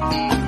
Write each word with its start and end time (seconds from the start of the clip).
you 0.00 0.47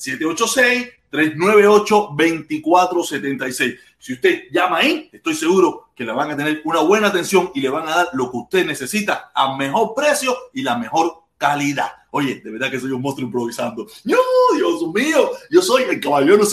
786-398-2476. 1.13 3.79
Si 3.99 4.13
usted 4.13 4.45
llama 4.53 4.77
ahí, 4.79 5.11
estoy 5.13 5.35
seguro 5.35 5.89
que 5.97 6.05
le 6.05 6.13
van 6.13 6.31
a 6.31 6.37
tener 6.37 6.63
una 6.65 6.79
buena 6.81 7.09
atención 7.09 7.51
y 7.55 7.61
le 7.61 7.71
van 7.71 7.89
a 7.89 7.97
dar 7.97 8.11
lo 8.13 8.31
que 8.31 8.37
usted 8.37 8.65
necesita 8.65 9.33
a 9.35 9.57
mejor 9.57 9.95
precio 9.97 10.37
y 10.53 10.63
la 10.63 10.79
mejor 10.79 11.24
calidad. 11.37 11.91
Oye, 12.11 12.41
de 12.45 12.51
verdad 12.51 12.71
que 12.71 12.81
soy 12.81 12.93
un 12.93 13.03
monstruo 13.03 13.27
improvisando. 13.27 13.87
No, 14.05 14.17
Dios 14.55 14.83
mío, 14.95 15.31
yo 15.51 15.63
soy 15.63 15.85
el 15.85 16.01
caballero, 16.01 16.39
no 16.39 16.45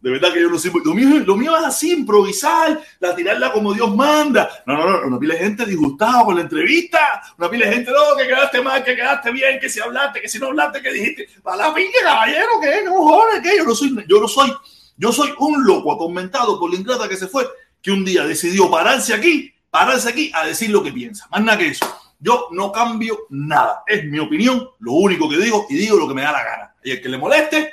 de 0.00 0.10
verdad 0.10 0.32
que 0.32 0.40
yo 0.40 0.48
no 0.48 0.58
sé. 0.58 0.72
Lo 0.84 0.94
mío, 0.94 1.22
lo 1.26 1.36
mío 1.36 1.56
es 1.56 1.64
así, 1.64 1.92
improvisar, 1.92 2.80
la 3.00 3.14
tirarla 3.14 3.52
como 3.52 3.74
Dios 3.74 3.94
manda. 3.94 4.62
No, 4.66 4.74
no, 4.76 4.88
no, 4.88 5.06
una 5.06 5.18
pila 5.18 5.34
de 5.34 5.40
gente 5.40 5.66
disgustada 5.66 6.24
con 6.24 6.36
la 6.36 6.42
entrevista. 6.42 7.22
Una 7.36 7.50
pila 7.50 7.66
de 7.66 7.74
gente, 7.74 7.90
no, 7.92 8.16
que 8.16 8.26
quedaste 8.26 8.62
mal, 8.62 8.82
que 8.82 8.96
quedaste 8.96 9.30
bien, 9.30 9.60
que 9.60 9.68
si 9.68 9.80
hablaste, 9.80 10.22
que 10.22 10.28
si 10.28 10.38
no 10.38 10.46
hablaste, 10.46 10.80
que 10.80 10.92
dijiste. 10.92 11.28
Para 11.42 11.68
la 11.68 11.74
pinga, 11.74 12.00
caballero, 12.02 12.48
¿qué? 12.62 12.70
¿Qué 12.82 12.84
cojones? 12.86 13.42
¿Qué? 13.42 13.56
Yo 13.58 13.64
no 13.64 13.74
soy, 13.74 14.04
yo 14.08 14.20
no 14.20 14.28
soy, 14.28 14.52
yo 14.96 15.12
soy 15.12 15.34
un 15.38 15.66
loco 15.66 15.92
atormentado 15.92 16.58
por 16.58 16.70
la 16.72 16.76
ingrata 16.76 17.08
que 17.08 17.16
se 17.16 17.28
fue, 17.28 17.46
que 17.82 17.90
un 17.90 18.04
día 18.04 18.24
decidió 18.24 18.70
pararse 18.70 19.12
aquí, 19.12 19.52
pararse 19.70 20.08
aquí 20.08 20.32
a 20.34 20.46
decir 20.46 20.70
lo 20.70 20.82
que 20.82 20.92
piensa. 20.92 21.28
Más 21.30 21.42
nada 21.42 21.58
que 21.58 21.68
eso. 21.68 21.86
Yo 22.20 22.48
no 22.52 22.70
cambio 22.70 23.26
nada. 23.30 23.82
Es 23.86 24.04
mi 24.04 24.18
opinión, 24.18 24.68
lo 24.78 24.92
único 24.92 25.28
que 25.28 25.38
digo 25.38 25.66
y 25.70 25.76
digo 25.76 25.96
lo 25.96 26.06
que 26.06 26.14
me 26.14 26.22
da 26.22 26.32
la 26.32 26.44
gana. 26.44 26.74
Y 26.84 26.92
el 26.92 27.02
que 27.02 27.08
le 27.08 27.18
moleste, 27.18 27.72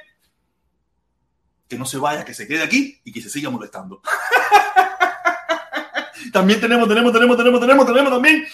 que 1.67 1.77
no 1.77 1.85
se 1.85 1.97
vaya, 1.97 2.23
que 2.23 2.33
se 2.33 2.47
quede 2.47 2.63
aquí 2.63 2.99
y 3.03 3.11
que 3.11 3.21
se 3.21 3.29
siga 3.29 3.49
molestando. 3.49 4.01
también 6.31 6.61
tenemos, 6.61 6.87
tenemos, 6.87 7.11
tenemos, 7.11 7.37
tenemos, 7.37 7.59
tenemos, 7.59 7.85
tenemos 7.85 8.11
también 8.11 8.45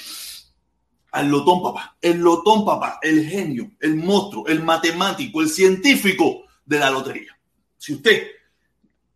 al 1.11 1.29
lotón 1.29 1.61
papá, 1.61 1.95
el 2.01 2.17
lotón 2.17 2.65
papá, 2.65 2.97
el 3.01 3.27
genio, 3.27 3.71
el 3.79 3.95
monstruo, 3.95 4.47
el 4.47 4.63
matemático, 4.63 5.41
el 5.41 5.49
científico 5.49 6.45
de 6.65 6.79
la 6.79 6.89
lotería. 6.89 7.37
Si 7.77 7.93
usted 7.93 8.29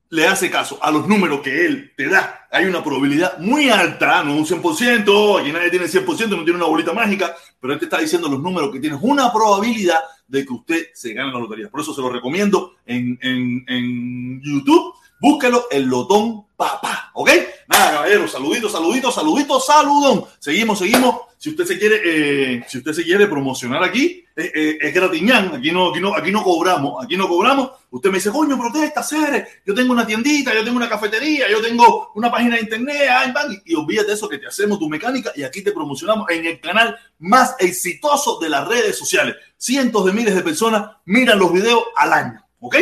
le 0.09 0.27
hace 0.27 0.50
caso 0.50 0.80
a 0.81 0.92
los 0.92 1.07
números 1.07 1.42
que 1.42 1.65
él 1.65 1.94
te 1.95 2.07
da, 2.07 2.48
hay 2.51 2.65
una 2.65 2.83
probabilidad 2.83 3.38
muy 3.39 3.69
alta, 3.69 4.24
no 4.24 4.36
un 4.36 4.45
100%, 4.45 5.42
aquí 5.42 5.51
nadie 5.51 5.69
tiene 5.69 5.86
100%, 5.86 6.30
no 6.30 6.44
tiene 6.44 6.56
una 6.56 6.65
bolita 6.65 6.94
mágica, 6.94 7.36
pero 7.59 7.74
él 7.74 7.80
te 7.80 7.86
está 7.86 8.00
diciendo 8.00 8.30
los 8.30 8.42
números 8.42 8.71
que 8.71 8.80
tienes 8.80 9.00
una 9.01 9.31
probabilidad 9.31 10.00
de 10.27 10.45
que 10.45 10.54
usted 10.54 10.88
se 10.94 11.13
gane 11.13 11.31
la 11.31 11.39
lotería. 11.39 11.69
Por 11.69 11.81
eso 11.81 11.94
se 11.94 12.01
lo 12.01 12.09
recomiendo 12.09 12.75
en, 12.86 13.18
en, 13.21 13.65
en 13.68 14.42
YouTube. 14.42 14.94
Búsquelo, 15.19 15.68
el 15.71 15.86
Lotón 15.86 16.45
Papá, 16.56 17.12
¿ok? 17.13 17.30
Nada, 17.68 17.92
caballero, 17.92 18.28
saludito, 18.28 18.69
saludito, 18.69 19.12
saludito, 19.12 19.60
saludón. 19.60 20.25
Seguimos, 20.40 20.80
seguimos. 20.80 21.16
Si 21.38 21.50
usted 21.50 21.66
se 21.66 21.78
quiere, 21.78 22.02
eh, 22.04 22.66
si 22.68 22.80
usted 22.80 22.94
se 22.94 23.04
quiere 23.04 23.28
promocionar 23.28 23.84
aquí, 23.84 24.25
eh, 24.36 24.52
eh, 24.56 24.78
es 24.81 24.94
gratiñán. 24.94 25.54
Aquí 25.56 25.72
no, 25.72 25.90
aquí 25.90 26.00
no, 26.00 26.16
aquí 26.16 26.31
no 26.31 26.44
cobramos, 26.44 27.04
aquí 27.04 27.18
no 27.18 27.28
cobramos. 27.28 27.72
Usted 27.92 28.10
me 28.10 28.16
dice, 28.18 28.31
coño, 28.31 28.58
protesta, 28.58 29.04
Cere. 29.04 29.62
Yo 29.66 29.75
tengo 29.75 29.92
una 29.92 30.08
tiendita, 30.08 30.54
yo 30.54 30.64
tengo 30.64 30.78
una 30.78 30.90
cafetería, 30.90 31.50
yo 31.50 31.62
tengo 31.62 32.12
una 32.16 32.31
página 32.31 32.56
de 32.56 32.62
internet, 32.62 33.10
y, 33.66 33.74
y 33.74 33.75
olvídate 33.75 34.13
eso 34.13 34.30
que 34.30 34.38
te 34.38 34.48
hacemos 34.48 34.80
tu 34.80 34.88
mecánica 34.88 35.31
y 35.36 35.44
aquí 35.44 35.62
te 35.62 35.74
promocionamos 35.74 36.30
en 36.30 36.46
el 36.46 36.60
canal 36.62 36.98
más 37.20 37.56
exitoso 37.60 38.39
de 38.39 38.50
las 38.50 38.68
redes 38.68 38.98
sociales. 38.98 39.36
Cientos 39.58 40.06
de 40.06 40.13
miles 40.13 40.36
de 40.36 40.41
personas 40.41 40.91
miran 41.06 41.38
los 41.38 41.51
videos 41.51 41.84
al 41.98 42.13
año, 42.13 42.46
¿ok? 42.60 42.75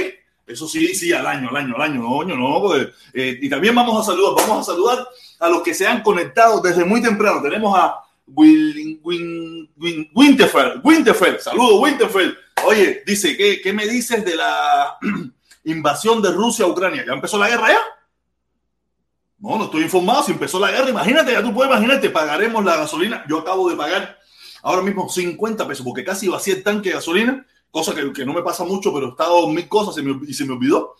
Eso 0.47 0.67
sí, 0.67 0.93
sí, 0.93 1.11
al 1.11 1.25
año, 1.25 1.49
al 1.49 1.55
año, 1.55 1.75
al 1.75 1.81
año, 1.81 2.01
no, 2.01 2.23
no, 2.23 2.61
pues, 2.61 2.89
y 3.13 3.49
también 3.49 3.73
vamos 3.73 3.99
a 3.99 4.11
saludar, 4.11 4.35
vamos 4.45 4.67
a 4.67 4.71
saludar 4.71 5.07
a 5.39 5.49
los 5.49 5.63
que 5.63 5.73
se 5.73 5.87
han 5.87 6.03
conectado 6.03 6.61
desde 6.61 6.85
muy 6.85 7.01
temprano. 7.01 7.41
Tenemos 7.41 7.75
a 7.77 7.95
Win, 8.27 8.99
Win, 9.03 9.69
Win, 9.77 10.11
Winterfell, 10.13 10.81
Winterfell, 10.83 11.39
saludos 11.39 11.81
Winterfell. 11.81 12.37
Oye, 12.63 13.03
dice, 13.05 13.35
¿qué, 13.35 13.59
¿qué 13.61 13.73
me 13.73 13.87
dices 13.87 14.23
de 14.23 14.35
la 14.35 14.97
invasión 15.63 16.21
de 16.21 16.31
Rusia 16.31 16.65
a 16.65 16.67
Ucrania? 16.67 17.03
¿Ya 17.05 17.13
empezó 17.13 17.39
la 17.39 17.49
guerra 17.49 17.69
ya? 17.69 17.79
No, 19.39 19.57
no 19.57 19.65
estoy 19.65 19.83
informado. 19.83 20.23
Si 20.23 20.31
empezó 20.31 20.59
la 20.59 20.71
guerra, 20.71 20.89
imagínate, 20.89 21.31
ya 21.31 21.43
tú 21.43 21.53
puedes 21.53 21.71
imaginarte, 21.71 22.09
pagaremos 22.09 22.63
la 22.63 22.77
gasolina. 22.77 23.25
Yo 23.27 23.39
acabo 23.39 23.69
de 23.69 23.75
pagar 23.75 24.19
ahora 24.61 24.81
mismo 24.81 25.09
50 25.09 25.67
pesos 25.67 25.85
porque 25.85 26.03
casi 26.03 26.27
vacía 26.27 26.55
el 26.55 26.63
tanque 26.63 26.89
de 26.89 26.95
gasolina 26.95 27.45
cosa 27.75 27.93
que, 27.93 28.25
no 28.25 28.31
me 28.31 28.41
pasa 28.41 28.63
mucho, 28.63 28.93
pero 28.93 29.07
he 29.07 29.09
estado 29.09 29.49
mil 29.49 29.67
cosas 29.67 30.01
y 30.25 30.33
se 30.33 30.45
me 30.45 30.53
olvidó. 30.53 30.95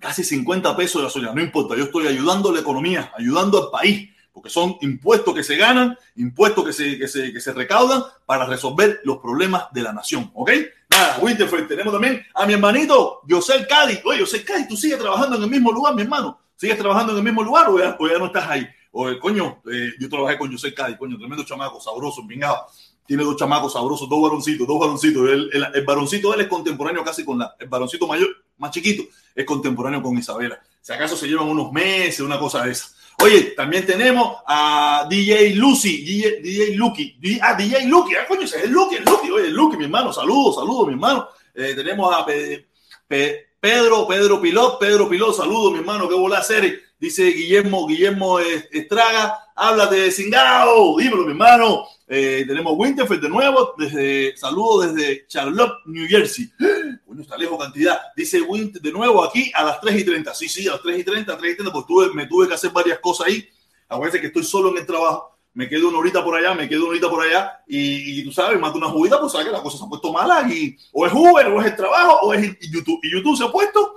Casi 0.00 0.24
50 0.24 0.76
pesos 0.76 1.00
de 1.00 1.06
gasolina, 1.06 1.32
no 1.32 1.40
importa, 1.40 1.76
yo 1.76 1.84
estoy 1.84 2.08
ayudando 2.08 2.50
a 2.50 2.54
la 2.54 2.58
economía, 2.58 3.12
ayudando 3.16 3.62
al 3.62 3.70
país, 3.70 4.10
porque 4.32 4.50
son 4.50 4.76
impuestos 4.80 5.32
que 5.32 5.44
se 5.44 5.56
ganan, 5.56 5.96
impuestos 6.16 6.64
que 6.64 6.72
se, 6.72 6.98
que 6.98 7.06
se, 7.06 7.32
que 7.32 7.40
se 7.40 7.52
recaudan 7.52 8.02
para 8.26 8.44
resolver 8.44 9.02
los 9.04 9.18
problemas 9.18 9.72
de 9.72 9.82
la 9.82 9.92
nación, 9.92 10.32
¿ok? 10.34 10.50
Nada, 10.90 11.18
Winterfeld, 11.20 11.68
tenemos 11.68 11.92
también 11.92 12.26
a 12.34 12.44
mi 12.44 12.54
hermanito 12.54 13.20
José 13.30 13.64
Cádiz. 13.68 14.00
Oye, 14.04 14.18
José 14.18 14.42
Cádiz, 14.42 14.66
tú 14.66 14.76
sigues 14.76 14.98
trabajando 14.98 15.36
en 15.36 15.44
el 15.44 15.48
mismo 15.48 15.70
lugar, 15.70 15.94
mi 15.94 16.02
hermano. 16.02 16.40
¿Sigues 16.56 16.76
trabajando 16.76 17.12
en 17.12 17.18
el 17.18 17.24
mismo 17.24 17.44
lugar 17.44 17.68
o 17.68 17.78
ya, 17.78 17.96
no 18.18 18.26
estás 18.26 18.48
ahí? 18.48 18.66
O, 18.90 19.06
coño, 19.20 19.62
eh, 19.72 19.92
yo 20.00 20.08
trabajé 20.08 20.36
con 20.38 20.50
José 20.50 20.74
Cádiz, 20.74 20.96
coño, 20.98 21.16
tremendo 21.16 21.44
chamaco, 21.44 21.80
sabroso, 21.80 22.26
pingado 22.26 22.66
tiene 23.06 23.24
dos 23.24 23.36
chamacos 23.36 23.72
sabrosos, 23.72 24.08
dos 24.08 24.22
varoncitos, 24.22 24.66
dos 24.66 24.78
varoncitos. 24.78 25.28
El, 25.28 25.50
el, 25.74 25.84
varoncito 25.84 26.32
él 26.34 26.42
es 26.42 26.46
contemporáneo 26.46 27.04
casi 27.04 27.24
con 27.24 27.38
la, 27.38 27.54
el 27.58 27.68
varoncito 27.68 28.06
mayor, 28.06 28.28
más 28.58 28.70
chiquito, 28.70 29.02
es 29.34 29.44
contemporáneo 29.44 30.02
con 30.02 30.16
Isabela. 30.16 30.60
Si 30.80 30.92
acaso 30.92 31.16
se 31.16 31.28
llevan 31.28 31.48
unos 31.48 31.72
meses, 31.72 32.20
una 32.20 32.38
cosa 32.38 32.64
de 32.64 32.72
esa. 32.72 32.88
Oye, 33.22 33.54
también 33.56 33.86
tenemos 33.86 34.38
a 34.46 35.06
DJ 35.08 35.54
Lucy, 35.54 36.02
DJ, 36.02 36.40
DJ 36.40 36.76
Lucky, 36.76 37.18
ah, 37.40 37.54
DJ 37.54 37.86
Lucky, 37.86 38.14
ah, 38.14 38.26
coño, 38.26 38.42
ese 38.42 38.64
es 38.64 38.70
Lucky, 38.70 38.96
el 38.96 39.04
Lucky, 39.04 39.30
oye, 39.30 39.48
Lucky, 39.50 39.76
mi 39.76 39.84
hermano, 39.84 40.12
saludos, 40.12 40.56
saludos, 40.56 40.88
mi 40.88 40.94
hermano. 40.94 41.28
Eh, 41.54 41.74
tenemos 41.76 42.12
a 42.14 42.24
Pe, 42.24 42.66
Pe, 43.06 43.52
Pedro, 43.60 44.08
Pedro 44.08 44.40
Pilot, 44.40 44.78
Pedro 44.78 45.08
Pilot, 45.08 45.36
saludos, 45.36 45.72
mi 45.72 45.78
hermano, 45.78 46.08
qué 46.08 46.14
bola 46.14 46.42
serie. 46.42 46.80
Dice 47.02 47.24
Guillermo, 47.32 47.84
Guillermo 47.88 48.38
Estraga, 48.38 49.36
háblate 49.56 49.96
de 49.96 50.12
Singao, 50.12 50.96
dímelo, 50.96 51.24
mi 51.24 51.32
hermano. 51.32 51.88
Eh, 52.06 52.44
tenemos 52.46 52.74
Winterfeld 52.76 53.20
de 53.20 53.28
nuevo, 53.28 53.74
desde 53.76 54.36
saludos 54.36 54.94
desde 54.94 55.26
Charlotte, 55.26 55.84
New 55.86 56.06
Jersey. 56.08 56.48
Bueno, 57.04 57.22
está 57.22 57.36
lejos 57.36 57.58
cantidad. 57.58 57.98
Dice 58.14 58.40
Winter 58.40 58.80
de 58.80 58.92
nuevo 58.92 59.24
aquí 59.24 59.50
a 59.52 59.64
las 59.64 59.80
3 59.80 59.98
y 59.98 60.04
30. 60.04 60.32
Sí, 60.32 60.48
sí, 60.48 60.68
a 60.68 60.74
las 60.74 60.82
3 60.82 61.00
y 61.00 61.02
30, 61.02 61.36
3 61.36 61.52
y 61.52 61.56
30, 61.56 61.72
porque 61.72 61.88
tuve, 61.88 62.14
me 62.14 62.26
tuve 62.26 62.46
que 62.46 62.54
hacer 62.54 62.70
varias 62.70 63.00
cosas 63.00 63.26
ahí. 63.26 63.48
Acuérdense 63.88 64.20
que 64.20 64.28
estoy 64.28 64.44
solo 64.44 64.70
en 64.70 64.78
el 64.78 64.86
trabajo. 64.86 65.36
me 65.54 65.68
quedo 65.68 65.88
una 65.88 65.98
horita 65.98 66.22
por 66.22 66.36
allá, 66.36 66.54
me 66.54 66.68
quedo 66.68 66.82
una 66.82 66.90
horita 66.90 67.10
por 67.10 67.24
allá 67.24 67.64
y, 67.66 68.22
tú 68.22 68.30
sabes, 68.30 68.60
mato 68.60 68.78
una 68.78 68.88
juguita, 68.88 69.18
pues 69.20 69.32
sabes 69.32 69.48
que 69.48 69.52
las 69.52 69.60
cosas 69.60 69.80
se 69.80 69.84
han 69.84 69.90
puesto 69.90 70.12
malas 70.12 70.50
y 70.52 70.78
o 70.92 71.04
es 71.04 71.12
Uber, 71.12 71.48
o 71.48 71.60
es 71.60 71.66
el 71.66 71.76
trabajo, 71.76 72.20
o 72.22 72.32
es 72.32 72.58
YouTube. 72.60 73.00
Y 73.02 73.10
YouTube 73.10 73.36
se 73.36 73.44
ha 73.44 73.50
puesto, 73.50 73.96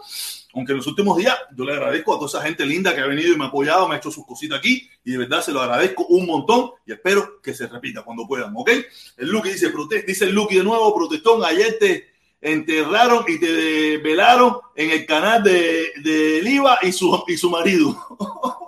aunque 0.56 0.72
en 0.72 0.78
los 0.78 0.88
últimos 0.88 1.18
días 1.18 1.38
yo 1.56 1.66
le 1.66 1.74
agradezco 1.74 2.14
a 2.14 2.18
toda 2.18 2.30
esa 2.30 2.42
gente 2.42 2.66
linda 2.66 2.96
que 2.96 3.02
ha 3.02 3.08
venido 3.08 3.34
y 3.34 3.38
me 3.38 3.44
ha 3.44 3.48
apoyado, 3.48 3.88
me 3.90 3.96
ha 3.96 3.98
hecho 3.98 4.10
sus 4.10 4.26
cositas 4.26 4.58
aquí 4.58 4.90
y 5.04 5.12
de 5.12 5.18
verdad 5.18 5.42
se 5.42 5.52
lo 5.52 5.62
agradezco 5.62 6.06
un 6.06 6.26
montón 6.26 6.72
y 6.86 6.94
espero 6.94 7.42
que 7.42 7.54
se 7.54 7.68
repita 7.68 8.04
cuando 8.04 8.26
puedan, 8.26 8.54
¿ok? 8.56 8.72
El 9.18 9.30
Lucky 9.30 9.50
dice, 9.50 9.72
dice 10.08 10.26
el 10.26 10.34
Lucky 10.34 10.56
de 10.56 10.64
nuevo, 10.64 10.96
protestón, 10.96 11.44
ayer 11.44 11.78
te 11.78 12.08
enterraron 12.40 13.26
y 13.28 13.38
te 13.38 13.98
velaron 13.98 14.58
en 14.76 14.92
el 14.92 15.06
canal 15.06 15.44
de, 15.44 15.92
de 16.02 16.42
Liva 16.42 16.80
y 16.82 16.94
su, 16.94 17.24
y 17.28 17.38
su 17.38 17.50
marido. 17.50 17.96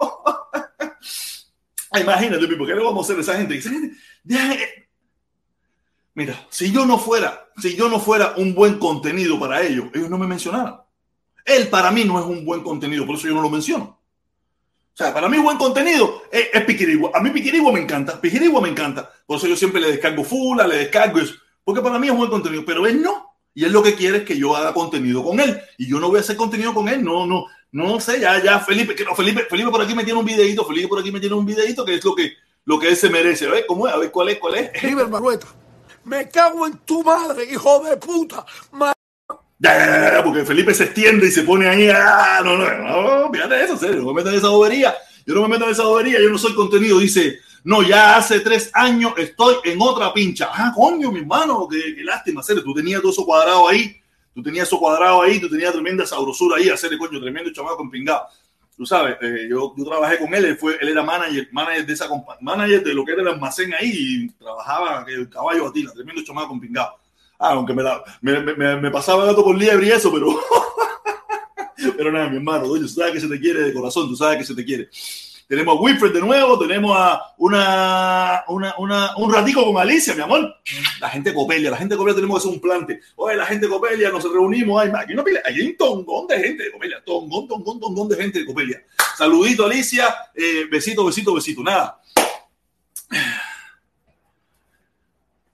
Ah, 1.90 2.02
imagínate, 2.02 2.46
¿por 2.48 2.68
qué 2.68 2.76
le 2.76 2.84
vamos 2.84 3.00
a 3.00 3.14
hacer 3.14 3.18
a 3.18 3.22
esa 3.22 3.38
gente? 3.38 3.62
Mira, 6.14 6.46
si 6.50 6.70
yo 6.70 6.86
no 6.86 7.00
fuera, 7.00 7.48
si 7.56 7.78
yo 7.78 7.88
no 7.88 8.02
fuera 8.02 8.34
un 8.36 8.54
buen 8.54 8.78
contenido 8.78 9.40
para 9.40 9.62
ellos, 9.62 9.86
ellos 9.94 10.10
no 10.10 10.18
me 10.18 10.28
mencionaran. 10.28 10.82
Él 11.48 11.70
para 11.70 11.92
mí 11.92 12.04
no 12.04 12.20
es 12.20 12.26
un 12.26 12.46
buen 12.46 12.62
contenido, 12.62 13.06
por 13.06 13.16
eso 13.16 13.28
yo 13.28 13.34
no 13.34 13.42
lo 13.42 13.50
menciono. 13.50 13.98
O 14.94 14.98
sea, 14.98 15.14
para 15.14 15.30
mí 15.30 15.38
buen 15.38 15.58
contenido 15.58 16.24
es, 16.32 16.64
Piquirigua. 16.66 17.12
A 17.14 17.22
mí 17.22 17.30
Piquirigua 17.30 17.72
me 17.72 17.80
encanta, 17.80 18.20
Piquirigua 18.20 18.60
me 18.62 18.70
encanta. 18.70 19.10
Por 19.26 19.38
eso 19.38 19.48
yo 19.48 19.56
siempre 19.56 19.80
le 19.80 19.92
descargo 19.92 20.24
Fula, 20.24 20.68
le 20.68 20.76
descargo 20.78 21.20
eso. 21.20 21.36
Porque 21.64 21.82
para 21.82 22.00
mí 22.00 22.08
es 22.08 22.16
buen 22.16 22.30
contenido, 22.30 22.64
pero 22.66 22.86
él 22.88 23.02
no. 23.02 23.36
Y 23.54 23.64
él 23.64 23.72
lo 23.72 23.84
que 23.84 23.96
quiere 23.96 24.18
es 24.18 24.24
que 24.24 24.38
yo 24.38 24.56
haga 24.56 24.74
contenido 24.74 25.24
con 25.24 25.40
él. 25.40 25.62
Y 25.78 25.88
yo 25.88 26.00
no 26.00 26.10
voy 26.10 26.18
a 26.18 26.22
hacer 26.22 26.36
contenido 26.36 26.74
con 26.74 26.90
él. 26.90 27.04
No, 27.04 27.28
no, 27.28 27.46
no 27.72 28.00
sé, 28.00 28.20
ya, 28.20 28.44
ya, 28.44 28.60
Felipe, 28.60 28.96
que 28.96 29.06
Felipe, 29.16 29.46
Felipe 29.48 29.70
por 29.70 29.84
aquí 29.84 29.94
me 29.94 30.04
tiene 30.04 30.20
un 30.20 30.26
videito, 30.26 30.66
Felipe 30.66 30.88
por 30.88 31.00
aquí 31.00 31.12
me 31.12 31.20
tiene 31.20 31.36
un 31.36 31.46
videito 31.46 31.86
que 31.86 31.94
es 31.94 32.04
lo 32.04 32.16
que, 32.16 32.34
lo 32.66 32.80
que 32.80 32.90
él 32.90 32.98
se 32.98 33.10
merece. 33.10 33.46
A 33.46 33.52
ver 33.52 33.66
cómo 33.68 33.88
es, 33.88 33.94
a 33.94 33.98
ver 33.98 34.12
cuál 34.12 34.30
es, 34.30 34.40
cuál 34.40 34.56
es. 34.56 34.82
River 34.82 35.10
Marueta, 35.10 35.48
me 36.06 36.28
cago 36.28 36.66
en 36.66 36.78
tu 36.80 37.04
madre, 37.04 37.46
hijo 37.52 37.84
de 37.84 37.98
puta. 37.98 38.44
Porque 40.24 40.46
Felipe 40.46 40.74
se 40.74 40.86
extiende 40.86 41.28
y 41.28 41.32
se 41.32 41.44
pone 41.44 41.68
ahí. 41.68 41.90
Ah, 41.90 42.42
no, 42.44 42.58
no, 42.58 42.66
no, 42.78 43.32
fíjate 43.32 43.64
eso, 43.64 43.78
serio, 43.78 44.02
no 44.02 44.08
me 44.08 44.22
meto 44.22 44.30
en 44.30 44.36
esa 44.36 44.50
bobería. 44.50 44.96
Yo 45.26 45.36
no 45.36 45.42
me 45.42 45.50
meto 45.50 45.66
en 45.66 45.72
esa 45.72 45.84
bobería, 45.84 46.22
yo 46.22 46.30
no 46.30 46.38
soy 46.38 46.54
contenido. 46.54 47.00
Dice, 47.00 47.40
no, 47.64 47.82
ya 47.82 48.18
hace 48.18 48.40
tres 48.40 48.70
años 48.74 49.14
estoy 49.18 49.56
en 49.64 49.82
otra 49.82 50.14
pincha. 50.14 50.50
Ah, 50.54 50.72
coño, 50.76 51.12
mi 51.12 51.20
hermano, 51.20 51.68
qué, 51.70 51.96
qué 51.96 52.04
lástima, 52.04 52.44
serio. 52.44 52.64
Tú 52.64 52.74
tenías 52.74 53.02
todo 53.02 53.12
eso 53.12 53.26
cuadrado 53.26 53.68
ahí 53.68 54.02
Tú 54.38 54.44
tenías 54.44 54.68
eso 54.68 54.78
cuadrado 54.78 55.24
ahí, 55.24 55.40
tú 55.40 55.50
tenías 55.50 55.74
tremenda 55.74 56.06
sabrosura 56.06 56.58
ahí, 56.58 56.70
hacerle 56.70 57.00
coño, 57.00 57.20
tremendo 57.20 57.52
chamaco 57.52 57.82
empingado. 57.82 58.28
Tú 58.78 58.86
sabes, 58.86 59.18
eh, 59.20 59.48
yo, 59.50 59.74
yo, 59.76 59.84
trabajé 59.84 60.20
con 60.20 60.32
él, 60.36 60.46
él, 60.46 60.58
fue, 60.58 60.78
él 60.80 60.90
era 60.90 61.02
manager, 61.02 61.50
manager 61.52 61.88
de 61.88 61.94
esa 61.94 62.08
manager 62.40 62.84
de 62.84 62.94
lo 62.94 63.04
que 63.04 63.14
era 63.14 63.24
el 63.24 63.30
almacén 63.30 63.74
ahí 63.74 63.92
y 63.92 64.30
trabajaba 64.34 65.04
el 65.08 65.28
caballo 65.28 65.66
a 65.66 65.74
tila, 65.74 65.92
tremendo 65.92 66.24
chamaco 66.24 66.54
empingado. 66.54 67.00
Ah, 67.40 67.52
aunque 67.52 67.74
me, 67.74 67.84
me, 68.22 68.56
me, 68.56 68.76
me, 68.78 68.92
pasaba 68.92 69.26
gato 69.26 69.44
por 69.44 69.56
liebre 69.56 69.88
y 69.88 69.92
eso, 69.92 70.12
pero. 70.12 70.28
pero 71.98 72.12
nada, 72.12 72.30
mi 72.30 72.38
hermano, 72.38 72.66
tú 72.66 72.88
sabes 72.88 73.14
que 73.14 73.22
se 73.22 73.28
te 73.28 73.40
quiere 73.40 73.62
de 73.62 73.74
corazón, 73.74 74.08
tú 74.08 74.16
sabes 74.16 74.40
que 74.40 74.44
se 74.44 74.56
te 74.56 74.66
quiere. 74.66 74.90
Tenemos 75.48 75.78
a 75.78 75.80
Wilfred 75.80 76.12
de 76.12 76.20
nuevo, 76.20 76.60
tenemos 76.60 76.92
a 76.94 77.22
una, 77.38 78.44
una, 78.50 78.76
una, 78.78 79.16
un 79.16 79.34
ratico 79.34 79.64
con 79.64 79.82
Alicia, 79.82 80.14
mi 80.14 80.22
amor. 80.22 80.54
La 81.00 81.10
gente 81.10 81.34
Copelia, 81.34 81.72
la 81.72 81.78
gente 81.78 81.96
Copelia 81.96 82.16
tenemos 82.16 82.36
que 82.38 82.40
hacer 82.40 82.54
un 82.54 82.62
plante. 82.62 83.00
Oye, 83.16 83.38
la 83.38 83.46
gente 83.46 83.70
Copelia, 83.70 84.10
nos 84.10 84.24
reunimos, 84.24 84.82
hay, 84.82 84.90
aquí, 84.90 85.14
hay 85.46 85.62
un 85.62 85.78
tongón 85.78 86.28
de 86.28 86.40
gente 86.40 86.64
de 86.64 86.72
Copelia, 86.72 87.02
tongón, 87.06 87.48
tongón, 87.48 87.80
tongón 87.80 88.10
de 88.10 88.18
gente 88.18 88.40
de 88.40 88.46
Copelia. 88.46 88.84
Saludito, 89.18 89.66
Alicia, 89.66 90.14
eh, 90.36 90.66
besito, 90.70 91.06
besito, 91.06 91.34
besito. 91.34 91.64
Nada. 91.64 91.98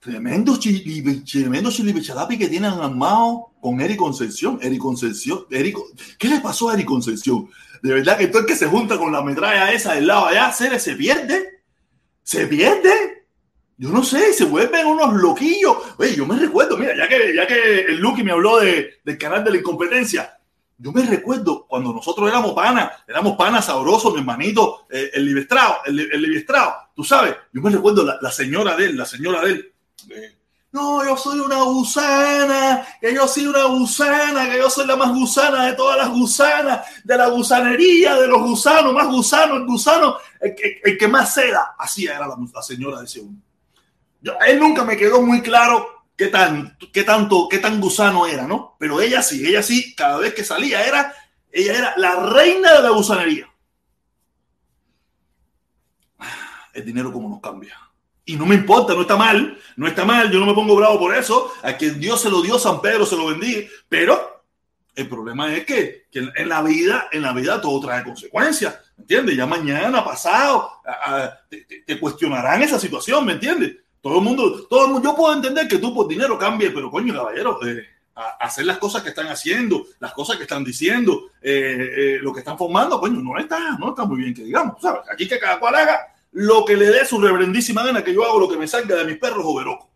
Tremendo 0.03 0.57
chili, 0.57 1.24
tremendo 1.24 1.72
chilipichadapi 1.72 2.38
que 2.38 2.50
tienen 2.50 2.72
armado 2.72 3.53
con 3.62 3.79
Eric 3.79 3.98
Concepción. 3.98 4.60
Eric 4.62 4.79
Concepción, 4.79 5.45
Eric, 5.50 5.77
¿qué 6.19 6.27
le 6.27 6.41
pasó 6.41 6.69
a 6.69 6.74
Eric 6.74 6.88
Concepción? 6.88 7.50
De 7.81 7.93
verdad 7.93 8.17
que 8.17 8.27
todo 8.27 8.41
el 8.41 8.45
que 8.45 8.57
se 8.57 8.67
junta 8.67 8.98
con 8.98 9.13
la 9.13 9.24
metralla 9.24 9.72
esa 9.72 9.93
del 9.93 10.07
lado 10.07 10.25
allá, 10.25 10.51
se, 10.51 10.77
se 10.77 10.95
pierde. 10.95 11.62
Se 12.22 12.48
pierde. 12.48 13.27
Yo 13.77 13.89
no 13.89 14.03
sé, 14.03 14.33
se 14.33 14.43
vuelven 14.43 14.88
unos 14.88 15.13
loquillos. 15.13 15.77
Oye, 15.98 16.15
yo 16.15 16.25
me 16.25 16.38
recuerdo, 16.38 16.77
mira, 16.77 16.98
ya 16.98 17.07
que, 17.07 17.33
ya 17.33 17.48
que 17.48 17.81
el 17.81 18.00
Lucky 18.00 18.24
me 18.24 18.33
habló 18.33 18.60
de, 18.60 18.95
del 19.05 19.17
canal 19.17 19.41
de 19.43 19.51
la 19.51 19.57
incompetencia, 19.57 20.38
yo 20.77 20.91
me 20.91 21.03
recuerdo 21.03 21.65
cuando 21.65 21.93
nosotros 21.93 22.27
éramos 22.27 22.53
panas, 22.53 22.91
éramos 23.07 23.38
panas 23.38 23.67
sabrosos, 23.67 24.13
mi 24.13 24.19
hermanito, 24.19 24.86
eh, 24.89 25.12
el 25.13 25.25
Libestrado, 25.25 25.77
el, 25.86 25.98
el 26.00 26.45
tú 26.93 27.05
sabes, 27.05 27.36
yo 27.53 27.62
me 27.62 27.69
recuerdo 27.69 28.03
la, 28.03 28.17
la, 28.22 28.31
señora 28.31 28.75
de 28.75 28.86
él, 28.86 28.98
la 28.98 29.05
señora 29.05 29.41
de 29.41 29.51
él, 29.51 29.73
no, 30.74 31.05
yo 31.05 31.15
soy 31.15 31.39
una 31.39 31.62
gusana, 31.62 32.83
que 33.00 33.13
yo 33.13 33.27
soy 33.27 33.45
una 33.45 33.65
gusana, 33.65 34.50
que 34.50 34.57
yo 34.57 34.72
soy 34.72 34.88
la 34.88 34.95
más 34.95 35.13
gusana 35.13 35.67
de 35.67 35.74
todas 35.74 35.98
las 35.98 36.10
gusanas, 36.10 36.81
de 37.03 37.15
la 37.15 37.27
gusanería, 37.27 38.15
de 38.15 38.27
los 38.27 38.41
gusanos, 38.41 38.91
más 38.91 39.05
gusano, 39.05 39.57
el 39.57 39.67
gusano, 39.67 40.17
el 40.41 40.98
que, 40.98 41.07
más 41.07 41.36
seda. 41.36 41.75
Así 41.77 42.07
era 42.07 42.27
la, 42.27 42.63
señora 42.63 43.00
de 43.00 43.05
ese 43.05 43.19
hombre. 43.19 43.43
Él 44.48 44.60
nunca 44.60 44.83
me 44.83 44.98
quedó 44.98 45.22
muy 45.22 45.43
claro 45.43 46.07
qué, 46.17 46.29
tan, 46.29 46.75
qué 46.91 47.03
tanto, 47.03 47.48
qué 47.48 47.60
tan 47.60 47.79
gusano 47.79 48.25
era, 48.25 48.48
¿no? 48.48 48.75
Pero 48.79 49.00
ella 49.00 49.22
sí, 49.22 49.45
ella 49.48 49.62
sí, 49.62 49.93
cada 49.93 50.17
vez 50.17 50.33
que 50.33 50.43
salía 50.43 50.83
era, 50.88 51.13
ella 51.51 51.77
era 51.77 51.93
la 51.98 52.15
reina 52.15 52.74
de 52.74 52.81
la 52.81 52.89
gusanería. 52.89 53.48
El 56.74 56.83
dinero 56.83 57.13
como 57.13 57.29
nos 57.29 57.41
cambia. 57.41 57.77
Y 58.25 58.36
no 58.36 58.46
me 58.46 58.56
importa, 58.56 58.94
no 58.94 59.01
está 59.01 59.18
mal, 59.18 59.58
no 59.75 59.88
está 59.88 60.06
mal, 60.06 60.32
yo 60.32 60.39
no 60.39 60.46
me 60.46 60.53
pongo 60.53 60.75
bravo 60.75 60.98
por 60.98 61.15
eso, 61.15 61.51
a 61.62 61.74
quien 61.74 62.00
Dios 62.00 62.22
se 62.22 62.30
lo 62.30 62.42
dio, 62.42 62.58
San 62.58 62.82
Pedro 62.82 63.06
se 63.06 63.18
lo 63.18 63.27
bendiga, 63.27 63.68
pero 63.89 64.46
el 64.96 65.10
problema 65.10 65.53
es 65.53 65.65
que, 65.65 66.06
que 66.12 66.20
en 66.36 66.50
la 66.50 66.62
vida, 66.62 67.10
en 67.12 67.24
la 67.24 67.34
vida 67.34 67.60
todo 67.60 67.82
trae 67.82 68.03
consecuencias, 68.03 68.80
¿me 68.96 69.01
entiendes? 69.03 69.36
Ya 69.36 69.46
mañana, 69.46 70.06
pasado, 70.06 70.72
te, 71.50 71.65
te, 71.86 72.00
cuestionarán 72.00 72.62
esa 72.62 72.80
situación, 72.80 73.25
¿me 73.25 73.34
entiendes? 73.34 73.77
Todo 74.00 74.20
el 74.20 74.24
mundo, 74.24 74.68
todo 74.68 74.86
el 74.86 74.92
mundo, 74.94 75.10
yo 75.10 75.15
puedo 75.15 75.34
entender 75.34 75.68
que 75.68 75.80
tú 75.80 75.94
por 75.94 76.08
dinero 76.08 76.38
cambies, 76.38 76.72
pero 76.74 76.92
coño, 76.92 77.13
caballero, 77.13 77.60
eh, 77.65 77.88
hacer 78.39 78.65
las 78.65 78.77
cosas 78.77 79.01
que 79.01 79.10
están 79.10 79.27
haciendo, 79.27 79.86
las 80.00 80.13
cosas 80.13 80.38
que 80.38 80.44
están 80.44 80.63
diciendo, 80.63 81.32
eh, 81.42 81.89
eh, 81.98 82.20
lo 82.22 82.32
que 82.32 82.39
están 82.39 82.58
formando, 82.58 83.00
coño, 83.00 83.20
no 83.22 83.38
está, 83.38 83.77
no 83.80 83.89
está 83.89 84.06
muy 84.06 84.20
bien 84.20 84.34
que 84.34 84.44
digamos, 84.44 84.82
¿sabes? 84.82 85.01
Aquí 85.12 85.27
que 85.27 85.39
cada 85.39 85.60
cual 85.60 85.75
haga 85.75 86.12
lo 86.34 86.66
que 86.66 86.75
le 86.75 86.88
dé 86.88 87.06
su 87.06 87.20
reverendísima 87.20 87.84
gana, 87.84 88.04
que 88.04 88.13
yo 88.13 88.25
hago 88.25 88.40
lo 88.40 88.50
que 88.50 88.58
me 88.58 88.68
salga 88.68 88.96
de 88.96 89.06
mis 89.06 89.18
perros 89.18 89.44
o 89.46 89.90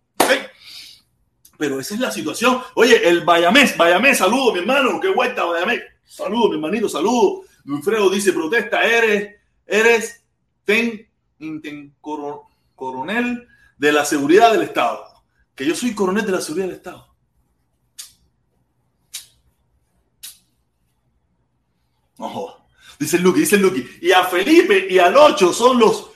Pero 1.58 1.79
esa 1.79 1.96
es 1.96 2.00
la 2.00 2.12
situación. 2.12 2.62
Oye, 2.75 3.08
el 3.08 3.25
Bayamés, 3.25 3.75
Bayamés, 3.75 4.20
saludo, 4.20 4.53
mi 4.53 4.60
hermano, 4.60 5.00
qué 5.00 5.10
vuelta, 5.10 5.46
Bayamés. 5.46 5.82
Saludo, 6.06 6.50
mi 6.50 6.56
hermanito, 6.56 6.88
saludo. 6.88 7.44
Wilfredo 7.65 8.10
dice, 8.10 8.32
protesta, 8.32 8.84
eres, 8.84 9.36
eres 9.65 10.24
ten, 10.63 11.10
ten 11.38 11.96
coronel 12.01 13.48
de 13.77 13.91
la 13.91 14.06
seguridad 14.06 14.51
del 14.51 14.62
Estado. 14.62 15.06
Que 15.56 15.65
yo 15.65 15.75
soy 15.75 15.96
coronel 15.96 16.25
de 16.25 16.32
la 16.32 16.41
seguridad 16.41 16.67
del 16.67 16.75
Estado. 16.75 17.08
Ojo. 22.17 22.58
Dice 23.00 23.20
Lucky, 23.20 23.41
dice 23.41 23.58
Lucky. 23.58 23.86
Y 24.01 24.12
a 24.12 24.24
Felipe 24.24 24.88
y 24.89 24.98
al 24.98 25.15
Ocho 25.15 25.53
son 25.53 25.79
los 25.79 26.12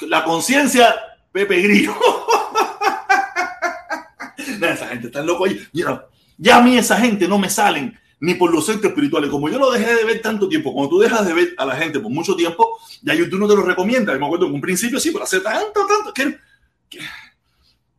la 0.00 0.24
conciencia 0.24 0.94
Pepe 1.32 1.62
Grillo. 1.62 1.94
esa 4.60 4.88
gente 4.88 5.06
está 5.06 5.22
loco. 5.22 5.46
Mira, 5.72 6.06
ya 6.36 6.56
a 6.56 6.62
mí 6.62 6.76
esa 6.76 6.96
gente 6.96 7.28
no 7.28 7.38
me 7.38 7.48
salen 7.48 7.98
ni 8.20 8.34
por 8.34 8.52
los 8.52 8.66
centros 8.66 8.90
espirituales. 8.90 9.30
Como 9.30 9.48
yo 9.48 9.58
lo 9.58 9.70
dejé 9.70 9.94
de 9.94 10.04
ver 10.04 10.20
tanto 10.20 10.48
tiempo, 10.48 10.72
cuando 10.72 10.90
tú 10.90 10.98
dejas 10.98 11.26
de 11.26 11.34
ver 11.34 11.54
a 11.56 11.64
la 11.64 11.76
gente 11.76 12.00
por 12.00 12.10
mucho 12.10 12.34
tiempo, 12.34 12.78
ya 13.02 13.14
YouTube 13.14 13.38
no 13.40 13.48
te 13.48 13.54
lo 13.54 13.62
recomienda. 13.62 14.16
me 14.18 14.26
acuerdo 14.26 14.46
en 14.46 14.54
un 14.54 14.60
principio 14.60 14.98
sí, 14.98 15.10
pero 15.10 15.24
hace 15.24 15.40
tanto, 15.40 15.86
tanto 15.86 16.12
que, 16.12 16.36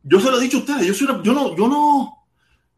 yo 0.02 0.20
se 0.20 0.30
lo 0.30 0.38
he 0.38 0.42
dicho 0.42 0.58
a 0.58 0.60
ustedes. 0.60 0.86
Yo, 0.86 0.94
soy 0.94 1.08
yo 1.22 1.32
no, 1.32 1.56
yo 1.56 1.68
no, 1.68 2.19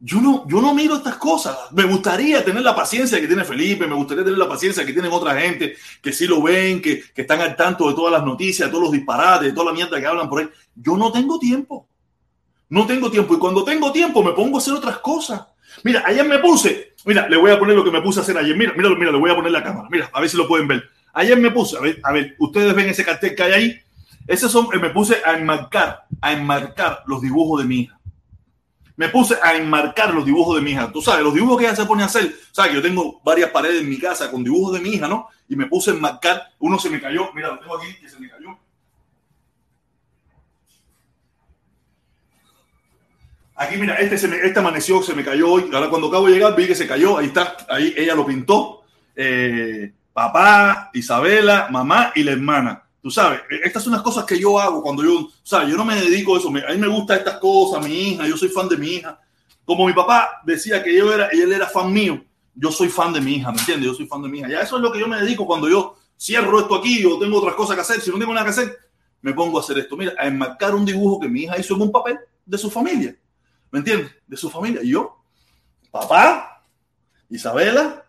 yo 0.04 0.20
no, 0.20 0.44
yo 0.48 0.60
no 0.60 0.74
miro 0.74 0.96
estas 0.96 1.14
cosas. 1.14 1.56
Me 1.70 1.84
gustaría 1.84 2.44
tener 2.44 2.62
la 2.62 2.74
paciencia 2.74 3.20
que 3.20 3.28
tiene 3.28 3.44
Felipe, 3.44 3.86
me 3.86 3.94
gustaría 3.94 4.24
tener 4.24 4.38
la 4.38 4.48
paciencia 4.48 4.84
que 4.84 4.92
tienen 4.92 5.12
otra 5.12 5.40
gente, 5.40 5.76
que 6.02 6.12
sí 6.12 6.26
lo 6.26 6.42
ven, 6.42 6.82
que, 6.82 7.04
que 7.14 7.22
están 7.22 7.40
al 7.40 7.54
tanto 7.54 7.88
de 7.88 7.94
todas 7.94 8.12
las 8.12 8.24
noticias, 8.24 8.66
de 8.66 8.72
todos 8.72 8.82
los 8.82 8.92
disparates, 8.92 9.46
de 9.46 9.52
toda 9.52 9.66
la 9.66 9.72
mierda 9.72 10.00
que 10.00 10.06
hablan 10.06 10.28
por 10.28 10.40
ahí. 10.40 10.48
Yo 10.74 10.96
no 10.96 11.12
tengo 11.12 11.38
tiempo. 11.38 11.86
No 12.68 12.84
tengo 12.84 13.12
tiempo. 13.12 13.34
Y 13.34 13.38
cuando 13.38 13.62
tengo 13.62 13.92
tiempo 13.92 14.24
me 14.24 14.32
pongo 14.32 14.56
a 14.56 14.58
hacer 14.58 14.74
otras 14.74 14.98
cosas. 14.98 15.46
Mira, 15.84 16.02
ayer 16.04 16.26
me 16.26 16.40
puse, 16.40 16.94
mira, 17.04 17.28
le 17.28 17.36
voy 17.36 17.52
a 17.52 17.58
poner 17.60 17.76
lo 17.76 17.84
que 17.84 17.92
me 17.92 18.02
puse 18.02 18.18
a 18.18 18.22
hacer 18.24 18.36
ayer. 18.36 18.56
Mira, 18.56 18.72
mira, 18.76 18.90
mira, 18.96 19.12
le 19.12 19.18
voy 19.18 19.30
a 19.30 19.36
poner 19.36 19.52
la 19.52 19.62
cámara. 19.62 19.86
Mira, 19.88 20.10
a 20.12 20.20
ver 20.20 20.28
si 20.28 20.36
lo 20.36 20.48
pueden 20.48 20.66
ver. 20.66 20.82
Ayer 21.12 21.38
me 21.38 21.52
puse, 21.52 21.76
a 21.76 21.80
ver, 21.80 22.00
a 22.02 22.10
ver, 22.10 22.34
ustedes 22.40 22.74
ven 22.74 22.88
ese 22.88 23.04
cartel 23.04 23.36
que 23.36 23.42
hay 23.44 23.52
ahí. 23.52 23.80
Ese 24.26 24.48
son, 24.48 24.66
me 24.80 24.90
puse 24.90 25.18
a 25.24 25.38
enmarcar, 25.38 26.06
a 26.20 26.32
enmarcar 26.32 27.04
los 27.06 27.20
dibujos 27.20 27.62
de 27.62 27.68
mi 27.68 27.80
hija 27.82 28.01
me 28.96 29.08
puse 29.08 29.36
a 29.42 29.54
enmarcar 29.56 30.12
los 30.14 30.24
dibujos 30.24 30.56
de 30.56 30.62
mi 30.62 30.72
hija. 30.72 30.90
Tú 30.92 31.00
sabes, 31.00 31.22
los 31.24 31.34
dibujos 31.34 31.58
que 31.58 31.64
ella 31.64 31.76
se 31.76 31.86
pone 31.86 32.02
a 32.02 32.06
hacer. 32.06 32.34
Sabes 32.50 32.70
que 32.70 32.76
yo 32.76 32.82
tengo 32.82 33.20
varias 33.24 33.50
paredes 33.50 33.80
en 33.80 33.88
mi 33.88 33.98
casa 33.98 34.30
con 34.30 34.44
dibujos 34.44 34.74
de 34.74 34.80
mi 34.80 34.90
hija, 34.90 35.08
¿no? 35.08 35.28
Y 35.48 35.56
me 35.56 35.66
puse 35.66 35.90
a 35.90 35.94
enmarcar. 35.94 36.50
Uno 36.58 36.78
se 36.78 36.90
me 36.90 37.00
cayó. 37.00 37.32
Mira, 37.34 37.48
lo 37.48 37.58
tengo 37.58 37.76
aquí 37.78 37.94
que 38.00 38.08
se 38.08 38.18
me 38.20 38.28
cayó. 38.28 38.58
Aquí, 43.54 43.76
mira, 43.76 43.94
este, 43.96 44.18
se 44.18 44.28
me, 44.28 44.36
este 44.36 44.58
amaneció, 44.58 45.02
se 45.02 45.14
me 45.14 45.24
cayó 45.24 45.50
hoy. 45.50 45.70
Ahora 45.72 45.88
cuando 45.88 46.08
acabo 46.08 46.26
de 46.26 46.34
llegar 46.34 46.56
vi 46.56 46.66
que 46.66 46.74
se 46.74 46.86
cayó. 46.86 47.18
Ahí 47.18 47.26
está. 47.26 47.56
Ahí 47.68 47.94
ella 47.96 48.14
lo 48.14 48.26
pintó. 48.26 48.84
Eh, 49.16 49.92
papá, 50.12 50.90
Isabela, 50.92 51.68
mamá 51.70 52.12
y 52.14 52.24
la 52.24 52.32
hermana. 52.32 52.81
Tú 53.02 53.10
sabes, 53.10 53.40
e, 53.50 53.66
estas 53.66 53.82
son 53.82 53.92
las 53.92 54.02
cosas 54.02 54.24
que 54.24 54.38
yo 54.38 54.58
hago 54.58 54.80
cuando 54.80 55.02
yo, 55.02 55.28
sabes, 55.42 55.68
yo 55.68 55.76
no 55.76 55.84
me 55.84 55.96
dedico 55.96 56.36
a 56.36 56.38
eso. 56.38 56.48
A 56.48 56.72
mí 56.72 56.78
me 56.78 56.86
gustan 56.86 57.18
estas 57.18 57.38
cosas, 57.38 57.84
mi 57.84 57.92
hija, 57.92 58.26
yo 58.26 58.36
soy 58.36 58.48
fan 58.48 58.68
de 58.68 58.76
mi 58.76 58.88
hija. 58.94 59.20
Como 59.64 59.86
mi 59.86 59.92
papá 59.92 60.40
decía 60.44 60.82
que 60.82 60.96
yo 60.96 61.12
era, 61.12 61.26
él 61.28 61.52
era 61.52 61.66
fan 61.66 61.92
mío, 61.92 62.24
yo 62.54 62.70
soy 62.70 62.88
fan 62.88 63.12
de 63.12 63.20
mi 63.20 63.34
hija, 63.34 63.50
¿me 63.50 63.58
entiendes? 63.58 63.86
Yo 63.86 63.94
soy 63.94 64.06
fan 64.06 64.22
de 64.22 64.28
mi 64.28 64.38
hija. 64.38 64.48
Ya 64.48 64.60
eso 64.60 64.76
es 64.76 64.82
lo 64.82 64.92
que 64.92 65.00
yo 65.00 65.08
me 65.08 65.20
dedico 65.20 65.46
cuando 65.46 65.68
yo 65.68 65.96
cierro 66.18 66.60
esto 66.60 66.76
aquí 66.76 67.04
o 67.04 67.18
tengo 67.18 67.38
otras 67.38 67.54
cosas 67.54 67.74
que 67.74 67.82
hacer. 67.82 68.00
Si 68.00 68.10
no 68.10 68.18
tengo 68.18 68.32
nada 68.32 68.44
que 68.44 68.50
hacer, 68.50 68.78
me 69.20 69.32
pongo 69.34 69.58
a 69.58 69.62
hacer 69.62 69.78
esto. 69.78 69.96
Mira, 69.96 70.12
a 70.18 70.26
enmarcar 70.26 70.74
un 70.74 70.84
dibujo 70.84 71.20
que 71.20 71.28
mi 71.28 71.42
hija 71.42 71.58
hizo 71.58 71.74
en 71.74 71.82
un 71.82 71.92
papel 71.92 72.18
de 72.44 72.58
su 72.58 72.70
familia. 72.70 73.16
¿Me 73.70 73.80
entiendes? 73.80 74.12
De 74.26 74.36
su 74.36 74.50
familia. 74.50 74.82
Y 74.82 74.90
yo, 74.90 75.24
papá, 75.90 76.62
Isabela, 77.28 78.04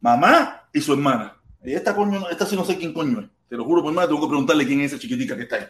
mamá 0.00 0.68
y 0.72 0.80
su 0.80 0.92
hermana. 0.92 1.37
Y 1.64 1.72
esta 1.72 1.94
coño, 1.94 2.28
esta 2.30 2.46
sí 2.46 2.56
no 2.56 2.64
sé 2.64 2.76
quién 2.76 2.92
coño 2.92 3.20
es. 3.20 3.26
Te 3.48 3.56
lo 3.56 3.64
juro 3.64 3.82
por 3.82 3.92
más, 3.92 4.06
tengo 4.06 4.20
que 4.20 4.28
preguntarle 4.28 4.66
quién 4.66 4.80
es 4.80 4.92
esa 4.92 5.00
chiquitica 5.00 5.36
que 5.36 5.42
está 5.42 5.56
ahí. 5.56 5.66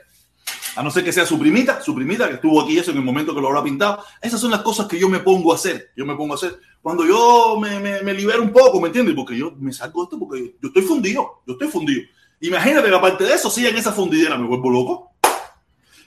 A 0.77 0.83
no 0.83 0.91
ser 0.91 1.03
que 1.03 1.13
sea 1.13 1.27
su 1.27 1.39
primita, 1.39 1.81
su 1.81 1.95
primita 1.95 2.29
que 2.29 2.35
estuvo 2.35 2.61
aquí 2.61 2.79
eso 2.79 2.91
en 2.93 2.99
el 2.99 3.05
momento 3.05 3.35
que 3.35 3.41
lo 3.41 3.49
habrá 3.49 3.63
pintado. 3.63 4.05
Esas 4.23 4.41
son 4.41 4.51
las 4.51 4.63
cosas 4.63 4.87
que 4.87 4.99
yo 4.99 5.09
me 5.09 5.19
pongo 5.21 5.53
a 5.53 5.57
hacer. 5.57 5.91
Yo 5.97 6.07
me 6.07 6.15
pongo 6.15 6.35
a 6.35 6.37
hacer 6.37 6.59
cuando 6.81 7.05
yo 7.05 7.59
me, 7.61 7.81
me, 7.81 8.03
me 8.03 8.15
libero 8.15 8.43
un 8.43 8.53
poco, 8.53 8.81
¿me 8.81 8.87
entiendes? 8.89 9.15
Porque 9.15 9.37
yo 9.37 9.53
me 9.59 9.73
salgo 9.73 10.05
esto 10.05 10.19
porque 10.19 10.55
yo, 10.61 10.69
estoy 10.69 10.83
fundido. 10.83 11.43
Yo 11.47 11.55
estoy 11.55 11.69
fundido. 11.69 12.03
Imagínate 12.41 12.89
que 12.89 12.95
aparte 12.95 13.25
de 13.25 13.35
eso, 13.35 13.51
si 13.51 13.67
en 13.67 13.77
esa 13.77 13.93
fundidera 13.93 14.39
me 14.39 14.47
vuelvo 14.47 14.71
loco. 14.71 15.13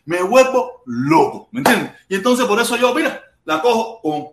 Me 0.06 0.24
vuelvo 0.24 0.82
loco, 0.86 1.50
¿me 1.52 1.60
entiendes? 1.60 1.92
Y 2.10 2.16
entonces 2.16 2.46
por 2.46 2.60
eso 2.60 2.76
yo, 2.76 2.96
mira, 2.96 3.22
la 3.46 3.62
cojo 3.62 4.02
con 4.02 4.28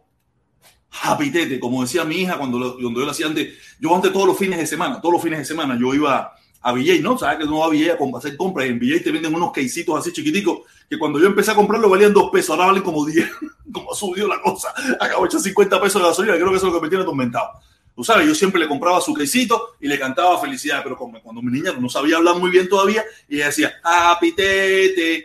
japitete, 0.90 1.60
como 1.60 1.82
decía 1.82 2.04
mi 2.04 2.16
hija 2.16 2.38
cuando, 2.38 2.76
cuando 2.80 3.00
yo 3.00 3.06
lo 3.06 3.10
hacía 3.10 3.26
antes. 3.26 3.54
Yo 3.80 3.94
antes 3.94 4.12
todos 4.12 4.26
los 4.26 4.38
fines 4.38 4.58
de 4.58 4.66
semana, 4.66 5.00
todos 5.00 5.14
los 5.14 5.22
fines 5.22 5.40
de 5.40 5.44
semana 5.44 5.76
yo 5.78 5.94
iba 5.94 6.32
a 6.60 6.72
VJ, 6.72 7.00
¿no? 7.00 7.16
Sabes 7.16 7.38
que 7.38 7.44
no 7.44 7.58
va 7.58 7.66
a 7.66 7.68
VJ 7.68 7.90
a 7.90 8.18
hacer 8.18 8.36
compras. 8.36 8.66
En 8.66 8.78
VJ 8.78 9.04
te 9.04 9.12
venden 9.12 9.34
unos 9.34 9.52
queisitos 9.52 9.98
así 9.98 10.12
chiquiticos 10.12 10.60
que 10.88 10.98
cuando 10.98 11.20
yo 11.20 11.26
empecé 11.26 11.50
a 11.50 11.54
comprarlo 11.54 11.88
valían 11.88 12.12
dos 12.12 12.30
pesos, 12.30 12.50
ahora 12.50 12.66
valen 12.66 12.82
como 12.82 13.04
10. 13.04 13.30
como 13.72 13.92
ha 13.92 13.94
subido 13.94 14.26
la 14.26 14.40
cosa. 14.40 14.72
Acabo 15.00 15.22
de 15.22 15.28
echar 15.28 15.40
50 15.40 15.80
pesos 15.80 16.02
de 16.02 16.08
gasolina, 16.08 16.34
creo 16.34 16.50
que 16.50 16.56
eso 16.56 16.66
es 16.66 16.72
lo 16.72 16.78
que 16.78 16.84
me 16.84 16.88
tiene 16.88 17.02
atormentado. 17.02 17.50
Tú 17.94 18.04
sabes, 18.04 18.28
yo 18.28 18.34
siempre 18.34 18.60
le 18.60 18.68
compraba 18.68 19.00
su 19.00 19.12
quesito 19.12 19.74
y 19.80 19.88
le 19.88 19.98
cantaba 19.98 20.40
felicidad, 20.40 20.82
pero 20.84 20.96
cuando 20.96 21.42
mi 21.42 21.50
niña 21.50 21.72
no 21.72 21.88
sabía 21.88 22.16
hablar 22.16 22.36
muy 22.36 22.48
bien 22.48 22.68
todavía, 22.68 23.04
y 23.28 23.36
ella 23.36 23.46
decía, 23.46 23.72
ah, 23.82 24.16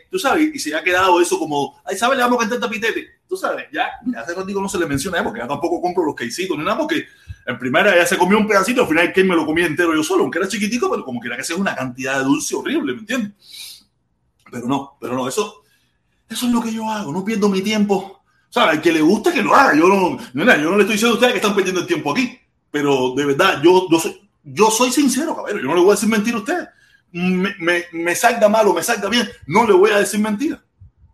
tú 0.09 0.17
sabes, 0.17 0.55
y 0.55 0.57
se 0.57 0.75
ha 0.75 0.83
quedado 0.83 1.21
eso 1.21 1.37
como, 1.37 1.79
ay, 1.85 1.95
¿sabes? 1.95 2.17
Le 2.17 2.23
vamos 2.23 2.43
a 2.43 2.49
cantar 2.49 2.71
pitete. 2.71 3.09
Ya, 3.71 3.87
hace 4.17 4.33
ratito 4.33 4.61
no 4.61 4.69
se 4.69 4.77
le 4.77 4.85
menciona, 4.85 5.23
porque 5.23 5.39
ya 5.39 5.47
tampoco 5.47 5.81
compro 5.81 6.05
los 6.05 6.15
quesitos 6.15 6.57
ni 6.57 6.63
nada, 6.63 6.77
porque 6.77 7.05
en 7.45 7.59
primera 7.59 7.93
ella 7.95 8.05
se 8.05 8.17
comió 8.17 8.37
un 8.37 8.47
pedacito, 8.47 8.81
al 8.81 8.87
final 8.87 9.13
que 9.13 9.23
me 9.23 9.35
lo 9.35 9.45
comía 9.45 9.65
entero 9.65 9.95
yo 9.95 10.03
solo, 10.03 10.23
aunque 10.23 10.39
era 10.39 10.47
chiquitico, 10.47 10.89
pero 10.89 11.03
como 11.03 11.19
quiera 11.19 11.37
que 11.37 11.43
sea 11.43 11.55
una 11.55 11.75
cantidad 11.75 12.19
de 12.19 12.25
dulce 12.25 12.55
horrible, 12.55 12.93
¿me 12.93 12.99
entiendes? 12.99 13.85
Pero 14.51 14.67
no, 14.67 14.97
pero 14.99 15.15
no, 15.15 15.27
eso, 15.27 15.63
eso 16.29 16.45
es 16.45 16.51
lo 16.51 16.61
que 16.61 16.73
yo 16.73 16.89
hago, 16.89 17.11
no 17.11 17.23
pierdo 17.25 17.49
mi 17.49 17.61
tiempo. 17.61 18.19
¿Sabes? 18.49 18.81
Que 18.81 18.91
le 18.91 19.01
gusta 19.01 19.33
que 19.33 19.41
lo 19.41 19.55
haga. 19.55 19.75
Yo 19.75 19.87
no, 19.87 20.15
yo 20.31 20.45
no 20.45 20.75
le 20.77 20.83
estoy 20.83 20.93
diciendo 20.93 21.13
a 21.13 21.13
ustedes 21.13 21.33
que 21.33 21.39
están 21.39 21.55
perdiendo 21.55 21.81
el 21.81 21.87
tiempo 21.87 22.11
aquí 22.11 22.39
pero 22.73 23.13
de 23.13 23.23
verdad, 23.23 23.61
yo, 23.61 23.87
yo, 23.87 23.99
soy, 23.99 24.19
yo 24.43 24.71
soy 24.71 24.91
sincero, 24.91 25.35
cabrón. 25.35 25.61
Yo 25.61 25.67
no 25.67 25.75
le 25.75 25.81
voy 25.81 25.89
a 25.89 25.93
decir 25.93 26.09
mentira 26.09 26.37
a 26.37 26.39
usted. 26.39 26.67
Me, 27.11 27.53
me, 27.59 27.83
me 27.91 28.15
salga 28.15 28.49
mal 28.49 28.67
o 28.67 28.73
me 28.73 28.81
salga 28.81 29.09
bien, 29.09 29.29
no 29.45 29.67
le 29.67 29.73
voy 29.73 29.91
a 29.91 29.99
decir 29.99 30.19
mentira. 30.19 30.59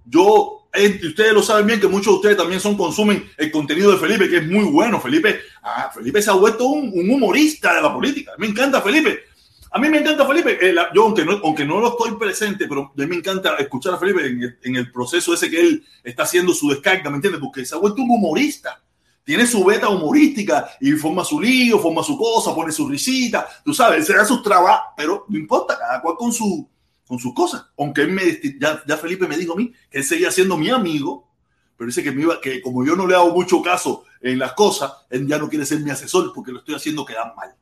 Yo, 0.05 0.58
ustedes 0.73 1.33
lo 1.33 1.41
saben 1.41 1.65
bien 1.67 1.79
que 1.79 1.87
muchos 1.87 2.13
de 2.13 2.17
ustedes 2.17 2.37
también 2.37 2.61
consumen 2.77 3.29
el 3.37 3.51
contenido 3.51 3.91
de 3.91 3.97
Felipe, 3.97 4.29
que 4.29 4.37
es 4.37 4.47
muy 4.47 4.65
bueno. 4.65 4.99
Felipe, 5.01 5.39
ah, 5.63 5.91
Felipe 5.93 6.21
se 6.21 6.29
ha 6.29 6.33
vuelto 6.33 6.65
un, 6.65 6.91
un, 6.93 7.09
humorista 7.09 7.75
de 7.75 7.81
la 7.81 7.93
política. 7.93 8.33
Me 8.37 8.47
encanta 8.47 8.81
Felipe. 8.81 9.19
A 9.71 9.79
mí 9.79 9.89
me 9.89 9.99
encanta 9.99 10.25
Felipe. 10.25 10.57
Eh, 10.61 10.75
yo, 10.93 11.03
aunque 11.03 11.25
no, 11.25 11.39
aunque 11.43 11.65
no 11.65 11.79
lo 11.79 11.89
estoy 11.89 12.17
presente, 12.17 12.67
pero 12.67 12.91
a 12.95 13.01
mí 13.01 13.07
me 13.07 13.15
encanta 13.17 13.55
escuchar 13.55 13.93
a 13.93 13.97
Felipe 13.97 14.25
en 14.63 14.75
el, 14.75 14.91
proceso 14.91 15.33
ese 15.33 15.49
que 15.49 15.59
él 15.59 15.83
está 16.03 16.23
haciendo 16.23 16.53
su 16.53 16.69
descarga, 16.69 17.09
¿me 17.09 17.17
entiendes? 17.17 17.41
Porque 17.41 17.65
se 17.65 17.75
ha 17.75 17.77
vuelto 17.77 18.01
un 18.01 18.09
humorista 18.09 18.81
tiene 19.29 19.45
su 19.45 19.63
beta 19.63 19.87
humorística 19.89 20.71
y 20.81 20.93
forma 20.93 21.23
su 21.23 21.39
lío, 21.39 21.77
forma 21.77 22.01
su 22.01 22.17
cosa, 22.17 22.55
pone 22.55 22.71
su 22.71 22.89
risita, 22.89 23.47
tú 23.63 23.75
sabes, 23.75 24.07
se 24.07 24.15
da 24.15 24.25
sus 24.25 24.41
trabajos, 24.41 24.93
pero 24.97 25.25
no 25.29 25.37
importa, 25.37 25.77
cada 25.77 26.01
cual 26.01 26.15
con, 26.17 26.33
su, 26.33 26.67
con 27.09 27.17
sus 27.17 27.33
cosas. 27.33 27.65
Aunque 27.75 28.01
él 28.01 28.11
me, 28.11 28.21
ya, 28.59 28.83
ya 28.87 28.95
Felipe 28.95 29.27
me 29.27 29.35
dijo 29.35 29.53
a 29.53 29.55
mí 29.55 29.73
que 29.89 29.97
él 29.97 30.03
seguía 30.03 30.29
siendo 30.29 30.55
mi 30.57 30.69
amigo, 30.69 31.27
pero 31.75 31.87
dice 31.87 32.03
que, 32.03 32.11
me 32.11 32.21
iba, 32.21 32.39
que 32.39 32.61
como 32.61 32.85
yo 32.85 32.95
no 32.95 33.07
le 33.07 33.15
hago 33.15 33.31
mucho 33.31 33.63
caso 33.63 34.03
en 34.21 34.37
las 34.37 34.53
cosas, 34.53 34.93
él 35.09 35.27
ya 35.27 35.39
no 35.39 35.49
quiere 35.49 35.65
ser 35.65 35.79
mi 35.79 35.89
asesor 35.89 36.31
porque 36.35 36.51
lo 36.51 36.59
estoy 36.59 36.75
haciendo 36.75 37.03
quedar 37.03 37.33
mal. 37.35 37.55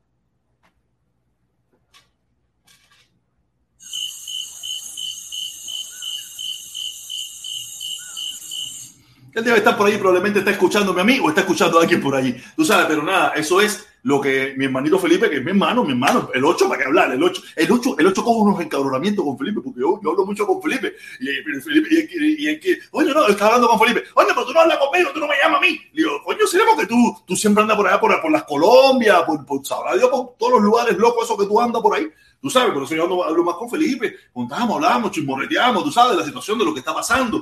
Él 9.33 9.43
debe 9.45 9.59
estar 9.59 9.77
por 9.77 9.87
ahí, 9.87 9.97
probablemente 9.97 10.39
está 10.39 10.51
escuchándome 10.51 10.99
a 10.99 11.05
mí 11.05 11.19
o 11.23 11.29
está 11.29 11.41
escuchando 11.41 11.79
a 11.79 11.83
alguien 11.83 12.01
por 12.01 12.13
allí. 12.13 12.35
Tú 12.57 12.65
sabes, 12.65 12.87
pero 12.87 13.01
nada, 13.01 13.29
eso 13.29 13.61
es 13.61 13.86
lo 14.03 14.21
que 14.21 14.53
mi 14.57 14.65
hermanito 14.65 14.99
Felipe, 14.99 15.29
que 15.29 15.37
es 15.37 15.43
mi 15.43 15.51
hermano, 15.51 15.83
mi 15.83 15.91
hermano, 15.91 16.29
el 16.33 16.45
8, 16.45 16.69
¿para 16.69 16.81
qué 16.81 16.87
hablar? 16.87 17.11
El 17.11 17.21
8, 17.21 17.41
el 17.55 17.71
8, 17.71 17.95
el 17.99 18.07
8 18.07 18.23
coge 18.23 18.41
unos 18.41 18.61
encabronamientos 18.61 19.25
con 19.25 19.37
Felipe, 19.37 19.61
porque 19.61 19.81
yo, 19.81 19.97
hablo 19.97 20.25
mucho 20.25 20.47
con 20.47 20.61
Felipe. 20.61 20.95
Y, 21.19 21.59
Felipe, 21.59 21.89
y, 21.91 22.49
y, 22.49 22.79
oye, 22.91 23.13
no, 23.13 23.27
está 23.27 23.47
hablando 23.47 23.67
con 23.67 23.79
Felipe. 23.79 24.03
Oye, 24.15 24.27
pero 24.29 24.45
tú 24.45 24.53
no 24.53 24.61
hablas 24.61 24.77
conmigo, 24.77 25.09
tú 25.13 25.19
no 25.19 25.27
me 25.27 25.35
llamas 25.43 25.57
a 25.57 25.61
mí. 25.61 25.79
Le 25.93 26.03
digo, 26.03 26.21
coño, 26.23 26.47
será 26.47 26.63
porque 26.67 26.85
tú, 26.85 26.95
tú 27.25 27.35
siempre 27.35 27.63
andas 27.63 27.75
por 27.75 27.87
allá, 27.87 27.99
por, 27.99 28.21
por 28.21 28.31
las 28.31 28.43
Colombias, 28.43 29.23
por, 29.23 29.45
por, 29.45 29.65
sabrá 29.65 29.95
Dios, 29.95 30.09
por 30.09 30.35
todos 30.37 30.53
los 30.53 30.61
lugares 30.61 30.97
locos, 30.97 31.25
esos 31.25 31.37
que 31.37 31.45
tú 31.45 31.59
andas 31.59 31.81
por 31.81 31.95
ahí. 31.95 32.07
Tú 32.41 32.49
sabes, 32.49 32.71
por 32.71 32.83
eso 32.83 32.95
yo 32.95 33.03
hablo, 33.03 33.23
hablo 33.23 33.43
más 33.43 33.55
con 33.55 33.69
Felipe. 33.69 34.15
Contamos, 34.31 34.75
hablamos, 34.75 35.11
chismorreteamos, 35.11 35.83
tú 35.83 35.91
sabes, 35.91 36.17
la 36.17 36.23
situación, 36.23 36.59
de 36.59 36.65
lo 36.65 36.73
que 36.73 36.79
está 36.79 36.93
pasando. 36.93 37.41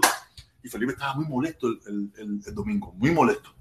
Y 0.63 0.69
Felipe 0.69 0.93
estaba 0.93 1.15
muy 1.15 1.25
molesto 1.25 1.67
el, 1.67 2.11
el, 2.17 2.39
el, 2.45 2.55
domingo, 2.55 2.93
muy 2.97 3.11
molesto. 3.11 3.53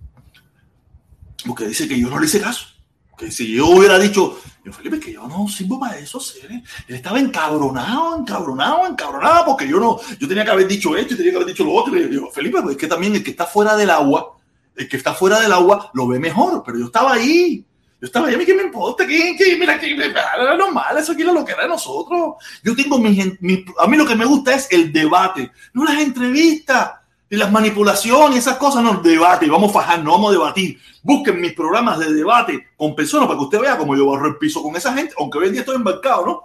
Porque 1.47 1.67
dice 1.67 1.87
que 1.87 2.01
yo 2.01 2.09
no 2.09 2.19
le 2.19 2.27
hice 2.27 2.41
caso. 2.41 2.74
Que 3.17 3.31
si 3.31 3.53
yo 3.53 3.69
hubiera 3.69 3.99
dicho, 3.99 4.41
yo 4.65 4.73
Felipe, 4.73 4.99
que 4.99 5.13
yo 5.13 5.27
no 5.29 5.47
sirvo 5.49 5.79
para 5.79 5.99
eso, 5.99 6.21
Él 6.49 6.63
estaba 6.89 7.21
encabronado, 7.21 8.19
encabronado, 8.19 8.87
encabronado, 8.87 9.45
porque 9.47 9.69
yo 9.69 9.79
no, 9.79 10.01
yo 10.19 10.27
tenía 10.27 10.45
que 10.45 10.51
haber 10.51 10.67
dicho 10.67 10.97
esto 10.97 11.15
y 11.15 11.17
tenía 11.17 11.33
que 11.33 11.37
haber 11.37 11.49
dicho 11.49 11.65
lo 11.65 11.75
otro. 11.75 11.97
Y 11.97 12.15
yo 12.15 12.31
Felipe, 12.31 12.61
pues 12.63 12.75
es 12.75 12.81
que 12.81 12.87
también 12.87 13.15
el 13.15 13.23
que 13.23 13.31
está 13.31 13.47
fuera 13.47 13.77
del 13.77 13.91
agua, 13.91 14.37
el 14.75 14.89
que 14.89 14.97
está 14.97 15.15
fuera 15.15 15.41
del 15.41 15.53
agua 15.53 15.91
lo 15.95 16.09
ve 16.09 16.19
mejor, 16.19 16.63
pero 16.65 16.79
yo 16.79 16.87
estaba 16.87 17.13
ahí. 17.13 17.65
Yo 18.01 18.07
estaba 18.07 18.27
ahí, 18.27 18.35
a 18.35 18.39
mí 18.39 18.45
qué 18.45 18.55
me 18.55 18.65
importa, 18.65 19.07
¿Qué, 19.07 19.35
qué, 19.39 19.57
mira, 19.57 19.79
que 19.79 19.95
era 19.95 20.57
normal, 20.57 20.99
eso 20.99 21.13
aquí 21.13 21.23
lo 21.23 21.45
que 21.45 21.53
era 21.53 21.63
de 21.63 21.69
nosotros. 21.69 22.35
Yo 22.63 22.75
tengo 22.75 22.99
mi, 22.99 23.17
mi, 23.41 23.65
a 23.79 23.87
mí 23.87 23.97
lo 23.97 24.05
que 24.05 24.15
me 24.15 24.27
gusta 24.27 24.55
es 24.55 24.69
el 24.71 24.93
debate, 24.93 25.51
no 25.73 25.85
las 25.85 25.99
entrevistas 25.99 26.91
y 27.31 27.37
las 27.37 27.51
manipulaciones, 27.51 28.39
esas 28.39 28.57
cosas, 28.59 28.83
no, 28.83 29.01
debate, 29.01 29.49
vamos 29.49 29.71
a 29.71 29.81
fajar, 29.81 30.05
no 30.05 30.13
vamos 30.13 30.31
a 30.31 30.33
debatir. 30.33 30.79
Busquen 31.03 31.41
mis 31.41 31.53
programas 31.53 31.99
de 31.99 32.13
debate 32.13 32.69
con 32.77 32.95
personas 32.95 33.27
para 33.27 33.39
que 33.39 33.45
usted 33.45 33.61
vea 33.61 33.79
cómo 33.79 33.97
yo 33.97 34.07
barro 34.07 34.29
el 34.29 34.37
piso 34.37 34.63
con 34.63 34.77
esa 34.77 34.93
gente, 34.95 35.15
aunque 35.19 35.39
hoy 35.39 35.47
en 35.47 35.53
día 35.53 35.61
estoy 35.61 35.77
embarcado, 35.77 36.27
¿no? 36.27 36.43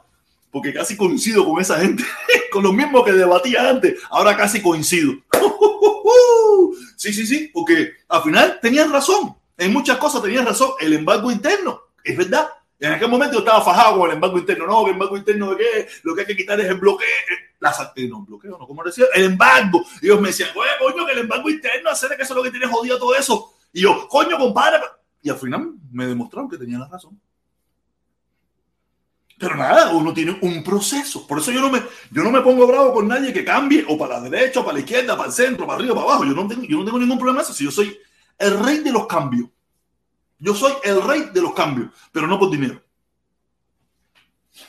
Porque 0.52 0.74
casi 0.74 0.98
coincido 0.98 1.46
con 1.46 1.62
esa 1.62 1.80
gente, 1.80 2.04
con 2.52 2.64
los 2.64 2.74
mismos 2.74 3.04
que 3.06 3.14
debatía 3.14 3.70
antes, 3.70 3.96
ahora 4.10 4.36
casi 4.36 4.62
coincido. 4.62 5.14
Sí, 6.96 7.14
sí, 7.14 7.26
sí, 7.26 7.50
porque 7.54 7.94
al 8.10 8.24
final 8.24 8.60
tenían 8.62 8.92
razón 8.92 9.34
en 9.60 9.74
muchas 9.74 9.98
cosas 9.98 10.24
tenían 10.24 10.46
razón. 10.46 10.72
El 10.80 10.94
embargo 10.94 11.32
interno, 11.32 11.82
es 12.04 12.18
verdad. 12.18 12.48
En 12.80 12.94
aquel 12.94 13.10
momento 13.10 13.34
yo 13.34 13.40
estaba 13.40 13.62
fajado 13.62 14.00
con 14.00 14.10
el 14.10 14.16
embargo 14.16 14.38
interno. 14.38 14.66
No, 14.66 14.86
el 14.86 14.94
embargo 14.94 15.18
interno 15.18 15.52
de 15.52 15.58
qué? 15.58 15.88
Lo 16.04 16.16
que 16.16 16.22
hay 16.22 16.28
que 16.28 16.36
quitar 16.36 16.60
es 16.60 16.68
el 16.68 16.80
bloqueo. 16.80 17.08
La, 17.60 17.76
eh, 17.96 18.08
no, 18.08 18.22
bloqueo, 18.22 18.58
no, 18.58 18.66
como 18.66 18.84
decía, 18.84 19.06
el 19.14 19.26
embargo. 19.26 19.84
Y 20.02 20.06
ellos 20.06 20.22
me 20.22 20.30
decían, 20.30 20.50
oye, 20.56 20.70
coño, 20.80 21.06
que 21.06 21.12
el 21.12 21.20
embargo 21.20 21.50
interno, 21.50 21.90
hacer 21.90 22.16
que 22.16 22.24
eso 22.24 22.34
es 22.34 22.38
lo 22.38 22.44
que 22.44 22.52
tiene 22.52 22.68
jodido 22.68 22.98
todo 22.98 23.16
eso. 23.16 23.54
Y 23.74 23.82
yo, 23.82 24.08
coño, 24.08 24.38
compadre. 24.38 24.80
Y 25.22 25.30
al 25.30 25.38
final 25.38 25.74
me 25.92 26.08
demostraron 26.08 26.50
que 26.50 26.58
tenía 26.58 26.80
la 26.80 26.88
razón. 26.88 27.20
Pero 29.38 29.56
nada, 29.56 29.92
uno 29.92 30.14
tiene 30.14 30.38
un 30.42 30.64
proceso. 30.64 31.28
Por 31.28 31.40
eso 31.40 31.52
yo 31.52 31.60
no 31.60 31.70
me, 31.70 31.82
yo 32.12 32.24
no 32.24 32.32
me 32.32 32.42
pongo 32.42 32.66
bravo 32.66 32.94
con 32.94 33.08
nadie 33.08 33.34
que 33.34 33.44
cambie 33.44 33.86
o 33.88 33.98
para 33.98 34.20
la 34.20 34.30
derecha, 34.30 34.62
o 34.62 34.64
para 34.64 34.76
la 34.76 34.80
izquierda, 34.82 35.18
para 35.18 35.28
el 35.28 35.34
centro, 35.34 35.66
para 35.66 35.80
arriba, 35.80 35.96
para 35.96 36.08
abajo. 36.08 36.26
Yo 36.26 36.34
no 36.34 36.48
tengo, 36.48 36.64
yo 36.64 36.78
no 36.78 36.86
tengo 36.86 37.00
ningún 37.00 37.18
problema 37.18 37.42
eso. 37.42 37.54
Si 37.54 37.66
yo 37.66 37.72
soy 37.72 37.98
el 38.38 38.60
rey 38.64 38.80
de 38.80 38.92
los 38.92 39.06
cambios. 39.06 39.50
Yo 40.40 40.56
soy 40.56 40.74
el 40.84 41.02
rey 41.04 41.30
de 41.34 41.42
los 41.42 41.54
cambios, 41.54 41.90
pero 42.12 42.26
no 42.26 42.40
por 42.40 42.50
dinero. 42.50 42.82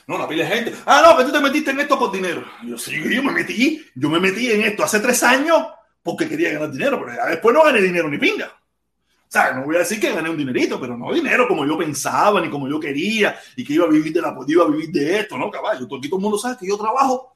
No, 0.07 0.17
la 0.17 0.27
pila 0.27 0.43
de 0.43 0.55
gente. 0.55 0.75
Ah, 0.85 1.01
no, 1.03 1.17
que 1.17 1.25
tú 1.25 1.31
te 1.31 1.39
metiste 1.39 1.71
en 1.71 1.79
esto 1.79 1.97
por 1.97 2.11
dinero. 2.11 2.43
Yo 2.63 2.77
sí, 2.77 3.01
yo 3.13 3.23
me 3.23 3.31
metí, 3.31 3.85
yo 3.95 4.09
me 4.09 4.19
metí 4.19 4.51
en 4.51 4.61
esto 4.63 4.83
hace 4.83 4.99
tres 4.99 5.23
años 5.23 5.67
porque 6.03 6.27
quería 6.27 6.53
ganar 6.53 6.71
dinero, 6.71 7.03
pero 7.03 7.25
después 7.29 7.53
no 7.55 7.63
gané 7.63 7.81
dinero 7.81 8.09
ni 8.09 8.17
pinga. 8.17 8.47
O 8.47 9.31
sea, 9.31 9.53
no 9.53 9.63
voy 9.63 9.77
a 9.77 9.79
decir 9.79 9.99
que 9.99 10.11
gané 10.11 10.29
un 10.29 10.37
dinerito, 10.37 10.79
pero 10.79 10.97
no 10.97 11.13
dinero 11.13 11.47
como 11.47 11.65
yo 11.65 11.77
pensaba 11.77 12.41
ni 12.41 12.49
como 12.49 12.67
yo 12.67 12.79
quería 12.79 13.39
y 13.55 13.63
que 13.63 13.73
iba 13.73 13.85
a 13.85 13.89
vivir 13.89 14.11
de 14.11 14.21
la 14.21 14.35
iba 14.45 14.65
a 14.65 14.67
vivir 14.67 14.89
de 14.91 15.19
esto, 15.19 15.37
¿no, 15.37 15.49
caballo? 15.49 15.87
Todo, 15.87 15.99
aquí 15.99 16.09
todo 16.09 16.17
el 16.17 16.23
mundo 16.23 16.37
sabe 16.37 16.57
que 16.59 16.67
yo 16.67 16.77
trabajo. 16.77 17.33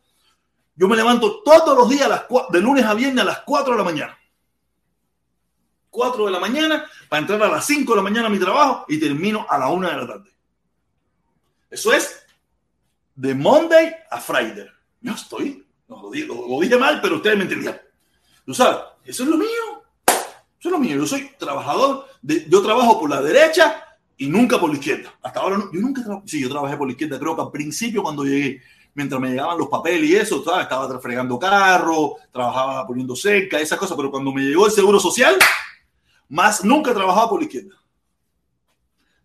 Yo 0.75 0.89
me 0.89 0.97
levanto 0.97 1.41
todos 1.41 1.77
los 1.77 1.89
días 1.89 2.09
de 2.51 2.59
lunes 2.59 2.83
a 2.83 2.93
viernes 2.93 3.21
a 3.21 3.25
las 3.25 3.39
4 3.45 3.71
de 3.71 3.77
la 3.77 3.83
mañana. 3.85 4.17
4 5.95 6.25
de 6.25 6.31
la 6.31 6.39
mañana 6.39 6.85
para 7.07 7.21
entrar 7.21 7.41
a 7.41 7.47
las 7.47 7.65
5 7.65 7.89
de 7.91 7.95
la 7.95 8.03
mañana 8.03 8.27
a 8.27 8.29
mi 8.29 8.37
trabajo 8.37 8.85
y 8.89 8.99
termino 8.99 9.45
a 9.49 9.57
la 9.57 9.69
1 9.69 9.89
de 9.89 9.95
la 9.95 10.07
tarde. 10.07 10.29
Eso 11.69 11.93
es 11.93 12.25
de 13.15 13.33
Monday 13.33 13.95
a 14.11 14.19
Friday. 14.19 14.67
Yo 15.01 15.13
estoy, 15.13 15.65
no, 15.87 16.03
lo, 16.03 16.59
dije, 16.59 16.77
mal, 16.77 16.99
pero 17.01 17.15
ustedes 17.15 17.37
me 17.37 17.43
entendían. 17.43 17.79
Tú 18.45 18.53
sabes, 18.53 18.79
eso 19.05 19.23
es 19.23 19.29
lo 19.29 19.37
mío. 19.37 19.83
Eso 20.07 20.69
es 20.69 20.71
lo 20.71 20.79
mío. 20.79 20.97
Yo 20.97 21.07
soy 21.07 21.31
trabajador, 21.39 22.07
de, 22.21 22.45
yo 22.49 22.61
trabajo 22.61 22.99
por 22.99 23.09
la 23.09 23.21
derecha 23.21 23.83
y 24.17 24.27
nunca 24.27 24.59
por 24.59 24.69
la 24.69 24.75
izquierda. 24.75 25.13
Hasta 25.21 25.39
ahora 25.39 25.57
no, 25.57 25.71
yo 25.71 25.79
nunca 25.79 26.03
trabajé, 26.03 26.27
sí, 26.27 26.41
yo 26.41 26.49
trabajé 26.49 26.75
por 26.77 26.87
la 26.87 26.91
izquierda, 26.91 27.19
creo 27.19 27.35
que 27.35 27.41
al 27.41 27.51
principio 27.51 28.03
cuando 28.03 28.23
llegué, 28.23 28.61
mientras 28.93 29.21
me 29.21 29.29
llegaban 29.29 29.57
los 29.57 29.67
papeles 29.67 30.09
y 30.09 30.15
eso, 30.15 30.43
¿sabes? 30.43 30.63
estaba 30.63 30.99
fregando 30.99 31.37
carro, 31.37 32.15
trabajaba 32.31 32.87
poniendo 32.87 33.15
cerca, 33.15 33.59
esas 33.59 33.77
cosas, 33.77 33.95
pero 33.95 34.09
cuando 34.09 34.31
me 34.31 34.41
llegó 34.41 34.65
el 34.65 34.71
seguro 34.71 34.99
social, 34.99 35.35
más 36.29 36.63
nunca 36.63 36.91
he 36.91 36.93
trabajado 36.93 37.29
por 37.29 37.39
la 37.39 37.45
izquierda. 37.45 37.75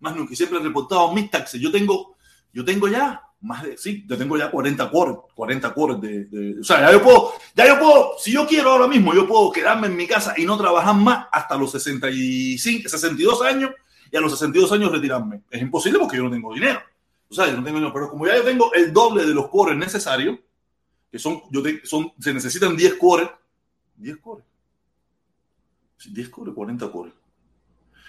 Más 0.00 0.16
nunca. 0.16 0.32
Y 0.32 0.36
siempre 0.36 0.58
he 0.58 0.62
reportado 0.62 1.12
mis 1.12 1.30
taxes. 1.30 1.60
Yo 1.60 1.70
tengo, 1.70 2.16
yo 2.52 2.64
tengo 2.64 2.88
ya 2.88 3.22
más 3.42 3.62
de, 3.62 3.76
sí, 3.76 4.04
yo 4.06 4.18
tengo 4.18 4.36
ya 4.36 4.50
40 4.50 4.90
cores, 4.90 5.16
40 5.34 5.72
cores 5.72 6.00
de, 6.00 6.60
o 6.60 6.64
sea, 6.64 6.80
ya 6.80 6.92
yo 6.92 7.02
puedo, 7.02 7.32
ya 7.54 7.66
yo 7.66 7.78
puedo, 7.78 8.12
si 8.18 8.32
yo 8.32 8.46
quiero 8.46 8.72
ahora 8.72 8.86
mismo, 8.86 9.14
yo 9.14 9.26
puedo 9.26 9.50
quedarme 9.50 9.86
en 9.86 9.96
mi 9.96 10.06
casa 10.06 10.34
y 10.36 10.44
no 10.44 10.58
trabajar 10.58 10.94
más 10.94 11.26
hasta 11.32 11.56
los 11.56 11.72
65, 11.72 12.88
62 12.88 13.42
años 13.42 13.70
y 14.10 14.16
a 14.16 14.20
los 14.20 14.32
62 14.32 14.72
años 14.72 14.92
retirarme. 14.92 15.42
Es 15.50 15.62
imposible 15.62 15.98
porque 15.98 16.18
yo 16.18 16.24
no 16.24 16.30
tengo 16.30 16.52
dinero. 16.52 16.80
O 17.30 17.34
sea, 17.34 17.46
yo 17.46 17.56
no 17.56 17.64
tengo 17.64 17.78
dinero, 17.78 17.92
pero 17.94 18.10
como 18.10 18.26
ya 18.26 18.36
yo 18.36 18.42
tengo 18.42 18.72
el 18.74 18.92
doble 18.92 19.24
de 19.24 19.32
los 19.32 19.48
cores 19.48 19.76
necesarios, 19.76 20.38
que 21.10 21.18
son, 21.18 21.42
yo 21.50 21.62
son, 21.84 22.12
se 22.18 22.34
necesitan 22.34 22.76
10 22.76 22.94
cores, 22.96 23.28
10 23.96 24.16
cores, 24.18 24.44
10 26.08 26.28
cores, 26.28 26.54
40 26.54 26.90
cores. 26.90 27.12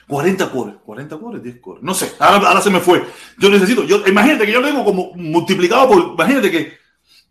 40 0.07 0.51
cores, 0.51 0.75
40 0.83 1.17
cores, 1.17 1.43
10 1.43 1.59
cores. 1.59 1.83
No 1.83 1.93
sé, 1.93 2.11
ahora, 2.19 2.61
se 2.61 2.69
me 2.69 2.79
fue. 2.79 3.05
Yo 3.37 3.49
necesito, 3.49 3.83
yo, 3.83 4.05
imagínate 4.05 4.45
que 4.45 4.51
yo 4.51 4.59
lo 4.59 4.67
tengo 4.67 4.83
como 4.83 5.13
multiplicado 5.15 5.87
por, 5.87 6.13
imagínate 6.13 6.51
que 6.51 6.73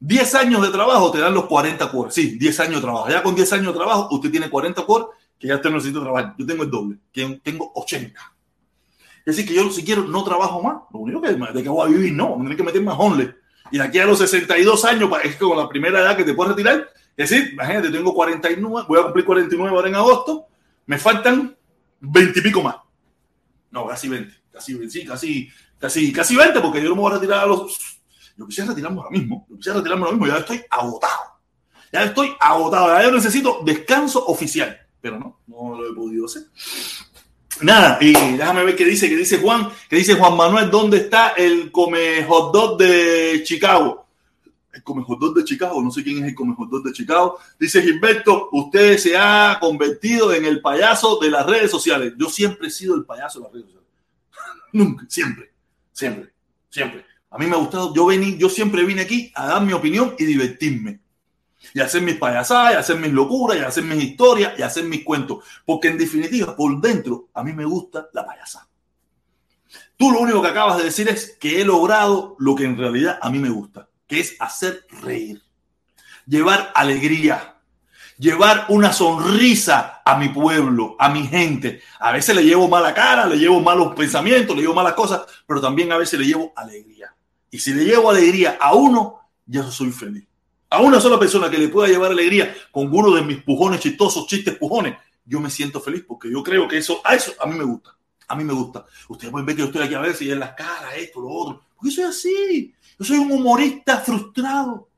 10 0.01 0.35
años 0.37 0.63
de 0.63 0.71
trabajo 0.71 1.11
te 1.11 1.19
dan 1.19 1.35
los 1.35 1.45
40 1.45 1.91
cores. 1.91 2.15
Sí, 2.15 2.39
10 2.39 2.61
años 2.61 2.77
de 2.77 2.81
trabajo. 2.81 3.09
Ya 3.11 3.23
con 3.23 3.35
10 3.35 3.53
años 3.53 3.67
de 3.67 3.79
trabajo 3.79 4.09
usted 4.11 4.31
tiene 4.31 4.49
40 4.49 4.87
cores 4.87 5.09
que 5.39 5.49
ya 5.49 5.57
usted 5.57 5.71
necesita 5.71 6.01
trabajar. 6.01 6.35
Yo 6.39 6.47
tengo 6.47 6.63
el 6.63 6.71
doble, 6.71 6.97
que 7.13 7.41
tengo 7.43 7.71
80. 7.75 8.19
Es 9.27 9.37
decir, 9.37 9.47
que 9.47 9.55
yo 9.55 9.71
si 9.71 9.85
quiero 9.85 10.05
no 10.05 10.25
trabajo 10.25 10.63
más. 10.63 10.83
Lo 10.93 11.01
único 11.01 11.21
que 11.21 11.35
de 11.35 11.63
que 11.63 11.69
voy 11.69 11.87
a 11.87 11.93
vivir, 11.93 12.15
no, 12.15 12.37
me 12.37 12.57
que 12.57 12.63
meter 12.63 12.83
más 12.83 12.97
onle. 12.99 13.35
Y 13.71 13.77
de 13.77 13.85
aquí 13.85 13.99
a 13.99 14.07
los 14.07 14.19
62 14.19 14.85
años, 14.87 15.11
es 15.23 15.37
como 15.37 15.55
la 15.55 15.69
primera 15.69 16.01
edad 16.01 16.17
que 16.17 16.25
te 16.25 16.33
puedes 16.33 16.55
retirar. 16.57 16.89
Es 17.15 17.29
decir, 17.29 17.53
imagínate, 17.53 17.91
tengo 17.91 18.15
49, 18.15 18.87
voy 18.89 18.99
a 18.99 19.03
cumplir 19.03 19.25
49 19.27 19.77
ahora 19.77 19.89
en 19.89 19.95
agosto 19.97 20.47
me 20.91 20.99
faltan 20.99 21.57
20 22.01 22.41
y 22.41 22.43
pico 22.43 22.63
más. 22.63 22.75
No, 23.71 23.87
casi 23.87 24.09
20. 24.09 24.35
Casi, 24.51 24.91
sí, 24.91 25.05
casi, 25.05 25.49
casi, 25.79 26.13
casi 26.13 26.35
20, 26.35 26.61
porque 26.61 26.83
yo 26.83 26.89
no 26.89 26.97
me 26.97 27.03
voy 27.03 27.13
a 27.13 27.15
retirar 27.15 27.45
a 27.45 27.47
los. 27.47 27.79
Yo 28.37 28.45
quisiera 28.45 28.71
retirarme 28.71 28.99
ahora 28.99 29.11
mismo. 29.11 29.47
Yo 29.49 29.57
quisiera 29.57 29.79
retirarme 29.79 30.07
ahora 30.07 30.17
mismo. 30.17 30.27
Ya 30.27 30.41
estoy 30.41 30.61
agotado. 30.69 31.39
Ya 31.93 32.03
estoy 32.03 32.33
agotado. 32.41 32.89
Ya 32.89 33.05
yo 33.05 33.13
necesito 33.13 33.61
descanso 33.65 34.27
oficial. 34.27 34.81
Pero 35.01 35.21
no, 35.21 35.41
no 35.47 35.81
lo 35.81 35.89
he 35.89 35.95
podido 35.95 36.27
hacer. 36.27 36.43
Nada, 37.61 37.99
y 38.01 38.13
déjame 38.13 38.65
ver 38.65 38.75
qué 38.75 38.85
dice, 38.85 39.09
qué 39.09 39.17
dice 39.17 39.39
Juan, 39.39 39.69
qué 39.89 39.95
dice 39.95 40.15
Juan 40.15 40.37
Manuel, 40.37 40.71
¿dónde 40.73 40.97
está 40.97 41.35
el 41.37 41.71
come 41.71 42.25
hot 42.25 42.53
dog 42.53 42.79
de 42.79 43.43
Chicago? 43.45 44.09
El 44.73 44.83
comejodón 44.83 45.35
de 45.35 45.45
Chicago, 45.45 45.83
no 45.83 45.91
sé 45.91 46.03
quién 46.03 46.19
es 46.19 46.29
el 46.31 46.35
comejodón 46.35 46.83
de 46.83 46.93
Chicago. 46.93 47.39
Dice 47.59 47.83
Gilberto, 47.83 48.49
usted 48.53 48.99
se 48.99 49.17
ha 49.17 49.59
convertido 49.61 50.33
en 50.33 50.45
el 50.45 50.61
payaso 50.61 51.19
de 51.19 51.31
las 51.31 51.47
redes 51.47 51.71
sociales. 51.71 52.15
Yo 52.17 52.29
siempre 52.29 52.69
he 52.69 52.71
sido 52.71 52.95
el 52.95 53.05
payaso 53.05 53.41
de 53.41 53.45
las 53.45 53.53
redes 53.53 53.67
sociales. 53.67 53.89
Nunca, 54.73 55.07
siempre, 55.09 55.53
siempre, 55.93 56.33
siempre. 56.69 57.05
A 57.31 57.39
mí 57.39 57.47
me 57.47 57.55
ha 57.55 57.59
gustado, 57.59 57.95
yo, 57.95 58.07
vení, 58.07 58.37
yo 58.39 58.49
siempre 58.49 58.85
vine 58.85 59.03
aquí 59.03 59.33
a 59.35 59.47
dar 59.47 59.63
mi 59.63 59.73
opinión 59.73 60.15
y 60.19 60.25
divertirme. 60.25 61.01
Y 61.75 61.81
hacer 61.81 62.01
mis 62.01 62.17
payasadas, 62.17 62.73
y 62.73 62.77
hacer 62.77 62.97
mis 62.97 63.13
locuras, 63.13 63.59
y 63.59 63.61
hacer 63.61 63.85
mis 63.85 64.03
historias, 64.03 64.59
y 64.59 64.63
hacer 64.63 64.85
mis 64.85 65.05
cuentos. 65.05 65.45
Porque 65.67 65.89
en 65.89 65.99
definitiva, 65.99 66.57
por 66.57 66.81
dentro, 66.81 67.29
a 67.35 67.45
mí 67.45 67.53
me 67.53 67.67
gusta 67.67 68.09
la 68.15 68.25
payasada. 68.25 68.67
Tú 69.97 70.11
lo 70.11 70.21
único 70.21 70.41
que 70.41 70.49
acabas 70.49 70.79
de 70.79 70.85
decir 70.85 71.09
es 71.09 71.37
que 71.39 71.61
he 71.61 71.65
logrado 71.65 72.35
lo 72.39 72.55
que 72.55 72.65
en 72.65 72.79
realidad 72.79 73.19
a 73.21 73.31
mí 73.31 73.39
me 73.39 73.51
gusta 73.51 73.90
que 74.11 74.19
es 74.19 74.35
hacer 74.41 74.89
reír, 75.03 75.41
llevar 76.27 76.73
alegría, 76.75 77.55
llevar 78.19 78.67
una 78.69 78.93
sonrisa 78.93 80.03
a 80.05 80.19
mi 80.19 80.31
pueblo, 80.31 80.97
a 80.99 81.11
mi 81.11 81.29
gente. 81.29 81.81
A 82.01 82.11
veces 82.11 82.35
le 82.35 82.43
llevo 82.43 82.67
mala 82.67 82.93
cara, 82.93 83.25
le 83.27 83.37
llevo 83.37 83.61
malos 83.61 83.95
pensamientos, 83.95 84.57
le 84.57 84.63
llevo 84.63 84.75
malas 84.75 84.95
cosas, 84.95 85.23
pero 85.47 85.61
también 85.61 85.93
a 85.93 85.97
veces 85.97 86.19
le 86.19 86.27
llevo 86.27 86.53
alegría. 86.57 87.15
Y 87.53 87.61
si 87.61 87.73
le 87.73 87.85
llevo 87.85 88.11
alegría 88.11 88.59
a 88.61 88.75
uno, 88.75 89.21
ya 89.47 89.63
soy 89.71 89.93
feliz. 89.93 90.27
A 90.71 90.81
una 90.81 91.01
sola 91.01 91.17
persona 91.17 91.49
que 91.49 91.59
le 91.59 91.69
pueda 91.69 91.87
llevar 91.87 92.11
alegría 92.11 92.53
con 92.73 92.93
uno 92.93 93.15
de 93.15 93.23
mis 93.23 93.45
pujones 93.45 93.79
chistosos, 93.79 94.27
chistes 94.27 94.57
pujones, 94.57 94.97
yo 95.25 95.39
me 95.39 95.51
siento 95.51 95.81
feliz 95.81 96.05
porque 96.07 96.29
yo 96.29 96.43
creo 96.43 96.67
que 96.67 96.79
eso, 96.79 97.01
a 97.05 97.15
eso 97.15 97.33
a 97.41 97.47
mí 97.47 97.57
me 97.57 97.65
gusta. 97.65 97.97
A 98.27 98.35
mí 98.35 98.43
me 98.43 98.55
gusta. 98.55 98.87
Ustedes 99.09 99.31
pueden 99.31 99.47
ver 99.47 99.55
que 99.55 99.63
yo 99.63 99.67
estoy 99.67 99.83
aquí 99.83 99.95
a 99.95 100.01
veces 100.01 100.23
y 100.23 100.33
en 100.33 100.41
las 100.41 100.55
caras, 100.55 100.95
esto, 100.97 101.21
lo 101.21 101.29
otro. 101.29 101.63
Porque 101.77 101.93
soy 101.93 102.05
así. 102.05 102.75
Yo 103.01 103.07
soy 103.07 103.17
un 103.17 103.33
humorista 103.33 103.97
frustrado, 103.97 104.91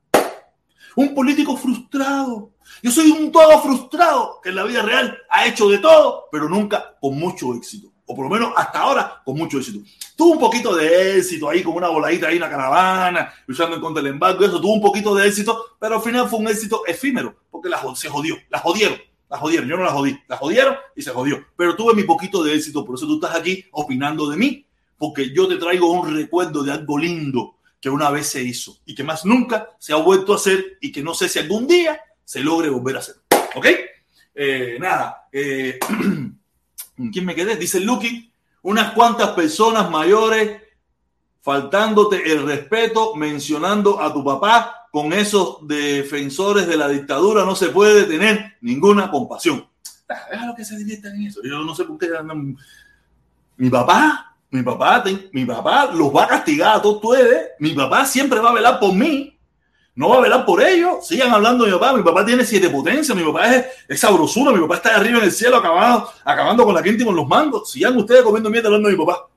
un 0.97 1.15
político 1.15 1.55
frustrado. 1.55 2.51
Yo 2.81 2.91
soy 2.91 3.09
un 3.11 3.31
todo 3.31 3.61
frustrado 3.61 4.41
que 4.43 4.49
en 4.49 4.55
la 4.55 4.65
vida 4.65 4.81
real 4.81 5.17
ha 5.29 5.47
hecho 5.47 5.69
de 5.69 5.77
todo, 5.77 6.25
pero 6.29 6.49
nunca 6.49 6.97
con 6.99 7.17
mucho 7.17 7.53
éxito. 7.53 7.93
O 8.05 8.13
por 8.13 8.25
lo 8.25 8.29
menos 8.29 8.51
hasta 8.57 8.79
ahora 8.79 9.21
con 9.23 9.37
mucho 9.37 9.57
éxito. 9.57 9.79
Tuvo 10.17 10.33
un 10.33 10.39
poquito 10.39 10.75
de 10.75 11.17
éxito 11.17 11.49
ahí 11.49 11.63
con 11.63 11.75
una 11.75 11.87
voladita 11.87 12.27
ahí, 12.27 12.35
una 12.35 12.49
caravana, 12.49 13.33
luchando 13.47 13.77
en 13.77 13.81
contra 13.81 14.03
del 14.03 14.11
embargo, 14.11 14.43
eso 14.43 14.59
tuvo 14.59 14.73
un 14.73 14.81
poquito 14.81 15.15
de 15.15 15.25
éxito, 15.25 15.77
pero 15.79 15.95
al 15.95 16.01
final 16.01 16.27
fue 16.27 16.39
un 16.39 16.49
éxito 16.49 16.85
efímero, 16.85 17.33
porque 17.49 17.69
la, 17.69 17.81
se 17.95 18.09
jodió, 18.09 18.35
la 18.49 18.59
jodieron, 18.59 18.97
la 19.29 19.37
jodieron, 19.37 19.69
yo 19.69 19.77
no 19.77 19.83
la 19.83 19.91
jodí, 19.91 20.19
la 20.27 20.35
jodieron 20.35 20.75
y 20.93 21.01
se 21.01 21.11
jodió. 21.11 21.41
Pero 21.55 21.77
tuve 21.77 21.93
mi 21.93 22.03
poquito 22.03 22.43
de 22.43 22.53
éxito, 22.53 22.83
por 22.83 22.95
eso 22.95 23.07
tú 23.07 23.15
estás 23.15 23.33
aquí 23.33 23.63
opinando 23.71 24.29
de 24.29 24.35
mí, 24.35 24.67
porque 24.97 25.33
yo 25.33 25.47
te 25.47 25.55
traigo 25.55 25.89
un 25.89 26.13
recuerdo 26.13 26.63
de 26.63 26.73
algo 26.73 26.97
lindo, 26.97 27.55
que 27.83 27.89
una 27.89 28.09
vez 28.09 28.27
se 28.27 28.41
hizo 28.41 28.77
y 28.85 28.95
que 28.95 29.03
más 29.03 29.25
nunca 29.25 29.71
se 29.77 29.91
ha 29.91 29.97
vuelto 29.97 30.31
a 30.31 30.37
hacer 30.37 30.77
y 30.79 30.89
que 30.89 31.03
no 31.03 31.13
sé 31.13 31.27
si 31.27 31.39
algún 31.39 31.67
día 31.67 31.99
se 32.23 32.39
logre 32.39 32.69
volver 32.69 32.95
a 32.95 32.99
hacer. 32.99 33.15
¿Ok? 33.55 33.65
Eh, 34.33 34.77
nada. 34.79 35.27
Eh, 35.29 35.77
¿Quién 37.11 37.25
me 37.25 37.35
quedé? 37.35 37.57
Dice 37.57 37.81
Lucky, 37.81 38.31
unas 38.61 38.93
cuantas 38.93 39.31
personas 39.31 39.91
mayores 39.91 40.61
faltándote 41.41 42.31
el 42.31 42.45
respeto, 42.45 43.15
mencionando 43.15 43.99
a 43.99 44.13
tu 44.13 44.23
papá 44.23 44.87
con 44.89 45.11
esos 45.11 45.67
defensores 45.67 46.65
de 46.65 46.77
la 46.77 46.87
dictadura, 46.87 47.43
no 47.43 47.53
se 47.53 47.67
puede 47.67 48.05
tener 48.05 48.53
ninguna 48.61 49.11
compasión. 49.11 49.67
Ah, 50.07 50.21
déjalo 50.31 50.55
que 50.55 50.63
se 50.63 50.77
diviertan 50.77 51.15
en 51.15 51.27
eso. 51.27 51.41
Yo 51.43 51.61
no 51.61 51.75
sé 51.75 51.83
por 51.83 51.97
qué 51.97 52.07
andan... 52.17 52.55
Mi 53.57 53.69
papá 53.69 54.32
mi 54.53 54.61
papá, 54.61 55.03
mi 55.31 55.45
papá 55.45 55.89
los 55.95 56.15
va 56.15 56.25
a 56.25 56.27
castigar 56.27 56.75
a 56.75 56.81
todos 56.81 57.03
ustedes. 57.03 57.53
Mi 57.57 57.71
papá 57.71 58.05
siempre 58.05 58.39
va 58.39 58.51
a 58.51 58.53
velar 58.53 58.79
por 58.79 58.93
mí. 58.93 59.35
No 59.95 60.09
va 60.09 60.17
a 60.17 60.21
velar 60.21 60.45
por 60.45 60.61
ellos. 60.61 61.07
Sigan 61.07 61.31
hablando 61.31 61.65
de 61.65 61.71
mi 61.71 61.79
papá. 61.79 61.97
Mi 61.97 62.03
papá 62.03 62.23
tiene 62.23 62.45
siete 62.45 62.69
potencias. 62.69 63.17
Mi 63.17 63.23
papá 63.23 63.51
es, 63.51 63.65
es 63.87 63.99
sabrosura. 63.99 64.51
Mi 64.51 64.61
papá 64.61 64.75
está 64.75 64.95
arriba 64.95 65.17
en 65.17 65.23
el 65.23 65.31
cielo 65.31 65.57
acabando, 65.57 66.07
acabando 66.23 66.65
con 66.65 66.75
la 66.75 66.83
gente 66.83 67.01
y 67.01 67.05
con 67.07 67.15
los 67.15 67.27
mangos. 67.27 67.71
Sigan 67.71 67.97
ustedes 67.97 68.21
comiendo 68.21 68.51
mierda 68.51 68.67
hablando 68.67 68.89
de 68.89 68.95
mi 68.95 69.03
papá. 69.03 69.27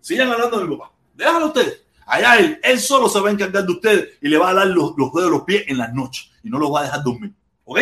Sigan 0.00 0.32
hablando 0.32 0.58
de 0.58 0.64
mi 0.64 0.74
papá. 0.74 0.90
Déjalo 1.12 1.46
ustedes. 1.48 1.82
Allá 2.06 2.38
él, 2.38 2.58
él 2.62 2.80
solo 2.80 3.10
se 3.10 3.20
va 3.20 3.28
a 3.28 3.32
encargar 3.32 3.66
de 3.66 3.72
ustedes 3.72 4.08
y 4.22 4.28
le 4.28 4.38
va 4.38 4.48
a 4.48 4.54
dar 4.54 4.68
los, 4.68 4.94
los 4.96 5.12
dedos 5.12 5.24
de 5.24 5.30
los 5.36 5.42
pies 5.42 5.64
en 5.66 5.76
las 5.76 5.92
noches 5.92 6.30
y 6.42 6.48
no 6.48 6.58
los 6.58 6.72
va 6.72 6.80
a 6.80 6.84
dejar 6.84 7.04
dormir. 7.04 7.32
¿Ok? 7.64 7.80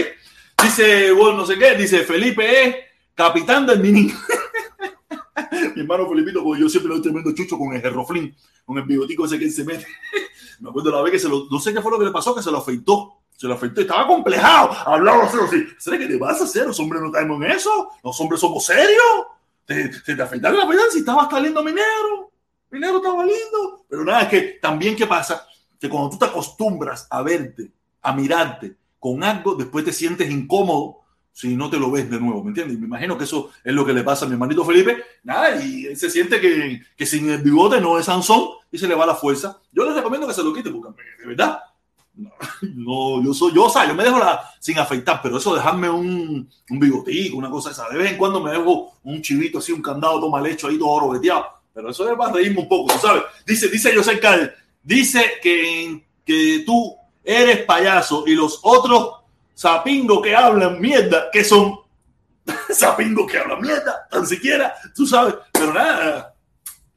Dice, 0.61 1.13
bueno, 1.13 1.37
no 1.37 1.47
sé 1.47 1.57
qué, 1.57 1.77
dice 1.77 2.01
Felipe 2.01 2.65
es 2.65 2.77
capitán 3.15 3.65
del 3.65 3.79
mini. 3.79 4.13
mi 5.75 5.83
hermano 5.83 6.09
Felipito, 6.09 6.43
porque 6.43 6.63
yo 6.63 6.69
siempre 6.69 6.89
lo 6.89 6.95
doy 6.97 7.03
tremendo 7.03 7.33
chucho 7.33 7.59
con 7.59 7.73
el 7.73 7.81
gerroflín, 7.81 8.35
con 8.65 8.79
el 8.79 8.85
bigotico 8.85 9.25
ese 9.25 9.39
que 9.39 9.45
él 9.45 9.53
se 9.53 9.65
mete. 9.65 9.87
Me 10.61 10.71
acuerdo 10.71 10.91
la 10.91 11.03
vez 11.03 11.13
que 11.13 11.19
se 11.19 11.29
lo, 11.29 11.47
no 11.51 11.59
sé 11.59 11.73
qué 11.73 11.81
fue 11.81 11.91
lo 11.91 11.99
que 11.99 12.05
le 12.05 12.11
pasó, 12.11 12.35
que 12.35 12.43
se 12.43 12.51
lo 12.51 12.59
afeitó. 12.59 13.17
Se 13.37 13.47
lo 13.47 13.55
afeitó, 13.55 13.81
estaba 13.81 14.07
complejado, 14.07 14.71
hablaba 14.85 15.25
así, 15.25 15.39
así. 15.43 15.65
¿Sabes 15.79 16.01
qué 16.01 16.07
te 16.07 16.19
vas 16.19 16.43
a 16.43 16.45
hacer? 16.45 16.67
Los 16.67 16.79
hombres 16.79 17.01
no 17.01 17.09
estamos 17.09 17.43
en 17.43 17.51
eso, 17.51 17.91
los 18.05 18.21
hombres 18.21 18.39
somos 18.39 18.67
serios. 18.67 19.27
Te, 19.65 19.89
te, 19.89 20.15
te 20.15 20.23
afeitaron 20.23 20.59
la 20.59 20.67
verdad 20.67 20.83
si 20.91 20.99
estaba 20.99 21.23
hasta 21.23 21.41
lindo 21.41 21.63
mi 21.65 21.73
negro. 21.73 22.31
Mi 22.71 22.79
negro 22.79 22.99
estaba 22.99 23.25
lindo. 23.25 23.87
Pero 23.89 24.05
nada, 24.05 24.23
es 24.23 24.29
que 24.29 24.41
también, 24.61 24.95
¿qué 24.95 25.07
pasa? 25.07 25.47
Que 25.79 25.89
cuando 25.89 26.11
tú 26.11 26.19
te 26.19 26.27
acostumbras 26.27 27.07
a 27.09 27.23
verte, 27.23 27.73
a 28.03 28.13
mirarte 28.13 28.77
con 28.99 29.25
algo, 29.25 29.55
después 29.55 29.87
te 29.87 29.93
sientes 29.93 30.31
incómodo 30.31 31.00
si 31.41 31.57
no 31.57 31.71
te 31.71 31.79
lo 31.79 31.91
ves 31.91 32.11
de 32.11 32.21
nuevo, 32.21 32.45
¿me 32.45 32.51
entiendes? 32.51 32.79
me 32.79 32.85
imagino 32.85 33.17
que 33.17 33.25
eso 33.25 33.51
es 33.65 33.73
lo 33.73 33.87
que 33.87 33.95
le 33.95 34.03
pasa 34.03 34.27
a 34.27 34.29
mi 34.29 34.35
hermanito 34.35 34.63
Felipe. 34.63 35.03
Nada, 35.23 35.57
y 35.65 35.87
él 35.87 35.97
se 35.97 36.11
siente 36.11 36.39
que, 36.39 36.83
que 36.95 37.07
sin 37.07 37.31
el 37.31 37.41
bigote 37.41 37.81
no 37.81 37.99
es 37.99 38.05
Sansón 38.05 38.43
y 38.71 38.77
se 38.77 38.87
le 38.87 38.95
va 38.95 39.07
la 39.07 39.15
fuerza. 39.15 39.59
Yo 39.73 39.87
les 39.87 39.95
recomiendo 39.95 40.27
que 40.27 40.35
se 40.35 40.43
lo 40.43 40.53
quite, 40.53 40.71
porque 40.71 41.03
de 41.19 41.27
verdad, 41.27 41.61
no, 42.61 43.23
yo 43.25 43.33
soy, 43.33 43.55
yo, 43.55 43.65
o 43.65 43.71
sea, 43.71 43.89
yo 43.89 43.95
me 43.95 44.05
dejo 44.05 44.19
la, 44.19 44.51
sin 44.61 44.79
afeitar, 44.79 45.21
pero 45.23 45.39
eso 45.39 45.55
dejarme 45.55 45.89
un, 45.89 46.47
un 46.69 46.79
bigotico, 46.79 47.39
una 47.39 47.49
cosa 47.49 47.71
esa, 47.71 47.89
de 47.89 47.97
vez 47.97 48.13
en 48.13 48.19
cuando 48.19 48.43
me 48.43 48.51
dejo 48.51 48.99
un 49.05 49.23
chivito 49.23 49.61
así, 49.61 49.73
un 49.73 49.81
candado 49.81 50.21
toma 50.21 50.43
lecho 50.43 50.69
ahí 50.69 50.79
todo 50.79 50.91
oro 50.91 51.21
pero 51.73 51.89
eso 51.89 52.11
es 52.11 52.19
para 52.19 52.35
reírme 52.35 52.61
un 52.61 52.69
poco, 52.69 52.93
sabes? 52.99 53.23
Dice, 53.47 53.69
dice 53.69 53.97
José 53.97 54.21
Cal, 54.21 54.55
dice 54.83 55.25
que, 55.43 56.05
que 56.23 56.65
tú 56.67 56.95
eres 57.25 57.65
payaso 57.65 58.25
y 58.27 58.35
los 58.35 58.61
otros 58.63 59.20
sapingos 59.61 60.23
que 60.23 60.35
hablan 60.35 60.81
mierda, 60.81 61.31
que 61.31 61.45
son 61.45 61.81
sapingos 62.71 63.31
que 63.31 63.37
hablan 63.37 63.61
mierda, 63.61 64.09
tan 64.11 64.27
siquiera, 64.27 64.75
tú 64.95 65.07
sabes, 65.07 65.35
pero 65.53 65.75
nada, 65.75 66.35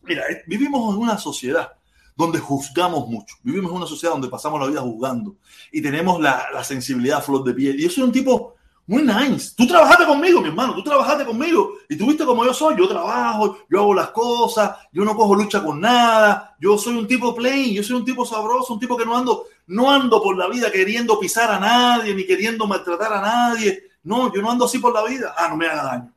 mira, 0.01 0.23
vivimos 0.47 0.95
en 0.95 1.01
una 1.01 1.17
sociedad 1.17 1.73
donde 2.15 2.39
juzgamos 2.39 3.05
mucho. 3.09 3.35
Vivimos 3.43 3.69
en 3.69 3.77
una 3.77 3.85
sociedad 3.85 4.13
donde 4.13 4.29
pasamos 4.29 4.61
la 4.61 4.67
vida 4.67 4.79
juzgando 4.79 5.35
y 5.73 5.81
tenemos 5.81 6.21
la, 6.21 6.45
la 6.53 6.63
sensibilidad 6.63 7.17
a 7.17 7.21
flor 7.21 7.43
de 7.43 7.53
piel. 7.53 7.77
Y 7.77 7.83
yo 7.83 7.89
soy 7.89 8.03
un 8.03 8.13
tipo 8.13 8.55
muy 8.85 9.01
nice. 9.01 9.53
Tú 9.57 9.67
trabajaste 9.67 10.05
conmigo, 10.05 10.39
mi 10.39 10.47
hermano, 10.47 10.73
tú 10.73 10.83
trabajaste 10.83 11.25
conmigo 11.25 11.73
y 11.89 11.97
tú 11.97 12.05
viste 12.07 12.23
como 12.23 12.45
yo 12.45 12.53
soy. 12.53 12.75
Yo 12.77 12.87
trabajo, 12.87 13.57
yo 13.69 13.79
hago 13.79 13.93
las 13.93 14.11
cosas, 14.11 14.77
yo 14.91 15.03
no 15.03 15.15
cojo 15.15 15.35
lucha 15.35 15.63
con 15.63 15.81
nada. 15.81 16.55
Yo 16.59 16.77
soy 16.77 16.95
un 16.95 17.07
tipo 17.07 17.35
plain, 17.35 17.73
yo 17.73 17.83
soy 17.83 17.97
un 17.97 18.05
tipo 18.05 18.25
sabroso, 18.25 18.73
un 18.73 18.79
tipo 18.79 18.95
que 18.95 19.05
no 19.05 19.17
ando, 19.17 19.47
no 19.67 19.91
ando 19.91 20.21
por 20.21 20.37
la 20.37 20.47
vida 20.47 20.71
queriendo 20.71 21.19
pisar 21.19 21.49
a 21.51 21.59
nadie 21.59 22.13
ni 22.13 22.25
queriendo 22.25 22.67
maltratar 22.67 23.13
a 23.13 23.21
nadie. 23.21 23.91
No, 24.03 24.33
yo 24.33 24.41
no 24.41 24.51
ando 24.51 24.65
así 24.65 24.79
por 24.79 24.93
la 24.93 25.03
vida. 25.03 25.33
Ah, 25.37 25.47
no 25.49 25.57
me 25.57 25.67
haga 25.67 25.83
daño. 25.83 26.13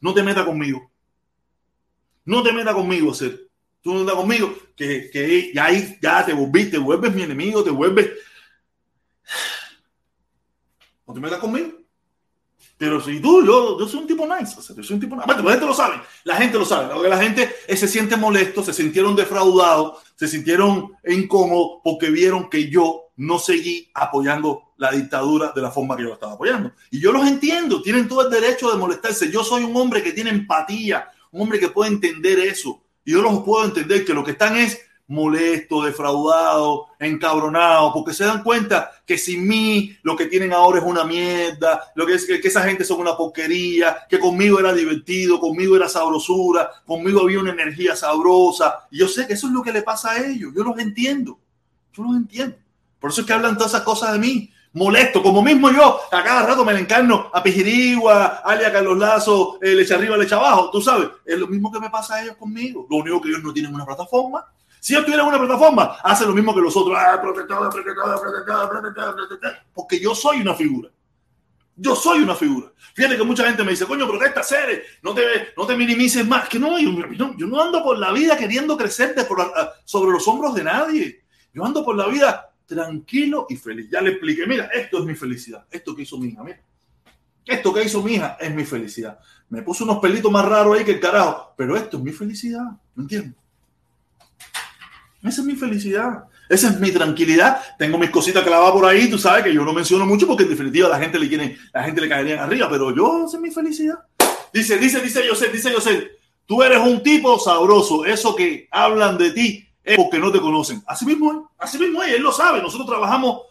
No 0.00 0.12
te 0.12 0.22
meta 0.22 0.44
conmigo. 0.44 0.90
No 2.24 2.42
te 2.42 2.52
meta 2.52 2.74
conmigo, 2.74 3.14
ser. 3.14 3.48
Tú 3.80 3.94
no 3.94 4.00
andas 4.00 4.16
conmigo, 4.16 4.52
que, 4.74 5.08
que 5.12 5.52
ya 5.54 5.70
ya 6.02 6.26
te 6.26 6.32
volviste, 6.32 6.72
te 6.72 6.78
vuelves 6.78 7.14
mi 7.14 7.22
enemigo, 7.22 7.62
te 7.62 7.70
vuelves. 7.70 8.10
No 11.06 11.14
te 11.14 11.20
metas 11.20 11.38
conmigo. 11.38 11.85
Pero 12.78 13.00
si 13.00 13.20
tú, 13.20 13.44
yo, 13.44 13.78
yo 13.78 13.88
soy 13.88 14.00
un 14.00 14.06
tipo 14.06 14.26
nice, 14.26 14.54
o 14.58 14.62
sea, 14.62 14.76
yo 14.76 14.82
soy 14.82 14.94
un 14.94 15.00
tipo 15.00 15.16
nice. 15.16 15.42
la 15.42 15.50
gente 15.50 15.66
lo 15.66 15.74
sabe, 15.74 15.96
la 16.24 16.36
gente 16.36 16.58
lo 16.58 16.64
sabe. 16.64 17.08
La 17.08 17.18
gente 17.18 17.54
se 17.68 17.88
siente 17.88 18.16
molesto, 18.16 18.62
se 18.62 18.74
sintieron 18.74 19.16
defraudados, 19.16 19.98
se 20.14 20.28
sintieron 20.28 20.92
incómodos 21.06 21.80
porque 21.82 22.10
vieron 22.10 22.50
que 22.50 22.68
yo 22.68 23.06
no 23.16 23.38
seguí 23.38 23.90
apoyando 23.94 24.74
la 24.76 24.90
dictadura 24.90 25.52
de 25.54 25.62
la 25.62 25.70
forma 25.70 25.96
que 25.96 26.02
yo 26.02 26.12
estaba 26.12 26.34
apoyando. 26.34 26.72
Y 26.90 27.00
yo 27.00 27.12
los 27.12 27.26
entiendo, 27.26 27.80
tienen 27.80 28.08
todo 28.08 28.26
el 28.26 28.30
derecho 28.30 28.70
de 28.70 28.76
molestarse. 28.76 29.30
Yo 29.30 29.42
soy 29.42 29.64
un 29.64 29.74
hombre 29.74 30.02
que 30.02 30.12
tiene 30.12 30.30
empatía, 30.30 31.10
un 31.30 31.42
hombre 31.42 31.58
que 31.58 31.70
puede 31.70 31.92
entender 31.92 32.38
eso. 32.40 32.82
Y 33.04 33.12
yo 33.12 33.22
los 33.22 33.42
puedo 33.42 33.64
entender 33.64 34.04
que 34.04 34.12
lo 34.12 34.22
que 34.22 34.32
están 34.32 34.56
es 34.56 34.78
molesto, 35.08 35.82
defraudado, 35.82 36.88
encabronado, 36.98 37.92
porque 37.92 38.12
se 38.12 38.24
dan 38.24 38.42
cuenta 38.42 38.90
que 39.06 39.16
sin 39.16 39.46
mí 39.46 39.96
lo 40.02 40.16
que 40.16 40.26
tienen 40.26 40.52
ahora 40.52 40.78
es 40.78 40.84
una 40.84 41.04
mierda, 41.04 41.92
lo 41.94 42.06
que 42.06 42.14
es 42.14 42.26
que, 42.26 42.40
esa 42.42 42.62
gente 42.62 42.84
son 42.84 43.00
una 43.00 43.16
porquería, 43.16 43.98
que 44.08 44.18
conmigo 44.18 44.58
era 44.58 44.72
divertido, 44.72 45.38
conmigo 45.38 45.76
era 45.76 45.88
sabrosura, 45.88 46.70
conmigo 46.84 47.20
había 47.20 47.38
una 47.38 47.52
energía 47.52 47.94
sabrosa. 47.94 48.86
Y 48.90 48.98
yo 48.98 49.08
sé 49.08 49.26
que 49.26 49.34
eso 49.34 49.46
es 49.46 49.52
lo 49.52 49.62
que 49.62 49.72
le 49.72 49.82
pasa 49.82 50.12
a 50.12 50.26
ellos, 50.26 50.52
yo 50.54 50.64
los 50.64 50.78
entiendo, 50.78 51.38
yo 51.92 52.02
los 52.02 52.16
entiendo. 52.16 52.56
Por 52.98 53.10
eso 53.10 53.20
es 53.20 53.26
que 53.26 53.32
hablan 53.32 53.56
todas 53.56 53.72
esas 53.72 53.84
cosas 53.84 54.12
de 54.12 54.18
mí. 54.18 54.50
Molesto, 54.72 55.22
como 55.22 55.42
mismo 55.42 55.70
yo, 55.70 56.00
a 56.12 56.22
cada 56.22 56.44
rato 56.44 56.62
me 56.62 56.74
le 56.74 56.80
encarno 56.80 57.30
a 57.32 57.42
Pijirigua, 57.42 58.42
a 58.44 58.72
Carlos 58.72 58.98
Lazo, 58.98 59.58
eh, 59.62 59.86
arriba, 59.90 60.18
le 60.18 60.24
echa 60.24 60.36
abajo, 60.36 60.70
tú 60.70 60.82
sabes, 60.82 61.08
es 61.24 61.38
lo 61.38 61.46
mismo 61.46 61.72
que 61.72 61.80
me 61.80 61.88
pasa 61.88 62.16
a 62.16 62.22
ellos 62.22 62.36
conmigo. 62.36 62.86
Lo 62.90 62.98
único 62.98 63.22
que 63.22 63.28
ellos 63.28 63.42
no 63.42 63.54
tienen 63.54 63.74
una 63.74 63.86
plataforma, 63.86 64.44
si 64.86 64.94
yo 64.94 65.02
tuviera 65.04 65.24
una 65.24 65.36
plataforma, 65.36 65.96
hace 66.00 66.24
lo 66.24 66.32
mismo 66.32 66.54
que 66.54 66.60
los 66.60 66.76
otros. 66.76 66.96
Ah, 66.96 67.20
porque 69.74 69.98
yo 69.98 70.14
soy 70.14 70.42
una 70.42 70.54
figura. 70.54 70.88
Yo 71.74 71.96
soy 71.96 72.20
una 72.20 72.36
figura. 72.36 72.70
Fíjate 72.94 73.16
que 73.16 73.24
mucha 73.24 73.44
gente 73.48 73.64
me 73.64 73.72
dice, 73.72 73.84
coño, 73.84 74.06
protesta, 74.06 74.44
seres, 74.44 74.82
no 75.02 75.12
te, 75.12 75.22
no 75.56 75.66
te 75.66 75.74
minimices 75.76 76.24
más. 76.24 76.48
Que 76.48 76.60
no 76.60 76.78
yo, 76.78 77.46
no 77.48 77.60
ando 77.60 77.82
por 77.82 77.98
la 77.98 78.12
vida 78.12 78.36
queriendo 78.36 78.76
crecer 78.76 79.16
sobre 79.84 80.12
los 80.12 80.28
hombros 80.28 80.54
de 80.54 80.62
nadie. 80.62 81.24
Yo 81.52 81.64
ando 81.64 81.84
por 81.84 81.96
la 81.96 82.06
vida 82.06 82.54
tranquilo 82.64 83.46
y 83.48 83.56
feliz. 83.56 83.90
Ya 83.90 84.00
le 84.00 84.10
expliqué, 84.10 84.46
mira, 84.46 84.66
esto 84.66 85.00
es 85.00 85.04
mi 85.04 85.16
felicidad. 85.16 85.66
Esto 85.68 85.96
que 85.96 86.02
hizo 86.02 86.16
mi 86.16 86.28
hija, 86.28 86.44
mira. 86.44 86.62
Esto 87.44 87.74
que 87.74 87.82
hizo 87.82 88.04
mi 88.04 88.14
hija 88.14 88.36
es 88.38 88.54
mi 88.54 88.64
felicidad. 88.64 89.18
Me 89.48 89.62
puso 89.62 89.82
unos 89.82 89.98
pelitos 89.98 90.30
más 90.30 90.44
raros 90.44 90.78
ahí 90.78 90.84
que 90.84 90.92
el 90.92 91.00
carajo, 91.00 91.54
pero 91.56 91.76
esto 91.76 91.96
es 91.96 92.04
mi 92.04 92.12
felicidad. 92.12 92.66
¿Me 92.94 93.02
entiendes? 93.02 93.45
Esa 95.28 95.40
es 95.40 95.46
mi 95.46 95.54
felicidad. 95.54 96.24
Esa 96.48 96.68
es 96.68 96.80
mi 96.80 96.90
tranquilidad. 96.92 97.60
Tengo 97.78 97.98
mis 97.98 98.10
cositas 98.10 98.44
clavadas 98.44 98.72
por 98.72 98.86
ahí, 98.86 99.10
tú 99.10 99.18
sabes 99.18 99.44
que 99.44 99.52
yo 99.52 99.64
no 99.64 99.72
menciono 99.72 100.06
mucho 100.06 100.26
porque 100.26 100.44
en 100.44 100.50
definitiva 100.50 100.88
la 100.88 100.98
gente 100.98 101.18
le 101.18 101.28
quiere, 101.28 101.56
la 101.72 101.82
gente 101.82 102.00
le 102.00 102.08
caería 102.08 102.42
arriba, 102.42 102.68
pero 102.70 102.94
yo, 102.94 103.26
esa 103.26 103.36
es 103.36 103.42
mi 103.42 103.50
felicidad. 103.50 103.98
Dice, 104.52 104.78
dice, 104.78 105.00
dice 105.00 105.28
José, 105.28 105.48
dice 105.48 105.72
José, 105.72 106.12
tú 106.46 106.62
eres 106.62 106.78
un 106.78 107.02
tipo 107.02 107.38
sabroso. 107.38 108.04
Eso 108.04 108.34
que 108.34 108.68
hablan 108.70 109.18
de 109.18 109.32
ti 109.32 109.68
es 109.82 109.96
porque 109.96 110.18
no 110.18 110.30
te 110.32 110.40
conocen. 110.40 110.82
Así 110.86 111.04
mismo 111.04 111.50
así 111.58 111.78
mismo 111.78 112.02
es, 112.02 112.14
él 112.14 112.22
lo 112.22 112.32
sabe. 112.32 112.62
Nosotros 112.62 112.88
trabajamos 112.88 113.42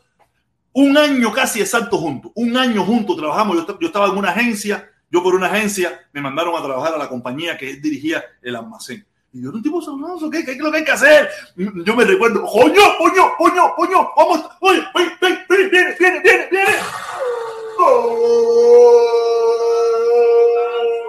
un 0.73 0.97
año 0.97 1.31
casi 1.31 1.61
exacto 1.61 1.97
juntos. 1.97 2.31
Un 2.35 2.55
año 2.57 2.83
juntos 2.83 3.17
trabajamos. 3.17 3.57
Yo, 3.57 3.79
yo 3.79 3.87
estaba 3.87 4.07
en 4.07 4.17
una 4.17 4.29
agencia, 4.29 4.89
yo 5.11 5.21
por 5.21 5.35
una 5.35 5.47
agencia 5.47 6.07
me 6.13 6.21
mandaron 6.21 6.55
a 6.55 6.63
trabajar 6.63 6.93
a 6.93 6.97
la 6.97 7.09
compañía 7.09 7.57
que 7.57 7.71
él 7.71 7.81
dirigía 7.81 8.23
el 8.41 8.55
almacén. 8.55 9.05
Y 9.35 9.41
yo, 9.41 9.51
tipo 9.61 9.81
sabroso, 9.81 10.29
¿qué, 10.29 10.45
¿qué 10.45 10.51
es 10.51 10.57
lo 10.59 10.71
que 10.71 10.77
hay 10.77 10.85
que 10.85 10.91
hacer? 10.93 11.29
Yo 11.57 11.93
me 11.93 12.05
recuerdo, 12.05 12.41
coño, 12.45 12.81
coño, 12.97 13.33
coño, 13.37 13.75
coño, 13.75 14.09
vamos, 14.15 14.45
oye, 14.61 14.81
ven, 14.95 15.11
ven, 15.19 15.45
viene, 15.49 15.67
viene, 15.67 15.95
viene, 15.99 16.19
viene, 16.21 16.47
viene. 16.49 16.71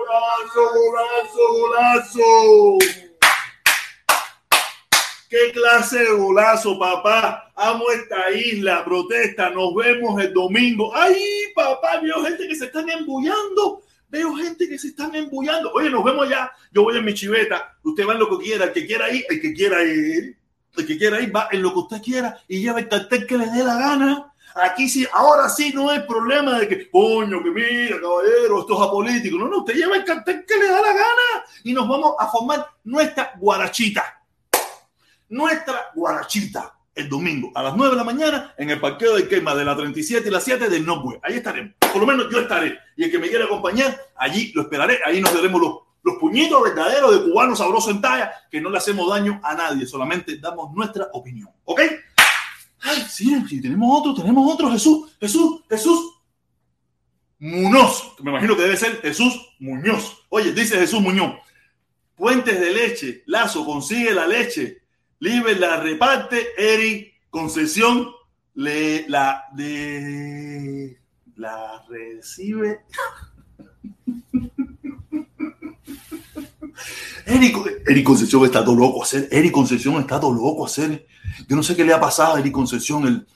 Golazo, 0.09 0.63
golazo, 0.75 1.43
golazo. 1.53 2.79
¿Qué 5.31 5.53
clase 5.53 5.99
de 6.01 6.11
golazo, 6.11 6.77
papá? 6.81 7.53
Amo 7.55 7.85
esta 7.93 8.33
isla, 8.33 8.85
protesta, 8.85 9.51
nos 9.51 9.73
vemos 9.73 10.21
el 10.21 10.35
domingo. 10.35 10.91
¡Ay, 10.97 11.53
papá! 11.55 12.01
Veo 12.03 12.25
gente 12.25 12.49
que 12.49 12.57
se 12.57 12.65
están 12.65 12.91
embullando 12.91 13.86
Veo 14.17 14.35
gente 14.35 14.67
que 14.67 14.79
se 14.79 14.89
están 14.89 15.15
embullando. 15.15 15.71
Oye, 15.75 15.91
nos 15.91 16.03
vemos 16.03 16.27
ya. 16.27 16.51
Yo 16.73 16.85
voy 16.85 16.97
en 16.97 17.05
mi 17.05 17.13
chiveta. 17.13 17.77
Usted 17.83 18.07
va 18.09 18.15
en 18.15 18.21
lo 18.21 18.31
que 18.31 18.45
quiera. 18.45 18.65
El 18.65 18.73
que 18.73 18.87
quiera 18.87 19.11
ir, 19.11 19.27
el 19.29 19.43
que 19.43 19.53
quiera 19.53 19.85
ir. 19.85 20.39
El 20.75 20.87
que 20.87 20.97
quiera 20.97 21.21
ir 21.21 21.37
va 21.37 21.49
en 21.53 21.61
lo 21.61 21.71
que 21.75 21.79
usted 21.81 22.03
quiera 22.03 22.39
y 22.49 22.63
lleva 22.63 22.81
el 22.81 22.89
cartel 22.89 23.27
que 23.27 23.37
le 23.37 23.45
dé 23.51 23.63
la 23.63 23.79
gana. 23.79 24.33
Aquí 24.55 24.89
sí, 24.89 25.07
ahora 25.13 25.51
sí 25.51 25.71
no 25.75 25.91
hay 25.91 26.01
problema 26.01 26.59
de 26.59 26.67
que, 26.67 26.91
coño, 26.91 27.43
que 27.43 27.51
mira, 27.51 28.01
caballero, 28.01 28.61
esto 28.61 28.75
es 28.75 28.89
apolítico. 28.89 29.37
No, 29.37 29.49
no, 29.49 29.59
usted 29.59 29.75
lleva 29.75 29.97
el 29.97 30.05
cartel 30.05 30.47
que 30.49 30.57
le 30.57 30.67
da 30.67 30.81
la 30.81 30.93
gana 30.95 31.45
y 31.63 31.75
nos 31.75 31.87
vamos 31.87 32.15
a 32.19 32.27
formar 32.29 32.67
nuestra 32.85 33.33
guarachita. 33.39 34.23
Nuestra 35.29 35.91
guarachita 35.95 36.76
el 36.97 37.09
domingo 37.09 37.53
a 37.55 37.63
las 37.63 37.77
9 37.77 37.93
de 37.93 37.97
la 37.97 38.05
mañana 38.05 38.55
en 38.57 38.71
el 38.71 38.81
parqueo 38.81 39.15
de 39.15 39.29
quema 39.29 39.55
de 39.55 39.65
la 39.65 39.77
37 39.77 40.27
y 40.27 40.31
la 40.33 40.41
7 40.41 40.69
del 40.69 40.85
Northwest. 40.85 41.23
Ahí 41.23 41.35
estaremos. 41.35 41.75
Por 41.79 42.01
lo 42.01 42.07
menos 42.07 42.27
yo 42.33 42.41
estaré. 42.41 42.79
Y 42.97 43.05
el 43.05 43.11
que 43.11 43.19
me 43.19 43.29
quiera 43.29 43.45
acompañar, 43.45 44.01
allí 44.17 44.51
lo 44.55 44.63
esperaré. 44.63 44.99
Ahí 45.05 45.21
nos 45.21 45.33
daremos 45.33 45.61
los, 45.61 45.75
los 46.03 46.17
puñitos 46.17 46.61
verdaderos 46.63 47.13
de 47.13 47.31
cubanos 47.31 47.59
sabrosos 47.59 47.95
en 47.95 48.01
talla, 48.01 48.33
que 48.51 48.61
no 48.61 48.71
le 48.71 48.79
hacemos 48.79 49.09
daño 49.11 49.39
a 49.45 49.55
nadie, 49.55 49.87
solamente 49.87 50.39
damos 50.39 50.73
nuestra 50.73 51.09
opinión. 51.13 51.51
¿Ok? 51.65 51.83
Ay, 52.81 53.05
sí, 53.09 53.45
sí, 53.49 53.61
tenemos 53.61 54.01
otro, 54.01 54.15
tenemos 54.15 54.53
otro. 54.53 54.71
Jesús, 54.71 55.17
Jesús, 55.21 55.63
Jesús. 55.69 56.13
Muñoz. 57.39 58.15
Me 58.21 58.31
imagino 58.31 58.57
que 58.57 58.63
debe 58.63 58.77
ser 58.79 59.03
Jesús 59.03 59.55
Muñoz. 59.59 60.25
Oye, 60.31 60.53
dice 60.53 60.79
Jesús 60.79 61.01
Muñoz. 61.01 61.35
Puentes 62.15 62.59
de 62.59 62.73
leche. 62.73 63.23
Lazo, 63.27 63.67
consigue 63.67 64.13
la 64.13 64.27
leche 64.27 64.86
Libre 65.19 65.59
la 65.59 65.79
reparte, 65.79 66.49
Eri 66.59 67.11
Concesión 67.31 68.09
le 68.55 69.09
la 69.09 69.45
de 69.53 71.01
la 71.37 71.83
recibe. 71.89 72.81
Eri, 77.27 78.05
Concesión 78.05 78.45
está 78.45 78.65
todo 78.65 78.77
loco 78.77 79.03
hacer. 79.03 79.29
Eri 79.31 79.51
Concesión 79.51 79.97
está 79.97 80.21
todo 80.21 80.35
loco 80.35 80.67
hacer. 80.67 81.07
Yo 81.49 81.57
no 81.57 81.63
sé 81.63 81.75
qué 81.75 81.85
le 81.85 81.95
ha 81.95 82.01
pasado 82.01 82.35
a 82.35 82.41
Eri 82.41 82.53
Concesión. 82.53 83.07
Él, 83.07 83.27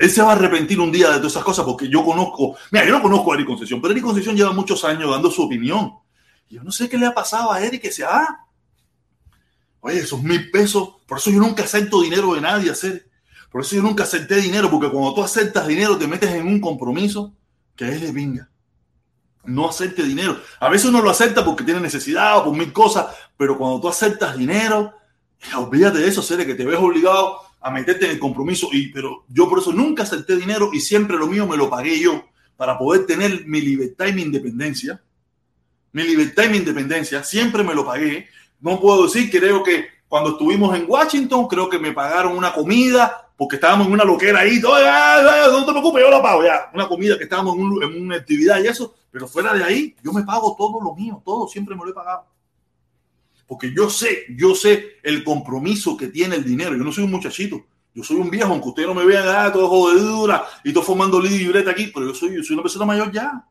él 0.00 0.10
se 0.10 0.20
va 0.20 0.30
a 0.30 0.32
arrepentir 0.32 0.80
un 0.80 0.90
día 0.90 1.10
de 1.10 1.16
todas 1.18 1.32
esas 1.32 1.44
cosas 1.44 1.64
porque 1.64 1.88
yo 1.88 2.04
conozco. 2.04 2.56
Mira, 2.72 2.84
yo 2.84 2.92
no 2.92 3.02
conozco 3.02 3.32
a 3.32 3.36
Eri 3.36 3.44
Concesión, 3.44 3.80
pero 3.80 3.92
Eri 3.92 4.00
Concesión 4.00 4.36
lleva 4.36 4.52
muchos 4.52 4.84
años 4.84 5.10
dando 5.10 5.30
su 5.30 5.42
opinión. 5.42 5.92
Yo 6.50 6.62
no 6.62 6.70
sé 6.70 6.88
qué 6.88 6.98
le 6.98 7.06
ha 7.06 7.14
pasado 7.14 7.52
a 7.52 7.62
Eri 7.62 7.78
que 7.78 7.92
se 7.92 8.04
ha 8.04 8.26
Oye, 9.84 9.98
esos 9.98 10.22
mil 10.22 10.50
pesos, 10.50 10.94
por 11.06 11.18
eso 11.18 11.30
yo 11.30 11.40
nunca 11.40 11.64
acepto 11.64 12.02
dinero 12.02 12.34
de 12.34 12.40
nadie 12.40 12.70
hacer. 12.70 13.08
Por 13.50 13.62
eso 13.62 13.76
yo 13.76 13.82
nunca 13.82 14.04
acepté 14.04 14.36
dinero, 14.36 14.70
porque 14.70 14.88
cuando 14.88 15.12
tú 15.12 15.22
aceptas 15.22 15.66
dinero 15.66 15.98
te 15.98 16.06
metes 16.06 16.30
en 16.30 16.46
un 16.46 16.60
compromiso 16.60 17.34
que 17.76 17.88
es 17.88 18.00
de 18.00 18.12
vinga. 18.12 18.48
no 19.44 19.68
acepte 19.68 20.04
dinero. 20.04 20.40
A 20.60 20.68
veces 20.68 20.88
uno 20.88 21.02
lo 21.02 21.10
acepta 21.10 21.44
porque 21.44 21.64
tiene 21.64 21.80
necesidad 21.80 22.38
o 22.38 22.44
por 22.44 22.56
mil 22.56 22.72
cosas, 22.72 23.06
pero 23.36 23.58
cuando 23.58 23.80
tú 23.80 23.88
aceptas 23.88 24.38
dinero, 24.38 24.94
olvídate 25.56 25.98
de 25.98 26.08
eso, 26.08 26.22
Cere, 26.22 26.46
que 26.46 26.54
te 26.54 26.64
ves 26.64 26.78
obligado 26.78 27.40
a 27.60 27.70
meterte 27.72 28.04
en 28.04 28.12
el 28.12 28.18
compromiso. 28.20 28.68
Y, 28.70 28.92
pero 28.92 29.24
yo 29.28 29.48
por 29.48 29.58
eso 29.58 29.72
nunca 29.72 30.04
acepté 30.04 30.36
dinero 30.36 30.70
y 30.72 30.80
siempre 30.80 31.16
lo 31.16 31.26
mío 31.26 31.46
me 31.46 31.56
lo 31.56 31.68
pagué 31.68 31.98
yo 31.98 32.24
para 32.56 32.78
poder 32.78 33.04
tener 33.04 33.44
mi 33.46 33.60
libertad 33.60 34.06
y 34.06 34.12
mi 34.12 34.22
independencia. 34.22 35.02
Mi 35.90 36.04
libertad 36.04 36.44
y 36.44 36.48
mi 36.50 36.56
independencia, 36.58 37.24
siempre 37.24 37.64
me 37.64 37.74
lo 37.74 37.84
pagué. 37.84 38.28
No 38.62 38.80
puedo 38.80 39.04
decir, 39.04 39.30
creo 39.30 39.62
que 39.62 39.86
cuando 40.08 40.30
estuvimos 40.30 40.74
en 40.76 40.86
Washington, 40.88 41.46
creo 41.48 41.68
que 41.68 41.78
me 41.78 41.92
pagaron 41.92 42.36
una 42.36 42.52
comida 42.52 43.28
porque 43.36 43.56
estábamos 43.56 43.88
en 43.88 43.92
una 43.92 44.04
loquera 44.04 44.40
ahí, 44.40 44.60
no 44.60 45.66
te 45.66 45.72
preocupes, 45.72 46.02
yo 46.02 46.10
la 46.10 46.22
pago 46.22 46.44
ya. 46.44 46.70
Una 46.72 46.86
comida 46.86 47.18
que 47.18 47.24
estábamos 47.24 47.56
en, 47.56 47.82
en, 47.82 48.04
una 48.04 48.16
actividad 48.16 48.62
y 48.62 48.68
eso, 48.68 48.94
pero 49.10 49.26
fuera 49.26 49.52
de 49.52 49.64
ahí, 49.64 49.96
yo 50.02 50.12
me 50.12 50.22
pago 50.22 50.54
todo 50.56 50.80
lo 50.80 50.94
mío, 50.94 51.20
todo, 51.24 51.48
siempre 51.48 51.74
me 51.74 51.84
lo 51.84 51.90
he 51.90 51.94
pagado. 51.94 52.24
Porque 53.48 53.72
yo 53.74 53.90
sé, 53.90 54.26
yo 54.36 54.54
sé 54.54 54.98
el 55.02 55.24
compromiso 55.24 55.96
que 55.96 56.06
tiene 56.06 56.36
el 56.36 56.44
dinero. 56.44 56.76
Yo 56.76 56.84
no 56.84 56.92
soy 56.92 57.04
un 57.04 57.10
muchachito, 57.10 57.66
yo 57.92 58.04
soy 58.04 58.16
un 58.16 58.30
viejo, 58.30 58.52
aunque 58.52 58.68
ustedes 58.68 58.88
no 58.88 58.94
me 58.94 59.04
vean, 59.04 59.24
ah, 59.26 59.52
todo 59.52 59.68
jodedura 59.68 60.46
y 60.62 60.72
todo 60.72 60.84
formando 60.84 61.20
libreta 61.20 61.72
aquí, 61.72 61.90
pero 61.92 62.06
yo 62.06 62.14
soy, 62.14 62.36
yo 62.36 62.42
soy 62.44 62.54
una 62.54 62.62
persona 62.62 62.86
mayor 62.86 63.10
ya. 63.10 63.44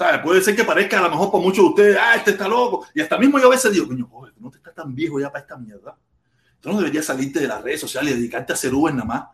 O 0.00 0.02
sea, 0.02 0.22
puede 0.22 0.40
ser 0.40 0.56
que 0.56 0.64
parezca 0.64 0.98
a 0.98 1.02
lo 1.02 1.10
mejor 1.10 1.30
para 1.30 1.44
muchos 1.44 1.62
de 1.62 1.68
ustedes, 1.68 1.98
ah, 2.00 2.14
este 2.16 2.30
está 2.30 2.48
loco. 2.48 2.86
Y 2.94 3.02
hasta 3.02 3.18
mismo 3.18 3.38
yo 3.38 3.48
a 3.48 3.50
veces 3.50 3.70
digo, 3.70 3.86
coño, 3.86 4.08
joder, 4.10 4.32
no 4.38 4.50
te 4.50 4.56
estás 4.56 4.74
tan 4.74 4.94
viejo 4.94 5.20
ya 5.20 5.30
para 5.30 5.42
esta 5.42 5.58
mierda. 5.58 5.94
Tú 6.58 6.70
no 6.70 6.78
deberías 6.78 7.04
salirte 7.04 7.38
de 7.38 7.46
las 7.46 7.62
redes 7.62 7.82
sociales 7.82 8.14
y 8.14 8.16
dedicarte 8.16 8.54
a 8.54 8.54
hacer 8.54 8.72
Uber 8.72 8.94
nada 8.94 9.04
más. 9.04 9.24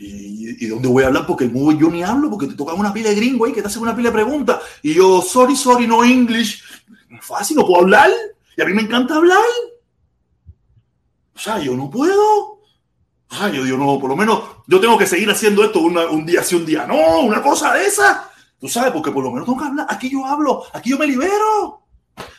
¿Y, 0.00 0.64
¿Y, 0.64 0.66
dónde 0.66 0.88
voy 0.88 1.04
a 1.04 1.06
hablar? 1.06 1.24
Porque 1.24 1.44
el 1.44 1.54
Uber 1.54 1.78
yo 1.78 1.88
ni 1.88 2.02
hablo, 2.02 2.28
porque 2.28 2.48
te 2.48 2.54
toca 2.54 2.74
una 2.74 2.92
pila 2.92 3.10
de 3.10 3.14
gringo 3.14 3.44
ahí 3.44 3.52
que 3.52 3.62
te 3.62 3.68
hacen 3.68 3.80
una 3.80 3.94
pila 3.94 4.08
de 4.08 4.14
preguntas. 4.14 4.60
Y 4.82 4.92
yo, 4.92 5.22
sorry, 5.22 5.54
sorry, 5.54 5.86
no 5.86 6.02
English. 6.02 6.64
Fácil, 7.20 7.56
no 7.56 7.64
puedo 7.64 7.82
hablar. 7.82 8.10
Y 8.56 8.62
a 8.62 8.64
mí 8.64 8.74
me 8.74 8.82
encanta 8.82 9.14
hablar. 9.14 9.38
O 11.32 11.38
sea, 11.38 11.60
yo 11.60 11.76
no 11.76 11.88
puedo. 11.88 12.58
Ay, 13.28 13.54
yo 13.54 13.62
digo, 13.62 13.78
no, 13.78 14.00
por 14.00 14.10
lo 14.10 14.16
menos 14.16 14.42
yo 14.66 14.80
tengo 14.80 14.98
que 14.98 15.06
seguir 15.06 15.30
haciendo 15.30 15.62
esto 15.62 15.78
una, 15.78 16.06
un 16.06 16.26
día 16.26 16.42
sí, 16.42 16.56
un 16.56 16.66
día 16.66 16.86
no, 16.88 17.20
una 17.20 17.40
cosa 17.40 17.72
de 17.74 17.86
esa. 17.86 18.32
Tú 18.60 18.68
sabes, 18.68 18.92
porque 18.92 19.10
por 19.10 19.22
lo 19.22 19.30
menos 19.30 19.46
tengo 19.46 19.58
que 19.58 19.66
hablar. 19.66 19.86
Aquí 19.88 20.10
yo 20.10 20.24
hablo, 20.24 20.64
aquí 20.72 20.90
yo 20.90 20.98
me 20.98 21.06
libero. 21.06 21.82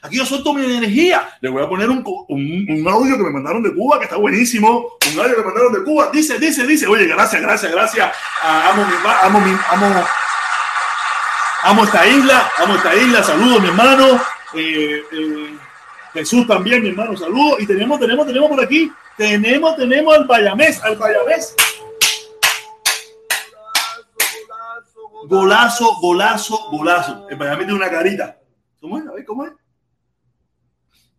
Aquí 0.02 0.18
yo 0.18 0.26
suelto 0.26 0.54
mi 0.54 0.66
energía. 0.66 1.30
Le 1.42 1.50
voy 1.50 1.64
a 1.64 1.70
poner 1.70 1.90
un, 1.90 2.04
un, 2.06 2.88
audio 2.88 3.18
que 3.18 3.24
me 3.24 3.30
mandaron 3.30 3.62
de 3.62 3.74
Cuba, 3.74 4.00
que 4.00 4.06
está 4.06 4.18
buenísimo. 4.18 4.98
Un 5.14 5.20
audio 5.20 5.36
que 5.36 5.42
me 5.42 5.46
mandaron 5.46 5.74
de 5.74 5.84
Cuba. 5.84 6.10
Dice, 6.12 6.40
dice, 6.40 6.66
dice. 6.66 6.88
Oye, 6.88 7.06
gracias, 7.06 7.42
gracias, 7.42 7.72
gracias. 7.72 8.12
Ah, 8.42 8.72
amo, 8.72 8.86
mi, 8.86 8.94
amo, 9.22 9.40
mi, 9.40 9.58
amo, 9.70 10.06
amo 11.64 11.84
esta 11.84 12.08
isla. 12.08 12.52
Amo 12.58 12.76
esta 12.76 12.96
isla. 12.96 13.24
Saludos, 13.24 13.62
mi 13.62 13.68
hermano. 13.68 14.20
Eh, 14.56 15.04
eh, 15.12 15.58
Jesús 16.14 16.48
también, 16.48 16.82
mi 16.82 16.90
hermano. 16.90 17.16
Saludos. 17.16 17.60
Y 17.60 17.68
tenemos, 17.68 18.00
tenemos, 18.00 18.26
tenemos 18.26 18.50
por 18.50 18.64
aquí. 18.64 18.92
Tenemos, 19.16 19.76
tenemos 19.78 20.16
al 20.16 20.26
Bayamés. 20.26 20.84
Al 20.84 20.96
Bayamés. 20.96 21.56
Golazo, 25.28 25.96
golazo, 26.00 26.70
golazo. 26.72 27.28
El 27.30 27.38
Bayamés 27.38 27.66
tiene 27.66 27.74
una 27.74 27.90
carita. 27.90 28.40
¿Cómo 28.80 28.98
es? 28.98 29.08
A 29.08 29.12
ver, 29.12 29.26
¿cómo 29.26 29.46
es? 29.46 29.52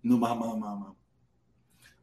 No, 0.02 0.16
más, 0.16 0.36
más, 0.36 0.56
más. 0.56 0.94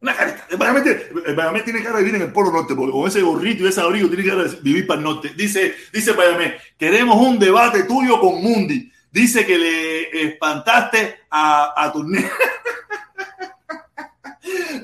Una 0.00 0.14
carita. 0.14 0.46
El 0.50 0.56
Bayamés, 0.56 0.86
el 1.26 1.34
Bayamés 1.34 1.64
tiene 1.64 1.82
cara 1.82 1.98
de 1.98 2.04
vivir 2.04 2.20
en 2.20 2.26
el 2.28 2.32
Polo 2.32 2.52
Norte, 2.52 2.76
porque 2.76 2.92
con 2.92 3.08
ese 3.08 3.22
gorrito 3.22 3.64
y 3.64 3.68
ese 3.68 3.80
abrigo 3.80 4.08
tiene 4.08 4.24
cara 4.24 4.44
de 4.44 4.60
vivir 4.60 4.86
para 4.86 4.98
el 4.98 5.04
norte. 5.04 5.32
Dice, 5.36 5.74
dice 5.92 6.12
Bayamés, 6.12 6.54
queremos 6.78 7.16
un 7.16 7.40
debate 7.40 7.82
tuyo 7.84 8.20
con 8.20 8.40
Mundi. 8.40 8.92
Dice 9.10 9.44
que 9.44 9.58
le 9.58 10.22
espantaste 10.28 11.20
a, 11.30 11.72
a 11.76 11.92
tu 11.92 12.04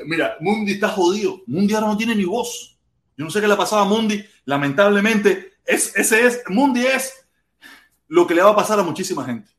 Mira, 0.06 0.36
Mundi 0.40 0.72
está 0.72 0.88
jodido. 0.88 1.42
Mundi 1.46 1.74
ahora 1.74 1.86
no 1.86 1.96
tiene 1.96 2.16
ni 2.16 2.24
voz. 2.24 2.76
Yo 3.16 3.24
no 3.24 3.30
sé 3.30 3.40
qué 3.40 3.46
le 3.46 3.54
pasaba 3.56 3.82
a 3.82 3.84
Mundi. 3.84 4.24
Lamentablemente, 4.46 5.51
es, 5.64 5.94
ese 5.96 6.26
es, 6.26 6.42
Mundi 6.48 6.86
es 6.86 7.12
lo 8.08 8.26
que 8.26 8.34
le 8.34 8.42
va 8.42 8.50
a 8.50 8.56
pasar 8.56 8.78
a 8.78 8.82
muchísima 8.82 9.24
gente. 9.24 9.50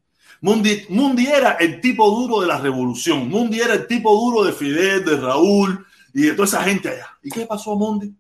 Mundi, 0.41 0.85
Mundi 0.89 1.25
era 1.27 1.53
el 1.53 1.79
tipo 1.79 2.09
duro 2.09 2.41
de 2.41 2.47
la 2.47 2.59
revolución. 2.59 3.29
Mundi 3.29 3.61
era 3.61 3.73
el 3.73 3.87
tipo 3.87 4.13
duro 4.13 4.43
de 4.43 4.51
Fidel, 4.51 5.05
de 5.05 5.17
Raúl 5.17 5.85
y 6.13 6.23
de 6.23 6.33
toda 6.33 6.45
esa 6.45 6.63
gente 6.63 6.89
allá. 6.89 7.17
¿Y 7.23 7.29
qué 7.29 7.45
pasó 7.45 7.71
a 7.71 7.75
Mundi? 7.75 8.13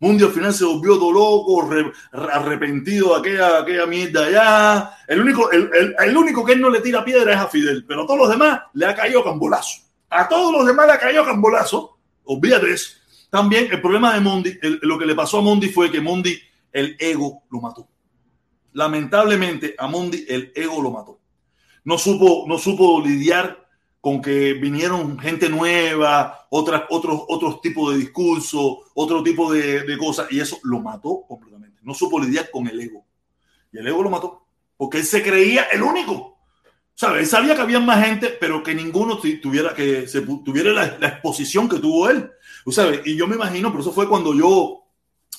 Mundi 0.00 0.24
al 0.24 0.32
final 0.32 0.52
se 0.52 0.64
volvió 0.64 0.98
todo 0.98 1.12
loco, 1.12 1.70
re, 1.70 1.92
arrepentido 2.12 3.14
aquella, 3.14 3.60
aquella 3.60 3.86
mierda 3.86 4.26
allá. 4.26 4.90
El 5.06 5.20
único, 5.20 5.48
el, 5.52 5.70
el, 5.72 5.94
el, 5.96 6.16
único 6.16 6.44
que 6.44 6.54
él 6.54 6.60
no 6.60 6.68
le 6.68 6.80
tira 6.80 7.04
piedra 7.04 7.32
es 7.32 7.38
a 7.38 7.46
Fidel, 7.46 7.84
pero 7.86 8.02
a 8.02 8.06
todos 8.06 8.18
los 8.18 8.28
demás 8.28 8.62
le 8.72 8.86
ha 8.86 8.96
caído 8.96 9.22
cambolazo. 9.22 9.82
A 10.10 10.28
todos 10.28 10.52
los 10.52 10.66
demás 10.66 10.88
le 10.88 10.92
ha 10.94 10.98
caído 10.98 11.24
cambolazo. 11.24 11.96
Olvídate 12.24 12.72
eso. 12.72 12.96
También 13.30 13.68
el 13.70 13.80
problema 13.80 14.12
de 14.12 14.20
Mundi, 14.20 14.58
lo 14.82 14.98
que 14.98 15.06
le 15.06 15.14
pasó 15.14 15.38
a 15.38 15.42
Mundi 15.42 15.68
fue 15.68 15.90
que 15.90 16.00
Mundi, 16.00 16.36
el 16.72 16.96
ego 16.98 17.42
lo 17.50 17.60
mató. 17.60 17.88
Lamentablemente 18.72 19.74
a 19.78 19.86
Mundi 19.86 20.24
el 20.28 20.52
ego 20.54 20.80
lo 20.82 20.90
mató 20.90 21.22
no 21.84 21.98
supo, 21.98 22.44
no 22.46 22.58
supo 22.58 23.00
lidiar 23.00 23.66
con 24.00 24.20
que 24.20 24.54
vinieron 24.54 25.18
gente 25.18 25.48
nueva, 25.48 26.46
otras, 26.50 26.82
otros, 26.90 27.22
otros 27.28 27.60
tipos 27.60 27.92
de 27.92 28.00
discursos, 28.00 28.78
otro 28.94 29.22
tipo 29.22 29.52
de, 29.52 29.82
de, 29.82 29.98
cosas, 29.98 30.26
y 30.30 30.40
eso 30.40 30.58
lo 30.64 30.80
mató 30.80 31.24
completamente. 31.28 31.80
No 31.82 31.94
supo 31.94 32.18
lidiar 32.18 32.50
con 32.50 32.66
el 32.66 32.80
ego. 32.80 33.04
Y 33.72 33.78
el 33.78 33.86
ego 33.86 34.02
lo 34.02 34.10
mató, 34.10 34.46
porque 34.76 34.98
él 34.98 35.04
se 35.04 35.22
creía 35.22 35.64
el 35.72 35.82
único. 35.82 36.38
¿Sabes? 36.94 37.22
Él 37.22 37.26
sabía 37.26 37.54
que 37.54 37.62
había 37.62 37.80
más 37.80 38.04
gente, 38.04 38.36
pero 38.40 38.62
que 38.62 38.74
ninguno 38.74 39.18
tuviera, 39.18 39.72
que 39.74 40.06
tuviera 40.44 40.72
la, 40.72 40.98
la 40.98 41.08
exposición 41.08 41.68
que 41.68 41.78
tuvo 41.78 42.08
él. 42.10 42.30
¿Sabes? 42.70 43.00
Y 43.04 43.16
yo 43.16 43.26
me 43.26 43.36
imagino, 43.36 43.70
pero 43.70 43.82
eso 43.82 43.92
fue 43.92 44.08
cuando 44.08 44.34
yo, 44.34 44.84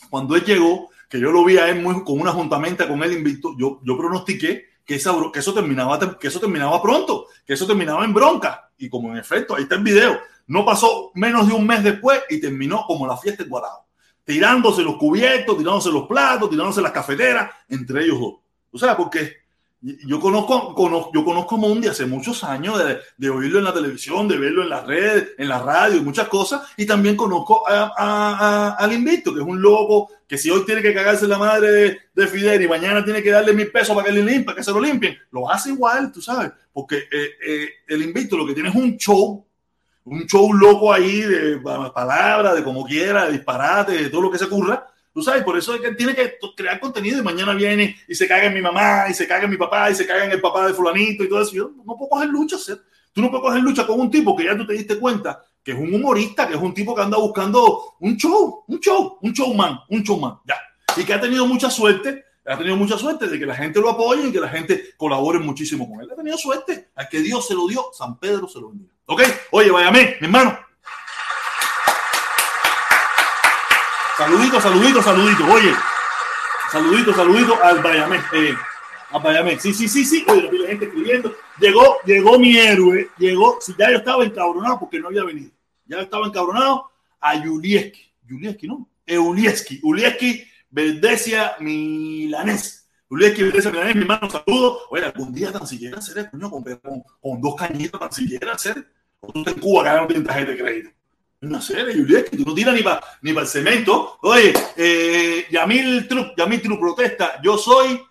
cuando 0.09 0.35
él 0.35 0.43
llegó, 0.43 0.89
que 1.13 1.19
yo 1.19 1.31
lo 1.31 1.45
vi 1.45 1.59
a 1.59 1.69
él 1.69 1.79
muy, 1.79 2.03
con 2.03 2.19
una 2.19 2.31
juntamenta 2.31 2.87
con 2.87 3.03
él 3.03 3.13
invicto, 3.13 3.55
yo, 3.55 3.79
yo 3.83 3.95
pronostiqué 3.95 4.65
que, 4.83 4.95
esa, 4.95 5.13
que, 5.31 5.37
eso 5.41 5.53
terminaba, 5.53 6.17
que 6.17 6.27
eso 6.27 6.39
terminaba 6.39 6.81
pronto, 6.81 7.27
que 7.45 7.53
eso 7.53 7.67
terminaba 7.67 8.03
en 8.03 8.15
bronca. 8.15 8.71
Y 8.79 8.89
como 8.89 9.11
en 9.11 9.17
efecto, 9.17 9.55
ahí 9.55 9.61
está 9.61 9.75
el 9.75 9.83
video, 9.83 10.19
no 10.47 10.65
pasó 10.65 11.11
menos 11.13 11.47
de 11.47 11.53
un 11.53 11.67
mes 11.67 11.83
después 11.83 12.23
y 12.31 12.41
terminó 12.41 12.83
como 12.87 13.05
la 13.05 13.15
fiesta 13.15 13.43
en 13.43 13.49
Guarado, 13.49 13.85
tirándose 14.23 14.81
los 14.81 14.97
cubiertos, 14.97 15.55
tirándose 15.55 15.91
los 15.91 16.07
platos, 16.07 16.49
tirándose 16.49 16.81
las 16.81 16.91
cafeteras, 16.91 17.51
entre 17.69 18.05
ellos 18.05 18.19
dos. 18.19 18.33
O 18.71 18.79
sea, 18.79 18.97
porque 18.97 19.42
yo 19.83 20.19
conozco, 20.21 20.73
conozco, 20.73 21.11
yo 21.13 21.25
conozco 21.25 21.55
a 21.55 21.57
Mundi 21.57 21.89
hace 21.89 22.05
muchos 22.05 22.45
años 22.45 22.79
de, 22.79 22.99
de, 23.17 23.29
oírlo 23.29 23.59
en 23.59 23.65
la 23.65 23.73
televisión, 23.73 24.29
de 24.29 24.37
verlo 24.37 24.63
en 24.63 24.69
las 24.69 24.87
redes, 24.87 25.31
en 25.37 25.49
la 25.49 25.59
radio 25.59 25.97
y 25.97 26.01
muchas 26.01 26.29
cosas. 26.29 26.61
Y 26.77 26.85
también 26.85 27.17
conozco 27.17 27.67
a, 27.67 27.91
a, 27.97 28.75
al 28.75 28.93
Invicto, 28.93 29.33
que 29.33 29.41
es 29.41 29.45
un 29.45 29.61
loco 29.61 30.09
que 30.25 30.37
si 30.37 30.49
hoy 30.49 30.65
tiene 30.65 30.81
que 30.81 30.93
cagarse 30.93 31.27
la 31.27 31.37
madre 31.37 31.71
de, 31.71 31.99
de 32.13 32.27
Fidel 32.27 32.61
y 32.61 32.67
mañana 32.67 33.03
tiene 33.03 33.21
que 33.21 33.31
darle 33.31 33.51
mil 33.51 33.71
pesos 33.71 33.93
para 33.93 34.07
que 34.07 34.13
le 34.13 34.23
limpie, 34.23 34.55
que 34.55 34.63
se 34.63 34.71
lo 34.71 34.79
limpien, 34.79 35.17
lo 35.31 35.51
hace 35.51 35.71
igual, 35.71 36.13
tú 36.13 36.21
sabes. 36.21 36.51
Porque 36.71 36.99
eh, 37.11 37.31
eh, 37.45 37.69
el 37.89 38.03
Invicto 38.03 38.37
lo 38.37 38.45
que 38.45 38.53
tiene 38.53 38.69
es 38.69 38.75
un 38.75 38.95
show, 38.95 39.45
un 40.05 40.25
show 40.27 40.53
loco 40.53 40.93
ahí 40.93 41.21
de 41.21 41.59
palabras, 41.93 42.55
de 42.55 42.63
como 42.63 42.85
quiera, 42.85 43.25
de 43.25 43.33
disparate, 43.33 43.91
de 44.03 44.09
todo 44.09 44.21
lo 44.21 44.31
que 44.31 44.37
se 44.37 44.45
ocurra 44.45 44.87
Tú 45.13 45.21
sabes, 45.21 45.43
por 45.43 45.57
eso 45.57 45.75
es 45.75 45.81
que 45.81 45.91
tiene 45.91 46.15
que 46.15 46.37
crear 46.55 46.79
contenido 46.79 47.19
y 47.19 47.21
mañana 47.21 47.53
viene 47.53 47.95
y 48.07 48.15
se 48.15 48.27
caga 48.27 48.45
en 48.45 48.53
mi 48.53 48.61
mamá 48.61 49.05
y 49.09 49.13
se 49.13 49.27
caga 49.27 49.43
en 49.43 49.51
mi 49.51 49.57
papá 49.57 49.91
y 49.91 49.95
se 49.95 50.07
caga 50.07 50.25
en 50.25 50.31
el 50.31 50.41
papá 50.41 50.65
de 50.67 50.73
fulanito 50.73 51.23
y 51.23 51.29
todo 51.29 51.41
eso. 51.41 51.51
Yo 51.53 51.71
no 51.85 51.95
puedo 51.95 52.09
coger 52.09 52.29
lucha, 52.29 52.57
¿sí? 52.57 52.73
Tú 53.13 53.21
no 53.21 53.29
puedes 53.29 53.43
coger 53.43 53.61
lucha 53.61 53.85
con 53.85 53.99
un 53.99 54.09
tipo 54.09 54.35
que 54.35 54.45
ya 54.45 54.57
tú 54.57 54.65
te 54.65 54.73
diste 54.73 54.97
cuenta 54.97 55.43
que 55.63 55.71
es 55.71 55.77
un 55.77 55.93
humorista, 55.93 56.47
que 56.47 56.55
es 56.55 56.59
un 56.59 56.73
tipo 56.73 56.95
que 56.95 57.03
anda 57.03 57.17
buscando 57.17 57.95
un 57.99 58.17
show, 58.17 58.63
un 58.67 58.79
show, 58.79 59.19
un 59.21 59.31
showman, 59.31 59.79
un 59.89 60.01
showman, 60.01 60.39
ya. 60.45 60.55
Y 60.97 61.05
que 61.05 61.13
ha 61.13 61.21
tenido 61.21 61.45
mucha 61.45 61.69
suerte, 61.69 62.25
ha 62.45 62.57
tenido 62.57 62.75
mucha 62.75 62.97
suerte 62.97 63.27
de 63.27 63.39
que 63.39 63.45
la 63.45 63.55
gente 63.55 63.79
lo 63.79 63.91
apoye 63.91 64.27
y 64.27 64.31
que 64.31 64.39
la 64.39 64.49
gente 64.49 64.95
colabore 64.97 65.39
muchísimo 65.39 65.87
con 65.87 66.01
él. 66.01 66.09
Ha 66.11 66.15
tenido 66.15 66.37
suerte, 66.37 66.89
a 66.95 67.07
que 67.07 67.21
Dios 67.21 67.47
se 67.47 67.53
lo 67.53 67.67
dio, 67.67 67.85
San 67.93 68.19
Pedro 68.19 68.47
se 68.47 68.59
lo 68.59 68.69
bendiga. 68.69 68.91
¿Ok? 69.05 69.21
Oye, 69.51 69.71
váyame, 69.71 70.17
mi 70.19 70.25
hermano. 70.25 70.57
Saludito, 74.23 74.61
saludito, 74.61 75.01
saludito. 75.01 75.45
Oye, 75.51 75.73
saludito, 76.71 77.13
saludito 77.13 77.61
al 77.61 77.81
Bayamés. 77.81 78.23
Eh, 78.31 78.55
al 79.11 79.21
Bayamés. 79.21 79.61
Sí, 79.61 79.73
sí, 79.73 79.89
sí, 79.89 80.05
sí. 80.05 80.25
Oye, 80.29 80.49
la 80.49 80.67
gente 80.69 80.85
escribiendo. 80.85 81.35
Llegó, 81.59 81.97
llegó 82.05 82.39
mi 82.39 82.57
héroe. 82.57 83.09
Llegó. 83.17 83.59
Ya 83.77 83.91
yo 83.91 83.97
estaba 83.97 84.23
encabronado 84.23 84.79
porque 84.79 84.97
no 84.97 85.09
había 85.09 85.25
venido. 85.25 85.51
Ya 85.85 85.99
estaba 85.99 86.25
encabronado 86.25 86.89
a 87.19 87.37
Julieski. 87.37 88.13
Julieski, 88.29 88.65
¿no? 88.65 88.87
Eulieski. 89.05 89.81
Ulieski, 89.83 90.45
Verdesia 90.69 91.55
Milanés. 91.59 92.87
Ulieski, 93.09 93.43
Verdesia 93.43 93.71
Milanés, 93.71 93.95
mi 93.95 94.01
hermano, 94.03 94.29
saludo. 94.29 94.79
Oye, 94.89 95.03
algún 95.03 95.33
día 95.33 95.51
tan 95.51 95.67
siquiera 95.67 95.97
hacer, 95.97 96.29
coño, 96.31 96.49
con, 96.49 96.63
con, 97.19 97.41
dos 97.41 97.55
cañitas 97.55 97.99
tan 97.99 98.13
siquiera 98.13 98.53
hacer. 98.53 98.87
O 99.19 99.33
tú 99.33 99.43
en 99.45 99.59
Cuba 99.59 99.83
que 99.83 99.99
no 99.99 100.07
tienes 100.07 100.27
tarjeta 100.27 100.51
de 100.51 100.57
crédito. 100.57 100.89
No 101.43 101.61
sé, 101.61 101.83
Juliet, 101.83 102.29
que 102.29 102.37
tú 102.37 102.45
no 102.45 102.53
tiras 102.53 102.73
ni 102.73 102.81
para 102.81 103.01
ni 103.21 103.33
pa 103.33 103.41
el 103.41 103.47
cemento. 103.47 104.17
Oye, 104.21 104.53
eh, 104.77 105.45
Yamil 105.51 106.07
Truc, 106.07 106.33
Yamil 106.37 106.61
Truc 106.61 106.79
protesta. 106.79 107.41
Yo 107.43 107.57
soy. 107.57 108.01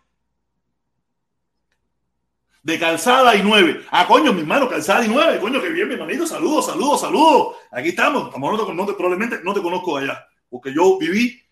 de 2.63 2.79
calzada 2.79 3.35
y 3.35 3.43
nueve. 3.43 3.85
Ah, 3.91 4.07
coño, 4.07 4.33
mi 4.33 4.41
hermano, 4.41 4.69
calzada 4.69 5.05
y 5.05 5.09
nueve. 5.09 5.41
Coño, 5.41 5.61
que 5.61 5.71
bien, 5.71 5.89
mi 5.89 5.95
hermanito. 5.95 6.27
Saludos, 6.27 6.67
saludos, 6.67 7.01
saludos. 7.01 7.57
Aquí 7.71 7.89
estamos. 7.89 8.31
no 8.39 8.87
te, 8.87 8.93
probablemente 8.93 9.41
no 9.43 9.55
te 9.55 9.63
conozco 9.63 9.97
allá, 9.97 10.29
porque 10.51 10.73
yo 10.73 10.99
viví, 10.99 11.43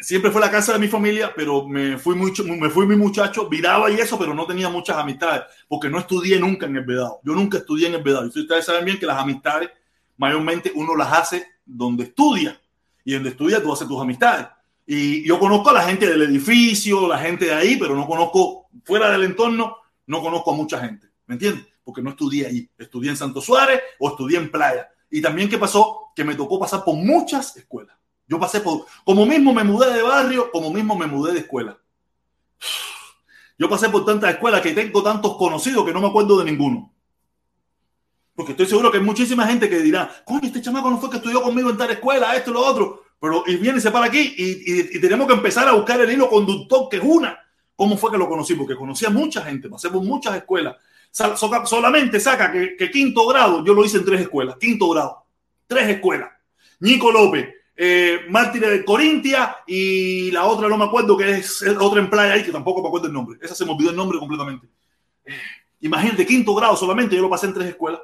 siempre 0.00 0.30
fue 0.30 0.40
la 0.40 0.50
casa 0.50 0.72
de 0.72 0.78
mi 0.78 0.88
familia, 0.88 1.32
pero 1.36 1.66
me 1.68 1.98
fui, 1.98 2.14
mucho, 2.14 2.42
me 2.42 2.70
fui 2.70 2.86
mi 2.86 2.96
muchacho, 2.96 3.48
viraba 3.48 3.90
y 3.90 3.96
eso, 3.96 4.18
pero 4.18 4.34
no 4.34 4.46
tenía 4.46 4.68
muchas 4.68 4.96
amistades, 4.96 5.42
porque 5.68 5.90
no 5.90 5.98
estudié 5.98 6.40
nunca 6.40 6.66
en 6.66 6.76
el 6.76 6.84
Vedado. 6.84 7.20
Yo 7.22 7.34
nunca 7.34 7.58
estudié 7.58 7.88
en 7.88 7.94
el 7.94 8.02
Vedado. 8.02 8.30
Y 8.34 8.40
ustedes 8.40 8.64
saben 8.64 8.84
bien 8.84 8.98
que 8.98 9.06
las 9.06 9.18
amistades, 9.18 9.70
mayormente 10.18 10.70
uno 10.74 10.94
las 10.94 11.12
hace 11.12 11.46
donde 11.64 12.04
estudia. 12.04 12.60
Y 13.04 13.14
donde 13.14 13.30
estudia 13.30 13.62
tú 13.62 13.72
haces 13.72 13.88
tus 13.88 14.00
amistades. 14.00 14.46
Y 14.86 15.26
yo 15.26 15.38
conozco 15.38 15.70
a 15.70 15.74
la 15.74 15.82
gente 15.82 16.06
del 16.06 16.22
edificio, 16.22 17.08
la 17.08 17.18
gente 17.18 17.46
de 17.46 17.54
ahí, 17.54 17.76
pero 17.76 17.96
no 17.96 18.06
conozco 18.06 18.68
fuera 18.84 19.10
del 19.10 19.24
entorno 19.24 19.78
no 20.08 20.22
conozco 20.22 20.52
a 20.52 20.56
mucha 20.56 20.80
gente, 20.80 21.06
¿me 21.26 21.34
entiendes? 21.34 21.66
Porque 21.84 22.02
no 22.02 22.10
estudié 22.10 22.46
ahí, 22.46 22.68
estudié 22.76 23.10
en 23.10 23.16
Santo 23.16 23.40
Suárez 23.40 23.80
o 23.98 24.08
estudié 24.08 24.38
en 24.38 24.50
Playa. 24.50 24.88
Y 25.10 25.22
también, 25.22 25.48
¿qué 25.48 25.58
pasó? 25.58 26.12
Que 26.16 26.24
me 26.24 26.34
tocó 26.34 26.58
pasar 26.58 26.82
por 26.82 26.96
muchas 26.96 27.56
escuelas. 27.56 27.96
Yo 28.26 28.38
pasé 28.40 28.60
por, 28.60 28.86
como 29.04 29.24
mismo 29.24 29.54
me 29.54 29.64
mudé 29.64 29.92
de 29.92 30.02
barrio, 30.02 30.50
como 30.50 30.70
mismo 30.72 30.96
me 30.96 31.06
mudé 31.06 31.32
de 31.32 31.40
escuela. 31.40 31.78
Yo 33.58 33.68
pasé 33.68 33.88
por 33.88 34.04
tantas 34.04 34.30
escuelas 34.30 34.60
que 34.60 34.72
tengo 34.72 35.02
tantos 35.02 35.36
conocidos 35.36 35.84
que 35.84 35.92
no 35.92 36.00
me 36.00 36.08
acuerdo 36.08 36.38
de 36.38 36.50
ninguno. 36.50 36.94
Porque 38.38 38.52
estoy 38.52 38.66
seguro 38.66 38.92
que 38.92 38.98
hay 38.98 39.02
muchísima 39.02 39.44
gente 39.48 39.68
que 39.68 39.80
dirá, 39.80 40.08
coño, 40.24 40.42
este 40.44 40.62
chamaco 40.62 40.88
no 40.88 40.98
fue 40.98 41.10
que 41.10 41.16
estudió 41.16 41.42
conmigo 41.42 41.70
en 41.70 41.76
tal 41.76 41.90
escuela, 41.90 42.36
esto 42.36 42.52
y 42.52 42.54
lo 42.54 42.60
otro. 42.60 43.02
Pero 43.20 43.42
y 43.44 43.56
viene 43.56 43.78
y 43.78 43.80
se 43.80 43.90
para 43.90 44.06
aquí 44.06 44.32
y, 44.36 44.96
y 44.96 45.00
tenemos 45.00 45.26
que 45.26 45.32
empezar 45.32 45.66
a 45.66 45.72
buscar 45.72 46.00
el 46.00 46.12
hilo 46.12 46.30
conductor, 46.30 46.88
que 46.88 46.98
es 46.98 47.02
una. 47.02 47.36
¿Cómo 47.74 47.96
fue 47.96 48.12
que 48.12 48.16
lo 48.16 48.28
conocí? 48.28 48.54
Porque 48.54 48.76
conocía 48.76 49.08
a 49.08 49.10
mucha 49.10 49.42
gente, 49.42 49.68
pasé 49.68 49.90
por 49.90 50.04
muchas 50.04 50.36
escuelas. 50.36 50.76
Solamente 51.10 52.20
saca 52.20 52.52
que, 52.52 52.90
quinto 52.92 53.26
grado, 53.26 53.64
yo 53.64 53.74
lo 53.74 53.84
hice 53.84 53.96
en 53.96 54.04
tres 54.04 54.20
escuelas, 54.20 54.54
quinto 54.56 54.88
grado, 54.90 55.24
tres 55.66 55.88
escuelas. 55.88 56.30
Nico 56.78 57.10
López, 57.10 57.48
eh, 57.74 58.20
de 58.60 58.84
Corintia 58.84 59.56
y 59.66 60.30
la 60.30 60.44
otra 60.44 60.68
no 60.68 60.78
me 60.78 60.84
acuerdo 60.84 61.16
que 61.16 61.28
es 61.28 61.60
otra 61.80 61.98
en 61.98 62.08
playa 62.08 62.34
ahí 62.34 62.44
que 62.44 62.52
tampoco 62.52 62.82
me 62.82 62.86
acuerdo 62.86 63.08
el 63.08 63.12
nombre. 63.12 63.36
Esa 63.42 63.56
se 63.56 63.64
me 63.64 63.72
olvidó 63.72 63.90
el 63.90 63.96
nombre 63.96 64.16
completamente. 64.20 64.68
Eh, 65.24 65.32
imagínate, 65.80 66.24
quinto 66.24 66.54
grado 66.54 66.76
solamente, 66.76 67.16
yo 67.16 67.22
lo 67.22 67.30
pasé 67.30 67.46
en 67.46 67.54
tres 67.54 67.70
escuelas. 67.70 68.00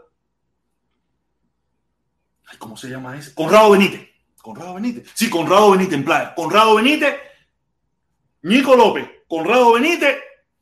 ¿Cómo 2.59 2.77
se 2.77 2.89
llama 2.89 3.17
ese? 3.19 3.35
Conrado 3.35 3.71
Benítez. 3.71 4.09
Conrado 4.43 4.75
Benítez. 4.75 5.11
Sí, 5.15 5.31
Conrado 5.31 5.71
Benítez 5.71 5.95
en 5.95 6.05
playa. 6.05 6.35
Conrado 6.35 6.75
Benítez, 6.77 7.15
Nico 8.43 8.77
López, 8.77 9.09
Conrado 9.27 9.73
Benítez 9.73 10.17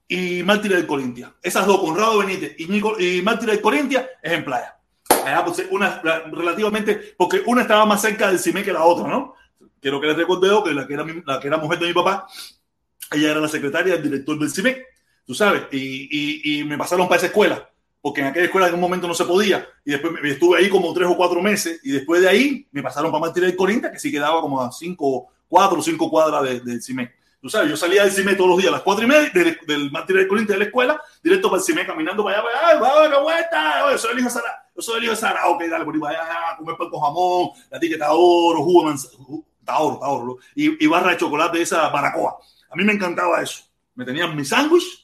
y 0.07 0.43
Mártir 0.43 0.74
del 0.74 0.86
Corintia. 0.86 1.34
Esas 1.43 1.66
dos, 1.66 1.80
Conrado 1.80 2.18
Benítez 2.18 2.55
y, 2.59 2.66
Nico, 2.66 2.99
y 2.99 3.22
Mártir 3.22 3.51
del 3.51 3.61
Corintia, 3.61 4.09
es 4.22 4.32
en 4.32 4.45
playa. 4.45 4.76
Allá, 5.24 5.45
pues, 5.45 5.66
una 5.70 6.01
relativamente, 6.01 7.14
porque 7.16 7.43
una 7.47 7.62
estaba 7.62 7.86
más 7.86 8.01
cerca 8.01 8.28
del 8.28 8.38
CIME 8.38 8.62
que 8.62 8.72
la 8.72 8.84
otra, 8.84 9.09
¿no? 9.09 9.34
Quiero 9.80 10.01
que 10.01 10.07
les 10.07 10.16
recuerde 10.16 10.49
que 10.64 10.74
la 10.74 10.86
que, 10.86 10.95
era 10.95 11.05
la 11.26 11.40
que 11.40 11.49
era 11.49 11.59
mujer 11.59 11.78
de 11.78 11.86
mi 11.86 11.93
papá, 11.93 12.26
ella 13.11 13.30
era 13.32 13.40
la 13.40 13.49
secretaria 13.49 13.95
del 13.95 14.03
director 14.03 14.38
del 14.38 14.51
CIME, 14.51 14.84
tú 15.26 15.34
sabes, 15.34 15.64
y 15.72 16.62
me 16.66 16.78
pasaron 16.78 17.09
para 17.09 17.18
esa 17.18 17.26
escuela 17.26 17.72
porque 18.03 18.20
en 18.20 18.26
aquella 18.26 18.46
escuela 18.46 18.66
en 18.66 18.74
un 18.74 18.80
momento 18.80 19.07
no 19.07 19.14
se 19.14 19.24
podía, 19.24 19.66
y 19.84 19.92
después 19.92 20.12
estuve 20.24 20.59
ahí 20.59 20.68
como 20.68 20.92
tres 20.92 21.09
o 21.09 21.16
cuatro 21.16 21.40
meses, 21.40 21.80
y 21.84 21.92
después 21.92 22.20
de 22.20 22.28
ahí 22.28 22.66
me 22.72 22.82
pasaron 22.82 23.12
para 23.12 23.20
Mártir 23.20 23.44
del 23.44 23.57
Corintia, 23.57 23.92
que 23.92 23.98
sí 24.00 24.11
quedaba 24.11 24.40
como 24.40 24.61
a 24.61 24.72
cinco, 24.72 25.28
cuatro 25.48 25.78
o 25.78 25.82
cinco 25.82 26.11
cuadras 26.11 26.64
del 26.64 26.82
CIME. 26.82 27.12
Tú 27.40 27.48
sabes, 27.48 27.70
yo 27.70 27.76
salía 27.76 28.03
del 28.03 28.12
CIME 28.12 28.34
todos 28.34 28.50
los 28.50 28.59
días 28.59 28.70
a 28.70 28.72
las 28.72 28.82
cuatro 28.82 29.05
y 29.05 29.09
media 29.09 29.30
del, 29.32 29.59
del 29.66 29.90
Martín 29.92 30.16
del 30.16 30.26
Corinthians 30.26 30.59
de 30.59 30.64
la 30.64 30.64
escuela, 30.64 31.00
directo 31.22 31.48
para 31.48 31.61
el 31.61 31.64
CIME, 31.64 31.86
caminando 31.86 32.24
para 32.24 32.40
allá, 32.40 32.48
para 32.48 32.72
allá, 32.72 33.14
¡ay, 33.14 33.22
vuelta! 33.22 33.86
Oye, 33.86 33.98
soy 33.98 34.12
el 34.12 34.18
hijo 34.18 34.28
de 34.28 34.34
Sara, 34.34 34.68
yo 34.74 34.82
soy 34.82 34.98
el 34.98 35.05
hijo 35.05 35.12
de 35.12 35.20
Sara, 35.20 35.48
ok, 35.48 35.62
dale, 35.70 35.84
por 35.84 35.94
ahí 35.94 36.00
para 36.00 36.22
allá, 36.22 36.57
comer 36.59 36.76
pan 36.76 36.90
con 36.90 37.00
jamón, 37.00 37.50
la 37.70 37.78
tiqueta 37.78 38.09
oro, 38.11 38.62
jugo 38.64 38.80
de 38.80 38.86
manzana, 38.86 39.78
oro, 39.78 39.98
oro, 40.00 40.38
y, 40.57 40.84
y, 40.84 40.88
barra 40.88 41.12
de 41.12 41.18
chocolate 41.18 41.59
de 41.59 41.62
esa 41.62 41.88
baracoa. 41.88 42.36
A 42.68 42.74
mí 42.74 42.82
me 42.82 42.94
encantaba 42.94 43.40
eso. 43.42 43.64
Me 43.94 44.05
tenían 44.05 44.34
mi 44.34 44.44
sándwich, 44.44 45.01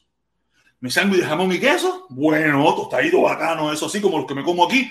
mi 0.81 0.89
sándwich 0.89 1.21
de 1.21 1.27
jamón 1.27 1.51
y 1.51 1.59
queso, 1.59 2.05
bueno, 2.09 2.63
tostadito 2.75 3.21
bacano, 3.21 3.71
eso 3.71 3.87
así 3.87 3.99
como 3.99 4.17
los 4.17 4.27
que 4.27 4.35
me 4.35 4.43
como 4.43 4.65
aquí. 4.65 4.89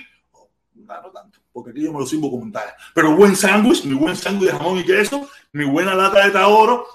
No, 0.74 1.02
no 1.02 1.10
tanto, 1.10 1.40
porque 1.52 1.70
aquí 1.70 1.82
yo 1.82 1.92
me 1.92 1.98
lo 1.98 2.06
sirvo 2.06 2.30
como 2.30 2.50
tal. 2.52 2.68
Pero 2.94 3.16
buen 3.16 3.34
sándwich, 3.34 3.84
mi 3.84 3.94
buen 3.94 4.16
sándwich 4.16 4.50
de 4.50 4.56
jamón 4.56 4.78
y 4.78 4.84
queso, 4.84 5.28
mi 5.52 5.64
buena 5.64 5.94
lata 5.94 6.24
de 6.24 6.30
taoro, 6.30 6.86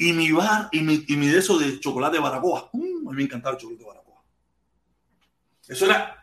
y 0.00 0.14
mi 0.14 0.32
bar 0.32 0.68
y 0.72 0.80
mi, 0.80 1.04
y 1.06 1.16
mi 1.16 1.26
de 1.26 1.38
eso 1.38 1.58
de 1.58 1.78
chocolate 1.78 2.16
de 2.16 2.22
baracoa. 2.22 2.70
Mm, 2.72 3.08
a 3.08 3.10
mí 3.10 3.16
me 3.16 3.22
encantaba 3.24 3.54
el 3.54 3.60
chocolate 3.60 3.84
de 3.84 3.88
baracoa. 3.88 4.22
Eso 5.68 5.84
era. 5.84 6.16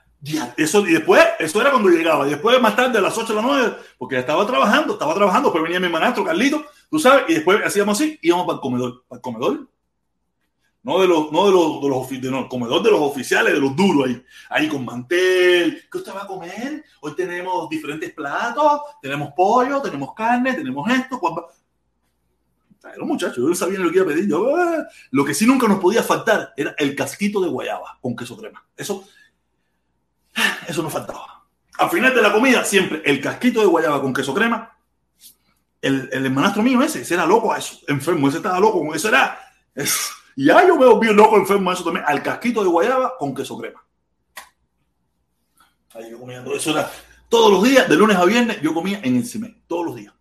Eso, 0.58 0.86
y 0.88 0.94
después, 0.94 1.24
eso 1.38 1.62
era 1.62 1.70
cuando 1.70 1.90
llegaba. 1.90 2.26
Y 2.26 2.32
después, 2.32 2.60
más 2.60 2.76
tarde, 2.76 2.98
a 2.98 3.02
las 3.02 3.16
8 3.16 3.28
de 3.28 3.36
la 3.36 3.42
9, 3.44 3.78
porque 4.00 4.16
ya 4.16 4.22
estaba 4.22 4.48
trabajando, 4.48 4.94
estaba 4.94 5.14
trabajando. 5.14 5.50
Después 5.50 5.64
venía 5.64 5.80
mi 5.80 5.94
manastro, 5.94 6.26
Carlito, 6.26 6.66
tú 6.90 6.98
sabes, 6.98 7.26
y 7.28 7.36
después 7.36 7.62
hacíamos 7.64 8.02
así, 8.02 8.18
íbamos 8.24 8.48
para 8.48 8.56
el 8.56 8.62
comedor. 8.62 9.04
Para 9.08 9.18
el 9.18 9.22
comedor. 9.22 9.68
No 10.84 11.00
de 11.00 11.08
los, 11.08 11.32
no 11.32 11.48
de 11.48 11.52
los, 11.52 11.82
de 11.82 11.90
los, 11.90 12.10
de 12.10 12.32
no, 12.32 12.40
el 12.40 12.48
comedor 12.48 12.82
de 12.82 12.92
los 12.92 13.02
oficiales, 13.02 13.54
de 13.54 13.60
los 13.60 13.76
duros 13.76 14.08
ahí. 14.08 14.24
Ahí 14.50 14.68
con 14.70 14.86
mantel. 14.86 15.84
¿Qué 15.92 15.98
usted 15.98 16.14
va 16.14 16.24
a 16.24 16.28
comer? 16.28 16.84
Hoy 17.02 17.16
tenemos 17.16 17.68
diferentes 17.70 18.14
platos, 18.14 18.82
tenemos 19.02 19.34
pollo, 19.36 19.82
tenemos 19.82 20.14
carne, 20.14 20.54
tenemos 20.54 20.90
esto. 20.90 21.20
Los 22.96 23.08
muchachos, 23.08 23.38
yo 23.38 23.50
no 23.50 23.56
sabía 23.56 23.80
lo 23.80 23.90
que 23.90 23.98
iba 23.98 24.06
a 24.06 24.08
pedir. 24.08 24.30
Yo, 24.30 24.56
ah". 24.56 24.88
lo 25.12 25.26
que 25.26 25.34
sí 25.34 25.46
nunca 25.46 25.68
nos 25.68 25.80
podía 25.80 26.04
faltar 26.04 26.54
era 26.56 26.74
el 26.78 26.96
casquito 26.96 27.42
de 27.42 27.50
guayaba 27.50 27.98
con 28.02 28.16
queso 28.16 28.38
crema. 28.38 28.66
Eso, 28.76 29.04
eso 30.68 30.84
no 30.84 30.90
faltaba. 30.90 31.46
Al 31.78 31.90
final 31.90 32.16
de 32.16 32.22
la 32.22 32.32
comida, 32.32 32.64
siempre 32.64 33.02
el 33.06 33.22
casquito 33.22 33.60
de 33.60 33.68
guayaba 33.68 34.02
con 34.02 34.14
queso 34.14 34.34
crema. 34.34 34.74
El, 35.82 36.10
el 36.12 36.26
hermanastro 36.26 36.64
mío 36.64 36.82
ese, 36.82 37.02
ese 37.02 37.14
era 37.14 37.26
loco 37.26 37.56
eso, 37.56 37.80
enfermo, 37.88 38.28
ese 38.28 38.38
estaba 38.38 38.60
loco, 38.60 38.96
eso 38.96 39.10
era. 39.10 39.40
Y 40.38 40.46
ya 40.46 40.66
yo 40.66 40.78
me 40.78 40.86
volví 40.86 41.12
loco 41.14 41.36
enfermo 41.36 41.74
eso 41.74 41.84
también, 41.84 42.06
al 42.08 42.24
casquito 42.24 42.64
de 42.64 42.70
guayaba 42.70 43.18
con 43.18 43.36
queso 43.36 43.58
crema. 43.58 43.84
Ahí 45.94 46.12
yo 46.12 46.20
comía, 46.20 46.46
eso 46.56 46.72
era 46.72 46.90
todos 47.28 47.52
los 47.52 47.64
días, 47.64 47.90
de 47.90 47.96
lunes 47.96 48.16
a 48.16 48.24
viernes, 48.24 48.62
yo 48.62 48.74
comía 48.74 49.02
en 49.04 49.18
el 49.18 49.26
cemento, 49.26 49.60
todos 49.68 49.88
los 49.88 49.96
días. 49.96 50.14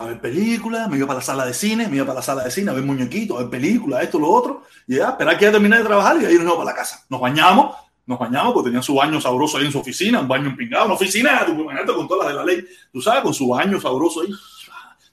a 0.00 0.06
ver 0.06 0.18
películas, 0.18 0.88
me 0.88 0.96
iba 0.96 1.06
para 1.06 1.18
la 1.18 1.24
sala 1.24 1.44
de 1.44 1.52
cine, 1.52 1.86
me 1.86 1.96
iba 1.96 2.06
para 2.06 2.20
la 2.20 2.22
sala 2.22 2.42
de 2.42 2.50
cine 2.50 2.70
a 2.70 2.74
ver 2.74 2.82
muñequitos, 2.84 3.36
a 3.36 3.40
ver 3.40 3.50
películas, 3.50 4.02
esto, 4.02 4.18
lo 4.18 4.30
otro, 4.30 4.62
y 4.86 4.96
ya, 4.96 5.10
esperar 5.10 5.36
que 5.36 5.44
ya 5.44 5.52
terminé 5.52 5.76
de 5.76 5.84
trabajar 5.84 6.16
y 6.16 6.24
ahí 6.24 6.34
nos 6.36 6.44
íbamos 6.44 6.56
para 6.56 6.70
la 6.70 6.74
casa. 6.74 7.04
Nos 7.10 7.20
bañamos, 7.20 7.76
nos 8.06 8.18
bañamos, 8.18 8.54
porque 8.54 8.68
tenían 8.68 8.82
su 8.82 8.94
baño 8.94 9.20
sabroso 9.20 9.58
ahí 9.58 9.66
en 9.66 9.72
su 9.72 9.78
oficina, 9.78 10.20
un 10.20 10.28
baño 10.28 10.48
empingado, 10.48 10.86
una 10.86 10.94
oficina, 10.94 11.44
con 11.44 12.08
todas 12.08 12.24
las 12.24 12.28
de 12.28 12.34
la 12.34 12.44
ley, 12.46 12.66
tú 12.90 13.02
sabes, 13.02 13.22
con 13.22 13.34
su 13.34 13.46
baño 13.48 13.78
sabroso 13.78 14.22
ahí. 14.22 14.32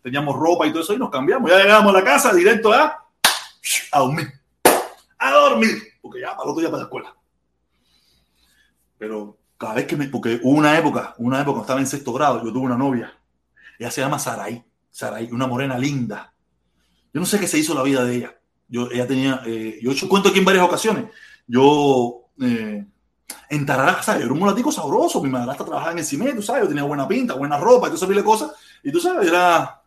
Teníamos 0.07 0.37
ropa 0.37 0.65
y 0.65 0.69
todo 0.69 0.83
eso 0.83 0.93
y 0.93 0.97
nos 0.97 1.09
cambiamos. 1.09 1.51
Ya 1.51 1.57
llegamos 1.57 1.93
a 1.93 1.97
la 1.97 2.01
casa 2.01 2.33
directo 2.33 2.71
a, 2.71 3.05
dormir. 3.93 4.31
A 5.17 5.31
dormir, 5.33 5.83
porque 6.01 6.21
ya 6.21 6.29
para 6.29 6.43
el 6.43 6.49
otro 6.49 6.61
día 6.61 6.69
para 6.69 6.77
la 6.77 6.83
escuela. 6.85 7.13
Pero 8.97 9.37
cada 9.57 9.73
vez 9.73 9.85
que 9.85 9.97
me, 9.97 10.07
porque 10.07 10.39
hubo 10.41 10.57
una 10.57 10.77
época, 10.77 11.13
una 11.17 11.41
época 11.41 11.59
estaba 11.59 11.81
en 11.81 11.87
sexto 11.87 12.13
grado, 12.13 12.41
yo 12.41 12.53
tuve 12.53 12.67
una 12.67 12.77
novia, 12.77 13.19
ella 13.77 13.91
se 13.91 13.99
llama 13.99 14.17
Sarai 14.17 14.63
Saray, 14.89 15.29
una 15.29 15.45
morena 15.45 15.77
linda. 15.77 16.33
Yo 17.13 17.19
no 17.19 17.25
sé 17.25 17.37
qué 17.37 17.47
se 17.49 17.57
hizo 17.57 17.75
la 17.75 17.83
vida 17.83 18.05
de 18.05 18.15
ella. 18.15 18.39
Yo, 18.69 18.89
ella 18.89 19.07
tenía, 19.07 19.41
eh, 19.45 19.77
yo 19.81 19.91
cuento 20.07 20.29
aquí 20.29 20.39
en 20.39 20.45
varias 20.45 20.63
ocasiones. 20.63 21.07
Yo, 21.47 22.29
eh, 22.41 22.85
en 23.49 23.65
Tarará, 23.65 24.01
¿sabes? 24.01 24.23
Era 24.23 24.31
un 24.31 24.39
mulatico 24.39 24.71
sabroso. 24.71 25.21
Mi 25.21 25.27
madrastra 25.27 25.65
trabajaba 25.65 25.91
en 25.91 25.97
el 25.97 26.05
cine, 26.05 26.33
tú 26.33 26.41
sabes. 26.41 26.63
Yo 26.63 26.69
tenía 26.69 26.83
buena 26.83 27.05
pinta, 27.05 27.33
buena 27.33 27.57
ropa, 27.57 27.89
y 27.89 27.91
todo 27.91 28.07
de 28.07 28.23
cosas. 28.23 28.53
Y 28.83 28.91
tú 28.93 29.01
sabes, 29.01 29.27
era. 29.27 29.83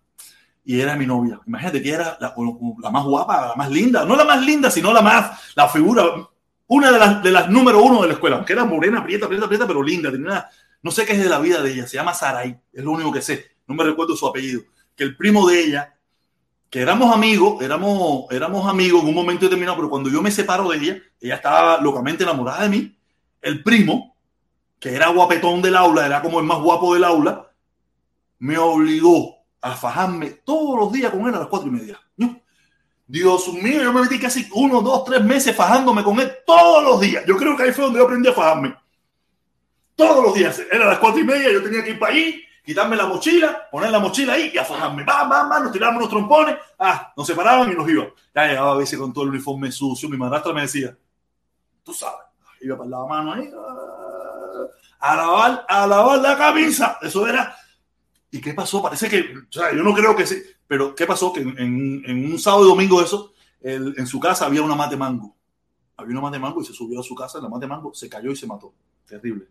Y 0.70 0.80
era 0.80 0.94
mi 0.94 1.04
novia. 1.04 1.40
Imagínate 1.48 1.82
que 1.82 1.90
era 1.90 2.16
la, 2.20 2.32
más 2.92 3.04
guapa, 3.04 3.48
la 3.48 3.54
más 3.56 3.68
linda. 3.72 4.04
No 4.04 4.14
la 4.14 4.24
más 4.24 4.40
linda, 4.40 4.70
sino 4.70 4.92
la 4.92 5.02
más. 5.02 5.52
La 5.56 5.68
figura. 5.68 6.04
Una 6.68 6.92
de 6.92 6.98
las, 7.00 7.22
de 7.24 7.32
las 7.32 7.50
número 7.50 7.82
uno 7.82 8.02
de 8.02 8.06
la 8.06 8.14
escuela. 8.14 8.36
Aunque 8.36 8.52
era 8.52 8.64
morena, 8.64 9.02
prieta, 9.02 9.26
prieta, 9.26 9.48
prieta, 9.48 9.66
pero 9.66 9.82
linda. 9.82 10.12
Tenía 10.12 10.48
no 10.80 10.92
sé 10.92 11.04
qué 11.04 11.14
es 11.14 11.18
de 11.18 11.28
la 11.28 11.40
vida 11.40 11.60
de 11.60 11.72
ella. 11.72 11.88
Se 11.88 11.96
llama 11.96 12.14
Saray. 12.14 12.56
Es 12.72 12.84
lo 12.84 12.92
único 12.92 13.10
que 13.10 13.20
sé. 13.20 13.46
No 13.66 13.74
me 13.74 13.82
recuerdo 13.82 14.14
su 14.14 14.24
apellido 14.28 14.62
que 14.94 15.02
el 15.02 15.16
primo 15.16 15.48
de 15.48 15.60
ella, 15.60 15.96
que 16.70 16.80
éramos 16.80 17.12
amigos, 17.12 17.60
éramos, 17.62 18.26
éramos 18.30 18.68
amigos 18.68 19.02
en 19.02 19.08
un 19.08 19.14
momento 19.16 19.46
determinado, 19.46 19.76
pero 19.76 19.90
cuando 19.90 20.08
yo 20.08 20.22
me 20.22 20.30
separo 20.30 20.68
de 20.68 20.76
ella, 20.78 21.02
ella 21.20 21.34
estaba 21.34 21.80
locamente 21.80 22.22
enamorada 22.22 22.62
de 22.62 22.68
mí. 22.68 22.96
El 23.42 23.64
primo, 23.64 24.14
que 24.78 24.94
era 24.94 25.08
guapetón 25.08 25.62
del 25.62 25.74
aula, 25.74 26.06
era 26.06 26.22
como 26.22 26.38
el 26.38 26.46
más 26.46 26.60
guapo 26.60 26.94
del 26.94 27.02
aula, 27.02 27.50
me 28.38 28.56
obligó 28.56 29.39
a 29.60 29.72
fajarme 29.72 30.30
todos 30.44 30.78
los 30.78 30.92
días 30.92 31.10
con 31.10 31.26
él 31.28 31.34
a 31.34 31.40
las 31.40 31.48
cuatro 31.48 31.68
y 31.68 31.72
media. 31.72 32.00
Dios 33.06 33.52
mío, 33.54 33.82
yo 33.82 33.92
me 33.92 34.02
metí 34.02 34.20
casi 34.20 34.48
uno, 34.54 34.80
dos, 34.82 35.04
tres 35.04 35.22
meses 35.24 35.56
fajándome 35.56 36.04
con 36.04 36.20
él 36.20 36.32
todos 36.46 36.84
los 36.84 37.00
días. 37.00 37.24
Yo 37.26 37.36
creo 37.36 37.56
que 37.56 37.64
ahí 37.64 37.72
fue 37.72 37.84
donde 37.84 37.98
yo 37.98 38.04
aprendí 38.04 38.28
a 38.28 38.32
fajarme. 38.32 38.76
Todos 39.96 40.24
los 40.24 40.34
días. 40.34 40.62
Era 40.70 40.84
a 40.84 40.90
las 40.90 40.98
cuatro 40.98 41.20
y 41.20 41.24
media, 41.24 41.50
yo 41.50 41.60
tenía 41.60 41.82
que 41.82 41.90
ir 41.90 41.98
para 41.98 42.12
ahí 42.12 42.40
quitarme 42.64 42.94
la 42.94 43.06
mochila, 43.06 43.68
poner 43.68 43.90
la 43.90 43.98
mochila 43.98 44.34
ahí 44.34 44.52
y 44.54 44.58
afajarme. 44.58 45.02
Va, 45.02 45.24
va, 45.24 45.48
va, 45.48 45.58
nos 45.58 45.72
tirábamos 45.72 46.02
los 46.02 46.10
trompones, 46.10 46.56
ah, 46.78 47.12
nos 47.16 47.26
separaban 47.26 47.72
y 47.72 47.74
nos 47.74 47.88
iban. 47.88 48.12
Ya 48.32 48.46
llegaba 48.46 48.72
a 48.72 48.76
veces 48.76 48.96
con 48.96 49.12
todo 49.12 49.24
el 49.24 49.30
uniforme 49.30 49.72
sucio. 49.72 50.08
Mi 50.08 50.16
madrastra 50.16 50.52
me 50.52 50.62
decía, 50.62 50.96
tú 51.82 51.92
sabes, 51.92 52.26
iba 52.60 52.76
para 52.76 52.90
la 52.90 53.04
mano 53.06 53.32
ahí, 53.32 53.50
ah, 53.56 54.66
a 55.00 55.16
lavar, 55.16 55.66
a 55.68 55.86
lavar 55.86 56.18
la 56.20 56.36
camisa. 56.36 56.98
Eso 57.02 57.26
era. 57.26 57.56
¿Y 58.30 58.40
qué 58.40 58.54
pasó? 58.54 58.82
Parece 58.82 59.08
que, 59.08 59.20
o 59.20 59.52
sea, 59.52 59.74
yo 59.74 59.82
no 59.82 59.92
creo 59.92 60.14
que 60.14 60.26
sí, 60.26 60.36
pero 60.66 60.94
¿qué 60.94 61.06
pasó? 61.06 61.32
Que 61.32 61.40
en, 61.40 62.32
un 62.32 62.38
sábado 62.38 62.64
y 62.64 62.68
domingo 62.68 63.02
eso, 63.02 63.32
en 63.60 64.06
su 64.06 64.20
casa 64.20 64.46
había 64.46 64.62
una 64.62 64.76
mate 64.76 64.96
mango. 64.96 65.36
Había 65.96 66.12
una 66.12 66.22
mate 66.22 66.38
mango 66.38 66.62
y 66.62 66.64
se 66.64 66.72
subió 66.72 67.00
a 67.00 67.02
su 67.02 67.14
casa, 67.14 67.40
la 67.40 67.48
mate 67.48 67.66
mango 67.66 67.92
se 67.92 68.08
cayó 68.08 68.30
y 68.30 68.36
se 68.36 68.46
mató. 68.46 68.72
Terrible. 69.06 69.46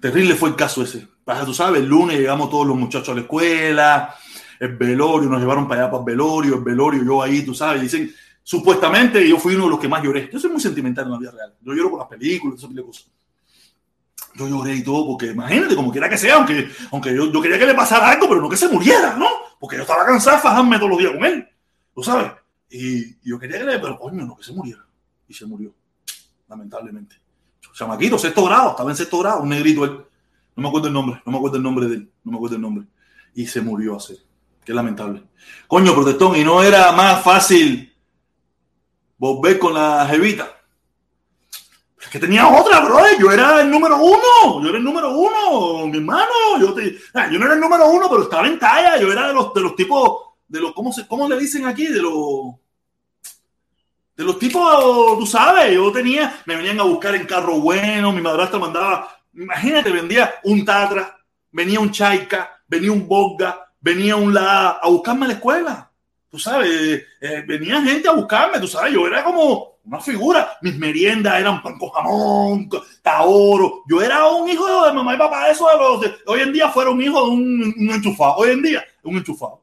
Terrible 0.00 0.34
fue 0.34 0.50
el 0.50 0.56
caso 0.56 0.82
ese. 0.82 1.08
Tú 1.44 1.54
sabes, 1.54 1.82
el 1.82 1.88
lunes 1.88 2.18
llegamos 2.18 2.50
todos 2.50 2.66
los 2.66 2.76
muchachos 2.76 3.10
a 3.10 3.14
la 3.14 3.20
escuela, 3.22 4.14
el 4.58 4.76
velorio, 4.76 5.28
nos 5.28 5.40
llevaron 5.40 5.68
para 5.68 5.82
allá 5.82 5.90
para 5.90 6.00
el 6.00 6.06
velorio, 6.06 6.54
el 6.56 6.64
velorio, 6.64 7.04
yo 7.04 7.22
ahí, 7.22 7.42
tú 7.44 7.54
sabes, 7.54 7.82
dicen, 7.82 8.12
supuestamente 8.42 9.26
yo 9.28 9.38
fui 9.38 9.54
uno 9.54 9.64
de 9.64 9.70
los 9.70 9.78
que 9.78 9.88
más 9.88 10.02
lloré. 10.02 10.28
Yo 10.32 10.40
soy 10.40 10.50
muy 10.50 10.60
sentimental 10.60 11.04
en 11.06 11.12
la 11.12 11.18
vida 11.18 11.30
real. 11.30 11.54
Yo 11.60 11.74
lloro 11.74 11.90
con 11.90 11.98
las 12.00 12.08
películas, 12.08 12.58
esas 12.58 12.70
cosas. 12.84 13.06
Yo 14.38 14.46
lloré 14.46 14.76
y 14.76 14.84
todo, 14.84 15.04
porque 15.04 15.26
imagínate, 15.26 15.74
como 15.74 15.90
quiera 15.90 16.08
que 16.08 16.16
sea, 16.16 16.36
aunque, 16.36 16.70
aunque 16.92 17.12
yo, 17.12 17.32
yo, 17.32 17.42
quería 17.42 17.58
que 17.58 17.66
le 17.66 17.74
pasara 17.74 18.10
algo, 18.10 18.28
pero 18.28 18.40
no 18.40 18.48
que 18.48 18.56
se 18.56 18.68
muriera, 18.68 19.16
¿no? 19.16 19.26
Porque 19.58 19.74
yo 19.74 19.82
estaba 19.82 20.06
cansado 20.06 20.36
de 20.36 20.42
fajarme 20.42 20.76
todos 20.76 20.90
los 20.90 20.98
días 21.00 21.12
con 21.12 21.24
él, 21.24 21.48
tú 21.92 22.04
sabes. 22.04 22.30
Y, 22.70 23.18
yo 23.28 23.36
quería 23.36 23.58
que 23.58 23.64
le, 23.64 23.78
pero 23.80 23.98
coño, 23.98 24.24
no 24.24 24.36
que 24.36 24.44
se 24.44 24.52
muriera. 24.52 24.86
Y 25.26 25.34
se 25.34 25.44
murió, 25.44 25.74
lamentablemente. 26.48 27.16
Chamaquito, 27.74 28.16
sexto 28.16 28.44
grado, 28.44 28.70
estaba 28.70 28.90
en 28.90 28.96
sexto 28.96 29.18
grado, 29.18 29.42
un 29.42 29.48
negrito 29.48 29.84
él. 29.84 30.04
No 30.54 30.62
me 30.62 30.68
acuerdo 30.68 30.88
el 30.88 30.94
nombre, 30.94 31.20
no 31.24 31.32
me 31.32 31.38
acuerdo 31.38 31.56
el 31.56 31.62
nombre 31.62 31.86
de 31.86 31.94
él, 31.96 32.10
no 32.24 32.32
me 32.32 32.36
acuerdo 32.38 32.56
el 32.56 32.62
nombre. 32.62 32.86
Y 33.34 33.46
se 33.46 33.60
murió 33.60 33.96
así. 33.96 34.20
Qué 34.64 34.72
lamentable. 34.72 35.22
Coño, 35.66 35.94
protestón, 35.94 36.36
y 36.36 36.44
no 36.44 36.62
era 36.62 36.92
más 36.92 37.22
fácil 37.22 37.94
volver 39.16 39.58
con 39.58 39.74
la 39.74 40.06
jevita. 40.08 40.57
Que 42.10 42.18
tenía 42.18 42.48
otra, 42.48 42.80
bro. 42.80 42.98
Yo 43.18 43.30
era 43.30 43.60
el 43.60 43.70
número 43.70 43.96
uno. 43.98 44.62
Yo 44.62 44.68
era 44.68 44.78
el 44.78 44.84
número 44.84 45.10
uno, 45.10 45.86
mi 45.86 45.98
hermano. 45.98 46.58
Yo, 46.60 46.74
te, 46.74 46.98
yo 47.30 47.38
no 47.38 47.44
era 47.46 47.54
el 47.54 47.60
número 47.60 47.88
uno, 47.88 48.08
pero 48.08 48.22
estaba 48.22 48.46
en 48.46 48.58
talla. 48.58 48.98
Yo 48.98 49.12
era 49.12 49.28
de 49.28 49.34
los, 49.34 49.52
de 49.54 49.60
los 49.60 49.76
tipos, 49.76 50.34
de 50.46 50.60
los, 50.60 50.72
¿cómo, 50.72 50.92
se, 50.92 51.06
¿cómo 51.06 51.28
le 51.28 51.38
dicen 51.38 51.66
aquí? 51.66 51.86
De 51.86 52.00
los 52.00 52.54
de 54.18 54.24
los 54.24 54.36
tipos, 54.36 55.16
tú 55.16 55.24
sabes, 55.24 55.72
yo 55.72 55.92
tenía, 55.92 56.42
me 56.44 56.56
venían 56.56 56.80
a 56.80 56.82
buscar 56.82 57.14
en 57.14 57.24
carro 57.24 57.60
bueno, 57.60 58.10
mi 58.10 58.20
madrastra 58.20 58.58
mandaba, 58.58 59.16
imagínate, 59.32 59.92
vendía 59.92 60.34
un 60.42 60.64
Tatra, 60.64 61.16
venía 61.52 61.78
un 61.78 61.92
Chaika, 61.92 62.60
venía 62.66 62.90
un 62.90 63.06
Bogga, 63.06 63.70
venía 63.80 64.16
un 64.16 64.34
La 64.34 64.70
a 64.70 64.88
buscarme 64.88 65.26
a 65.26 65.28
la 65.28 65.34
escuela. 65.34 65.92
Tú 66.28 66.36
sabes, 66.36 67.00
eh, 67.20 67.44
venía 67.46 67.80
gente 67.80 68.08
a 68.08 68.12
buscarme, 68.12 68.58
tú 68.58 68.66
sabes, 68.66 68.92
yo 68.92 69.06
era 69.06 69.22
como 69.22 69.77
una 69.88 70.00
figura. 70.00 70.58
Mis 70.62 70.78
meriendas 70.78 71.40
eran 71.40 71.62
pan 71.62 71.78
con 71.78 71.88
jamón, 71.88 72.68
taoro. 73.02 73.82
Yo 73.88 74.00
era 74.02 74.26
un 74.28 74.48
hijo 74.48 74.86
de 74.86 74.92
mamá 74.92 75.14
y 75.14 75.18
papá, 75.18 75.50
eso 75.50 75.66
de 75.68 75.76
los. 75.76 76.00
De, 76.00 76.14
hoy 76.26 76.40
en 76.40 76.52
día 76.52 76.68
fuera 76.68 76.90
un 76.90 77.02
hijo 77.02 77.24
de 77.24 77.30
un, 77.30 77.90
enchufado. 77.90 78.36
Hoy 78.36 78.50
en 78.50 78.62
día, 78.62 78.84
un 79.02 79.16
enchufado. 79.16 79.62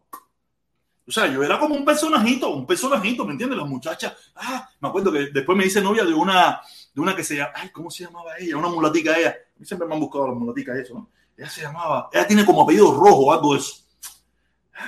O 1.07 1.11
sea, 1.11 1.28
yo 1.28 1.43
era 1.43 1.59
como 1.59 1.76
un 1.76 1.86
personajito, 1.86 2.49
un 2.49 2.65
personajito, 2.65 3.26
¿me 3.26 3.34
entiendes? 3.34 3.59
Las 3.59 3.67
muchachas, 3.67 4.13
ah, 4.36 4.67
me 4.80 4.89
acuerdo 4.89 5.11
que 5.11 5.28
después 5.28 5.55
me 5.55 5.63
hice 5.63 5.80
novia 5.80 6.03
de 6.03 6.13
una, 6.13 6.59
de 6.95 6.99
una 6.99 7.15
que 7.15 7.23
se 7.23 7.36
llama, 7.36 7.51
ay, 7.53 7.69
¿cómo 7.69 7.91
se 7.91 8.05
llamaba 8.05 8.32
ella? 8.39 8.57
Una 8.57 8.69
mulatica 8.69 9.15
ella. 9.15 9.30
A 9.30 9.59
mí 9.59 9.65
siempre 9.67 9.88
me 9.88 9.93
han 9.93 9.99
buscado 9.99 10.30
las 10.30 10.36
mulaticas 10.36 10.78
eso, 10.78 10.95
¿no? 10.95 11.09
Ella 11.38 11.49
se 11.49 11.61
llamaba, 11.61 12.09
ella 12.11 12.26
tiene 12.26 12.43
como 12.43 12.63
apellido 12.63 12.91
rojo 12.91 13.28
o 13.28 13.32
algo 13.32 13.53
de 13.53 13.59
eso. 13.59 13.84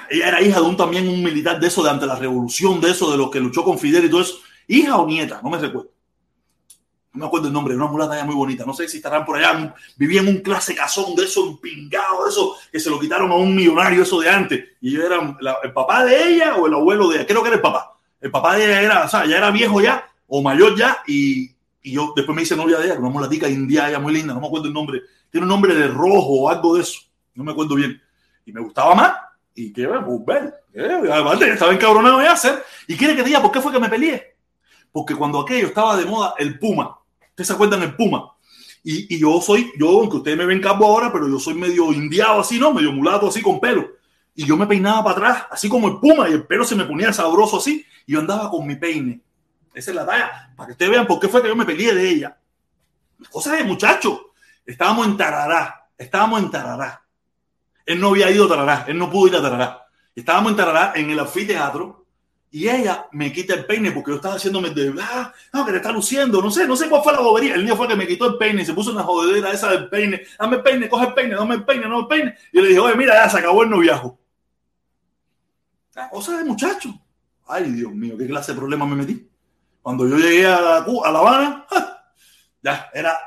Ella 0.09 0.29
era 0.29 0.41
hija 0.41 0.59
de 0.59 0.65
un 0.65 0.75
también 0.75 1.07
un 1.07 1.21
militar 1.21 1.59
de 1.59 1.67
eso, 1.67 1.83
de 1.83 1.91
ante 1.91 2.07
la 2.07 2.15
revolución, 2.15 2.81
de 2.81 2.91
eso, 2.91 3.11
de 3.11 3.17
los 3.17 3.29
que 3.29 3.39
luchó 3.39 3.63
con 3.63 3.77
Fidel 3.77 4.05
y 4.05 4.09
todo 4.09 4.21
eso. 4.21 4.39
Hija 4.68 4.97
o 4.97 5.07
nieta, 5.07 5.39
no 5.41 5.49
me 5.49 5.57
recuerdo. 5.57 5.91
No 7.13 7.22
me 7.22 7.26
acuerdo 7.26 7.47
el 7.47 7.53
nombre, 7.53 7.76
una 7.76 7.88
mulata 7.88 8.15
ya 8.15 8.26
muy 8.26 8.36
bonita. 8.36 8.63
No 8.65 8.74
sé 8.74 8.88
si 8.88 8.97
estarán 8.97 9.26
por 9.26 9.38
allá. 9.38 9.74
Vivía 9.95 10.22
en 10.22 10.28
un 10.28 10.38
clase 10.38 10.76
casón 10.76 11.15
de 11.15 11.24
eso, 11.24 11.47
empingado, 11.47 12.26
de 12.26 12.30
eso, 12.30 12.55
que 12.72 12.80
se 12.80 12.89
lo 12.89 12.99
quitaron 12.99 13.32
a 13.32 13.36
un 13.36 13.55
millonario, 13.55 14.03
eso 14.03 14.20
de 14.20 14.30
antes. 14.30 14.63
Y 14.82 14.91
yo 14.91 15.03
era 15.03 15.38
el 15.63 15.74
papá 15.74 16.05
de 16.05 16.34
ella 16.34 16.55
o 16.57 16.68
el 16.68 16.74
abuelo 16.74 17.09
de 17.09 17.18
ella. 17.18 17.28
Creo 17.28 17.41
que 17.41 17.47
era 17.47 17.55
el 17.55 17.61
papá. 17.61 17.97
El 18.22 18.30
papá 18.30 18.55
de 18.55 18.65
ella 18.65 18.82
era, 18.82 19.05
o 19.05 19.09
sea, 19.09 19.26
ya 19.26 19.38
era 19.38 19.49
viejo 19.49 19.82
ya, 19.82 20.07
o 20.28 20.41
mayor 20.41 20.78
ya, 20.78 21.01
y, 21.07 21.51
y 21.82 21.93
yo 21.93 22.13
después 22.15 22.36
me 22.36 22.43
hice 22.43 22.55
novia 22.55 22.78
de 22.78 22.86
ella, 22.86 22.99
una 22.99 23.09
mulatica 23.09 23.47
india, 23.47 23.89
ella 23.89 23.99
muy 23.99 24.13
linda, 24.13 24.34
no 24.34 24.41
me 24.41 24.47
acuerdo 24.47 24.68
el 24.68 24.74
nombre. 24.74 25.01
Tiene 25.32 25.45
un 25.45 25.49
nombre 25.49 25.74
de 25.74 25.88
rojo 25.88 26.41
o 26.41 26.49
algo 26.49 26.76
de 26.76 26.82
eso. 26.82 27.01
No 27.34 27.43
me 27.43 27.51
acuerdo 27.51 27.76
bien. 27.76 28.01
Y 28.45 28.51
me 28.51 28.61
gustaba 28.61 28.93
más. 28.95 29.13
Y 29.55 29.74
que, 29.74 29.88
pues, 29.88 30.26
ver, 30.26 30.53
eh, 30.74 31.51
estaba 31.51 31.74
encabronado 31.74 32.20
de 32.20 32.28
hacer. 32.28 32.63
Y 32.88 32.95
quiere 32.95 33.15
que 33.15 33.24
diga 33.24 33.41
por 33.41 33.51
qué 33.51 33.59
fue 33.59 33.72
que 33.72 33.80
me 33.80 33.89
peleé. 33.89 34.36
Porque 34.98 35.14
cuando 35.14 35.41
aquello 35.41 35.68
estaba 35.68 35.95
de 35.95 36.06
moda, 36.06 36.34
el 36.39 36.58
Puma. 36.58 36.98
¿Ustedes 37.30 37.50
se 37.50 37.54
acuerdan 37.54 37.82
del 37.82 37.95
Puma? 37.95 38.34
Y, 38.84 39.14
y, 39.14 39.20
yo 39.20 39.39
soy, 39.39 39.72
yo, 39.78 39.89
aunque 39.89 40.18
ustedes 40.18 40.36
me 40.36 40.48
ven 40.48 40.60
calvo 40.60 40.88
ahora, 40.88 41.14
pero 41.14 41.30
yo 41.30 41.39
soy 41.39 41.54
medio 41.54 41.93
indiado 41.93 42.39
así, 42.39 42.58
¿no? 42.58 42.74
Medio 42.74 42.91
mulato 42.91 43.28
así 43.28 43.39
con 43.39 43.60
pelo. 43.60 43.88
Y 44.34 44.43
yo 44.43 44.58
me 44.58 44.66
peinaba 44.66 45.04
para 45.04 45.16
atrás, 45.18 45.48
así 45.52 45.70
como 45.70 45.88
el 45.88 46.00
Puma, 46.00 46.28
y 46.28 46.34
el 46.34 46.48
pelo 46.48 46.64
se 46.64 46.74
me 46.74 46.84
ponía 46.84 47.14
sabroso 47.14 47.58
así. 47.58 47.86
Y 48.08 48.14
yo 48.14 48.22
andaba 48.22 48.50
con 48.50 48.66
mi 48.66 48.76
peine. 48.76 49.22
Esa 49.72 49.91
es 49.91 49.95
la 49.95 50.04
talla. 50.04 50.52
Para 50.58 50.66
que 50.66 50.72
ustedes 50.72 50.89
vean 50.89 51.06
por 51.06 51.20
qué 51.20 51.28
fue 51.28 51.43
que 51.43 51.48
yo 51.48 51.56
me 51.56 51.66
peleé 51.66 51.93
de 51.93 52.10
ella. 52.10 52.36
Cosas 53.30 53.56
de 53.56 53.66
muchacho. 53.66 54.32
Estábamos 54.66 55.06
en 55.06 55.16
Tarará. 55.16 55.89
Estábamos 55.95 56.41
en 56.41 56.50
Tarará. 56.50 57.04
Él 57.86 58.02
no 58.02 58.08
había 58.08 58.32
ido 58.32 58.45
a 58.45 58.50
Tarará. 58.50 58.86
Él 58.88 58.98
no 58.98 59.12
pudo 59.12 59.28
ir 59.28 59.36
a 59.36 59.43
Tarará. 59.43 59.86
Estábamos 60.16 60.54
en 60.54 60.58
Tarará, 60.58 60.93
en 60.95 61.12
el 61.12 61.20
anfiteatro. 61.20 62.07
Y 62.50 62.70
ella 62.70 63.08
me 63.12 63.32
quita 63.32 63.54
el 63.54 63.66
peine 63.66 63.91
porque 63.91 64.12
yo 64.12 64.16
estaba 64.16 64.36
haciéndome 64.36 64.70
de, 64.70 64.93
ah, 65.02 65.34
no, 65.54 65.66
que 65.66 65.72
te 65.72 65.78
está 65.78 65.91
luciendo, 65.91 66.41
no 66.41 66.50
sé, 66.50 66.66
no 66.66 66.78
sé 66.78 66.88
cuál 66.88 67.04
fue 67.04 67.14
la 67.14 67.20
bobería. 67.20 67.56
El 67.56 67.66
niño 67.66 67.76
fue 67.76 67.88
que 67.88 67.95
me 67.95 68.08
quitó 68.08 68.26
el 68.26 68.38
peine, 68.38 68.66
se 68.66 68.74
puso 68.74 68.91
una 68.91 69.04
jodedera 69.04 69.52
esa 69.52 69.70
del 69.70 69.89
peine, 69.89 70.22
dame 70.39 70.58
el 70.58 70.64
peine, 70.64 70.89
coge 70.89 71.08
el 71.08 71.14
peine, 71.14 71.36
dame 71.36 71.56
el 71.56 71.66
peine, 71.66 71.88
no 71.88 72.00
el 72.02 72.08
peine. 72.08 72.36
Y 72.54 72.62
le 72.62 72.70
dije, 72.70 72.80
oye, 72.80 72.95
mira, 72.95 73.16
ya 73.16 73.30
se 73.30 73.39
acabó 73.39 73.64
el 73.64 73.70
noviajo. 73.70 74.18
Cosa 76.12 76.38
de 76.38 76.45
muchacho. 76.45 76.89
Ay, 77.48 77.72
Dios 77.72 77.91
mío, 77.91 78.18
qué 78.18 78.28
clase 78.28 78.54
de 78.54 78.58
problema 78.58 78.86
me 78.86 78.95
metí. 78.95 79.30
Cuando 79.82 80.08
yo 80.08 80.18
llegué 80.18 80.45
a 80.45 80.62
La, 80.62 80.78
a 80.78 81.12
la 81.12 81.20
Habana, 81.20 81.66
ya, 82.62 82.89
era, 82.93 83.18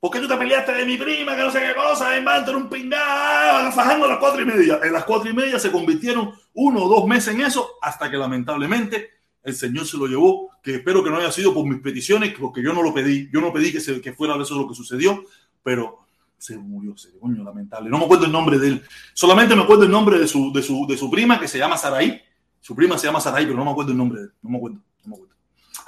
¿por 0.00 0.10
qué 0.10 0.20
tú 0.20 0.28
te 0.28 0.36
peleaste 0.36 0.72
de 0.72 0.86
mi 0.86 0.96
prima? 0.96 1.36
Que 1.36 1.42
no 1.42 1.50
sé 1.50 1.60
qué 1.60 1.74
cosa, 1.74 2.16
hermano, 2.16 2.56
un 2.56 2.68
pingado, 2.68 3.72
fajando 3.72 4.06
a 4.06 4.08
las 4.08 4.18
cuatro 4.18 4.42
y 4.42 4.44
media. 4.44 4.80
En 4.82 4.92
las 4.92 5.04
cuatro 5.04 5.30
y 5.30 5.34
media 5.34 5.58
se 5.58 5.70
convirtieron 5.70 6.32
uno 6.54 6.84
o 6.84 6.88
dos 6.88 7.06
meses 7.06 7.34
en 7.34 7.42
eso, 7.42 7.70
hasta 7.82 8.10
que 8.10 8.16
lamentablemente 8.16 9.18
el 9.42 9.54
Señor 9.54 9.86
se 9.86 9.96
lo 9.96 10.06
llevó, 10.06 10.50
que 10.62 10.76
espero 10.76 11.02
que 11.02 11.10
no 11.10 11.16
haya 11.16 11.32
sido 11.32 11.54
por 11.54 11.66
mis 11.66 11.80
peticiones, 11.80 12.34
porque 12.38 12.62
yo 12.62 12.72
no 12.72 12.82
lo 12.82 12.92
pedí, 12.92 13.28
yo 13.32 13.40
no 13.40 13.52
pedí 13.52 13.72
que, 13.72 13.80
se, 13.80 14.00
que 14.00 14.12
fuera 14.12 14.36
eso 14.36 14.56
lo 14.56 14.68
que 14.68 14.74
sucedió, 14.74 15.24
pero 15.62 15.98
se 16.36 16.56
murió, 16.56 16.96
se 16.96 17.18
coño, 17.18 17.42
lamentable. 17.42 17.90
No 17.90 17.98
me 17.98 18.04
acuerdo 18.04 18.26
el 18.26 18.32
nombre 18.32 18.58
de 18.58 18.68
él, 18.68 18.82
solamente 19.14 19.56
me 19.56 19.62
acuerdo 19.62 19.84
el 19.84 19.90
nombre 19.90 20.18
de 20.18 20.28
su, 20.28 20.52
de 20.52 20.62
su, 20.62 20.86
de 20.86 20.96
su 20.96 21.10
prima, 21.10 21.40
que 21.40 21.48
se 21.48 21.58
llama 21.58 21.76
Saraí. 21.76 22.20
Su 22.60 22.74
prima 22.74 22.98
se 22.98 23.06
llama 23.06 23.20
Saraí, 23.20 23.46
pero 23.46 23.56
no 23.56 23.64
me 23.64 23.70
acuerdo 23.70 23.92
el 23.92 23.98
nombre 23.98 24.20
de 24.20 24.26
él, 24.26 24.32
no 24.42 24.50
me 24.50 24.56
acuerdo, 24.58 24.78
no 25.04 25.08
me 25.08 25.14
acuerdo. 25.14 25.34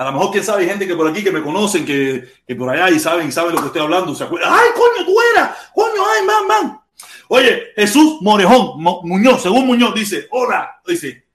A 0.00 0.04
lo 0.04 0.12
mejor, 0.12 0.30
quién 0.30 0.42
sabe, 0.42 0.62
hay 0.62 0.68
gente 0.70 0.86
que 0.86 0.96
por 0.96 1.06
aquí 1.06 1.22
que 1.22 1.30
me 1.30 1.42
conocen, 1.42 1.84
que, 1.84 2.26
que 2.46 2.56
por 2.56 2.70
allá 2.70 2.88
y 2.88 2.98
saben, 2.98 3.28
y 3.28 3.32
saben 3.32 3.54
lo 3.54 3.60
que 3.60 3.66
estoy 3.66 3.82
hablando, 3.82 4.14
se 4.14 4.24
acuerdan. 4.24 4.50
¡Ay, 4.50 4.70
coño, 4.74 5.04
tú 5.04 5.14
eras! 5.34 5.54
¡Coño, 5.74 6.02
ay, 6.10 6.26
man, 6.26 6.46
man! 6.48 6.80
Oye, 7.28 7.64
Jesús 7.76 8.16
Morejón 8.22 8.82
Muñoz, 8.82 9.42
según 9.42 9.66
Muñoz, 9.66 9.94
dice, 9.94 10.26
hola, 10.30 10.80
dice, 10.86 11.26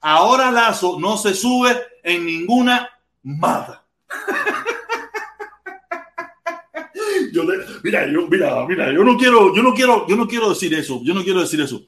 ahora 0.00 0.52
Lazo 0.52 1.00
no 1.00 1.16
se 1.16 1.34
sube 1.34 1.76
en 2.04 2.24
ninguna 2.24 2.88
mata. 3.24 3.84
mira, 7.82 8.06
yo, 8.06 8.28
mira, 8.28 8.64
mira, 8.68 8.92
yo 8.92 9.02
no 9.02 9.16
quiero, 9.16 9.52
yo 9.52 9.64
no 9.64 9.74
quiero, 9.74 10.06
yo 10.06 10.14
no 10.14 10.28
quiero 10.28 10.50
decir 10.50 10.72
eso, 10.74 11.00
yo 11.02 11.12
no 11.12 11.24
quiero 11.24 11.40
decir 11.40 11.60
eso. 11.60 11.82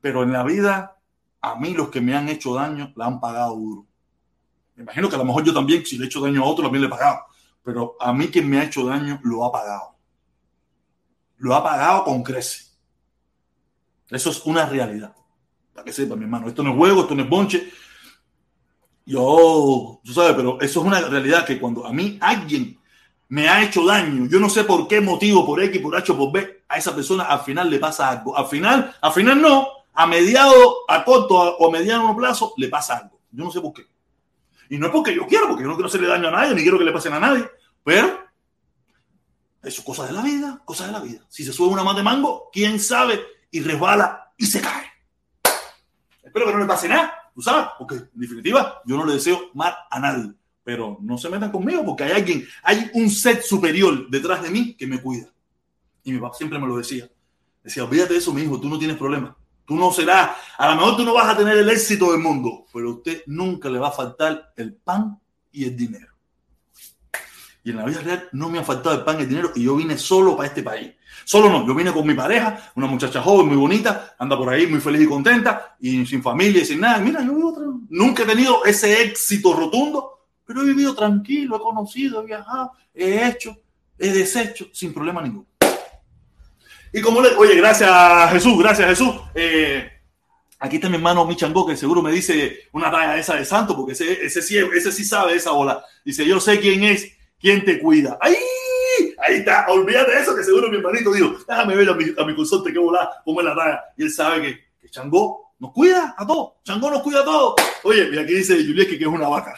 Pero 0.00 0.22
en 0.22 0.32
la 0.32 0.42
vida, 0.42 0.96
a 1.42 1.56
mí 1.56 1.74
los 1.74 1.90
que 1.90 2.00
me 2.00 2.16
han 2.16 2.30
hecho 2.30 2.54
daño 2.54 2.94
la 2.96 3.04
han 3.04 3.20
pagado 3.20 3.56
duro. 3.56 3.86
Me 4.76 4.82
imagino 4.82 5.08
que 5.08 5.14
a 5.14 5.18
lo 5.18 5.24
mejor 5.24 5.42
yo 5.42 5.54
también, 5.54 5.84
si 5.84 5.96
le 5.96 6.04
he 6.04 6.06
hecho 6.06 6.20
daño 6.20 6.42
a 6.42 6.46
otro, 6.46 6.64
también 6.64 6.82
le 6.82 6.88
he 6.88 6.90
pagado. 6.90 7.20
Pero 7.62 7.96
a 7.98 8.12
mí 8.12 8.28
quien 8.28 8.48
me 8.48 8.58
ha 8.58 8.64
hecho 8.64 8.84
daño 8.84 9.18
lo 9.24 9.44
ha 9.44 9.50
pagado. 9.50 9.96
Lo 11.38 11.54
ha 11.54 11.62
pagado 11.62 12.04
con 12.04 12.22
crece. 12.22 12.66
Eso 14.10 14.30
es 14.30 14.44
una 14.44 14.66
realidad. 14.66 15.14
Para 15.72 15.84
que 15.84 15.92
sepa, 15.92 16.14
mi 16.14 16.24
hermano. 16.24 16.48
Esto 16.48 16.62
no 16.62 16.70
es 16.70 16.76
juego, 16.76 17.02
esto 17.02 17.14
no 17.14 17.22
es 17.22 17.28
bonche. 17.28 17.70
Yo, 19.04 20.00
tú 20.04 20.12
sabes, 20.12 20.34
pero 20.34 20.60
eso 20.60 20.80
es 20.80 20.86
una 20.86 21.00
realidad 21.00 21.44
que 21.46 21.58
cuando 21.58 21.86
a 21.86 21.92
mí 21.92 22.18
alguien 22.20 22.78
me 23.28 23.48
ha 23.48 23.62
hecho 23.62 23.84
daño, 23.84 24.26
yo 24.28 24.38
no 24.38 24.48
sé 24.48 24.64
por 24.64 24.86
qué 24.86 25.00
motivo, 25.00 25.44
por 25.46 25.62
X, 25.62 25.80
por 25.80 25.96
H, 25.96 26.12
por 26.14 26.32
B, 26.32 26.64
a 26.68 26.78
esa 26.78 26.94
persona 26.94 27.24
al 27.24 27.40
final 27.40 27.70
le 27.70 27.78
pasa 27.78 28.10
algo. 28.10 28.36
Al 28.36 28.46
final, 28.46 28.94
al 29.00 29.12
final 29.12 29.40
no, 29.40 29.68
a 29.92 30.06
mediado, 30.06 30.84
a 30.88 31.04
corto 31.04 31.34
o 31.34 31.68
a 31.68 31.70
mediano 31.70 32.16
plazo 32.16 32.54
le 32.56 32.68
pasa 32.68 32.98
algo. 32.98 33.20
Yo 33.30 33.44
no 33.44 33.50
sé 33.50 33.60
por 33.60 33.72
qué. 33.72 33.86
Y 34.68 34.78
no 34.78 34.86
es 34.86 34.92
porque 34.92 35.14
yo 35.14 35.26
quiero, 35.26 35.48
porque 35.48 35.62
yo 35.62 35.68
no 35.68 35.74
quiero 35.74 35.88
hacerle 35.88 36.08
daño 36.08 36.28
a 36.28 36.32
nadie, 36.32 36.54
ni 36.54 36.62
quiero 36.62 36.78
que 36.78 36.84
le 36.84 36.92
pasen 36.92 37.12
a 37.12 37.20
nadie, 37.20 37.48
pero 37.84 38.26
eso 39.62 39.80
es 39.80 39.84
cosa 39.84 40.06
de 40.06 40.12
la 40.12 40.22
vida, 40.22 40.62
cosas 40.64 40.88
de 40.88 40.92
la 40.92 41.00
vida. 41.00 41.24
Si 41.28 41.44
se 41.44 41.52
sube 41.52 41.72
una 41.72 41.84
más 41.84 41.96
de 41.96 42.02
mango, 42.02 42.50
quién 42.52 42.78
sabe 42.78 43.20
y 43.50 43.60
resbala 43.60 44.32
y 44.36 44.46
se 44.46 44.60
cae. 44.60 44.86
Espero 46.22 46.46
que 46.46 46.52
no 46.52 46.58
le 46.58 46.66
pase 46.66 46.88
nada, 46.88 47.30
tú 47.34 47.42
sabes, 47.42 47.68
porque 47.78 47.94
en 47.96 48.10
definitiva 48.14 48.82
yo 48.84 48.96
no 48.96 49.06
le 49.06 49.14
deseo 49.14 49.50
mal 49.54 49.74
a 49.90 50.00
nadie, 50.00 50.32
pero 50.62 50.98
no 51.00 51.18
se 51.18 51.28
metan 51.28 51.50
conmigo 51.50 51.84
porque 51.84 52.04
hay 52.04 52.12
alguien, 52.12 52.46
hay 52.62 52.90
un 52.94 53.10
set 53.10 53.42
superior 53.42 54.08
detrás 54.10 54.42
de 54.42 54.50
mí 54.50 54.74
que 54.74 54.86
me 54.86 55.00
cuida. 55.00 55.28
Y 56.04 56.12
mi 56.12 56.18
papá 56.20 56.36
siempre 56.36 56.58
me 56.58 56.66
lo 56.66 56.76
decía. 56.76 57.08
Decía, 57.62 57.84
olvídate 57.84 58.12
de 58.12 58.18
eso, 58.20 58.32
mi 58.32 58.42
hijo, 58.42 58.60
tú 58.60 58.68
no 58.68 58.78
tienes 58.78 58.96
problema. 58.96 59.36
Tú 59.66 59.74
no 59.74 59.92
serás, 59.92 60.30
a 60.56 60.70
lo 60.70 60.76
mejor 60.76 60.96
tú 60.96 61.04
no 61.04 61.12
vas 61.12 61.28
a 61.28 61.36
tener 61.36 61.58
el 61.58 61.68
éxito 61.68 62.12
del 62.12 62.20
mundo, 62.20 62.66
pero 62.72 62.88
a 62.88 62.92
usted 62.92 63.22
nunca 63.26 63.68
le 63.68 63.78
va 63.78 63.88
a 63.88 63.92
faltar 63.92 64.52
el 64.56 64.74
pan 64.74 65.18
y 65.50 65.64
el 65.64 65.76
dinero. 65.76 66.14
Y 67.64 67.70
en 67.70 67.78
la 67.78 67.84
vida 67.84 68.00
real 68.00 68.28
no 68.30 68.48
me 68.48 68.60
ha 68.60 68.62
faltado 68.62 68.94
el 68.94 69.04
pan 69.04 69.18
y 69.18 69.22
el 69.22 69.28
dinero 69.28 69.50
y 69.56 69.64
yo 69.64 69.74
vine 69.74 69.98
solo 69.98 70.36
para 70.36 70.48
este 70.48 70.62
país. 70.62 70.92
Solo 71.24 71.50
no, 71.50 71.66
yo 71.66 71.74
vine 71.74 71.92
con 71.92 72.06
mi 72.06 72.14
pareja, 72.14 72.70
una 72.76 72.86
muchacha 72.86 73.20
joven, 73.20 73.48
muy 73.48 73.56
bonita, 73.56 74.14
anda 74.16 74.38
por 74.38 74.48
ahí 74.48 74.68
muy 74.68 74.80
feliz 74.80 75.02
y 75.02 75.08
contenta 75.08 75.76
y 75.80 76.06
sin 76.06 76.22
familia 76.22 76.62
y 76.62 76.64
sin 76.64 76.78
nada. 76.78 76.98
Mira, 76.98 77.20
yo 77.24 77.34
vivo 77.34 77.80
nunca 77.88 78.22
he 78.22 78.26
tenido 78.26 78.64
ese 78.64 79.02
éxito 79.02 79.52
rotundo, 79.52 80.28
pero 80.44 80.62
he 80.62 80.66
vivido 80.66 80.94
tranquilo, 80.94 81.56
he 81.56 81.58
conocido, 81.60 82.22
he 82.22 82.26
viajado, 82.26 82.70
he 82.94 83.26
hecho, 83.26 83.56
he 83.98 84.12
deshecho 84.12 84.68
sin 84.72 84.94
problema 84.94 85.20
ninguno. 85.20 85.46
Y 86.96 87.02
como 87.02 87.20
le, 87.20 87.28
oye, 87.36 87.54
gracias 87.56 88.32
Jesús, 88.32 88.58
gracias 88.58 88.88
Jesús. 88.88 89.14
Eh, 89.34 89.86
aquí 90.58 90.76
está 90.76 90.88
mi 90.88 90.96
hermano 90.96 91.26
Michango, 91.26 91.66
que 91.66 91.76
seguro 91.76 92.00
me 92.00 92.10
dice 92.10 92.70
una 92.72 92.90
talla 92.90 93.18
esa 93.18 93.36
de 93.36 93.44
santo, 93.44 93.76
porque 93.76 93.92
ese, 93.92 94.24
ese, 94.24 94.40
sí, 94.40 94.56
ese 94.56 94.90
sí 94.90 95.04
sabe 95.04 95.34
esa 95.34 95.52
ola. 95.52 95.84
Dice, 96.06 96.24
yo 96.24 96.40
sé 96.40 96.58
quién 96.58 96.84
es, 96.84 97.12
quién 97.38 97.66
te 97.66 97.78
cuida. 97.80 98.16
¡Ay! 98.18 98.34
Ahí 99.18 99.34
está, 99.34 99.66
olvídate 99.68 100.10
de 100.10 100.22
eso, 100.22 100.34
que 100.34 100.42
seguro 100.42 100.70
mi 100.70 100.78
hermanito 100.78 101.12
dijo, 101.12 101.36
déjame 101.46 101.76
ver 101.76 101.90
a 101.90 101.92
mi, 101.92 102.04
a 102.16 102.24
mi 102.24 102.34
consorte 102.34 102.72
que 102.72 102.78
volá, 102.78 103.10
cómo 103.26 103.40
es 103.40 103.44
la 103.44 103.54
talla. 103.54 103.84
Y 103.98 104.04
él 104.04 104.10
sabe 104.10 104.40
que, 104.40 104.58
que 104.80 104.88
Changó 104.88 105.52
nos 105.58 105.72
cuida 105.72 106.14
a 106.16 106.26
todos. 106.26 106.52
Changó 106.64 106.90
nos 106.90 107.02
cuida 107.02 107.20
a 107.20 107.24
todos. 107.26 107.56
Oye, 107.82 108.08
y 108.10 108.18
aquí 108.18 108.36
dice 108.36 108.54
Julieski 108.54 108.96
que 108.96 109.04
es 109.04 109.10
una 109.10 109.28
vaca. 109.28 109.54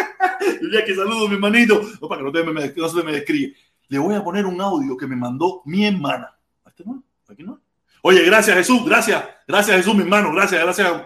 Julieski, 0.60 0.94
saludo 0.94 1.28
mi 1.28 1.36
hermanito. 1.36 1.80
No, 1.98 2.08
para 2.08 2.18
que 2.18 2.24
no, 2.26 2.32
te, 2.32 2.42
me, 2.42 2.74
no 2.76 2.88
se 2.90 3.02
me 3.02 3.12
describe. 3.12 3.56
Le 3.88 3.98
voy 3.98 4.14
a 4.14 4.22
poner 4.22 4.44
un 4.44 4.60
audio 4.60 4.98
que 4.98 5.06
me 5.06 5.16
mandó 5.16 5.62
mi 5.64 5.86
hermana. 5.86 6.34
Este 6.78 7.32
aquí 7.32 7.42
no. 7.42 7.60
Oye, 8.02 8.22
gracias 8.24 8.56
Jesús, 8.56 8.84
gracias, 8.84 9.24
gracias 9.46 9.76
Jesús, 9.76 9.94
mi 9.94 10.02
hermano, 10.02 10.32
gracias, 10.32 10.62
gracias, 10.62 11.02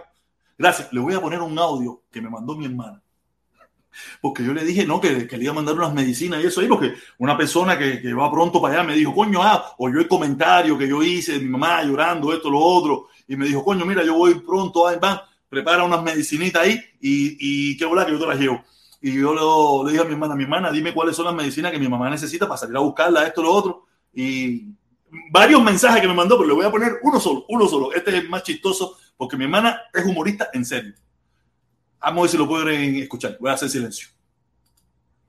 gracias. 0.58 0.92
Le 0.92 1.00
voy 1.00 1.14
a 1.14 1.20
poner 1.20 1.40
un 1.40 1.58
audio 1.58 2.02
que 2.10 2.20
me 2.20 2.28
mandó 2.28 2.54
mi 2.54 2.66
hermana. 2.66 3.02
Porque 4.20 4.44
yo 4.44 4.54
le 4.54 4.64
dije, 4.64 4.86
no, 4.86 5.00
que, 5.00 5.26
que 5.26 5.36
le 5.36 5.44
iba 5.44 5.52
a 5.52 5.56
mandar 5.56 5.74
unas 5.74 5.92
medicinas 5.92 6.42
y 6.42 6.46
eso 6.46 6.60
ahí, 6.60 6.66
porque 6.66 6.94
una 7.18 7.36
persona 7.36 7.78
que, 7.78 8.00
que, 8.00 8.14
va 8.14 8.30
pronto 8.30 8.60
para 8.60 8.74
allá 8.74 8.84
me 8.84 8.94
dijo, 8.94 9.14
coño, 9.14 9.42
ah, 9.42 9.74
o 9.78 9.90
yo 9.90 10.00
el 10.00 10.08
comentario 10.08 10.78
que 10.78 10.88
yo 10.88 11.02
hice 11.02 11.32
de 11.32 11.40
mi 11.40 11.50
mamá 11.50 11.82
llorando, 11.82 12.32
esto, 12.32 12.50
lo 12.50 12.58
otro, 12.58 13.08
y 13.28 13.36
me 13.36 13.46
dijo, 13.46 13.62
coño, 13.62 13.84
mira, 13.84 14.02
yo 14.02 14.14
voy 14.14 14.34
pronto, 14.36 14.88
a 14.88 14.96
van, 14.96 15.18
prepara 15.48 15.84
unas 15.84 16.02
medicinitas 16.02 16.62
ahí 16.62 16.80
y, 17.00 17.72
y 17.72 17.76
qué 17.76 17.84
bola 17.84 18.06
que 18.06 18.12
yo 18.12 18.18
te 18.18 18.26
las 18.26 18.38
llevo. 18.38 18.64
Y 19.02 19.14
yo 19.14 19.34
le, 19.34 19.84
le 19.84 19.92
dije 19.92 20.04
a 20.04 20.06
mi 20.06 20.12
hermana, 20.12 20.36
mi 20.36 20.44
hermana, 20.44 20.70
dime 20.70 20.94
cuáles 20.94 21.16
son 21.16 21.26
las 21.26 21.34
medicinas 21.34 21.72
que 21.72 21.78
mi 21.78 21.88
mamá 21.88 22.08
necesita 22.08 22.46
para 22.46 22.58
salir 22.58 22.76
a 22.76 22.80
buscarla, 22.80 23.26
esto, 23.26 23.42
lo 23.42 23.52
otro. 23.52 23.86
Y 24.14 24.68
varios 25.30 25.62
mensajes 25.62 26.00
que 26.00 26.08
me 26.08 26.14
mandó, 26.14 26.36
pero 26.36 26.48
le 26.48 26.54
voy 26.54 26.64
a 26.64 26.70
poner 26.70 26.98
uno 27.02 27.20
solo, 27.20 27.44
uno 27.48 27.66
solo. 27.68 27.92
Este 27.92 28.10
es 28.10 28.22
el 28.22 28.28
más 28.28 28.42
chistoso 28.42 28.96
porque 29.16 29.36
mi 29.36 29.44
hermana 29.44 29.82
es 29.92 30.04
humorista 30.04 30.50
en 30.52 30.64
serio. 30.64 30.94
Vamos 32.00 32.18
a 32.18 32.22
ver 32.22 32.30
si 32.30 32.38
lo 32.38 32.48
pueden 32.48 32.96
escuchar. 32.96 33.36
Voy 33.38 33.50
a 33.50 33.54
hacer 33.54 33.68
silencio. 33.68 34.08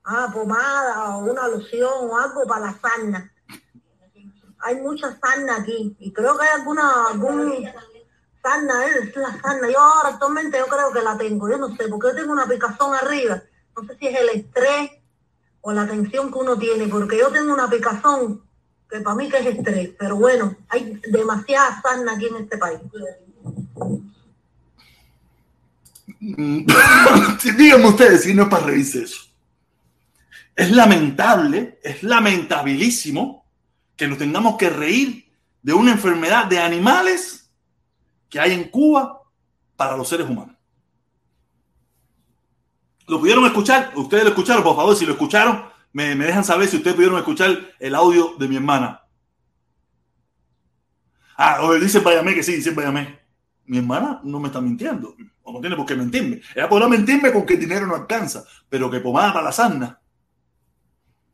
Ah, 0.06 0.30
pomada 0.34 1.18
o 1.18 1.32
una 1.32 1.48
loción 1.48 2.10
o 2.10 2.18
algo 2.18 2.46
para 2.48 2.68
la 2.68 2.80
sarna. 2.80 3.32
Hay 4.60 4.76
mucha 4.78 5.18
sarna 5.20 5.58
aquí 5.58 5.96
y 6.00 6.14
creo 6.14 6.38
que 6.38 6.46
hay 6.46 6.60
alguna 6.60 7.08
algún 7.10 7.66
sarna, 8.42 8.86
es 8.86 9.16
la 9.16 9.40
sarna. 9.42 9.70
Yo 9.70 9.80
ahora 9.80 10.10
actualmente 10.10 10.58
yo 10.58 10.66
creo 10.68 10.92
que 10.92 11.02
la 11.02 11.18
tengo. 11.18 11.50
Yo 11.50 11.58
no 11.58 11.76
sé, 11.76 11.88
porque 11.90 12.08
yo 12.08 12.16
tengo 12.16 12.32
una 12.32 12.48
picazón 12.48 12.96
arriba. 12.96 13.44
No 13.76 13.86
sé 13.86 13.98
si 13.98 14.08
es 14.08 14.20
el 14.20 14.30
estrés 14.30 14.92
o 15.62 15.74
la 15.74 15.88
tensión 15.88 16.32
que 16.32 16.40
uno 16.40 16.58
tiene, 16.58 16.88
porque 16.88 17.18
yo 17.18 17.32
tengo 17.32 17.54
una 17.54 17.70
picazón 17.70 18.44
que 18.94 19.00
para 19.00 19.16
mí 19.16 19.28
que 19.28 19.38
es 19.38 19.46
estrés, 19.48 19.90
pero 19.98 20.18
bueno, 20.18 20.56
hay 20.70 21.02
demasiada 21.08 21.82
sarna 21.82 22.14
aquí 22.14 22.28
en 22.28 22.36
este 22.36 22.60
país. 22.60 22.80
Díganme 27.58 27.88
ustedes 27.88 28.22
si 28.22 28.36
no 28.36 28.44
es 28.44 28.50
para 28.50 28.68
reírse 28.68 29.04
eso. 29.04 29.24
Es 30.56 30.70
lamentable, 30.70 31.80
es 31.82 32.04
lamentabilísimo 32.04 33.44
que 33.96 34.08
nos 34.08 34.20
tengamos 34.20 34.58
que 34.58 34.70
reír 34.70 35.26
de 35.64 35.74
una 35.74 35.94
enfermedad 35.94 36.46
de 36.46 36.60
animales 36.60 37.50
que 38.30 38.40
hay 38.40 38.52
en 38.52 38.70
Cuba 38.70 39.24
para 39.76 39.98
los 39.98 40.08
seres 40.08 40.30
humanos. 40.30 40.56
¿Lo 43.08 43.20
pudieron 43.20 43.44
escuchar? 43.46 43.92
Ustedes 43.96 44.24
lo 44.24 44.30
escucharon, 44.30 44.64
por 44.64 44.76
favor, 44.76 44.96
si 44.96 45.08
lo 45.08 45.14
escucharon, 45.14 45.73
me, 45.94 46.16
me 46.16 46.26
dejan 46.26 46.44
saber 46.44 46.68
si 46.68 46.78
ustedes 46.78 46.96
pudieron 46.96 47.18
escuchar 47.18 47.58
el 47.80 47.96
audio 47.96 48.36
de 48.38 48.48
mi 48.48 48.56
hermana. 48.56 49.04
Ah, 51.38 51.60
o 51.62 51.74
dice 51.76 52.00
Bayamé 52.00 52.36
que 52.36 52.44
sí, 52.44 52.56
dice 52.56 52.72
Bayamé. 52.72 53.20
Mi 53.66 53.78
hermana 53.78 54.20
no 54.24 54.40
me 54.40 54.48
está 54.48 54.60
mintiendo, 54.60 55.16
o 55.42 55.54
no 55.54 55.62
tiene 55.62 55.76
por 55.76 55.86
qué 55.86 55.96
mentirme. 55.96 56.42
Ella 56.54 56.68
podrá 56.68 56.88
mentirme 56.88 57.32
con 57.32 57.46
que 57.46 57.54
el 57.54 57.60
dinero 57.60 57.88
no 57.88 57.96
alcanza, 57.96 58.44
pero 58.68 58.90
que 58.92 59.00
pomada 59.00 59.32
para 59.32 59.46
la 59.46 59.52
sarna. 59.52 60.00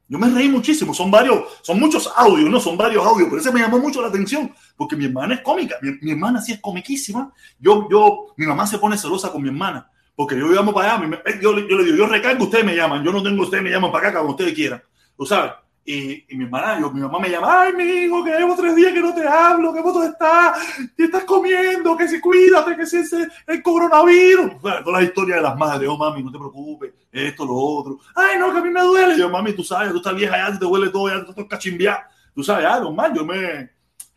Yo 0.08 0.18
me 0.18 0.30
reí 0.30 0.50
muchísimo, 0.50 0.94
son 0.94 1.12
varios, 1.12 1.44
son 1.62 1.80
muchos 1.80 2.12
audios, 2.16 2.50
no 2.50 2.60
son 2.60 2.76
varios 2.76 3.06
audios, 3.06 3.30
pero 3.30 3.42
ese 3.42 3.52
me 3.52 3.60
llamó 3.60 3.80
mucho 3.80 4.02
la 4.02 4.08
atención, 4.08 4.54
porque 4.76 4.96
mi 4.96 5.06
hermana 5.06 5.36
es 5.36 5.42
cómica, 5.42 5.76
mi, 5.82 5.92
mi 6.02 6.12
hermana 6.12 6.42
sí 6.42 6.52
es 6.52 6.60
comiquísima. 6.60 7.32
Yo, 7.60 7.88
yo, 7.90 8.34
mi 8.36 8.46
mamá 8.46 8.66
se 8.66 8.80
pone 8.80 8.98
celosa 8.98 9.32
con 9.32 9.42
mi 9.42 9.50
hermana, 9.50 9.90
porque 10.20 10.38
yo 10.38 10.48
llamo 10.48 10.74
para 10.74 10.98
allá, 10.98 11.24
yo, 11.42 11.58
yo, 11.60 11.78
le 11.78 11.86
digo, 11.86 11.96
yo 11.96 12.06
recargo, 12.06 12.44
ustedes 12.44 12.66
me 12.66 12.76
llaman, 12.76 13.06
yo 13.06 13.14
no 13.14 13.24
tengo, 13.24 13.44
ustedes 13.44 13.64
me 13.64 13.70
llaman 13.70 13.90
para 13.90 14.10
acá 14.10 14.18
cuando 14.18 14.32
ustedes 14.32 14.54
quieran, 14.54 14.84
tú 15.16 15.26
sabes. 15.26 15.54
Y, 15.86 16.26
y, 16.28 16.36
mi 16.36 16.44
hermana, 16.44 16.78
yo, 16.78 16.92
mi 16.92 17.00
mamá 17.00 17.20
me 17.20 17.30
llama, 17.30 17.62
ay, 17.62 17.72
mi 17.72 17.86
hijo, 17.86 18.22
que 18.26 18.32
llevo 18.32 18.54
tres 18.54 18.76
días 18.76 18.92
que 18.92 19.00
no 19.00 19.16
te 19.16 19.26
hablo, 19.26 19.74
que 19.74 19.80
vos 19.80 20.06
estás, 20.06 20.60
que 20.98 21.06
estás 21.06 21.24
comiendo, 21.24 21.96
que 21.96 22.10
si 22.10 22.20
cuídate, 22.20 22.76
que 22.76 22.86
si 22.86 22.98
es 22.98 23.14
el 23.48 23.64
coronavirus. 23.64 24.56
O 24.62 24.62
sea, 24.62 24.84
todas 24.84 25.00
las 25.00 25.10
historias 25.10 25.38
de 25.38 25.44
las 25.44 25.56
madres, 25.56 25.88
oh, 25.90 25.98
mami, 25.98 26.22
no 26.22 26.34
te 26.34 26.38
preocupes, 26.38 26.94
esto, 27.14 27.46
lo 27.46 27.56
otro. 27.56 28.00
Ay, 28.14 28.38
no, 28.38 28.52
que 28.52 28.58
a 28.58 28.62
mí 28.62 28.72
me 28.72 28.82
duele. 28.82 29.18
Yo, 29.18 29.30
mami, 29.30 29.54
tú 29.54 29.64
sabes, 29.64 29.92
tú 29.92 30.00
estás 30.00 30.16
vieja 30.16 30.36
ya, 30.36 30.60
te 30.60 30.66
duele 30.66 30.90
todo, 30.90 31.08
ya 31.08 31.24
te 31.24 31.30
estás 31.30 31.46
cachimbiar. 31.46 32.06
Tú 32.36 32.44
sabes, 32.44 32.66
ah, 32.66 32.82
normal, 32.82 33.14
yo 33.16 33.24
me... 33.24 33.70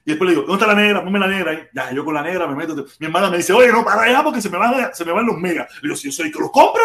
Y 0.05 0.11
después 0.11 0.29
le 0.29 0.35
digo, 0.35 0.47
¿dónde 0.47 0.65
está 0.65 0.75
la 0.75 0.81
negra? 0.81 1.05
Ponme 1.05 1.19
la 1.19 1.29
negra. 1.29 1.71
Ya, 1.73 1.93
yo 1.93 2.05
con 2.05 2.15
la 2.15 2.23
negra 2.23 2.47
me 2.47 2.57
meto. 2.57 2.75
Mi 2.99 3.07
hermana 3.07 3.31
me 3.31 3.37
dice, 3.37 3.53
oye, 3.53 3.71
no, 3.71 3.85
para 3.85 4.03
allá 4.03 4.23
porque 4.25 4.43
se 4.43 4.51
me 4.51 4.59
van, 4.59 4.95
se 4.95 5.05
me 5.05 5.13
van 5.13 5.27
los 5.27 5.39
megas. 5.39 5.69
Le 5.77 5.89
digo, 5.89 5.97
si 5.97 6.09
yo 6.09 6.13
soy 6.13 6.33
que 6.33 6.39
los 6.41 6.51
compro. 6.51 6.83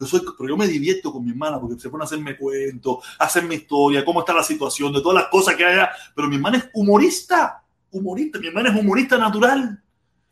Yo 0.00 0.06
soy, 0.06 0.22
pero 0.36 0.48
yo 0.48 0.56
me 0.56 0.66
divierto 0.66 1.12
con 1.12 1.24
mi 1.24 1.30
hermana 1.30 1.60
porque 1.60 1.80
se 1.80 1.88
pone 1.88 2.02
a 2.02 2.06
hacerme 2.06 2.36
cuentos, 2.36 2.98
a 3.18 3.24
hacerme 3.24 3.54
historia, 3.54 4.04
cómo 4.04 4.20
está 4.20 4.32
la 4.32 4.42
situación, 4.42 4.92
de 4.92 5.00
todas 5.00 5.22
las 5.22 5.30
cosas 5.30 5.54
que 5.54 5.64
hay 5.64 5.74
allá. 5.74 5.90
Pero 6.14 6.28
mi 6.28 6.36
hermana 6.36 6.58
es 6.58 6.68
humorista, 6.74 7.62
humorista, 7.92 8.38
mi 8.38 8.48
hermana 8.48 8.70
es 8.70 8.80
humorista 8.80 9.16
natural. 9.18 9.80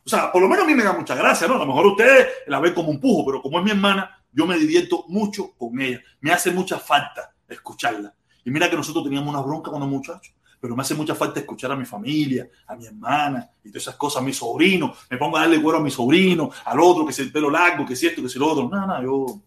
O 0.05 0.09
sea, 0.09 0.33
por 0.33 0.43
lo 0.43 0.49
menos 0.49 0.64
a 0.64 0.66
mí 0.66 0.74
me 0.74 0.83
da 0.83 0.93
mucha 0.95 1.14
gracia, 1.14 1.47
¿no? 1.47 1.55
A 1.55 1.59
lo 1.59 1.66
mejor 1.66 1.87
ustedes 1.87 2.26
la 2.49 2.59
ven 2.59 2.74
como 2.74 2.91
un 2.91 2.99
pujo, 2.99 3.24
pero 3.24 3.41
como 3.41 3.59
es 3.59 3.64
mi 3.64 3.70
hermana, 3.70 4.18
yo 4.33 4.47
me 4.47 4.59
divierto 4.59 5.05
mucho 5.09 5.53
con 5.57 5.80
ella. 5.80 6.01
Me 6.20 6.33
hace 6.33 6.51
mucha 6.51 6.78
falta 6.78 7.33
escucharla. 7.49 8.12
Y 8.45 8.51
mira 8.51 8.68
que 8.68 8.76
nosotros 8.76 9.05
teníamos 9.05 9.33
una 9.33 9.43
bronca 9.43 9.70
los 9.70 9.89
muchachos, 9.89 10.35
pero 10.63 10.77
me 10.77 10.83
hace 10.83 10.95
mucha 10.95 11.17
falta 11.17 11.41
escuchar 11.41 11.73
a 11.73 11.77
mi 11.77 11.85
familia, 11.85 12.49
a 12.69 12.77
mi 12.77 12.87
hermana 12.87 13.51
y 13.65 13.69
todas 13.69 13.83
esas 13.83 13.97
cosas, 13.97 14.23
a 14.23 14.25
mi 14.25 14.33
sobrino. 14.33 14.95
Me 15.11 15.17
pongo 15.17 15.37
a 15.37 15.41
darle 15.41 15.61
cuero 15.61 15.81
a 15.81 15.83
mi 15.83 15.91
sobrino, 15.91 16.53
al 16.65 16.79
otro 16.79 17.05
que 17.05 17.11
es 17.11 17.19
el 17.19 17.33
pelo 17.33 17.51
largo, 17.51 17.85
que 17.85 17.95
es 17.95 18.03
esto, 18.05 18.21
que 18.21 18.29
es 18.29 18.37
el 18.37 18.45
otro. 18.45 18.69
No, 18.69 18.87
no, 18.87 19.03
yo 19.03 19.41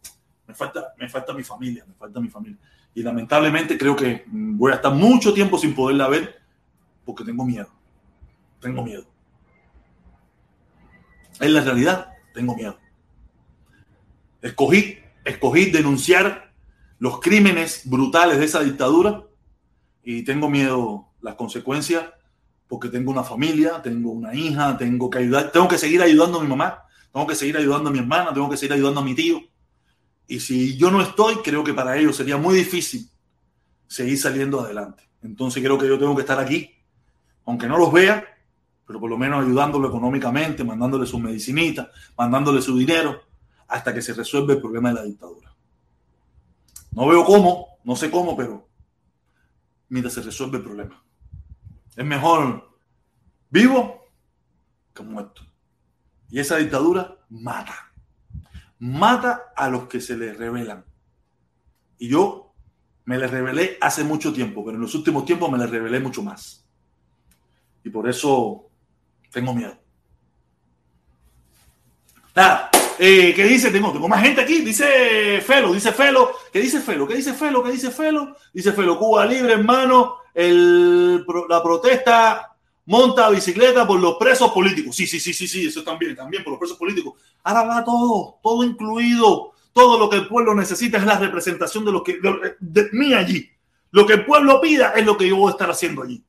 me 0.46 0.54
falta, 0.54 0.94
me 0.98 1.08
falta 1.08 1.34
mi 1.34 1.42
familia, 1.42 1.86
me 1.88 1.94
falta 1.94 2.20
mi 2.20 2.28
familia. 2.28 2.58
Y 2.94 3.02
lamentablemente 3.02 3.78
creo 3.78 3.96
que 3.96 4.26
voy 4.28 4.74
a 4.74 4.76
estar 4.76 4.94
mucho 4.94 5.34
tiempo 5.34 5.58
sin 5.58 5.74
poderla 5.74 6.10
ver 6.10 6.38
porque 7.06 7.24
tengo 7.24 7.46
miedo. 7.46 7.70
Tengo 8.60 8.84
miedo. 8.84 9.06
Es 11.40 11.50
la 11.50 11.62
realidad, 11.62 12.10
tengo 12.34 12.58
miedo. 12.58 12.78
Escogí, 14.42 14.98
escogí 15.24 15.72
denunciar 15.72 16.52
los 17.00 17.22
crímenes 17.22 17.84
brutales 17.86 18.38
de 18.38 18.44
esa 18.44 18.60
dictadura 18.60 19.24
y 20.06 20.24
tengo 20.24 20.48
miedo 20.50 21.08
las 21.22 21.34
consecuencias 21.34 22.06
porque 22.68 22.90
tengo 22.90 23.12
una 23.12 23.24
familia, 23.24 23.82
tengo 23.82 24.12
una 24.12 24.34
hija, 24.36 24.78
tengo 24.78 25.10
que 25.10 25.18
ayudar, 25.18 25.52
tengo 25.52 25.68
que 25.68 25.78
seguir 25.78 26.02
ayudando 26.02 26.40
a 26.40 26.44
mi 26.44 26.48
mamá, 26.48 26.84
tengo 27.12 27.26
que 27.28 27.36
seguir 27.36 27.58
ayudando 27.58 27.90
a 27.90 27.92
mi 27.94 28.00
hermana, 28.00 28.34
tengo 28.34 28.50
que 28.50 28.56
seguir 28.56 28.74
ayudando 28.74 29.02
a 29.02 29.04
mi 29.04 29.16
tío. 29.16 29.42
Y 30.28 30.40
si 30.40 30.78
yo 30.78 30.92
no 30.92 31.02
estoy, 31.02 31.38
creo 31.38 31.64
que 31.64 31.74
para 31.74 31.98
ellos 31.98 32.16
sería 32.16 32.38
muy 32.38 32.56
difícil 32.56 33.10
seguir 33.88 34.18
saliendo 34.18 34.62
adelante. 34.62 35.04
Entonces 35.24 35.64
creo 35.64 35.78
que 35.78 35.88
yo 35.88 35.98
tengo 35.98 36.16
que 36.16 36.22
estar 36.22 36.40
aquí, 36.40 36.72
aunque 37.46 37.68
no 37.68 37.78
los 37.78 37.92
vea, 37.92 38.26
pero 38.86 39.00
por 39.00 39.10
lo 39.10 39.18
menos 39.18 39.44
ayudándolo 39.44 39.88
económicamente, 39.88 40.64
mandándole 40.64 41.08
sus 41.08 41.20
medicinitas, 41.20 41.88
mandándole 42.16 42.62
su 42.62 42.78
dinero, 42.78 43.24
hasta 43.68 43.92
que 43.92 44.04
se 44.04 44.14
resuelva 44.14 44.54
el 44.54 44.62
problema 44.62 44.90
de 44.90 44.96
la 44.96 45.04
dictadura. 45.04 45.52
No 46.92 47.08
veo 47.08 47.26
cómo, 47.26 47.80
no 47.84 47.96
sé 47.96 48.12
cómo, 48.12 48.38
pero 48.38 48.68
mientras 49.90 50.14
se 50.14 50.22
resuelve 50.22 50.58
el 50.58 50.64
problema. 50.64 51.04
Es 51.96 52.06
mejor 52.06 52.78
vivo 53.50 54.06
como 54.94 55.22
esto. 55.22 55.42
Y 56.30 56.40
esa 56.40 56.58
dictadura 56.58 57.18
mata. 57.30 57.94
Mata 58.80 59.54
a 59.56 59.70
los 59.70 59.88
que 59.88 60.02
se 60.02 60.18
le 60.18 60.34
rebelan. 60.34 60.84
Y 61.98 62.10
yo 62.10 62.54
me 63.06 63.18
le 63.18 63.28
revelé 63.28 63.78
hace 63.80 64.04
mucho 64.04 64.34
tiempo, 64.34 64.66
pero 64.66 64.76
en 64.76 64.82
los 64.82 64.96
últimos 64.96 65.26
tiempos 65.26 65.52
me 65.52 65.58
le 65.58 65.68
revelé 65.68 66.00
mucho 66.00 66.24
más. 66.24 66.68
Y 67.84 67.90
por 67.90 68.10
eso 68.10 68.70
tengo 69.32 69.54
miedo. 69.54 69.78
Nada, 72.36 72.70
eh, 73.00 73.34
¿qué 73.34 73.46
dice? 73.46 73.72
Tengo, 73.72 73.94
tengo 73.94 74.10
más 74.10 74.22
gente 74.22 74.42
aquí. 74.42 74.62
Dice 74.62 75.42
Felo, 75.42 75.74
dice 75.74 75.94
Felo. 75.94 76.32
¿Qué 76.52 76.60
dice 76.60 76.82
Felo? 76.82 77.08
¿Qué 77.08 77.16
dice 77.16 77.34
Felo? 77.34 77.64
¿Qué 77.64 77.72
dice 77.72 77.92
Felo? 77.92 78.36
Dice 78.54 78.74
Felo, 78.74 79.00
Cuba 79.00 79.26
libre, 79.26 79.54
hermano. 79.54 80.18
El, 80.34 81.26
la 81.48 81.64
protesta 81.64 82.56
monta 82.88 83.30
bicicleta 83.30 83.88
por 83.88 84.00
los 84.02 84.16
presos 84.18 84.52
políticos. 84.52 84.96
Sí, 84.96 85.08
sí, 85.08 85.20
sí, 85.20 85.34
sí, 85.34 85.48
sí, 85.48 85.68
eso 85.68 85.82
también, 85.84 86.14
también 86.16 86.44
por 86.44 86.52
los 86.52 86.60
presos 86.60 86.78
políticos. 86.78 87.14
Ahora 87.44 87.64
va 87.64 87.84
todo, 87.86 88.40
todo 88.44 88.64
incluido. 88.64 89.54
Todo 89.72 90.00
lo 90.00 90.10
que 90.10 90.18
el 90.18 90.28
pueblo 90.28 90.56
necesita 90.56 90.98
es 90.98 91.06
la 91.06 91.20
representación 91.20 91.84
de 91.84 91.92
lo 91.92 92.02
que 92.04 92.20
de, 92.60 92.90
mí 92.94 93.14
allí. 93.14 93.50
Lo 93.92 94.06
que 94.06 94.14
el 94.14 94.26
pueblo 94.26 94.62
pida 94.62 94.94
es 94.96 95.06
lo 95.06 95.18
que 95.18 95.28
yo 95.28 95.38
voy 95.38 95.50
a 95.50 95.52
estar 95.52 95.70
haciendo 95.70 96.04
allí. 96.04 96.24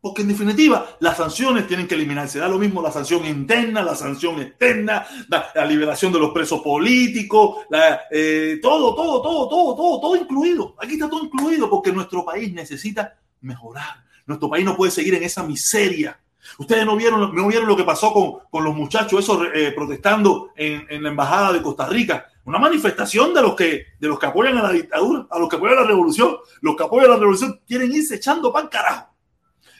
Porque 0.00 0.22
en 0.22 0.28
definitiva, 0.28 0.96
las 1.00 1.16
sanciones 1.16 1.66
tienen 1.66 1.88
que 1.88 1.96
eliminarse. 1.96 2.38
Da 2.38 2.48
lo 2.48 2.58
mismo 2.58 2.80
la 2.80 2.92
sanción 2.92 3.26
interna, 3.26 3.82
la 3.82 3.96
sanción 3.96 4.40
externa, 4.40 5.04
la, 5.28 5.66
liberación 5.66 6.12
de 6.12 6.20
los 6.20 6.30
presos 6.30 6.60
políticos, 6.60 7.66
eh, 8.10 8.58
todo, 8.62 8.94
todo, 8.94 9.20
todo, 9.20 9.48
todo, 9.48 9.74
todo, 9.74 10.00
todo 10.00 10.16
incluido. 10.16 10.76
Aquí 10.78 10.92
está 10.92 11.10
todo 11.10 11.24
incluido 11.24 11.68
porque 11.68 11.92
nuestro 11.92 12.24
país 12.24 12.52
necesita 12.52 13.18
mejorar. 13.40 14.04
Nuestro 14.24 14.48
país 14.48 14.64
no 14.64 14.76
puede 14.76 14.92
seguir 14.92 15.14
en 15.14 15.24
esa 15.24 15.42
miseria. 15.42 16.20
Ustedes 16.58 16.86
no 16.86 16.96
vieron, 16.96 17.34
no 17.34 17.48
vieron 17.48 17.66
lo 17.66 17.76
que 17.76 17.82
pasó 17.82 18.12
con, 18.12 18.38
con 18.50 18.62
los 18.62 18.74
muchachos 18.74 19.20
esos 19.20 19.48
eh, 19.52 19.72
protestando 19.74 20.50
en, 20.54 20.86
en, 20.88 21.02
la 21.02 21.08
embajada 21.08 21.52
de 21.52 21.60
Costa 21.60 21.86
Rica. 21.86 22.26
Una 22.44 22.58
manifestación 22.58 23.34
de 23.34 23.42
los 23.42 23.56
que 23.56 23.86
de 23.98 24.08
los 24.08 24.18
que 24.18 24.26
apoyan 24.26 24.56
a 24.58 24.62
la 24.62 24.70
dictadura, 24.70 25.26
a 25.28 25.38
los 25.38 25.48
que 25.48 25.56
apoyan 25.56 25.78
a 25.78 25.80
la 25.82 25.86
revolución. 25.88 26.36
Los 26.60 26.76
que 26.76 26.84
apoyan 26.84 27.06
a 27.06 27.14
la 27.14 27.20
revolución 27.20 27.60
quieren 27.66 27.92
irse 27.92 28.14
echando 28.14 28.52
pan 28.52 28.68
carajo. 28.68 29.17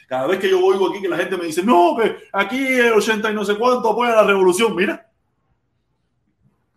Cada 0.09 0.25
vez 0.25 0.39
que 0.39 0.49
yo 0.49 0.59
oigo 0.59 0.89
aquí 0.89 1.03
que 1.03 1.07
la 1.07 1.17
gente 1.17 1.37
me 1.37 1.45
dice, 1.45 1.61
no, 1.61 1.95
que 1.95 2.27
aquí 2.33 2.57
el 2.57 2.93
80 2.93 3.29
y 3.29 3.35
no 3.35 3.45
sé 3.45 3.55
cuánto 3.55 3.91
apoya 3.91 4.15
la 4.15 4.23
revolución. 4.23 4.75
Mira, 4.75 5.07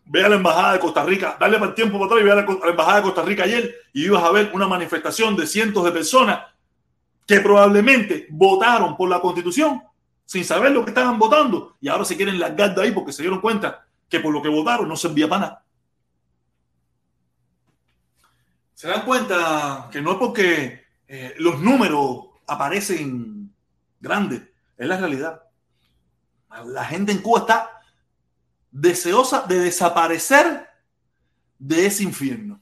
ve 0.04 0.22
a 0.22 0.28
la 0.28 0.36
embajada 0.36 0.74
de 0.74 0.80
Costa 0.80 1.02
Rica, 1.02 1.38
dale 1.40 1.56
el 1.56 1.74
tiempo 1.74 1.94
para 1.94 2.04
atrás 2.04 2.20
y 2.20 2.24
ve 2.24 2.32
a 2.32 2.34
la, 2.34 2.70
embajada 2.70 2.96
de 2.98 3.02
Costa 3.04 3.22
Rica 3.22 3.44
ayer 3.44 3.74
y 3.94 4.04
ibas 4.04 4.22
a 4.22 4.30
ver 4.32 4.50
una 4.52 4.68
manifestación 4.68 5.34
de 5.34 5.46
cientos 5.46 5.82
de 5.82 5.92
personas 5.92 6.42
que 7.26 7.40
probablemente 7.40 8.26
votaron 8.28 8.98
por 8.98 9.08
la 9.08 9.18
constitución 9.18 9.82
sin 10.26 10.44
saber 10.44 10.72
lo 10.72 10.84
que 10.84 10.90
estaban 10.90 11.18
votando 11.18 11.76
y 11.80 11.88
ahora 11.88 12.04
se 12.04 12.18
quieren 12.18 12.38
largar 12.38 12.74
de 12.74 12.82
ahí 12.82 12.92
porque 12.92 13.14
se 13.14 13.22
dieron 13.22 13.40
cuenta 13.40 13.86
que 14.10 14.20
por 14.20 14.34
lo 14.34 14.42
que 14.42 14.50
votaron 14.50 14.86
no 14.86 14.96
servía 14.96 15.26
para 15.26 15.40
nada. 15.40 15.64
Se 18.74 18.88
dan 18.88 19.06
cuenta 19.06 19.88
que 19.90 20.02
no 20.02 20.12
es 20.12 20.18
porque 20.18 20.84
eh, 21.08 21.34
los 21.38 21.58
números 21.60 22.31
aparecen 22.46 23.54
grandes, 24.00 24.42
es 24.76 24.86
la 24.86 24.96
realidad. 24.96 25.42
La 26.66 26.84
gente 26.84 27.12
en 27.12 27.22
Cuba 27.22 27.40
está 27.40 27.80
deseosa 28.70 29.42
de 29.42 29.58
desaparecer 29.60 30.68
de 31.58 31.86
ese 31.86 32.02
infierno. 32.02 32.60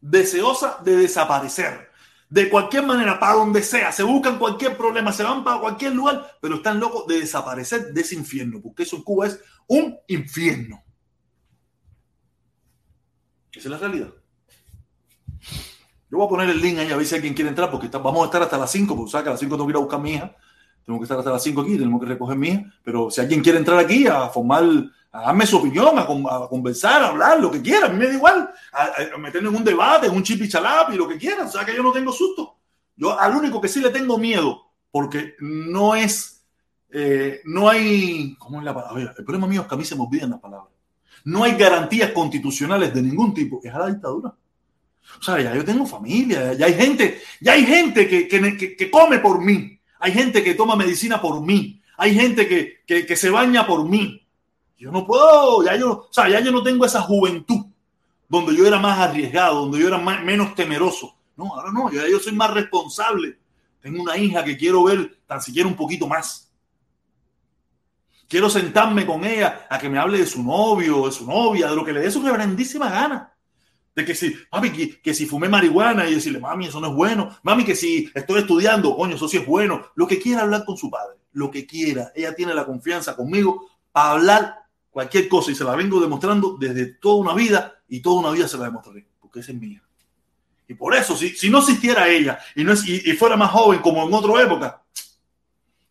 Deseosa 0.00 0.78
de 0.84 0.96
desaparecer. 0.96 1.88
De 2.28 2.50
cualquier 2.50 2.84
manera, 2.84 3.18
para 3.18 3.34
donde 3.34 3.62
sea, 3.62 3.90
se 3.90 4.02
buscan 4.02 4.38
cualquier 4.38 4.76
problema, 4.76 5.12
se 5.12 5.22
van 5.22 5.42
para 5.42 5.60
cualquier 5.60 5.94
lugar, 5.94 6.38
pero 6.42 6.56
están 6.56 6.78
locos 6.78 7.06
de 7.06 7.20
desaparecer 7.20 7.92
de 7.94 8.00
ese 8.02 8.14
infierno, 8.14 8.60
porque 8.60 8.82
eso 8.82 8.96
en 8.96 9.02
Cuba 9.02 9.26
es 9.26 9.40
un 9.66 9.98
infierno. 10.08 10.84
Esa 13.50 13.60
es 13.60 13.66
la 13.66 13.78
realidad. 13.78 14.12
Yo 16.10 16.16
voy 16.16 16.26
a 16.26 16.28
poner 16.30 16.48
el 16.48 16.60
link 16.60 16.78
ahí 16.78 16.90
a 16.90 16.96
ver 16.96 17.04
si 17.04 17.14
alguien 17.14 17.34
quiere 17.34 17.50
entrar, 17.50 17.70
porque 17.70 17.88
vamos 17.88 18.22
a 18.22 18.24
estar 18.26 18.42
hasta 18.42 18.56
las 18.56 18.70
5, 18.70 18.96
porque 18.96 19.10
sabes 19.10 19.24
que 19.24 19.28
a 19.28 19.32
las 19.32 19.40
5 19.40 19.56
tengo 19.56 19.66
que 19.66 19.72
ir 19.72 19.76
a 19.76 19.80
buscar 19.80 20.00
a 20.00 20.02
mi 20.02 20.12
hija. 20.12 20.34
Tengo 20.84 20.98
que 20.98 21.04
estar 21.04 21.18
hasta 21.18 21.30
las 21.30 21.42
5 21.42 21.60
aquí, 21.60 21.76
tenemos 21.76 22.00
que 22.00 22.06
recoger 22.06 22.36
mi 22.36 22.48
hija. 22.48 22.64
Pero 22.82 23.10
si 23.10 23.20
alguien 23.20 23.42
quiere 23.42 23.58
entrar 23.58 23.78
aquí 23.78 24.06
a 24.06 24.28
formar, 24.28 24.64
a 25.12 25.20
darme 25.20 25.46
su 25.46 25.58
opinión, 25.58 25.98
a, 25.98 26.06
conversar, 26.48 27.02
a 27.02 27.08
hablar, 27.08 27.40
lo 27.40 27.50
que 27.50 27.60
quiera, 27.60 27.86
a 27.86 27.88
mí 27.90 27.98
me 27.98 28.06
da 28.06 28.14
igual, 28.14 28.50
a, 28.72 29.18
meterme 29.18 29.50
en 29.50 29.56
un 29.56 29.64
debate, 29.64 30.06
en 30.06 30.14
un 30.14 30.22
chip 30.22 30.40
y 30.40 30.48
chalap 30.48 30.92
y 30.94 30.96
lo 30.96 31.06
que 31.06 31.18
quiera. 31.18 31.44
O 31.44 31.48
sea 31.48 31.64
que 31.64 31.74
yo 31.74 31.82
no 31.82 31.92
tengo 31.92 32.10
susto. 32.10 32.56
Yo 32.96 33.18
al 33.18 33.36
único 33.36 33.60
que 33.60 33.68
sí 33.68 33.80
le 33.80 33.90
tengo 33.90 34.16
miedo, 34.16 34.62
porque 34.90 35.34
no 35.40 35.94
es, 35.94 36.46
eh, 36.90 37.42
no 37.44 37.68
hay, 37.68 38.34
¿cómo 38.38 38.60
es 38.60 38.64
la 38.64 38.74
palabra? 38.74 39.14
El 39.16 39.24
problema 39.24 39.46
mío 39.46 39.60
es 39.60 39.66
que 39.66 39.74
a 39.74 39.78
mí 39.78 39.84
se 39.84 39.94
me 39.94 40.04
olvidan 40.04 40.30
las 40.30 40.40
palabras. 40.40 40.72
No 41.24 41.44
hay 41.44 41.54
garantías 41.56 42.12
constitucionales 42.12 42.94
de 42.94 43.02
ningún 43.02 43.34
tipo. 43.34 43.60
Es 43.62 43.74
a 43.74 43.78
la 43.78 43.88
dictadura. 43.88 44.34
O 45.18 45.22
sea, 45.22 45.40
ya 45.40 45.54
yo 45.54 45.64
tengo 45.64 45.86
familia, 45.86 46.52
ya 46.54 46.66
hay 46.66 46.74
gente, 46.74 47.22
ya 47.40 47.52
hay 47.52 47.64
gente 47.64 48.08
que, 48.08 48.28
que, 48.28 48.76
que, 48.76 48.90
come 48.90 49.18
por 49.18 49.42
mí, 49.42 49.80
hay 49.98 50.12
gente 50.12 50.44
que 50.44 50.54
toma 50.54 50.76
medicina 50.76 51.20
por 51.20 51.40
mí, 51.42 51.82
hay 51.96 52.14
gente 52.14 52.46
que, 52.46 53.04
que, 53.06 53.16
se 53.16 53.30
baña 53.30 53.66
por 53.66 53.88
mí. 53.88 54.24
Yo 54.78 54.92
no 54.92 55.04
puedo, 55.04 55.64
ya 55.64 55.74
yo, 55.74 55.90
o 55.90 56.12
sea, 56.12 56.28
ya 56.28 56.38
yo 56.38 56.52
no 56.52 56.62
tengo 56.62 56.84
esa 56.84 57.02
juventud 57.02 57.66
donde 58.28 58.54
yo 58.54 58.66
era 58.66 58.78
más 58.78 58.98
arriesgado, 58.98 59.62
donde 59.62 59.80
yo 59.80 59.88
era 59.88 59.98
menos 59.98 60.54
temeroso. 60.54 61.16
No, 61.36 61.54
ahora 61.54 61.72
no, 61.72 61.90
ya 61.90 62.06
yo 62.08 62.20
soy 62.20 62.32
más 62.32 62.52
responsable. 62.52 63.38
Tengo 63.80 64.02
una 64.02 64.16
hija 64.16 64.44
que 64.44 64.56
quiero 64.56 64.84
ver 64.84 65.18
tan 65.26 65.40
siquiera 65.40 65.68
un 65.68 65.74
poquito 65.74 66.06
más. 66.06 66.52
Quiero 68.28 68.50
sentarme 68.50 69.06
con 69.06 69.24
ella 69.24 69.66
a 69.70 69.78
que 69.78 69.88
me 69.88 69.98
hable 69.98 70.18
de 70.18 70.26
su 70.26 70.42
novio, 70.42 71.06
de 71.06 71.12
su 71.12 71.26
novia, 71.26 71.70
de 71.70 71.76
lo 71.76 71.84
que 71.84 71.92
le 71.92 72.00
dé 72.00 72.10
su 72.10 72.22
reverendísima 72.22 72.90
gana. 72.90 73.32
De 73.98 74.04
que 74.04 74.14
si, 74.14 74.32
mami, 74.52 74.70
que, 74.70 75.12
si 75.12 75.26
fumé 75.26 75.48
marihuana 75.48 76.08
y 76.08 76.14
decirle, 76.14 76.38
mami, 76.38 76.68
eso 76.68 76.78
no 76.80 76.86
es 76.86 76.94
bueno. 76.94 77.36
Mami, 77.42 77.64
que 77.64 77.74
si 77.74 78.08
estoy 78.14 78.38
estudiando, 78.38 78.94
coño, 78.94 79.16
eso 79.16 79.26
sí 79.26 79.38
es 79.38 79.44
bueno. 79.44 79.90
Lo 79.96 80.06
que 80.06 80.20
quiera 80.20 80.42
hablar 80.42 80.64
con 80.64 80.76
su 80.76 80.88
padre, 80.88 81.16
lo 81.32 81.50
que 81.50 81.66
quiera. 81.66 82.12
Ella 82.14 82.32
tiene 82.32 82.54
la 82.54 82.64
confianza 82.64 83.16
conmigo 83.16 83.66
para 83.90 84.12
hablar 84.12 84.54
cualquier 84.88 85.28
cosa 85.28 85.50
y 85.50 85.56
se 85.56 85.64
la 85.64 85.74
vengo 85.74 86.00
demostrando 86.00 86.56
desde 86.60 86.86
toda 86.94 87.16
una 87.16 87.34
vida 87.34 87.82
y 87.88 87.98
toda 87.98 88.20
una 88.20 88.30
vida 88.30 88.46
se 88.46 88.56
la 88.56 88.66
demostraré, 88.66 89.04
porque 89.18 89.40
esa 89.40 89.50
es 89.50 89.58
mía. 89.58 89.82
Y 90.68 90.74
por 90.74 90.94
eso, 90.94 91.16
si, 91.16 91.30
si 91.30 91.50
no 91.50 91.58
existiera 91.58 92.08
ella 92.08 92.38
y, 92.54 92.62
no 92.62 92.74
y, 92.74 93.10
y 93.10 93.12
fuera 93.14 93.36
más 93.36 93.50
joven 93.50 93.80
como 93.80 94.06
en 94.06 94.14
otra 94.14 94.40
época, 94.40 94.80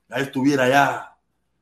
ya 0.09 0.15
estuviera 0.15 0.69
ya 0.69 1.16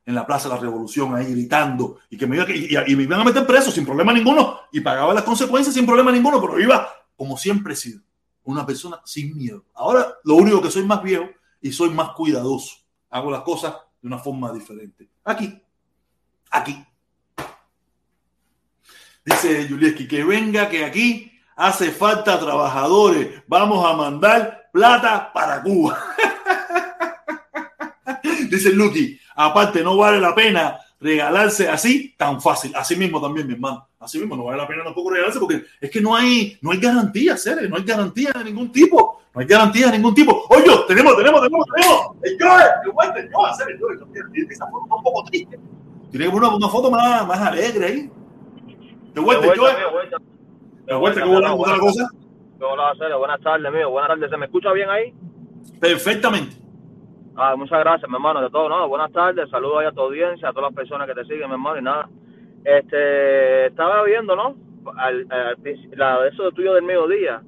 en 0.05 0.15
la 0.15 0.25
Plaza 0.25 0.47
de 0.47 0.55
la 0.55 0.61
Revolución 0.61 1.15
ahí 1.15 1.31
gritando 1.31 1.99
y 2.09 2.17
que 2.17 2.27
me 2.27 2.35
iba, 2.35 2.45
y, 2.87 2.95
me 2.95 3.03
iban 3.03 3.21
a 3.21 3.23
meter 3.23 3.45
preso 3.45 3.71
sin 3.71 3.85
problema 3.85 4.13
ninguno 4.13 4.59
y 4.71 4.79
pagaba 4.81 5.13
las 5.13 5.23
consecuencias 5.23 5.73
sin 5.73 5.85
problema 5.85 6.11
ninguno, 6.11 6.39
pero 6.39 6.59
iba 6.59 6.87
como 7.15 7.37
siempre 7.37 7.73
he 7.73 7.77
sido, 7.77 8.01
una 8.43 8.65
persona 8.65 9.01
sin 9.05 9.35
miedo. 9.35 9.65
Ahora 9.73 10.15
lo 10.23 10.35
único 10.35 10.61
que 10.61 10.69
soy 10.69 10.83
más 10.83 11.01
viejo 11.01 11.29
y 11.61 11.71
soy 11.71 11.89
más 11.89 12.09
cuidadoso. 12.11 12.77
Hago 13.09 13.31
las 13.31 13.41
cosas 13.41 13.73
de 14.01 14.07
una 14.07 14.19
forma 14.19 14.51
diferente. 14.51 15.09
Aquí, 15.23 15.61
aquí. 16.51 16.85
Dice 19.23 19.67
Julieski, 19.67 20.07
que 20.07 20.23
venga 20.23 20.69
que 20.69 20.85
aquí 20.85 21.31
hace 21.55 21.91
falta 21.91 22.39
trabajadores. 22.39 23.41
Vamos 23.47 23.83
a 23.85 23.93
mandar 23.93 24.69
plata 24.71 25.31
para 25.33 25.63
Cuba. 25.63 25.97
Dice 28.49 28.71
Lucky, 28.71 29.19
Aparte, 29.35 29.83
no 29.83 29.97
vale 29.97 30.19
la 30.19 30.33
pena 30.33 30.79
regalarse 30.99 31.67
así 31.67 32.15
tan 32.17 32.41
fácil. 32.41 32.71
Así 32.75 32.95
mismo 32.95 33.21
también, 33.21 33.45
mi 33.45 33.53
hermano. 33.53 33.87
Así 33.99 34.17
mismo, 34.17 34.35
no 34.35 34.45
vale 34.45 34.57
la 34.57 34.67
pena 34.67 34.83
tampoco 34.83 35.11
regalarse 35.11 35.39
porque 35.39 35.63
es 35.81 35.91
que 35.91 35.99
no 35.99 36.15
hay, 36.15 36.57
no 36.61 36.71
hay 36.71 36.79
garantía, 36.79 37.35
Cere, 37.35 37.67
no 37.67 37.75
hay 37.75 37.83
garantía 37.83 38.31
de 38.31 38.45
ningún 38.45 38.71
tipo. 38.71 39.21
No 39.33 39.41
hay 39.41 39.47
garantía 39.47 39.87
de 39.87 39.97
ningún 39.97 40.15
tipo. 40.15 40.45
Oye, 40.49 40.63
tenemos, 40.87 41.17
tenemos, 41.17 41.41
tenemos, 41.41 41.65
tenemos. 41.75 42.07
El 42.23 42.37
Joe, 42.39 42.63
el 42.85 42.89
Walter, 42.91 43.29
yo, 43.29 43.53
Cere, 43.57 43.77
esa 44.49 44.67
foto 44.67 44.85
está 44.85 44.95
un 44.95 45.03
poco 45.03 45.23
triste. 45.25 45.59
Tiene 46.11 46.27
una, 46.29 46.55
una 46.55 46.69
foto 46.69 46.89
más, 46.89 47.27
más 47.27 47.39
alegre 47.41 47.85
ahí. 47.85 48.09
De 49.13 49.19
vuelta, 49.21 49.47
Joe. 49.55 49.75
De 50.85 50.95
vuelta, 50.95 51.21
¿cómo 51.21 51.41
la 51.41 51.77
cosa? 51.77 52.09
Hola, 52.61 53.17
buenas 53.17 53.41
tardes, 53.41 53.67
amigo. 53.67 53.89
Buenas 53.89 54.09
tardes. 54.11 54.29
¿Se 54.29 54.37
me 54.37 54.45
escucha 54.45 54.71
bien 54.71 54.89
ahí? 54.89 55.13
Perfectamente. 55.81 56.64
Ah, 57.37 57.53
muchas 57.57 57.79
gracias, 57.79 58.09
mi 58.09 58.15
hermano, 58.15 58.41
de 58.41 58.49
todo, 58.49 58.69
¿no? 58.69 58.87
Buenas 58.87 59.11
tardes, 59.11 59.49
saludos 59.49 59.83
a 59.85 59.91
tu 59.91 59.99
audiencia, 59.99 60.47
a 60.47 60.53
todas 60.53 60.69
las 60.71 60.75
personas 60.75 61.05
que 61.05 61.15
te 61.15 61.25
siguen, 61.25 61.49
mi 61.49 61.55
hermano, 61.55 61.79
y 61.79 61.81
nada. 61.81 62.07
Este, 62.63 63.65
estaba 63.65 64.03
viendo, 64.05 64.37
¿no? 64.37 64.55
Al, 64.95 65.27
la, 65.97 66.25
eso 66.27 66.43
de 66.43 66.51
tuyo 66.53 66.73
del 66.73 66.85
mediodía, 66.85 67.41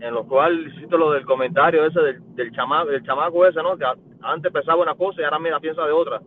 en 0.00 0.12
lo 0.12 0.24
cual 0.24 0.66
hiciste 0.66 0.98
lo 0.98 1.12
del 1.12 1.24
comentario 1.24 1.86
ese 1.86 2.00
del, 2.00 2.34
del, 2.34 2.50
chamaco, 2.50 2.90
del 2.90 3.04
chamaco 3.04 3.46
ese, 3.46 3.62
¿no? 3.62 3.76
Que 3.76 3.84
antes 4.22 4.52
pensaba 4.52 4.82
una 4.82 4.96
cosa 4.96 5.20
y 5.20 5.24
ahora 5.24 5.38
mira, 5.38 5.60
piensa 5.60 5.86
de 5.86 5.92
otra. 5.92 6.20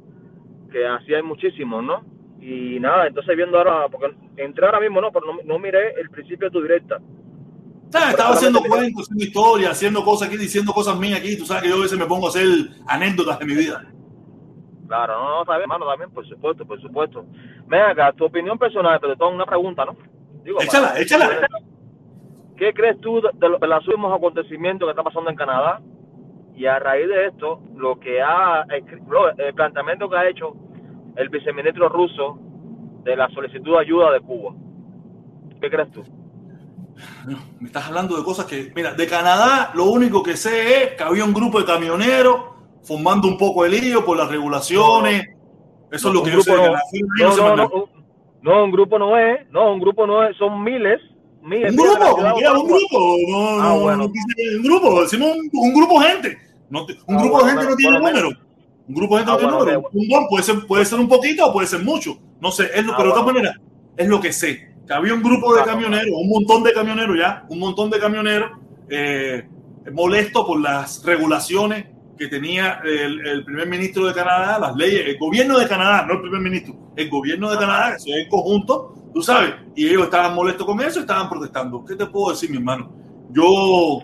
Que 0.72 0.88
así 0.88 1.14
hay 1.14 1.22
muchísimos, 1.22 1.84
¿no? 1.84 2.02
Y 2.40 2.80
nada, 2.80 3.08
entonces 3.08 3.36
viendo 3.36 3.58
ahora, 3.58 3.90
porque 3.90 4.16
entré 4.38 4.66
ahora 4.66 4.80
mismo, 4.80 5.02
¿no? 5.02 5.12
Pero 5.12 5.34
no, 5.34 5.40
no 5.44 5.60
miré 5.60 6.00
el 6.00 6.10
principio 6.10 6.48
de 6.48 6.54
tu 6.54 6.62
directa 6.62 7.02
estaba 8.10 8.34
haciendo 8.34 8.62
cuentos, 8.62 9.04
haciendo 9.04 9.24
historias, 9.24 9.72
haciendo 9.72 10.04
cosas 10.04 10.28
aquí, 10.28 10.38
diciendo 10.38 10.74
cosas 10.74 10.98
mías 10.98 11.20
aquí. 11.20 11.38
Tú 11.38 11.46
sabes 11.46 11.64
que 11.64 11.70
yo 11.70 11.76
a 11.76 11.82
veces 11.82 11.98
me 11.98 12.06
pongo 12.06 12.28
a 12.28 12.30
hacer 12.30 12.48
anécdotas 12.88 13.40
de 13.40 13.46
mi 13.46 13.56
vida. 13.56 13.86
Claro, 14.88 15.14
no, 15.18 15.44
no, 15.44 15.46
bien, 15.46 15.62
hermano, 15.62 15.88
también, 15.88 16.12
por 16.12 16.28
supuesto, 16.28 16.66
por 16.66 16.80
supuesto. 16.80 17.26
Venga 17.68 17.90
acá, 17.90 18.14
tu 18.14 18.26
opinión 18.26 18.58
personal, 18.58 19.00
pero 19.00 19.16
tengo 19.16 19.32
una 19.32 19.46
pregunta, 19.46 19.86
¿no? 19.86 19.96
Digo, 20.44 20.62
échala, 20.62 20.90
para, 20.90 21.00
échala. 21.00 21.48
¿Qué 22.56 22.74
crees 22.74 23.00
tú 23.02 23.22
de 23.22 23.50
los 23.68 23.88
últimos 23.88 24.16
acontecimientos 24.16 24.86
que 24.86 24.92
está 24.92 25.04
pasando 25.04 25.30
en 25.30 25.36
Canadá? 25.36 25.82
Y 26.56 26.68
a 26.68 26.80
raíz 26.80 27.10
de 27.10 27.28
esto, 27.28 27.62
lo 27.76 28.00
que 28.00 28.22
ha, 28.22 28.66
el 28.70 29.54
planteamiento 29.56 30.10
que 30.10 30.18
ha 30.18 30.30
hecho 30.30 30.54
el 31.16 31.30
viceministro 31.30 31.90
ruso 31.90 32.40
de 33.04 33.16
la 33.16 33.28
solicitud 33.30 33.74
de 33.74 33.80
ayuda 33.80 34.12
de 34.12 34.22
Cuba. 34.22 34.54
¿Qué 35.60 35.70
crees 35.70 35.92
tú? 35.92 36.04
Me 37.60 37.68
estás 37.68 37.88
hablando 37.88 38.16
de 38.18 38.24
cosas 38.24 38.46
que, 38.46 38.72
mira, 38.76 38.94
de 38.94 39.08
Canadá 39.08 39.72
lo 39.74 39.86
único 39.86 40.24
que 40.24 40.38
sé 40.38 40.84
es 40.84 40.92
que 40.94 41.04
había 41.04 41.26
un 41.26 41.34
grupo 41.34 41.60
de 41.60 41.66
camioneros 41.66 42.56
formando 42.84 43.28
un 43.28 43.38
poco 43.38 43.66
el 43.66 43.72
lío 43.72 44.06
por 44.06 44.18
las 44.18 44.30
regulaciones. 44.30 45.28
Eso 45.92 46.08
es 46.10 46.14
lo 46.14 46.24
que 46.24 46.32
yo 46.32 46.42
sé. 46.42 46.54
No, 46.56 47.36
no, 47.36 47.56
no, 47.56 47.90
no, 48.42 48.64
un 48.64 48.72
grupo 48.72 49.00
no 49.00 49.18
es, 49.18 49.50
no, 49.52 49.74
un 49.74 49.80
grupo 49.80 50.06
no 50.06 50.24
es, 50.24 50.38
son 50.38 50.64
miles. 50.64 51.02
miles 51.42 51.72
un 51.72 51.78
grupo, 51.78 52.16
un 52.16 52.68
grupo, 52.68 53.18
no, 53.30 53.62
ah, 53.62 53.78
bueno. 53.78 54.06
un 54.06 54.64
grupo, 54.64 55.02
decimos 55.02 55.30
un, 55.36 55.50
un 55.52 55.74
grupo 55.74 56.00
de 56.00 56.08
gente. 56.08 56.38
No, 56.70 56.86
un 56.86 57.16
ah, 57.16 57.22
grupo 57.22 57.44
de 57.44 57.52
gente 57.52 57.66
no 57.66 57.76
tiene 57.76 58.00
número. 58.00 58.30
Un 58.88 58.96
grupo 58.96 59.18
de 59.18 59.26
gente 59.26 59.32
no 59.32 59.38
tiene 59.38 59.58
número. 59.58 59.90
Un 59.92 60.28
puede 60.30 60.44
ser, 60.44 60.68
puede 60.68 60.86
ser 60.86 61.00
un 61.00 61.08
poquito 61.08 61.48
o 61.48 61.54
puede 61.54 61.68
ser 61.68 61.84
mucho. 61.84 62.18
No 62.40 62.52
sé, 62.52 62.70
es 62.74 62.86
lo, 62.86 62.94
ah, 62.94 62.98
pero 62.98 63.10
de 63.10 63.14
todas 63.16 63.34
maneras, 63.34 63.56
es 63.98 64.08
lo 64.08 64.22
que 64.22 64.32
sé. 64.32 64.75
Que 64.88 64.94
había 64.94 65.14
un 65.14 65.24
grupo 65.24 65.56
de 65.56 65.64
camioneros, 65.64 66.14
un 66.14 66.30
montón 66.30 66.64
de 66.64 66.74
camioneros 66.74 67.18
ya, 67.18 67.46
un 67.50 67.60
montón 67.60 67.90
de 67.90 68.00
camioneros 68.00 68.52
eh, 68.90 69.48
molestos 69.92 70.46
por 70.46 70.60
las 70.60 71.04
regulaciones 71.04 71.86
que 72.18 72.28
tenía 72.28 72.82
el, 72.84 73.28
el, 73.28 73.44
primer 73.44 73.68
ministro 73.68 74.06
de 74.06 74.14
Canadá, 74.14 74.58
las 74.60 74.76
leyes, 74.76 75.08
el 75.08 75.18
gobierno 75.18 75.58
de 75.60 75.68
Canadá, 75.68 76.06
no 76.06 76.14
el 76.14 76.22
primer 76.22 76.40
ministro, 76.40 76.76
el 76.96 77.10
gobierno 77.10 77.52
de 77.52 77.58
Canadá, 77.58 77.98
que 78.04 78.22
en 78.22 78.30
conjunto, 78.30 79.12
tú 79.14 79.22
sabes, 79.22 79.54
y 79.76 79.88
ellos 79.88 80.04
estaban 80.04 80.34
molestos 80.34 80.66
con 80.66 80.80
eso, 80.82 81.02
estaban 81.02 81.30
protestando. 81.30 81.84
¿Qué 81.84 81.96
te 81.96 82.06
puedo 82.06 82.32
decir, 82.32 82.50
mi 82.50 82.58
hermano? 82.58 82.90
Yo 83.32 84.02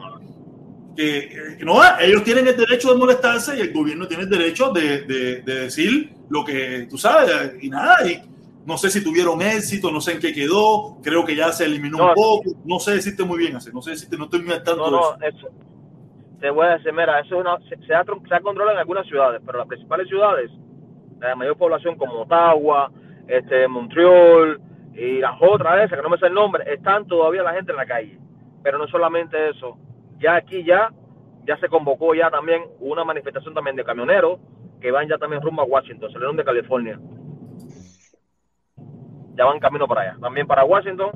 que, 0.95 1.57
no, 1.61 1.79
ellos 1.99 2.23
tienen 2.23 2.47
el 2.47 2.57
derecho 2.57 2.91
de 2.91 2.99
molestarse 2.99 3.57
y 3.57 3.61
el 3.61 3.73
gobierno 3.73 4.07
tiene 4.07 4.23
el 4.23 4.29
derecho 4.29 4.71
de, 4.71 5.01
de, 5.01 5.41
de, 5.41 5.55
decir 5.61 6.13
lo 6.29 6.43
que 6.43 6.88
tú 6.89 6.97
sabes 6.97 7.53
y 7.61 7.69
nada. 7.69 7.97
Y 8.09 8.21
no 8.66 8.78
sé 8.78 8.89
si 8.89 9.03
tuvieron 9.03 9.41
éxito, 9.41 9.91
no 9.91 10.01
sé 10.01 10.14
en 10.14 10.20
qué 10.20 10.34
quedó, 10.34 10.97
creo 11.01 11.26
que 11.26 11.36
ya 11.36 11.51
se 11.51 11.66
eliminó 11.66 11.97
no, 11.97 12.07
un 12.09 12.14
poco, 12.14 12.51
no 12.66 12.80
sé 12.80 12.93
decirte 12.93 13.24
muy 13.24 13.39
bien, 13.39 13.53
no 13.53 13.82
sé 13.82 13.91
decirte, 13.91 14.18
no 14.18 14.26
estoy 14.26 14.43
muy 14.43 14.53
al 14.53 14.64
tanto 14.64 14.91
no, 14.91 15.18
no, 15.18 15.26
eso. 15.26 15.47
Te 16.39 16.49
voy 16.49 16.66
a 16.66 16.78
decir, 16.78 16.91
mira, 16.93 17.20
eso 17.20 17.36
es 17.36 17.41
una, 17.41 17.57
se, 17.70 17.78
se, 17.86 17.93
ha, 17.93 18.03
se 18.03 18.36
ha 18.36 18.39
controlado 18.41 18.72
en 18.72 18.80
algunas 18.80 19.05
ciudades, 19.07 19.41
pero 19.45 19.59
las 19.59 19.68
principales 19.68 20.07
ciudades, 20.07 20.51
la 21.20 21.36
mayor 21.36 21.57
población 21.57 21.95
como 21.95 22.22
Ottawa, 22.22 22.91
este, 23.28 23.68
Montreal 23.68 24.59
y 24.93 25.20
las 25.20 25.39
otras 25.39 25.86
esas, 25.86 25.97
que 25.97 26.03
no 26.03 26.09
me 26.09 26.18
sé 26.18 26.28
el 26.28 26.34
nombre, 26.34 26.64
están 26.72 27.07
todavía 27.07 27.43
la 27.43 27.53
gente 27.53 27.72
en 27.72 27.78
la 27.78 27.86
calle. 27.86 28.18
Pero 28.64 28.78
no 28.78 28.88
solamente 28.88 29.49
eso, 29.49 29.78
ya 30.20 30.36
aquí 30.36 30.64
ya, 30.64 30.91
ya 31.45 31.57
se 31.57 31.70
convocó 31.70 32.14
ya 32.14 32.30
también 32.30 32.64
una 32.80 33.03
manifestación 33.03 33.53
también 33.53 33.76
de 33.76 33.84
camioneros 33.84 34.39
que 34.80 34.91
van 34.91 35.07
ya 35.07 35.18
también 35.18 35.41
rumbo 35.41 35.62
a 35.62 35.66
Washington, 35.66 36.12
salieron 36.12 36.36
de 36.36 36.43
California. 36.43 36.99
Ya 39.36 39.45
van 39.45 39.59
camino 39.59 39.88
para 39.88 40.01
allá. 40.01 40.17
También 40.19 40.47
para 40.47 40.65
Washington, 40.65 41.11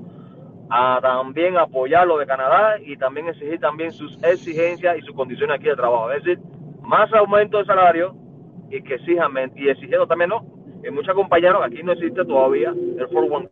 a 0.70 1.00
también 1.02 1.58
apoyar 1.58 2.08
lo 2.08 2.18
de 2.18 2.26
Canadá 2.26 2.78
y 2.80 2.98
también 2.98 3.28
exigir 3.28 3.60
también 3.60 3.92
sus 3.92 4.22
exigencias 4.24 4.98
y 4.98 5.02
sus 5.02 5.16
condiciones 5.16 5.58
aquí 5.58 5.68
de 5.68 5.76
trabajo. 5.76 6.12
Es 6.12 6.24
decir, 6.24 6.40
más 6.82 7.12
aumento 7.14 7.58
de 7.58 7.66
salario 7.66 8.16
y 8.70 8.82
que 8.82 8.96
exijan, 8.96 9.32
y 9.56 9.70
exigiendo 9.70 10.08
también, 10.08 10.30
¿no? 10.30 10.46
En 10.84 10.94
muchas 10.94 11.16
compañeros, 11.16 11.62
aquí 11.64 11.82
no 11.84 11.94
existe 11.94 12.24
todavía 12.26 12.70
el 12.70 13.08
401k. 13.08 13.50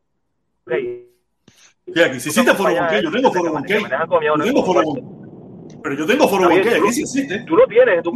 Sí, 0.67 2.01
aquí 2.01 2.19
sí 2.19 2.29
existe 2.29 2.51
401k, 2.51 3.03
yo 3.03 3.11
tengo 3.11 3.31
401k. 3.31 4.37
Yo 4.37 4.43
tengo 4.43 4.65
401k. 4.65 5.23
Pero 5.81 5.95
yo 5.95 6.05
tengo 6.05 6.27
foro 6.27 6.49
banquero, 6.49 6.83
aquí 6.83 6.93
sí 6.93 7.01
existe. 7.01 7.43
Tú 7.45 7.55
lo 7.55 7.67
tienes, 7.67 8.03
tú, 8.03 8.11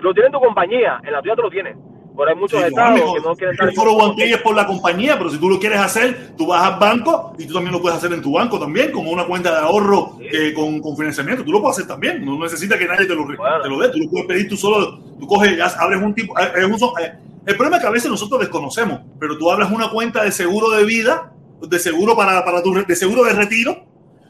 lo 0.00 0.14
tienes 0.14 0.26
en 0.26 0.32
tu 0.32 0.40
compañía, 0.40 1.00
en 1.04 1.12
la 1.12 1.20
tuya 1.20 1.36
tú 1.36 1.42
lo 1.42 1.50
tienes. 1.50 1.76
Pero 2.18 2.30
hay 2.30 2.36
muchos 2.36 2.60
sí, 2.60 2.66
estados 2.66 3.00
no, 3.00 3.14
que 3.14 3.20
no 3.20 3.36
quieren 3.36 3.56
El 3.60 3.74
foro 3.74 3.96
banquero 3.96 4.34
es 4.34 4.42
por 4.42 4.56
la 4.56 4.66
compañía, 4.66 5.16
pero 5.16 5.30
si 5.30 5.38
tú 5.38 5.48
lo 5.48 5.60
quieres 5.60 5.78
hacer, 5.78 6.32
tú 6.36 6.48
vas 6.48 6.64
al 6.64 6.80
banco 6.80 7.32
y 7.38 7.46
tú 7.46 7.54
también 7.54 7.72
lo 7.72 7.80
puedes 7.80 7.96
hacer 7.96 8.12
en 8.12 8.20
tu 8.20 8.32
banco 8.32 8.58
también, 8.58 8.90
como 8.90 9.12
una 9.12 9.24
cuenta 9.24 9.52
de 9.52 9.58
ahorro 9.58 10.16
sí. 10.18 10.26
eh, 10.32 10.52
con, 10.52 10.80
con, 10.80 10.96
financiamiento. 10.96 11.44
Tú 11.44 11.52
lo 11.52 11.60
puedes 11.60 11.76
hacer 11.76 11.86
también. 11.86 12.24
No 12.26 12.36
necesitas 12.40 12.76
que 12.76 12.86
nadie 12.86 13.06
te 13.06 13.14
lo, 13.14 13.24
bueno. 13.24 13.62
te 13.62 13.68
lo 13.68 13.78
dé. 13.78 13.90
Tú 13.90 13.98
lo 13.98 14.10
puedes 14.10 14.26
pedir 14.26 14.48
tú 14.48 14.56
solo. 14.56 14.98
Tú 15.20 15.28
coges, 15.28 15.60
abres 15.78 16.02
un 16.02 16.12
tipo. 16.12 16.36
Es 16.36 16.64
un, 16.64 16.74
eh, 17.00 17.12
el 17.46 17.54
problema 17.54 17.76
es 17.76 17.82
que 17.82 17.88
a 17.88 17.92
veces 17.92 18.10
nosotros 18.10 18.40
desconocemos, 18.40 19.00
pero 19.20 19.38
tú 19.38 19.48
abres 19.48 19.70
una 19.70 19.88
cuenta 19.88 20.24
de 20.24 20.32
seguro 20.32 20.70
de 20.70 20.84
vida, 20.84 21.32
de 21.62 21.78
seguro 21.78 22.16
para, 22.16 22.44
para 22.44 22.64
tu, 22.64 22.74
de 22.74 22.96
seguro 22.96 23.22
de 23.22 23.32
retiro 23.32 23.88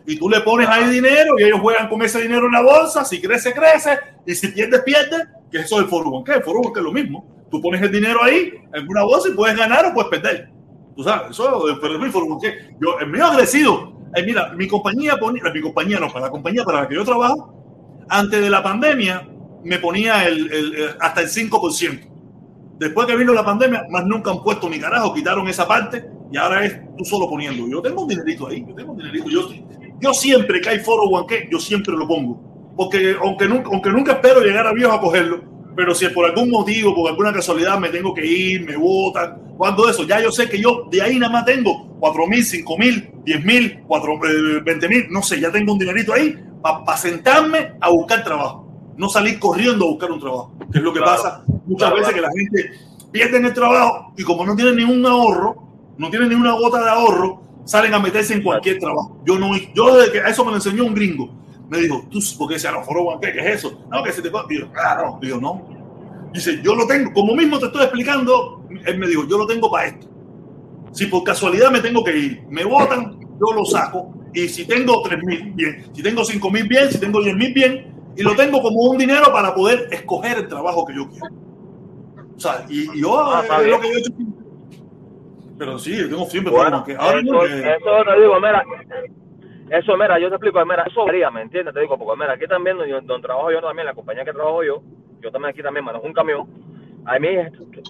y 0.08 0.16
tú 0.16 0.28
le 0.28 0.40
pones 0.40 0.68
ahí 0.68 0.88
dinero 0.88 1.38
y 1.38 1.44
ellos 1.44 1.60
juegan 1.60 1.88
con 1.88 2.00
ese 2.02 2.22
dinero 2.22 2.46
en 2.46 2.52
la 2.52 2.62
bolsa, 2.62 3.04
si 3.04 3.20
crece, 3.20 3.52
crece, 3.52 3.98
y 4.26 4.34
si 4.34 4.48
pierde, 4.48 4.80
pierde, 4.80 5.26
que 5.50 5.58
eso 5.58 5.76
es 5.76 5.84
el 5.84 5.88
foro 5.88 6.10
banquero, 6.10 6.38
el 6.38 6.44
foro 6.44 6.62
banquero 6.62 6.88
es 6.88 6.94
lo 6.94 7.00
mismo. 7.00 7.26
Tú 7.50 7.60
pones 7.60 7.80
el 7.80 7.90
dinero 7.90 8.22
ahí 8.22 8.52
en 8.74 8.88
una 8.88 9.04
bolsa 9.04 9.28
y 9.28 9.32
puedes 9.32 9.56
ganar 9.56 9.86
o 9.86 9.94
puedes 9.94 10.10
perder. 10.10 10.50
Tú 10.96 11.02
sabes, 11.02 11.30
eso 11.30 11.68
es 11.68 11.74
el 11.74 12.10
foro 12.12 12.28
banquero. 12.28 12.56
Yo, 12.80 12.98
el 13.00 13.08
mío 13.08 13.26
agresivo, 13.26 13.98
eh, 14.14 14.22
mira, 14.24 14.52
mi 14.54 14.66
compañía 14.66 15.16
ponía, 15.18 15.42
mi 15.52 15.60
compañía 15.60 16.00
no, 16.00 16.08
para 16.08 16.26
la 16.26 16.30
compañía 16.30 16.64
para 16.64 16.82
la 16.82 16.88
que 16.88 16.94
yo 16.94 17.04
trabajo, 17.04 17.54
antes 18.08 18.40
de 18.40 18.50
la 18.50 18.62
pandemia 18.62 19.28
me 19.64 19.78
ponía 19.78 20.26
el, 20.26 20.52
el, 20.52 20.74
el 20.74 20.90
hasta 21.00 21.22
el 21.22 21.28
5%. 21.28 22.08
Después 22.78 23.06
que 23.06 23.16
vino 23.16 23.32
la 23.32 23.44
pandemia, 23.44 23.86
más 23.90 24.04
nunca 24.06 24.30
han 24.30 24.42
puesto 24.42 24.68
ni 24.68 24.78
carajo, 24.78 25.12
quitaron 25.12 25.48
esa 25.48 25.66
parte 25.66 26.04
y 26.30 26.36
ahora 26.36 26.64
es 26.64 26.80
tú 26.96 27.04
solo 27.04 27.28
poniendo. 27.28 27.66
Yo 27.66 27.82
tengo 27.82 28.02
un 28.02 28.08
dinerito 28.08 28.46
ahí, 28.46 28.64
yo 28.66 28.74
tengo 28.74 28.92
un 28.92 28.98
dinerito. 28.98 29.28
Yo, 29.28 29.48
yo 30.00 30.14
siempre 30.14 30.60
que 30.60 30.68
hay 30.68 30.78
foro 30.78 31.08
guanque, 31.08 31.48
yo 31.50 31.58
siempre 31.58 31.94
lo 31.94 32.06
pongo. 32.06 32.40
Porque 32.78 33.16
aunque 33.20 33.48
nunca, 33.48 33.70
aunque 33.72 33.90
nunca 33.90 34.12
espero 34.12 34.40
llegar 34.40 34.64
a 34.64 34.72
viejo 34.72 34.92
a 34.92 35.00
cogerlo, 35.00 35.42
pero 35.74 35.96
si 35.96 36.08
por 36.10 36.26
algún 36.26 36.48
motivo, 36.48 36.94
por 36.94 37.10
alguna 37.10 37.32
casualidad 37.32 37.76
me 37.76 37.88
tengo 37.88 38.14
que 38.14 38.24
ir, 38.24 38.64
me 38.64 38.76
votan, 38.76 39.36
cuando 39.56 39.88
eso, 39.90 40.04
ya 40.04 40.22
yo 40.22 40.30
sé 40.30 40.48
que 40.48 40.60
yo 40.60 40.86
de 40.88 41.02
ahí 41.02 41.18
nada 41.18 41.32
más 41.32 41.44
tengo 41.44 41.88
4 41.98 42.26
mil, 42.28 42.44
5 42.44 42.78
mil, 42.78 43.10
10 43.24 43.44
mil, 43.44 43.80
20 44.64 44.88
mil, 44.88 45.06
no 45.10 45.24
sé, 45.24 45.40
ya 45.40 45.50
tengo 45.50 45.72
un 45.72 45.80
dinerito 45.80 46.12
ahí 46.12 46.38
para 46.62 46.84
pa 46.84 46.96
sentarme 46.96 47.72
a 47.80 47.90
buscar 47.90 48.22
trabajo. 48.22 48.64
No 48.96 49.08
salir 49.08 49.40
corriendo 49.40 49.84
a 49.84 49.88
buscar 49.88 50.12
un 50.12 50.20
trabajo, 50.20 50.52
que 50.70 50.78
es 50.78 50.84
lo 50.84 50.92
que 50.92 51.00
claro, 51.00 51.16
pasa 51.20 51.44
muchas 51.66 51.90
claro, 51.90 51.96
veces 51.96 52.14
que 52.14 52.20
la 52.20 52.30
gente 52.30 52.70
pierde 53.10 53.38
el 53.38 53.52
trabajo 53.52 54.12
y 54.16 54.22
como 54.22 54.46
no 54.46 54.54
tiene 54.54 54.72
ningún 54.76 55.04
ahorro, 55.04 55.56
no 55.96 56.10
tiene 56.10 56.28
ni 56.28 56.36
una 56.36 56.52
gota 56.52 56.80
de 56.80 56.90
ahorro, 56.90 57.42
salen 57.64 57.92
a 57.92 57.98
meterse 57.98 58.34
en 58.34 58.42
cualquier 58.44 58.78
trabajo. 58.78 59.20
Yo 59.26 59.36
no, 59.36 59.50
yo 59.74 59.96
desde 59.96 60.12
que 60.12 60.18
eso 60.30 60.44
me 60.44 60.52
lo 60.52 60.58
enseñó 60.58 60.84
un 60.84 60.94
gringo. 60.94 61.38
Me 61.68 61.78
dijo, 61.78 62.02
tú, 62.10 62.18
porque 62.38 62.56
no, 62.72 62.82
foro 62.82 63.18
¿qué, 63.20 63.32
¿qué 63.32 63.40
es 63.40 63.56
eso? 63.56 63.84
No, 63.90 64.02
que 64.02 64.12
se 64.12 64.22
te 64.22 64.30
Digo, 64.48 64.72
claro, 64.72 65.18
digo, 65.20 65.38
no. 65.38 65.62
Dice, 66.32 66.60
yo 66.62 66.74
lo 66.74 66.86
tengo, 66.86 67.12
como 67.12 67.34
mismo 67.34 67.58
te 67.58 67.66
estoy 67.66 67.82
explicando, 67.82 68.64
él 68.86 68.98
me 68.98 69.06
dijo, 69.06 69.26
yo 69.28 69.38
lo 69.38 69.46
tengo 69.46 69.70
para 69.70 69.88
esto. 69.88 70.06
Si 70.92 71.06
por 71.06 71.24
casualidad 71.24 71.70
me 71.70 71.80
tengo 71.80 72.02
que 72.02 72.16
ir, 72.16 72.42
me 72.48 72.64
votan, 72.64 73.18
yo 73.20 73.54
lo 73.54 73.64
saco. 73.64 74.14
Y 74.32 74.48
si 74.48 74.64
tengo 74.66 75.02
3 75.02 75.22
mil, 75.24 75.52
bien. 75.54 75.86
Si 75.92 76.02
tengo 76.02 76.24
5 76.24 76.50
mil, 76.50 76.68
bien. 76.68 76.90
Si 76.90 76.98
tengo 76.98 77.22
10 77.22 77.36
mil, 77.36 77.52
bien. 77.52 77.94
Y 78.16 78.22
lo 78.22 78.34
tengo 78.34 78.60
como 78.62 78.80
un 78.80 78.98
dinero 78.98 79.32
para 79.32 79.54
poder 79.54 79.88
escoger 79.90 80.38
el 80.38 80.48
trabajo 80.48 80.84
que 80.86 80.94
yo 80.94 81.08
quiero. 81.08 81.26
O 82.36 82.40
sea, 82.40 82.66
y, 82.68 82.90
y 82.96 83.00
yo, 83.02 83.18
ah, 83.18 83.42
es 83.42 83.66
lo 83.66 83.80
que 83.80 83.88
yo 83.88 83.94
he 83.94 83.98
hecho 83.98 84.12
pero 85.58 85.78
sí, 85.78 85.96
yo 85.96 86.08
tengo 86.08 86.24
siempre 86.26 86.52
bueno, 86.52 86.84
que 86.84 86.94
ahora 86.94 87.18
eso, 87.18 87.40
que... 87.40 87.46
eso 87.46 88.04
te 88.06 88.20
digo, 88.20 88.36
mira, 88.36 88.64
eso, 89.70 89.96
mira, 89.96 90.18
yo 90.18 90.28
te 90.28 90.36
explico, 90.36 90.64
mira, 90.64 90.84
eso 90.84 91.04
varía, 91.04 91.30
¿me 91.30 91.42
entiendes? 91.42 91.74
Te 91.74 91.80
digo, 91.80 91.98
porque 91.98 92.20
mira, 92.20 92.32
aquí 92.32 92.46
también, 92.46 92.76
donde 92.78 93.22
trabajo 93.26 93.50
yo 93.50 93.60
también, 93.60 93.86
la 93.86 93.94
compañía 93.94 94.24
que 94.24 94.32
trabajo 94.32 94.62
yo, 94.62 94.82
yo 95.20 95.30
también 95.30 95.50
aquí 95.50 95.62
también 95.62 95.84
manejo 95.84 96.06
un 96.06 96.12
camión, 96.12 96.46
a 97.04 97.18
mí, 97.18 97.28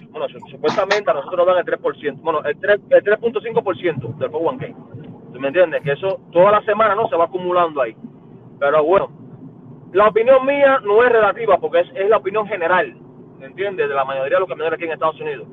bueno, 0.09 0.27
supuestamente 0.49 1.11
a 1.11 1.13
nosotros 1.13 1.45
nos 1.45 1.47
dan 1.47 1.57
el 1.57 1.79
3%, 1.79 2.21
bueno, 2.21 2.43
el 2.43 2.57
3.5% 2.59 4.17
del 4.17 4.31
401k. 4.31 4.75
¿Tú 5.33 5.39
me 5.39 5.47
entiendes? 5.47 5.83
Que 5.83 5.91
eso 5.91 6.21
toda 6.31 6.51
la 6.51 6.61
semana 6.63 6.95
no 6.95 7.07
se 7.09 7.15
va 7.15 7.25
acumulando 7.25 7.81
ahí. 7.81 7.95
Pero 8.59 8.83
bueno, 8.83 9.09
la 9.93 10.07
opinión 10.07 10.45
mía 10.45 10.79
no 10.83 11.03
es 11.03 11.11
relativa 11.11 11.57
porque 11.59 11.81
es, 11.81 11.87
es 11.95 12.09
la 12.09 12.17
opinión 12.17 12.47
general, 12.47 12.95
¿me 13.39 13.47
entiendes? 13.47 13.89
De 13.89 13.95
la 13.95 14.05
mayoría 14.05 14.37
de 14.37 14.41
los 14.41 14.49
camioneros 14.49 14.77
aquí 14.77 14.85
en 14.85 14.93
Estados 14.93 15.19
Unidos 15.19 15.47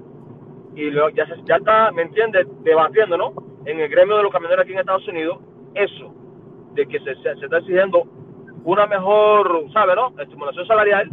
y 0.76 0.90
lo, 0.90 1.08
ya, 1.08 1.26
ya 1.44 1.56
está, 1.56 1.90
¿me 1.90 2.02
entiendes?, 2.02 2.46
debatiendo, 2.62 3.16
¿no? 3.16 3.32
En 3.64 3.80
el 3.80 3.88
gremio 3.88 4.18
de 4.18 4.22
los 4.22 4.32
camioneros 4.32 4.62
aquí 4.62 4.72
en 4.72 4.78
Estados 4.78 5.08
Unidos, 5.08 5.38
eso, 5.76 6.14
de 6.74 6.86
que 6.86 6.98
se, 7.00 7.14
se, 7.16 7.34
se 7.36 7.44
está 7.44 7.58
exigiendo 7.58 8.04
una 8.64 8.86
mejor, 8.86 9.64
¿sabe, 9.72 9.94
no? 9.94 10.12
Estimulación 10.18 10.66
salarial 10.66 11.10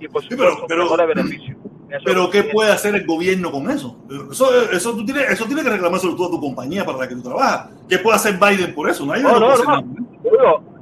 y 0.00 0.08
por 0.08 0.22
supuesto, 0.22 0.44
sí, 0.44 0.56
pero, 0.56 0.66
pero, 0.68 0.82
mejores 0.84 1.08
beneficios. 1.08 1.56
Eso 1.90 2.02
pero 2.04 2.30
¿qué 2.30 2.44
puede 2.44 2.70
hacer 2.70 2.94
el 2.94 3.06
gobierno 3.06 3.50
con 3.50 3.70
eso? 3.70 3.96
Eso, 4.30 4.70
eso, 4.70 4.94
tú 4.94 5.04
tienes, 5.04 5.30
eso 5.30 5.46
tiene 5.46 5.62
que 5.62 5.70
reclamárselo 5.70 6.14
tú 6.14 6.26
a 6.26 6.30
tu 6.30 6.40
compañía 6.40 6.84
para 6.84 6.98
la 6.98 7.08
que 7.08 7.14
tú 7.14 7.22
trabajas. 7.22 7.70
¿Qué 7.88 7.98
puede 7.98 8.16
hacer 8.16 8.34
Biden 8.34 8.74
por 8.74 8.90
eso? 8.90 9.06
No 9.06 9.12
hay 9.12 9.22
no, 9.22 9.40
no, 9.40 9.56
no, 9.56 9.64
no. 9.64 10.78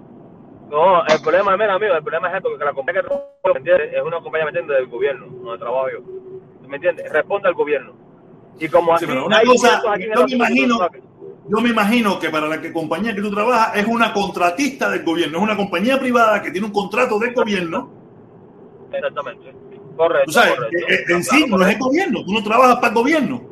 No, 0.68 1.06
el 1.06 1.22
problema, 1.22 1.56
mira, 1.56 1.74
amigo, 1.74 1.94
el 1.94 2.02
problema 2.02 2.28
es 2.28 2.36
esto, 2.36 2.58
que 2.58 2.64
la 2.64 2.72
compañía 2.72 3.02
que 3.02 3.08
trabajo. 3.08 3.26
Es 3.54 4.02
una 4.04 4.20
compañía, 4.20 4.46
¿me? 4.46 4.74
Del 4.74 4.88
gobierno, 4.88 5.26
donde 5.26 5.58
trabajo 5.58 5.86
yo. 5.90 6.00
¿Me 6.68 6.76
entiendes? 6.76 7.10
Responde 7.12 7.48
al 7.48 7.54
gobierno. 7.54 7.92
Y 8.58 8.68
como 8.68 8.98
Sí, 8.98 9.04
aquí 9.04 9.14
pero 9.14 9.26
una 9.26 9.42
cosa, 9.42 9.82
yo 10.14 10.24
me 10.26 10.32
imagino. 10.32 10.78
Yo 11.48 11.60
me 11.60 11.70
imagino 11.70 12.18
que 12.18 12.28
para 12.30 12.48
la 12.48 12.60
que 12.60 12.72
compañía 12.72 13.14
que 13.14 13.22
tú 13.22 13.30
trabajas 13.30 13.76
es 13.76 13.86
una 13.86 14.12
contratista 14.12 14.90
del 14.90 15.04
gobierno, 15.04 15.38
es 15.38 15.44
una 15.44 15.56
compañía 15.56 15.98
privada 15.98 16.42
que 16.42 16.50
tiene 16.50 16.66
un 16.66 16.72
contrato 16.72 17.18
del 17.18 17.34
gobierno. 17.34 17.90
Exactamente. 18.92 19.54
Correcto, 19.96 20.24
Tú 20.26 20.32
sabes, 20.32 20.54
correcto. 20.56 20.76
eh, 20.88 20.94
eh, 20.94 21.04
en 21.14 21.24
sí 21.24 21.44
no 21.48 21.62
es 21.66 21.74
el 21.74 21.78
gobierno, 21.78 22.24
tú 22.24 22.32
no 22.32 22.42
trabajas 22.42 22.76
para 22.76 22.88
el 22.88 22.94
gobierno, 22.94 23.42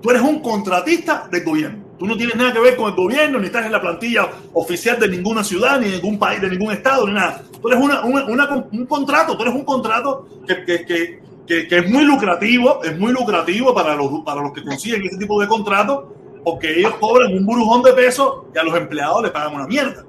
tú 0.00 0.10
eres 0.10 0.22
un 0.22 0.40
contratista 0.40 1.28
del 1.30 1.44
gobierno. 1.44 1.84
Tú 1.98 2.06
no 2.06 2.16
tienes 2.16 2.34
nada 2.36 2.50
que 2.52 2.60
ver 2.60 2.76
con 2.76 2.88
el 2.88 2.94
gobierno, 2.96 3.38
ni 3.38 3.46
estás 3.46 3.66
en 3.66 3.72
la 3.72 3.80
plantilla 3.80 4.26
oficial 4.54 4.98
de 4.98 5.06
ninguna 5.08 5.44
ciudad, 5.44 5.78
ni 5.78 5.86
de 5.90 5.96
ningún 5.96 6.18
país, 6.18 6.40
de 6.40 6.48
ningún 6.48 6.72
estado, 6.72 7.06
ni 7.06 7.12
nada. 7.12 7.42
Tú 7.60 7.68
eres 7.68 7.78
una, 7.78 8.02
una- 8.04 8.24
una- 8.24 8.66
un 8.72 8.86
contrato, 8.86 9.36
tú 9.36 9.42
eres 9.42 9.54
un 9.54 9.64
contrato 9.66 10.26
que, 10.46 10.64
que- 10.64 10.86
que- 10.86 11.20
que- 11.46 11.68
que 11.68 11.76
es 11.78 11.90
muy 11.90 12.04
lucrativo, 12.04 12.82
es 12.82 12.98
muy 12.98 13.12
lucrativo 13.12 13.74
para 13.74 13.94
los, 13.96 14.08
para 14.24 14.40
los 14.40 14.52
que 14.54 14.62
consiguen 14.62 15.02
ese 15.04 15.18
tipo 15.18 15.38
de 15.42 15.46
contratos, 15.48 16.04
porque 16.44 16.78
ellos 16.78 16.94
cobran 17.00 17.32
un 17.32 17.44
burujón 17.44 17.82
de 17.82 17.92
pesos 17.92 18.44
y 18.54 18.58
a 18.58 18.62
los 18.62 18.76
empleados 18.76 19.22
les 19.22 19.30
pagan 19.30 19.54
una 19.54 19.66
mierda. 19.66 20.04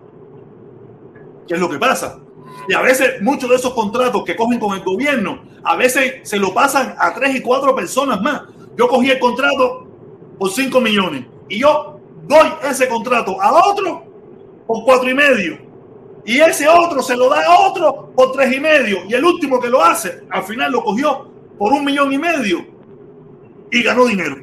¿Qué 1.48 1.56
es 1.56 1.60
lo 1.60 1.70
que 1.70 1.78
pasa? 1.78 2.20
Y 2.68 2.74
a 2.74 2.82
veces 2.82 3.22
muchos 3.22 3.50
de 3.50 3.56
esos 3.56 3.74
contratos 3.74 4.24
que 4.24 4.36
cogen 4.36 4.60
con 4.60 4.76
el 4.76 4.84
gobierno, 4.84 5.42
a 5.64 5.76
veces 5.76 6.28
se 6.28 6.38
lo 6.38 6.54
pasan 6.54 6.96
a 6.98 7.14
tres 7.14 7.36
y 7.36 7.42
cuatro 7.42 7.76
personas 7.76 8.22
más. 8.22 8.44
Yo 8.78 8.88
cogí 8.88 9.10
el 9.10 9.20
contrato 9.20 9.88
por 10.38 10.50
5 10.50 10.80
millones 10.82 11.26
y 11.50 11.60
yo 11.60 12.00
doy 12.28 12.48
ese 12.70 12.88
contrato 12.88 13.42
a 13.42 13.70
otro 13.70 14.04
por 14.66 14.84
cuatro 14.86 15.10
y 15.10 15.14
medio. 15.14 15.60
Y 16.26 16.40
ese 16.40 16.68
otro 16.68 17.02
se 17.02 17.16
lo 17.16 17.30
da 17.30 17.44
a 17.46 17.68
otro 17.68 18.12
por 18.16 18.32
tres 18.32 18.56
y 18.56 18.60
medio. 18.60 19.00
Y 19.08 19.14
el 19.14 19.26
último 19.26 19.60
que 19.60 19.70
lo 19.70 19.84
hace, 19.84 20.24
al 20.30 20.44
final 20.44 20.72
lo 20.72 20.84
cogió 20.84 21.30
por 21.58 21.74
un 21.74 21.84
millón 21.84 22.14
y 22.14 22.18
medio 22.18 22.66
y 23.72 23.84
ganó 23.84 24.06
dinero. 24.06 24.38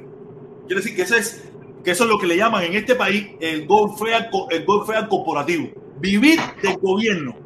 Quiere 0.66 0.82
decir 0.82 0.96
que, 0.96 1.02
ese 1.02 1.18
es, 1.18 1.47
que 1.84 1.90
eso 1.92 2.04
es 2.04 2.10
lo 2.10 2.18
que 2.18 2.26
le 2.26 2.36
llaman 2.36 2.64
en 2.64 2.74
este 2.74 2.94
país 2.94 3.28
el 3.40 3.66
golfear, 3.66 4.30
co- 4.30 4.48
el 4.50 4.64
corporativo. 4.64 5.68
Vivir 6.00 6.38
del 6.62 6.76
gobierno 6.78 7.36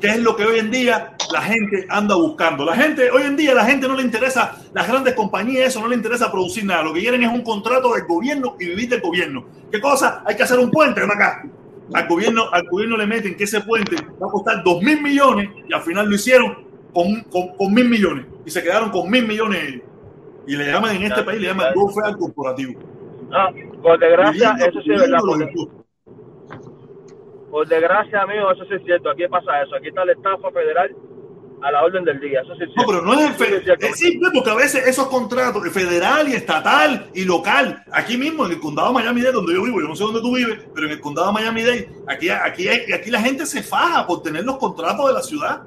que 0.00 0.06
es 0.08 0.18
lo 0.18 0.34
que 0.34 0.46
hoy 0.46 0.58
en 0.58 0.70
día 0.70 1.14
la 1.30 1.42
gente 1.42 1.86
anda 1.90 2.14
buscando. 2.14 2.64
La 2.64 2.74
gente, 2.74 3.10
hoy 3.10 3.20
en 3.24 3.36
día, 3.36 3.52
la 3.54 3.66
gente 3.66 3.86
no 3.86 3.94
le 3.94 4.02
interesa 4.02 4.56
las 4.72 4.88
grandes 4.88 5.12
compañías, 5.12 5.68
eso 5.68 5.80
no 5.82 5.88
le 5.88 5.94
interesa 5.94 6.32
producir 6.32 6.64
nada. 6.64 6.82
Lo 6.84 6.94
que 6.94 7.00
quieren 7.00 7.22
es 7.22 7.30
un 7.30 7.42
contrato 7.42 7.92
del 7.92 8.06
gobierno 8.06 8.56
y 8.58 8.64
vivir 8.64 8.88
del 8.88 9.02
gobierno. 9.02 9.44
¿Qué 9.70 9.78
cosa? 9.78 10.22
Hay 10.24 10.36
que 10.36 10.42
hacer 10.42 10.58
un 10.58 10.70
puente, 10.70 11.02
ven 11.02 11.10
acá. 11.10 11.44
Al 11.92 12.08
gobierno, 12.08 12.44
al 12.50 12.66
gobierno 12.70 12.96
le 12.96 13.06
meten 13.06 13.36
que 13.36 13.44
ese 13.44 13.60
puente 13.60 13.96
va 13.96 14.26
a 14.28 14.30
costar 14.30 14.64
dos 14.64 14.82
mil 14.82 15.02
millones 15.02 15.50
y 15.68 15.74
al 15.74 15.82
final 15.82 16.08
lo 16.08 16.14
hicieron 16.14 16.56
con, 16.94 17.20
con, 17.24 17.48
con 17.58 17.74
mil 17.74 17.86
millones 17.88 18.24
y 18.46 18.50
se 18.50 18.62
quedaron 18.62 18.88
con 18.90 19.10
mil 19.10 19.26
millones 19.26 19.62
ellos. 19.68 19.82
Y 20.46 20.56
le 20.56 20.64
llaman 20.72 20.96
en 20.96 21.02
este 21.02 21.22
país, 21.24 21.40
le 21.42 21.48
llaman 21.48 21.74
golfear 21.74 22.16
corporativo. 22.16 22.80
Ah, 23.32 23.50
por 23.82 23.98
desgracia, 23.98 24.56
eso 24.66 24.80
sí 24.82 24.92
es 24.92 25.00
verdad. 25.00 25.18
Por, 27.50 27.66
desgracia, 27.68 28.22
amigo, 28.22 28.50
eso 28.52 28.64
sí 28.64 28.74
es 28.74 28.82
cierto. 28.84 29.10
Aquí 29.10 29.26
pasa 29.28 29.62
eso. 29.62 29.74
Aquí 29.76 29.88
está 29.88 30.04
la 30.04 30.12
estafa 30.12 30.50
federal 30.52 30.94
a 31.62 31.72
la 31.72 31.82
orden 31.84 32.04
del 32.04 32.20
día. 32.20 32.40
Eso 32.42 32.54
sí 32.54 32.62
es 32.62 32.68
No, 32.68 32.74
cierto. 32.84 32.92
pero 32.92 33.02
no 33.02 33.12
es 33.14 33.20
el 33.26 33.32
sí 33.32 33.38
fe- 33.44 33.62
cierto. 33.64 33.86
es 33.86 33.98
simple 33.98 34.28
porque 34.32 34.50
a 34.50 34.54
veces 34.54 34.86
esos 34.86 35.08
contratos 35.08 35.62
de 35.62 35.70
federal 35.70 36.28
y 36.28 36.32
estatal 36.34 37.10
y 37.14 37.24
local, 37.24 37.82
aquí 37.92 38.16
mismo 38.16 38.46
en 38.46 38.52
el 38.52 38.60
condado 38.60 38.88
de 38.88 38.94
Miami-Dade, 38.94 39.32
donde 39.32 39.54
yo 39.54 39.62
vivo, 39.64 39.80
yo 39.80 39.88
no 39.88 39.96
sé 39.96 40.04
dónde 40.04 40.20
tú 40.20 40.34
vives, 40.34 40.58
pero 40.74 40.86
en 40.86 40.92
el 40.92 41.00
condado 41.00 41.28
de 41.28 41.34
Miami-Dade, 41.34 41.88
aquí, 42.06 42.28
aquí, 42.30 42.68
aquí 42.68 43.10
la 43.10 43.20
gente 43.20 43.44
se 43.46 43.62
faja 43.62 44.06
por 44.06 44.22
tener 44.22 44.44
los 44.44 44.56
contratos 44.58 45.06
de 45.08 45.12
la 45.14 45.22
ciudad. 45.22 45.62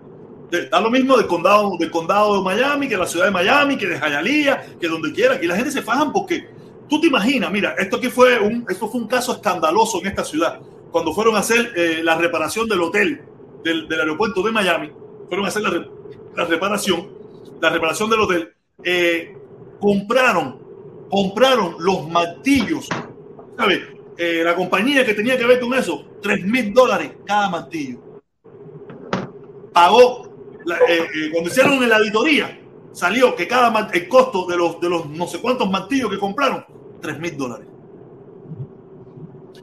Da 0.72 0.80
lo 0.80 0.92
mismo 0.92 1.18
del 1.18 1.26
condado, 1.26 1.78
del 1.80 1.90
condado 1.90 2.38
de 2.38 2.44
Miami, 2.44 2.88
que 2.88 2.96
la 2.96 3.08
ciudad 3.08 3.26
de 3.26 3.32
Miami, 3.32 3.76
que 3.76 3.88
de 3.88 3.98
Hialeah, 4.00 4.62
que 4.80 4.88
donde 4.88 5.12
quiera. 5.12 5.34
Aquí 5.36 5.48
la 5.48 5.56
gente 5.56 5.72
se 5.72 5.82
fajan 5.82 6.14
porque 6.14 6.48
tú 6.90 7.00
te 7.02 7.08
imaginas, 7.08 7.52
mira, 7.52 7.76
esto 7.78 7.98
aquí 7.98 8.10
fue 8.10 8.40
un, 8.40 8.66
esto 8.70 8.88
fue 8.88 9.02
un 9.02 9.08
caso 9.08 9.34
escandaloso 9.34 10.00
en 10.02 10.08
esta 10.08 10.24
ciudad. 10.24 10.60
Cuando 10.92 11.14
fueron 11.14 11.36
a 11.36 11.40
hacer 11.40 11.72
eh, 11.76 12.02
la 12.04 12.16
reparación 12.16 12.68
del 12.68 12.82
hotel 12.82 13.22
del, 13.64 13.88
aeropuerto 13.92 14.42
de 14.44 14.52
Miami, 14.52 14.92
fueron 15.28 15.46
a 15.46 15.50
hacer 15.50 15.62
la, 15.64 15.70
re- 15.72 15.90
la 16.36 16.46
reparación, 16.46 17.10
la 17.62 17.70
reparación 17.70 18.10
del 18.10 18.20
hotel, 18.20 18.54
eh, 18.84 19.36
compraron, 19.80 20.60
compraron 21.10 21.76
los 21.80 22.08
martillos, 22.10 22.88
¿sabes? 23.58 23.80
Eh, 24.18 24.42
la 24.44 24.54
compañía 24.56 25.04
que 25.06 25.14
tenía 25.16 25.38
que 25.38 25.46
ver 25.46 25.60
con 25.60 25.74
eso, 25.74 26.06
3 26.22 26.46
mil 26.46 26.74
dólares 26.74 27.14
cada 27.26 27.50
martillo. 27.50 28.00
Pagó, 29.74 30.30
cuando 31.32 31.50
hicieron 31.50 31.90
la 31.90 31.98
auditoría, 31.98 32.60
salió 32.94 33.36
que 33.36 33.48
cada 33.48 33.90
el 33.92 34.08
costo 34.08 34.46
de 34.46 34.56
los, 34.56 34.80
de 34.80 34.90
los 34.90 35.10
no 35.10 35.28
sé 35.28 35.42
cuántos 35.42 35.70
martillos 35.70 36.10
que 36.10 36.18
compraron, 36.18 36.66
3 37.02 37.20
mil 37.20 37.36
dólares. 37.36 37.68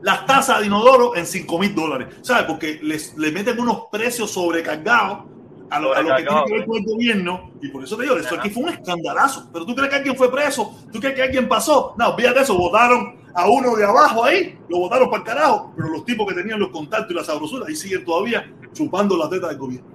Las 0.02 0.26
tasas 0.26 0.60
de 0.60 0.66
inodoro 0.66 1.14
en 1.16 1.26
5 1.26 1.58
mil 1.58 1.74
dólares, 1.74 2.08
¿sabes? 2.22 2.44
Porque 2.44 2.80
les, 2.82 3.16
le 3.16 3.30
meten 3.30 3.58
unos 3.60 3.84
precios 3.90 4.30
sobrecargados 4.30 5.24
a 5.70 5.78
lo, 5.78 5.94
a 5.94 6.02
lo 6.02 6.16
que 6.16 6.22
tiene 6.22 6.44
que 6.46 6.52
ver 6.52 6.66
con 6.66 6.76
el 6.78 6.84
gobierno. 6.84 7.50
Y 7.60 7.68
por 7.68 7.84
eso 7.84 7.96
te 7.96 8.02
digo, 8.02 8.16
esto 8.16 8.34
aquí 8.34 8.50
fue 8.50 8.64
un 8.64 8.68
escandalazo. 8.70 9.48
Pero 9.52 9.66
tú 9.66 9.74
crees 9.74 9.90
que 9.90 9.96
alguien 9.96 10.16
fue 10.16 10.30
preso, 10.30 10.74
tú 10.92 10.98
crees 10.98 11.14
que 11.14 11.22
alguien 11.22 11.48
pasó. 11.48 11.94
No, 11.98 12.08
olvídate 12.10 12.40
eso, 12.40 12.56
votaron 12.56 13.20
a 13.34 13.48
uno 13.48 13.76
de 13.76 13.84
abajo 13.84 14.24
ahí, 14.24 14.58
lo 14.68 14.78
votaron 14.78 15.08
para 15.10 15.22
el 15.22 15.28
carajo. 15.28 15.72
Pero 15.76 15.88
los 15.90 16.04
tipos 16.04 16.26
que 16.26 16.34
tenían 16.34 16.58
los 16.58 16.70
contactos 16.70 17.10
y 17.10 17.14
la 17.14 17.24
sabrosura 17.24 17.66
ahí 17.68 17.76
siguen 17.76 18.04
todavía 18.04 18.50
chupando 18.72 19.16
la 19.16 19.28
teta 19.28 19.48
del 19.48 19.58
gobierno. 19.58 19.88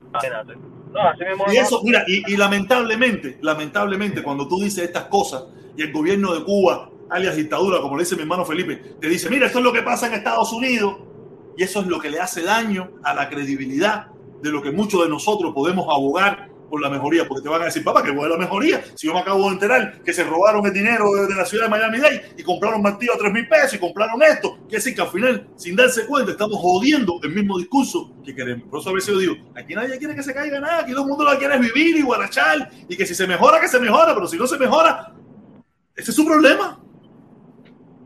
Imagínate. 0.00 0.81
No, 0.92 1.00
así 1.08 1.24
mismo. 1.24 1.44
Y 1.52 1.56
eso, 1.56 1.80
mira, 1.82 2.04
y, 2.06 2.32
y 2.32 2.36
lamentablemente, 2.36 3.38
lamentablemente, 3.40 4.22
cuando 4.22 4.46
tú 4.46 4.60
dices 4.60 4.84
estas 4.84 5.04
cosas 5.04 5.44
y 5.76 5.82
el 5.82 5.92
gobierno 5.92 6.34
de 6.34 6.44
Cuba, 6.44 6.90
alias 7.10 7.36
dictadura, 7.36 7.80
como 7.80 7.96
le 7.96 8.04
dice 8.04 8.16
mi 8.16 8.22
hermano 8.22 8.44
Felipe, 8.44 8.76
te 9.00 9.08
dice, 9.08 9.30
mira, 9.30 9.46
esto 9.46 9.58
es 9.58 9.64
lo 9.64 9.72
que 9.72 9.82
pasa 9.82 10.06
en 10.06 10.14
Estados 10.14 10.52
Unidos, 10.52 10.96
y 11.56 11.62
eso 11.62 11.80
es 11.80 11.86
lo 11.86 11.98
que 11.98 12.10
le 12.10 12.20
hace 12.20 12.42
daño 12.42 12.90
a 13.02 13.14
la 13.14 13.28
credibilidad 13.28 14.08
de 14.42 14.50
lo 14.50 14.62
que 14.62 14.72
muchos 14.72 15.02
de 15.02 15.08
nosotros 15.08 15.52
podemos 15.54 15.86
abogar 15.90 16.50
por 16.72 16.80
la 16.80 16.88
mejoría, 16.88 17.28
porque 17.28 17.42
te 17.42 17.50
van 17.50 17.60
a 17.60 17.64
decir, 17.66 17.84
papá, 17.84 18.02
que 18.02 18.08
a 18.12 18.14
la 18.14 18.38
mejoría, 18.38 18.82
si 18.94 19.06
yo 19.06 19.12
me 19.12 19.20
acabo 19.20 19.42
de 19.42 19.52
enterar 19.52 20.00
que 20.02 20.10
se 20.10 20.24
robaron 20.24 20.64
el 20.64 20.72
dinero 20.72 21.12
de, 21.12 21.34
la 21.34 21.44
ciudad 21.44 21.64
de 21.64 21.70
Miami-Dade 21.70 22.32
y 22.38 22.42
compraron 22.42 22.80
martillo 22.80 23.12
a 23.12 23.18
3 23.18 23.30
mil 23.30 23.46
pesos 23.46 23.74
y 23.74 23.78
compraron 23.78 24.22
esto, 24.22 24.54
quiere 24.60 24.76
decir 24.76 24.94
que 24.94 25.02
al 25.02 25.08
final, 25.08 25.48
sin 25.54 25.76
darse 25.76 26.06
cuenta, 26.06 26.30
estamos 26.30 26.56
jodiendo 26.58 27.20
el 27.24 27.34
mismo 27.34 27.58
discurso 27.58 28.14
que 28.24 28.34
queremos. 28.34 28.70
Por 28.70 28.80
eso 28.80 28.88
a 28.88 28.94
veces 28.94 29.12
yo 29.12 29.20
digo, 29.20 29.34
aquí 29.54 29.74
nadie 29.74 29.98
quiere 29.98 30.14
que 30.14 30.22
se 30.22 30.32
caiga 30.32 30.60
nada, 30.60 30.78
aquí 30.78 30.92
todo 30.92 31.02
el 31.02 31.08
mundo 31.08 31.24
lo 31.24 31.32
que 31.32 31.40
quiere 31.40 31.58
vivir 31.58 31.94
y 31.94 32.00
guarachar, 32.00 32.70
y 32.88 32.96
que 32.96 33.04
si 33.04 33.14
se 33.14 33.26
mejora, 33.26 33.60
que 33.60 33.68
se 33.68 33.78
mejora, 33.78 34.14
pero 34.14 34.26
si 34.26 34.38
no 34.38 34.46
se 34.46 34.56
mejora, 34.56 35.12
ese 35.94 36.10
es 36.10 36.16
su 36.16 36.24
problema. 36.24 36.80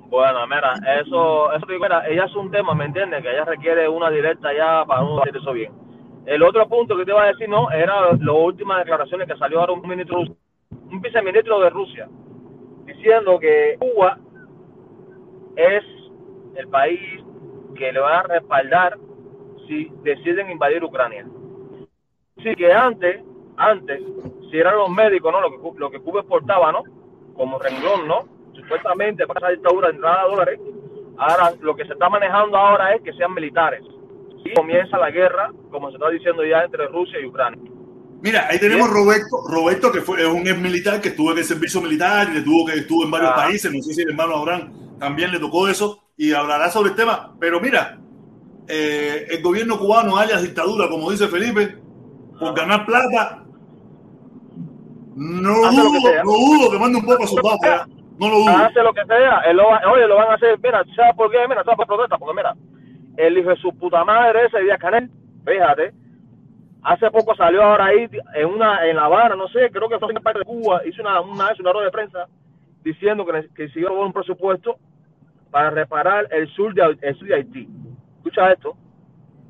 Bueno, 0.08 0.44
mira, 0.48 0.74
eso, 1.02 1.52
eso 1.52 1.66
mira, 1.68 2.04
ella 2.08 2.24
es 2.24 2.34
un 2.34 2.50
tema, 2.50 2.74
¿me 2.74 2.86
entiendes? 2.86 3.22
Que 3.22 3.30
ella 3.30 3.44
requiere 3.44 3.88
una 3.88 4.10
directa 4.10 4.52
ya 4.52 4.84
para 4.84 5.04
uno 5.04 5.20
hacer 5.20 5.36
eso 5.36 5.52
bien. 5.52 5.85
El 6.26 6.42
otro 6.42 6.68
punto 6.68 6.96
que 6.96 7.04
te 7.04 7.12
iba 7.12 7.22
a 7.22 7.28
decir, 7.28 7.48
no, 7.48 7.70
era 7.70 8.12
las 8.12 8.20
últimas 8.20 8.78
declaraciones 8.78 9.28
que 9.28 9.36
salió 9.36 9.60
ahora 9.60 9.74
un 9.74 9.88
ministro, 9.88 10.24
un 10.70 11.00
viceministro 11.00 11.60
de 11.60 11.70
Rusia, 11.70 12.08
diciendo 12.84 13.38
que 13.38 13.76
Cuba 13.78 14.18
es 15.54 15.84
el 16.56 16.68
país 16.68 17.00
que 17.76 17.92
le 17.92 18.00
va 18.00 18.18
a 18.18 18.22
respaldar 18.24 18.98
si 19.68 19.88
deciden 20.02 20.50
invadir 20.50 20.82
Ucrania. 20.82 21.24
Sí 22.42 22.56
que 22.56 22.72
antes, 22.72 23.22
antes, 23.56 24.02
si 24.50 24.58
eran 24.58 24.76
los 24.76 24.90
médicos, 24.90 25.32
¿no? 25.32 25.40
Lo 25.40 25.50
que, 25.50 25.78
lo 25.78 25.90
que 25.90 26.00
Cuba 26.00 26.20
exportaba, 26.20 26.72
¿no? 26.72 26.82
Como 27.36 27.58
renglón, 27.60 28.08
¿no? 28.08 28.24
Supuestamente 28.52 29.28
para 29.28 29.38
esa 29.38 29.50
dictadura 29.50 29.90
entrada 29.90 30.24
de 30.24 30.30
dólares. 30.30 30.60
Ahora, 31.18 31.52
lo 31.60 31.76
que 31.76 31.86
se 31.86 31.92
está 31.92 32.08
manejando 32.08 32.56
ahora 32.56 32.94
es 32.94 33.02
que 33.02 33.12
sean 33.12 33.32
militares. 33.32 33.82
Comienza 34.54 34.98
la 34.98 35.10
guerra, 35.10 35.50
como 35.70 35.88
se 35.90 35.96
está 35.96 36.08
diciendo 36.10 36.44
ya, 36.44 36.62
entre 36.62 36.86
Rusia 36.88 37.18
y 37.20 37.26
Ucrania. 37.26 37.60
Mira, 38.22 38.46
ahí 38.50 38.58
tenemos 38.58 38.88
Roberto, 38.90 39.36
Roberto 39.48 39.92
que 39.92 40.00
fue 40.00 40.20
es 40.22 40.26
un 40.28 40.46
ex 40.46 40.58
militar 40.58 41.00
que 41.00 41.08
estuvo 41.08 41.32
en 41.32 41.38
el 41.38 41.44
servicio 41.44 41.80
militar 41.82 42.28
y 42.30 42.34
le 42.34 42.42
tuvo 42.42 42.66
que 42.66 42.72
estuvo 42.74 43.04
en 43.04 43.10
varios 43.10 43.30
Ah. 43.32 43.36
países, 43.36 43.72
no 43.72 43.82
sé 43.82 43.92
si 43.94 44.02
el 44.02 44.10
hermano 44.10 44.36
Abraham 44.36 44.72
también 44.98 45.30
le 45.30 45.38
tocó 45.38 45.68
eso 45.68 46.02
y 46.16 46.32
hablará 46.32 46.70
sobre 46.70 46.90
el 46.90 46.96
tema, 46.96 47.34
pero 47.38 47.60
mira, 47.60 47.98
eh, 48.68 49.26
el 49.30 49.42
gobierno 49.42 49.78
cubano, 49.78 50.16
alias 50.16 50.42
dictadura, 50.42 50.88
como 50.88 51.10
dice 51.10 51.28
Felipe, 51.28 51.76
por 52.40 52.54
ganar 52.56 52.86
plata, 52.86 53.44
no 55.14 55.64
Hace 55.66 55.76
que 55.76 55.82
dudo, 55.82 56.24
no 56.24 56.32
dudo 56.32 56.70
que 56.70 56.78
mande 56.78 56.98
un 56.98 57.04
poco 57.06 57.24
a 57.24 57.26
su 57.26 57.36
papá, 57.42 57.86
no 58.18 58.28
lo 58.28 58.38
dudo. 58.38 58.48
Hace 58.56 58.82
lo 58.82 58.92
que 58.92 59.04
sea, 59.04 59.42
oye, 59.92 60.06
lo 60.06 60.16
van 60.16 60.30
a 60.30 60.34
hacer, 60.34 60.58
mira, 60.62 60.82
¿sabes 60.96 61.14
por 61.16 61.30
qué? 61.30 61.38
Mira, 61.48 61.62
¿sabes 61.64 61.76
por 61.76 61.86
protesta? 61.86 62.18
Porque 62.18 62.34
mira, 62.36 62.54
el 63.16 63.38
hijo 63.38 63.50
de 63.50 63.56
su 63.56 63.76
puta 63.78 64.04
madre 64.04 64.46
ese 64.46 64.60
Díaz 64.60 64.78
Canel, 64.78 65.10
fíjate, 65.44 65.92
hace 66.82 67.10
poco 67.10 67.34
salió 67.34 67.62
ahora 67.62 67.86
ahí 67.86 68.08
en 68.34 68.46
una 68.46 68.86
en 68.86 68.96
La 68.96 69.06
Habana, 69.06 69.34
no 69.36 69.48
sé, 69.48 69.70
creo 69.70 69.88
que 69.88 69.98
fue 69.98 70.12
en 70.12 70.22
parte 70.22 70.40
de 70.40 70.44
Cuba, 70.44 70.82
hizo 70.86 71.02
una, 71.02 71.20
una, 71.20 71.48
una 71.58 71.72
rueda 71.72 71.86
de 71.86 71.92
prensa 71.92 72.26
diciendo 72.84 73.26
que, 73.26 73.48
que 73.54 73.68
siguió 73.70 73.92
un 73.92 74.12
presupuesto 74.12 74.76
para 75.50 75.70
reparar 75.70 76.28
el 76.30 76.48
sur 76.48 76.74
de, 76.74 76.96
el 77.00 77.16
sur 77.16 77.28
de 77.28 77.34
Haití. 77.34 77.68
Escucha 78.18 78.52
esto, 78.52 78.76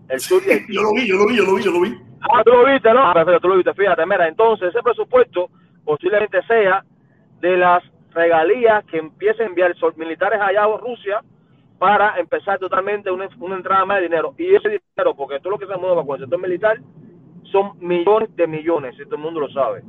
El 0.09 0.21
sur 0.21 0.43
y 0.47 0.53
Haití. 0.53 0.75
Yo 0.75 0.83
lo 0.83 0.93
vi, 0.93 1.07
yo 1.07 1.17
lo 1.17 1.27
vi, 1.27 1.37
yo 1.37 1.45
lo 1.45 1.55
vi, 1.55 1.63
yo 1.63 1.71
lo 1.73 1.81
vi. 1.81 1.97
Ah, 2.23 2.43
tú 2.45 2.53
lo 2.53 2.65
viste, 2.65 2.93
¿no? 2.93 3.01
Ah, 3.09 3.15
perfecto, 3.15 3.41
tú 3.41 3.49
lo 3.49 3.57
viste. 3.57 3.75
Fíjate, 3.75 4.07
mira, 4.07 4.29
entonces 4.29 4.69
ese 4.69 4.83
presupuesto 4.83 5.51
posiblemente 5.85 6.43
sea 6.43 6.85
de 7.41 7.57
las 7.57 7.83
regalías 8.13 8.85
que 8.87 8.99
empiecen 8.99 9.47
a 9.47 9.49
enviar 9.49 9.75
militares 9.97 10.41
allá 10.41 10.65
a 10.65 10.77
Rusia 10.79 11.23
para 11.79 12.19
empezar 12.19 12.59
totalmente 12.59 13.11
una, 13.11 13.29
una 13.39 13.57
entrada 13.57 13.85
más 13.85 13.99
de 13.99 14.05
dinero. 14.05 14.35
Y 14.39 14.55
ese 14.55 14.69
dinero, 14.69 15.15
porque 15.17 15.41
todo 15.41 15.51
lo 15.51 15.59
que 15.59 15.67
se 15.67 15.77
mueve 15.77 16.07
con 16.07 16.17
el 16.17 16.23
sector 16.23 16.41
militar 16.41 16.81
son 17.53 17.73
millones 17.81 18.35
de 18.35 18.47
millones, 18.47 18.95
y 18.99 19.05
todo 19.05 19.17
el 19.17 19.23
mundo 19.23 19.41
lo 19.41 19.49
sabe. 19.51 19.83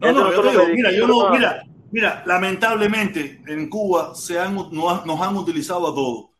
No, 0.00 0.12
no, 0.12 0.32
yo 0.32 0.42
digo, 0.42 0.62
mira, 0.74 0.90
yo 0.92 1.06
no, 1.06 1.30
mira, 1.30 1.62
mira, 1.90 2.22
lamentablemente 2.26 3.40
en 3.46 3.68
Cuba 3.68 4.14
se 4.14 4.38
han, 4.38 4.54
nos, 4.54 5.06
nos 5.06 5.20
han 5.20 5.36
utilizado 5.36 5.90
a 5.90 5.94
todos. 5.94 6.31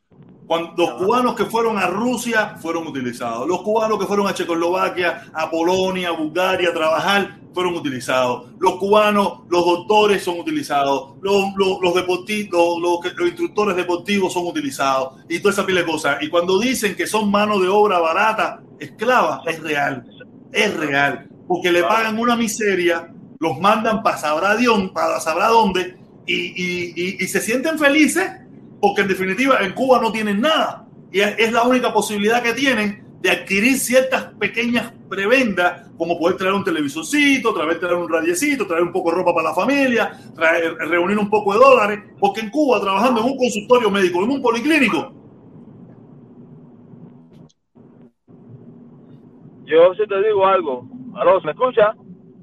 Cuando, 0.47 0.73
los 0.77 0.91
cubanos 0.95 1.35
que 1.35 1.47
fueron 1.47 1.79
a 1.79 1.87
Rusia 1.87 2.57
fueron 2.61 2.87
utilizados. 2.87 3.47
Los 3.49 3.63
cubanos 3.63 3.99
que 3.99 4.07
fueron 4.07 4.27
a 4.27 4.35
Checoslovaquia, 4.35 5.31
a 5.33 5.51
Polonia, 5.51 6.09
a 6.09 6.13
Bulgaria 6.13 6.71
a 6.71 6.75
trabajar 6.75 7.39
fueron 7.55 7.75
utilizados. 7.75 8.51
Los 8.59 8.77
cubanos, 8.77 9.41
los 9.49 9.65
doctores 9.65 10.23
son 10.23 10.41
utilizados. 10.41 11.15
Los, 11.23 11.45
los, 11.57 11.79
los, 11.81 11.95
instructores 13.29 13.77
deportivos 13.77 14.33
son 14.33 14.47
utilizados. 14.47 15.15
Y 15.29 15.39
toda 15.39 15.53
esa 15.53 15.65
pila 15.67 15.81
de 15.81 15.87
cosas. 15.87 16.23
Y 16.23 16.29
cuando 16.29 16.59
dicen 16.59 16.97
que 16.97 17.07
son 17.07 17.31
mano 17.31 17.59
de 17.59 17.69
obra 17.69 17.99
barata, 17.99 18.63
esclava, 18.79 19.43
es 19.47 19.61
real. 19.61 20.05
Es 20.51 20.77
real. 20.77 21.29
Porque 21.47 21.71
le 21.73 21.83
pagan 21.83 22.19
una 22.19 22.37
miseria, 22.37 23.13
los 23.39 23.59
mandan 23.61 24.03
para 24.03 24.19
sabrá, 24.19 24.57
dion- 24.57 24.93
para 24.93 25.21
sabrá 25.21 25.49
dónde 25.49 25.97
y, 26.27 26.35
y- 26.35 26.93
y- 26.97 27.17
y 27.25 27.29
se 27.29 27.41
sienten 27.41 27.79
felices 27.79 28.31
porque 28.83 29.03
en 29.03 29.09
definitiva 29.09 29.59
en 29.61 29.75
Cuba 29.75 30.01
no 30.03 30.11
tienen 30.11 30.41
nada. 30.41 30.89
Y 31.13 31.21
es, 31.21 31.53
la 31.53 31.63
única 31.63 31.93
posibilidad 31.93 32.43
que 32.43 32.53
tienen 32.53 33.05
de 33.21 33.31
adquirir 33.31 33.79
ciertas 33.79 34.25
pequeñas 34.41 34.93
prebendas, 35.09 35.89
como 35.97 36.19
poder 36.19 36.37
traer 36.37 36.55
un 36.55 36.65
televisorcito, 36.65 37.55
traer, 37.55 37.79
traer 37.79 37.95
un 37.95 38.13
radiecito, 38.13 38.67
traer 38.67 38.83
un 38.83 38.91
poco 38.91 39.11
de 39.11 39.19
ropa 39.19 39.35
para 39.35 39.51
la 39.51 39.55
familia, 39.55 40.11
traer, 40.35 40.75
reunir 40.79 41.17
un 41.17 41.31
poco 41.31 41.53
de 41.53 41.61
dólares, 41.61 42.01
porque 42.19 42.41
en 42.41 42.51
Cuba 42.51 42.81
trabajando 42.81 43.21
en 43.21 43.27
un 43.27 43.37
consultorio 43.37 43.89
médico, 43.89 44.25
en 44.25 44.31
un 44.31 44.43
policlínico, 44.43 45.15
Yo 49.65 49.95
sí 49.95 50.03
te 50.07 50.23
digo 50.23 50.45
algo. 50.45 50.85
Aló, 51.15 51.41
¿me 51.41 51.53
escucha? 51.53 51.95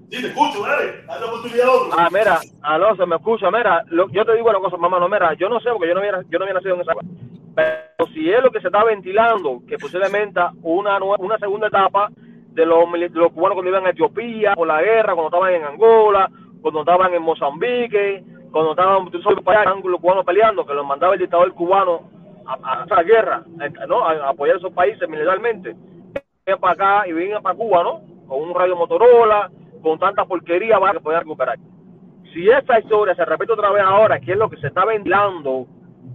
Sí, 0.10 0.22
te 0.22 0.28
escucho, 0.28 0.62
dale, 0.62 1.04
dale 1.06 1.20
la 1.20 1.26
oportunidad 1.26 1.68
a 1.68 1.72
otro. 1.72 1.90
Ah, 1.98 2.10
mira, 2.12 2.40
aló, 2.62 2.96
se 2.96 3.06
me 3.06 3.16
escucha, 3.16 3.52
mira, 3.52 3.84
yo 3.90 4.26
te 4.26 4.36
digo 4.36 4.50
una 4.50 4.60
cosa, 4.60 4.78
mamá, 4.78 5.00
no, 5.00 5.10
mira, 5.10 5.34
yo 5.34 5.50
no 5.50 5.60
sé 5.60 5.70
porque 5.72 5.88
yo 5.88 5.94
no 5.94 6.02
había, 6.02 6.22
yo 6.30 6.40
no 6.40 6.46
había 6.46 6.56
nacido 6.56 6.76
en 6.76 6.82
esa 6.82 6.94
pero 7.56 8.08
si 8.14 8.32
es 8.32 8.42
lo 8.42 8.52
que 8.52 8.62
se 8.62 8.68
está 8.68 8.84
ventilando, 8.84 9.62
que 9.68 9.78
posiblemente 9.78 10.40
una, 10.64 10.98
una 10.98 11.38
segunda 11.38 11.68
etapa 11.68 12.10
de 12.16 12.66
los, 12.66 12.86
los 13.12 13.32
cubanos 13.32 13.56
cuando 13.56 13.70
iban 13.70 13.86
a 13.86 13.90
Etiopía, 13.90 14.54
por 14.56 14.68
la 14.68 14.82
guerra, 14.82 15.14
cuando 15.14 15.28
estaban 15.28 15.54
en 15.54 15.64
Angola, 15.64 16.30
cuando 16.62 16.82
estaban 16.82 17.14
en 17.14 17.22
Mozambique, 17.22 18.24
cuando 18.52 18.72
estaban 18.72 19.10
los 19.84 20.02
cubanos 20.02 20.26
peleando, 20.26 20.66
que 20.66 20.74
los 20.74 20.86
mandaba 20.86 21.14
el 21.14 21.20
dictador 21.20 21.54
cubano 21.54 22.10
a, 22.46 22.82
a 22.82 22.86
esa 22.86 23.04
guerra, 23.04 23.44
¿no? 23.88 24.08
a, 24.08 24.30
apoyar 24.30 24.58
esos 24.58 24.74
países 24.74 25.08
militarmente. 25.08 25.76
Venían 26.46 26.60
para 26.60 26.74
acá 26.74 27.08
y 27.08 27.14
venían 27.14 27.42
para 27.42 27.56
Cuba, 27.56 27.84
¿no? 27.84 28.02
Con 28.28 28.42
un 28.42 28.56
radio 28.56 28.76
Motorola, 28.76 29.50
con 29.82 30.00
tanta 30.00 30.26
porquería 30.26 30.80
para 30.80 30.94
que 30.94 31.00
podían 31.00 31.22
recuperar. 31.22 31.58
Si 32.34 32.48
esta 32.50 32.80
historia 32.80 33.16
se 33.16 33.26
repite 33.26 33.54
otra 33.54 33.72
vez 33.72 33.84
ahora, 33.84 34.20
que 34.20 34.34
es 34.34 34.38
lo 34.38 34.50
que 34.50 34.58
se 34.58 34.68
está 34.68 34.86
ventilando 34.86 35.68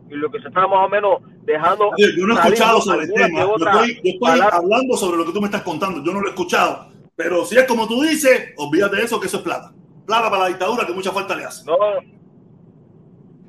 y 0.09 0.15
lo 0.15 0.31
que 0.31 0.41
se 0.41 0.49
está 0.49 0.67
más 0.67 0.87
o 0.87 0.89
menos 0.89 1.19
dejando. 1.43 1.91
Yo 1.97 2.27
no 2.27 2.35
he 2.35 2.41
escuchado 2.41 2.81
sobre 2.81 3.05
el 3.05 3.13
tema. 3.13 3.41
Yo 3.41 3.57
estoy, 3.57 3.95
yo 3.97 4.11
estoy 4.13 4.41
hablando 4.53 4.97
sobre 4.97 5.19
lo 5.19 5.25
que 5.25 5.33
tú 5.33 5.41
me 5.41 5.47
estás 5.47 5.63
contando. 5.63 6.03
Yo 6.05 6.13
no 6.13 6.21
lo 6.21 6.27
he 6.27 6.31
escuchado. 6.31 6.89
Pero 7.17 7.45
si 7.45 7.57
es 7.57 7.65
como 7.65 7.87
tú 7.87 8.03
dices, 8.03 8.55
olvídate 8.57 8.97
de 8.97 9.03
eso, 9.03 9.21
que 9.21 9.27
eso 9.27 9.39
es 9.39 9.43
plata. 9.43 9.73
Plata 10.07 10.31
para 10.31 10.43
la 10.43 10.49
dictadura 10.49 10.87
que 10.87 10.93
mucha 10.93 11.13
falta 11.13 11.37
le 11.37 11.45
hace. 11.45 11.65
No. 11.65 11.77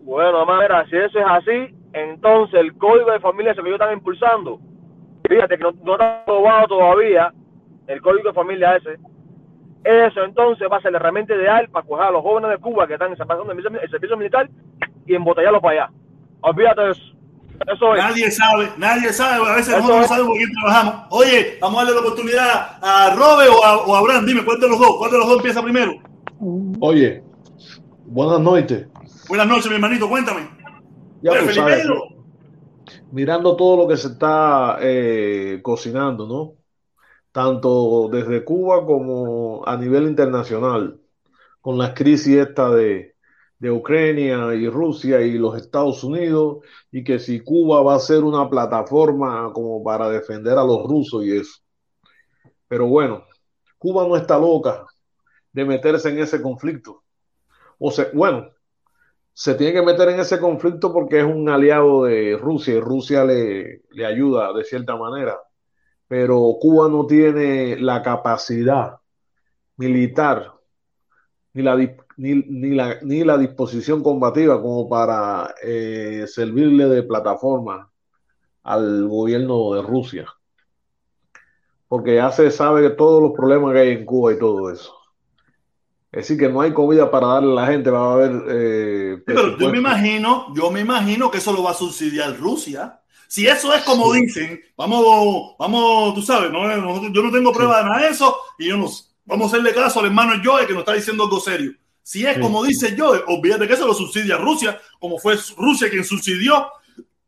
Bueno, 0.03 0.45
si 0.89 0.97
eso 0.97 1.19
es 1.19 1.25
así, 1.27 1.75
entonces 1.93 2.59
el 2.59 2.75
código 2.77 3.11
de 3.11 3.19
familia 3.19 3.51
ese 3.51 3.61
que 3.61 3.69
ellos 3.69 3.79
están 3.79 3.97
impulsando, 3.97 4.59
fíjate 5.27 5.57
que 5.57 5.63
no, 5.63 5.71
no 5.83 5.93
está 5.93 6.21
aprobado 6.21 6.67
todavía 6.67 7.33
el 7.87 8.01
código 8.01 8.29
de 8.29 8.33
familia 8.33 8.75
ese. 8.75 8.97
Eso 9.85 10.23
entonces 10.23 10.67
va 10.71 10.77
a 10.77 10.81
ser 10.81 10.91
la 10.93 10.97
herramienta 10.97 11.35
ideal 11.35 11.69
para 11.69 11.85
coger 11.85 12.07
a 12.07 12.11
los 12.11 12.23
jóvenes 12.23 12.49
de 12.49 12.57
Cuba 12.57 12.87
que 12.87 12.93
están 12.93 13.11
en 13.11 13.17
pasando 13.17 13.51
el 13.51 13.89
servicio- 13.91 14.17
militar 14.17 14.49
y 15.05 15.13
embotellarlos 15.13 15.61
para 15.61 15.83
allá. 15.85 15.93
Olvídate 16.41 16.81
de 16.81 16.91
eso. 16.91 17.01
Eso 17.71 17.95
es. 17.95 18.03
Nadie 18.03 18.31
sabe, 18.31 18.69
nadie 18.77 19.13
sabe. 19.13 19.47
A 19.47 19.55
veces 19.55 19.69
Eso 19.69 19.77
nosotros 19.77 20.01
no 20.01 20.07
sabemos 20.07 20.29
con 20.29 20.37
quién 20.37 20.51
trabajamos. 20.53 20.95
Oye, 21.11 21.57
vamos 21.61 21.77
a 21.77 21.85
darle 21.85 21.93
la 22.01 22.01
oportunidad 22.01 22.77
a 22.81 23.15
Robe 23.15 23.47
o 23.47 23.63
a, 23.63 23.77
o 23.85 23.95
a 23.95 23.99
Abraham. 23.99 24.25
Dime, 24.25 24.43
¿cuál 24.43 24.59
de 24.59 24.69
los 24.69 24.79
dos? 24.79 24.97
¿Cuál 24.97 25.11
de 25.11 25.17
los 25.19 25.27
dos 25.27 25.37
empieza 25.37 25.61
primero? 25.61 25.93
Oye, 26.81 27.23
buenas 28.05 28.39
noches. 28.39 28.87
Buenas 29.29 29.47
noches, 29.47 29.67
mi 29.67 29.75
hermanito, 29.75 30.09
cuéntame. 30.09 30.49
Ya 31.21 31.31
Oye, 31.31 31.41
tú 31.47 31.53
sabes, 31.53 31.87
mirando 33.11 33.55
todo 33.55 33.77
lo 33.77 33.87
que 33.87 33.97
se 33.97 34.07
está 34.09 34.77
eh, 34.81 35.59
cocinando, 35.61 36.27
¿no? 36.27 36.54
Tanto 37.35 38.07
desde 38.09 38.45
Cuba 38.45 38.85
como 38.85 39.67
a 39.67 39.75
nivel 39.75 40.03
internacional, 40.07 41.01
con 41.59 41.77
la 41.77 41.93
crisis 41.93 42.37
esta 42.37 42.69
de, 42.69 43.13
Ucrania 43.59 44.53
y 44.55 44.69
Rusia 44.69 45.19
y 45.21 45.37
los 45.37 45.57
Estados 45.57 46.01
Unidos, 46.05 46.59
y 46.91 47.03
que 47.03 47.19
si 47.19 47.41
Cuba 47.41 47.81
va 47.81 47.95
a 47.95 47.99
ser 47.99 48.23
una 48.23 48.49
plataforma 48.49 49.51
como 49.51 49.83
para 49.83 50.07
defender 50.09 50.57
a 50.57 50.63
los 50.63 50.83
rusos 50.83 51.25
y 51.25 51.35
eso. 51.35 51.59
Pero 52.69 52.87
bueno, 52.87 53.25
Cuba 53.77 54.07
no 54.07 54.15
está 54.15 54.39
loca 54.39 54.85
de 55.51 55.65
meterse 55.65 56.11
en 56.11 56.19
ese 56.19 56.41
conflicto. 56.41 57.03
O 57.79 57.91
sea, 57.91 58.07
bueno, 58.13 58.49
se 59.33 59.55
tiene 59.55 59.73
que 59.73 59.85
meter 59.85 60.07
en 60.07 60.21
ese 60.21 60.39
conflicto 60.39 60.93
porque 60.93 61.19
es 61.19 61.25
un 61.25 61.49
aliado 61.49 62.05
de 62.05 62.37
Rusia 62.37 62.75
y 62.75 62.79
Rusia 62.79 63.25
le 63.25 64.05
ayuda 64.05 64.53
de 64.53 64.63
cierta 64.63 64.95
manera. 64.95 65.37
Pero 66.07 66.57
Cuba 66.59 66.87
no 66.87 67.05
tiene 67.05 67.77
la 67.77 68.01
capacidad 68.01 68.97
militar 69.77 70.53
ni 71.53 71.63
la, 71.63 71.75
ni, 71.77 71.95
ni 72.17 72.75
la, 72.75 72.99
ni 73.01 73.23
la 73.23 73.37
disposición 73.37 74.03
combativa 74.03 74.61
como 74.61 74.89
para 74.89 75.55
eh, 75.63 76.25
servirle 76.27 76.85
de 76.85 77.03
plataforma 77.03 77.89
al 78.63 79.07
gobierno 79.07 79.73
de 79.73 79.81
Rusia. 79.81 80.25
Porque 81.87 82.15
ya 82.15 82.31
se 82.31 82.51
sabe 82.51 82.81
que 82.81 82.89
todos 82.95 83.21
los 83.21 83.31
problemas 83.31 83.73
que 83.73 83.79
hay 83.79 83.89
en 83.91 84.05
Cuba 84.05 84.33
y 84.33 84.39
todo 84.39 84.69
eso. 84.71 84.93
Es 86.11 86.27
decir, 86.27 86.37
que 86.37 86.49
no 86.49 86.61
hay 86.61 86.73
comida 86.73 87.09
para 87.11 87.27
darle 87.27 87.51
a 87.51 87.55
la 87.55 87.67
gente, 87.67 87.89
va 87.89 87.99
a 87.99 88.13
haber... 88.13 88.43
eh, 88.47 89.15
Sí, 89.17 89.23
pero 89.25 89.57
yo 89.57 89.69
me 89.69 89.77
imagino, 89.77 90.53
yo 90.53 90.71
me 90.71 90.81
imagino 90.81 91.29
que 91.29 91.37
eso 91.37 91.53
lo 91.53 91.63
va 91.63 91.71
a 91.71 91.75
subsidiar 91.75 92.37
Rusia. 92.37 93.01
Si 93.35 93.45
eso 93.45 93.73
es 93.73 93.83
como 93.83 94.13
dicen, 94.13 94.61
vamos, 94.77 95.55
vamos, 95.59 96.13
tú 96.15 96.21
sabes, 96.21 96.49
no, 96.49 96.65
Nosotros- 96.77 97.11
yo 97.13 97.21
no 97.21 97.29
tengo 97.33 97.51
prueba 97.51 97.79
de 97.79 97.83
nada 97.83 98.01
de 98.03 98.07
eso 98.07 98.33
y 98.57 98.69
yo 98.69 98.77
no 98.77 98.89
vamos 99.25 99.47
a 99.51 99.57
hacerle 99.57 99.73
caso 99.73 99.99
al 99.99 100.05
hermano 100.05 100.41
Joe 100.41 100.65
que 100.65 100.71
nos 100.71 100.83
está 100.83 100.93
diciendo 100.93 101.25
algo 101.25 101.41
serio. 101.41 101.73
Si 102.01 102.25
es 102.25 102.37
como 102.39 102.63
dice 102.63 102.95
Joe, 102.97 103.23
olvídate 103.27 103.67
que 103.67 103.73
eso 103.73 103.85
lo 103.85 103.93
subsidia 103.93 104.37
Rusia, 104.37 104.79
como 105.01 105.19
fue 105.19 105.37
Rusia 105.57 105.89
quien 105.89 106.05
subsidió 106.05 106.65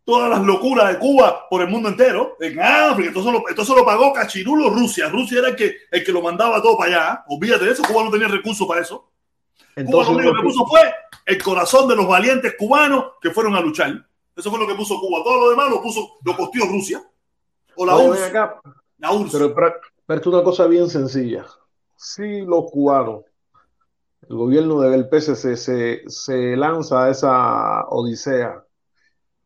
todas 0.05 0.29
las 0.29 0.43
locuras 0.43 0.87
de 0.87 0.97
Cuba 0.97 1.45
por 1.49 1.61
el 1.61 1.67
mundo 1.67 1.89
entero, 1.89 2.37
en 2.39 2.57
África, 2.61 3.09
entonces 3.09 3.33
lo, 3.33 3.49
entonces 3.49 3.75
lo 3.75 3.83
pagó 3.85 4.13
Cachirulo 4.13 4.69
Rusia. 4.69 5.09
Rusia 5.09 5.39
era 5.39 5.49
el 5.49 5.57
que, 5.57 5.75
el 5.91 6.05
que 6.05 6.11
lo 6.13 6.21
mandaba 6.21 6.61
todo 6.61 6.77
para 6.77 6.89
allá. 6.89 7.23
Olvídate 7.27 7.65
de 7.65 7.71
eso, 7.71 7.83
Cuba 7.83 8.05
no 8.05 8.11
tenía 8.11 8.29
recursos 8.29 8.65
para 8.65 8.79
eso. 8.79 8.99
Cuba 9.57 9.73
Entonces, 9.75 10.13
lo 10.13 10.19
único 10.19 10.35
que 10.37 10.41
puso 10.41 10.65
fue 10.67 10.89
el 11.25 11.43
corazón 11.43 11.89
de 11.89 11.97
los 11.97 12.07
valientes 12.07 12.55
cubanos 12.57 13.07
que 13.21 13.31
fueron 13.31 13.55
a 13.55 13.59
luchar. 13.59 14.07
Eso 14.37 14.49
fue 14.51 14.59
lo 14.59 14.67
que 14.67 14.75
puso 14.75 14.99
Cuba. 14.99 15.23
Todo 15.23 15.39
lo 15.41 15.49
demás 15.49 15.69
lo 15.69 15.81
puso, 15.81 16.17
lo 16.23 16.37
costeó 16.37 16.65
Rusia. 16.65 17.03
O 17.75 17.85
la 17.85 17.95
Oye, 17.95 18.07
URSS. 18.09 18.23
acá, 18.29 18.61
La 18.99 19.11
URSS. 19.11 19.31
Pero, 19.37 19.55
pero, 19.55 19.73
pero 20.05 20.21
es 20.21 20.27
una 20.27 20.43
cosa 20.43 20.67
bien 20.67 20.89
sencilla. 20.89 21.45
Si 21.95 22.41
los 22.41 22.71
cubanos, 22.71 23.23
el 24.29 24.35
gobierno 24.37 24.81
del 24.81 25.07
PSC 25.09 25.55
se, 25.57 26.01
se 26.07 26.55
lanza 26.57 27.05
a 27.05 27.09
esa 27.09 27.85
odisea, 27.89 28.63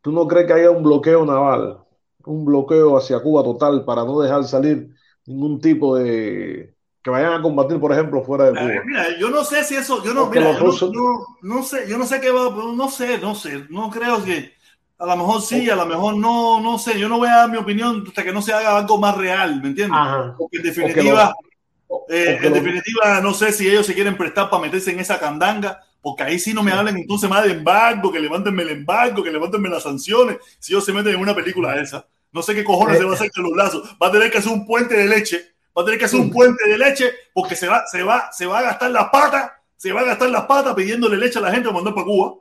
¿tú 0.01 0.11
no 0.11 0.27
crees 0.27 0.47
que 0.47 0.53
haya 0.53 0.71
un 0.71 0.83
bloqueo 0.83 1.25
naval, 1.25 1.79
un 2.25 2.45
bloqueo 2.45 2.97
hacia 2.97 3.21
Cuba 3.21 3.43
total 3.43 3.85
para 3.85 4.03
no 4.05 4.19
dejar 4.21 4.43
salir 4.45 4.89
ningún 5.25 5.59
tipo 5.61 5.95
de... 5.97 6.75
que 7.03 7.09
vayan 7.09 7.33
a 7.33 7.41
combatir, 7.41 7.79
por 7.79 7.91
ejemplo, 7.93 8.23
fuera 8.23 8.51
de 8.51 8.57
Cuba? 8.57 8.83
mira, 8.85 9.17
yo 9.19 9.29
no 9.29 9.43
sé 9.43 9.63
si 9.63 9.75
eso, 9.75 10.03
yo 10.03 10.13
no, 10.13 10.27
mira, 10.29 10.51
yo 10.57 10.63
no- 10.63 10.91
no, 10.91 11.25
no 11.57 11.63
sé, 11.63 11.87
yo 11.87 11.97
no 11.97 12.05
sé 12.05 12.19
qué 12.21 12.31
va, 12.31 12.49
no 12.51 12.89
sé, 12.89 13.17
no 13.19 13.35
sé, 13.35 13.65
no 13.69 13.89
creo 13.89 14.23
que 14.23 14.53
a 15.01 15.05
lo 15.07 15.17
mejor 15.17 15.41
sí, 15.41 15.67
a 15.67 15.75
lo 15.75 15.85
mejor 15.87 16.15
no, 16.15 16.61
no 16.61 16.77
sé, 16.77 16.99
yo 16.99 17.09
no 17.09 17.17
voy 17.17 17.27
a 17.27 17.37
dar 17.37 17.49
mi 17.49 17.57
opinión 17.57 18.03
hasta 18.07 18.23
que 18.23 18.31
no 18.31 18.39
se 18.39 18.53
haga 18.53 18.77
algo 18.77 18.99
más 18.99 19.17
real, 19.17 19.59
¿me 19.59 19.69
entiendes? 19.69 19.97
Ajá. 19.99 20.35
Porque 20.37 20.57
en 20.57 20.63
definitiva, 20.63 21.33
eh, 22.07 22.39
en 22.39 22.53
definitiva, 22.53 23.19
no 23.19 23.33
sé 23.33 23.51
si 23.51 23.67
ellos 23.67 23.87
se 23.87 23.95
quieren 23.95 24.15
prestar 24.15 24.51
para 24.51 24.61
meterse 24.61 24.91
en 24.91 24.99
esa 24.99 25.19
candanga, 25.19 25.81
porque 26.01 26.21
ahí 26.21 26.37
sí 26.37 26.53
no 26.53 26.61
me 26.61 26.71
hablen 26.71 26.97
entonces 26.97 27.27
más 27.27 27.43
de 27.43 27.53
embargo, 27.53 28.11
que 28.11 28.19
levántenme 28.19 28.61
el 28.61 28.69
embargo, 28.69 29.23
que 29.23 29.31
levántenme 29.31 29.69
las 29.69 29.81
sanciones, 29.81 30.37
si 30.59 30.71
ellos 30.71 30.85
se 30.85 30.93
meten 30.93 31.15
en 31.15 31.19
una 31.19 31.33
película 31.33 31.75
esa. 31.81 32.05
No 32.31 32.43
sé 32.43 32.53
qué 32.53 32.63
cojones 32.63 32.99
se 32.99 33.03
va 33.03 33.11
a 33.11 33.15
hacer 33.15 33.31
con 33.31 33.43
los 33.43 33.55
lazos. 33.55 33.97
Va 34.01 34.07
a 34.07 34.11
tener 34.11 34.31
que 34.31 34.37
hacer 34.37 34.51
un 34.51 34.65
puente 34.67 34.95
de 34.95 35.07
leche. 35.07 35.55
Va 35.75 35.81
a 35.81 35.85
tener 35.85 35.99
que 35.99 36.05
hacer 36.05 36.19
un 36.19 36.31
puente 36.31 36.69
de 36.69 36.77
leche 36.77 37.11
porque 37.33 37.55
se 37.55 37.67
va, 37.67 37.83
se 37.87 38.03
va, 38.03 38.31
se 38.31 38.45
va 38.45 38.59
a 38.59 38.61
gastar 38.61 38.91
las 38.91 39.09
patas, 39.09 39.51
se 39.75 39.91
va 39.91 40.01
a 40.01 40.05
gastar 40.05 40.29
las 40.29 40.45
patas 40.45 40.75
pidiéndole 40.75 41.17
leche 41.17 41.39
a 41.39 41.41
la 41.41 41.51
gente 41.51 41.65
para 41.65 41.75
mandar 41.75 41.93
para 41.95 42.05
Cuba. 42.05 42.35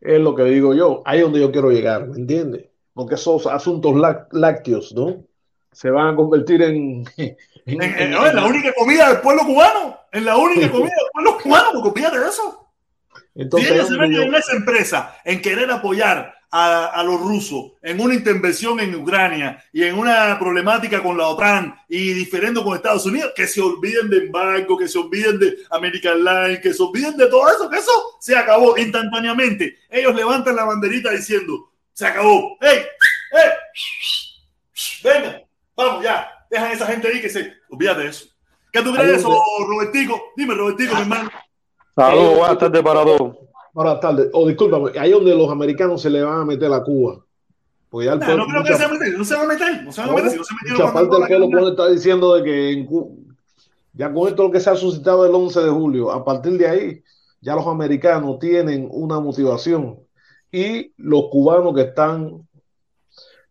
Es 0.00 0.20
lo 0.20 0.34
que 0.34 0.44
digo 0.44 0.74
yo. 0.74 1.02
Ahí 1.04 1.18
es 1.18 1.24
donde 1.24 1.40
yo 1.40 1.50
quiero 1.52 1.70
llegar, 1.70 2.06
¿me 2.06 2.16
entiendes? 2.16 2.66
Porque 2.94 3.14
esos 3.14 3.46
asuntos 3.46 3.94
lácteos, 4.32 4.92
¿no? 4.94 5.24
Se 5.72 5.90
van 5.90 6.14
a 6.14 6.16
convertir 6.16 6.62
en. 6.62 7.04
En, 7.68 7.82
en, 7.82 8.14
en, 8.14 8.34
la 8.34 8.46
única 8.46 8.72
comida 8.72 9.10
del 9.10 9.20
pueblo 9.20 9.42
cubano. 9.44 9.98
En 10.10 10.24
la 10.24 10.38
única 10.38 10.70
comida 10.72 10.84
del 10.84 11.10
pueblo 11.12 11.38
cubano, 11.42 11.82
porque 11.82 12.00
de 12.00 12.26
eso. 12.26 12.66
Entonces, 13.34 13.68
si 13.68 13.74
ellos 13.74 13.88
se 13.88 13.98
meten 13.98 14.22
en 14.22 14.34
esa 14.34 14.56
empresa 14.56 15.16
en 15.22 15.42
querer 15.42 15.70
apoyar 15.70 16.37
a, 16.50 16.86
a, 16.86 17.02
los 17.02 17.20
rusos 17.20 17.72
en 17.82 18.00
una 18.00 18.14
intervención 18.14 18.80
en 18.80 18.94
Ucrania 18.94 19.62
y 19.72 19.84
en 19.84 19.98
una 19.98 20.38
problemática 20.38 21.02
con 21.02 21.18
la 21.18 21.28
OTAN 21.28 21.74
y 21.88 22.12
diferendo 22.14 22.64
con 22.64 22.74
Estados 22.74 23.04
Unidos, 23.06 23.32
que 23.36 23.46
se 23.46 23.60
olviden 23.60 24.08
de 24.08 24.18
embargo, 24.26 24.76
que 24.76 24.88
se 24.88 24.98
olviden 24.98 25.38
de 25.38 25.58
American 25.70 26.24
Line, 26.24 26.60
que 26.60 26.72
se 26.72 26.82
olviden 26.82 27.16
de 27.16 27.26
todo 27.26 27.48
eso, 27.48 27.68
que 27.68 27.78
eso 27.78 27.92
se 28.20 28.36
acabó 28.36 28.76
instantáneamente. 28.78 29.78
Ellos 29.90 30.14
levantan 30.14 30.56
la 30.56 30.64
banderita 30.64 31.10
diciendo, 31.10 31.70
se 31.92 32.06
acabó. 32.06 32.56
¡Ey! 32.60 32.78
¡Ey! 33.32 33.50
Venga, 35.02 35.42
vamos 35.76 36.02
ya. 36.02 36.30
Dejan 36.50 36.70
a 36.70 36.72
esa 36.72 36.86
gente 36.86 37.08
ahí 37.08 37.20
que 37.20 37.28
se... 37.28 37.52
Olvídate 37.68 38.02
de 38.02 38.08
eso. 38.08 38.26
¿Qué 38.72 38.82
tú 38.82 38.92
crees 38.92 39.08
de 39.08 39.16
eso, 39.16 39.44
Robertico? 39.66 40.32
Dime, 40.36 40.54
Robertico, 40.54 40.94
mi 40.94 41.00
hermano. 41.02 41.30
Saludos, 41.96 42.38
buenas 42.38 42.58
tardes 42.58 42.82
para 42.82 43.02
todos. 43.02 43.47
Buenas 43.78 44.00
tardes. 44.00 44.28
O 44.32 44.40
oh, 44.40 44.48
discúlpame, 44.48 44.98
ahí 44.98 45.12
donde 45.12 45.32
los 45.36 45.48
americanos 45.48 46.02
se 46.02 46.10
le 46.10 46.20
van 46.20 46.40
a 46.40 46.44
meter 46.44 46.72
a 46.72 46.82
Cuba. 46.82 47.24
Pues 47.88 48.06
ya 48.06 48.14
el 48.14 48.18
pueblo, 48.18 48.38
no 48.38 48.46
creo 48.46 48.62
mucha, 48.62 48.72
que 48.72 48.76
se 48.76 48.84
va 48.84 48.90
a 48.90 48.92
meter, 48.92 49.16
no 49.16 49.24
se 49.24 49.34
va 49.36 49.42
a 49.42 49.46
meter, 49.46 49.84
no 49.84 49.92
se 49.92 50.00
van 50.00 50.10
a 50.10 50.12
meter. 50.14 50.30
Si 50.32 50.36
no 50.36 50.44
se 50.44 50.54
mucha 50.72 50.92
parte 50.92 51.16
del 51.16 51.28
pueblo 51.28 51.48
puede 51.48 51.70
estar 51.70 51.90
diciendo 51.92 52.34
de 52.34 52.42
que 52.42 52.72
en 52.72 52.86
Cuba, 52.86 53.14
ya 53.92 54.12
con 54.12 54.26
esto 54.26 54.42
lo 54.42 54.50
que 54.50 54.58
se 54.58 54.68
ha 54.68 54.74
suscitado 54.74 55.24
el 55.24 55.32
11 55.32 55.60
de 55.60 55.70
julio, 55.70 56.10
a 56.10 56.24
partir 56.24 56.58
de 56.58 56.66
ahí, 56.66 57.02
ya 57.40 57.54
los 57.54 57.68
americanos 57.68 58.40
tienen 58.40 58.88
una 58.90 59.20
motivación. 59.20 60.00
Y 60.50 60.92
los 60.96 61.28
cubanos 61.30 61.72
que 61.72 61.82
están 61.82 62.48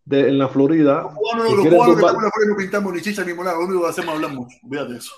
de, 0.04 0.28
en 0.28 0.38
la 0.38 0.49
Florida. 0.49 1.04
Los 1.04 1.14
cubanos, 1.14 1.54
los 1.54 1.68
cubanos 1.68 1.86
que 1.86 2.02
están 2.02 2.16
en 2.18 2.24
la 2.24 2.32
Florida 2.32 2.52
no 2.52 2.58
pintamos 2.58 2.94
ni 2.94 3.02
chicha 3.02 3.24
ni 3.24 3.34
molada, 3.34 3.60
lo 3.60 3.64
único 3.64 3.84
que 3.84 3.90
hacemos 3.91 4.10
es 4.10 4.16
hablar 4.16 4.34
mucho. 4.34 4.58
Olvídate 4.62 4.91
de 4.91 4.99
eso. 4.99 5.14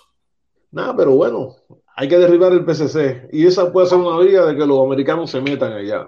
Nada, 0.71 0.95
pero 0.95 1.15
bueno, 1.15 1.55
hay 1.99 2.07
que 2.07 2.17
derribar 2.17 2.53
el 2.53 2.63
PCC. 2.63 3.27
Y 3.33 3.45
esa 3.45 3.73
puede 3.73 3.87
ser 3.87 3.97
una 3.97 4.17
vía 4.23 4.43
de 4.43 4.55
que 4.55 4.65
los 4.65 4.79
americanos 4.85 5.29
se 5.29 5.41
metan 5.41 5.73
allá. 5.73 6.07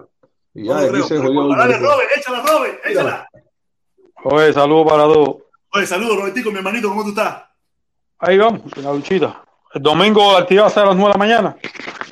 Y 0.54 0.64
ya, 0.64 0.80
no, 0.90 1.02
se 1.02 1.18
jodió. 1.18 1.54
Dale, 1.54 1.78
Robert, 1.78 2.08
échala, 2.16 2.42
Robert, 2.46 2.80
échala. 2.86 3.28
Oye, 4.24 4.54
saludos 4.54 4.90
para 4.90 5.02
todos. 5.02 5.36
Oye, 5.74 5.86
saludos, 5.86 6.16
Robertico, 6.16 6.50
mi 6.50 6.56
hermanito, 6.56 6.88
¿cómo 6.88 7.02
tú 7.02 7.10
estás? 7.10 7.42
Ahí 8.20 8.38
vamos, 8.38 8.62
en 8.74 8.84
la 8.84 8.92
luchita. 8.94 9.44
El 9.74 9.82
domingo 9.82 10.34
activa 10.34 10.66
a 10.66 10.84
las 10.84 10.96
9 10.96 10.98
de 10.98 11.08
la 11.08 11.18
mañana. 11.18 11.56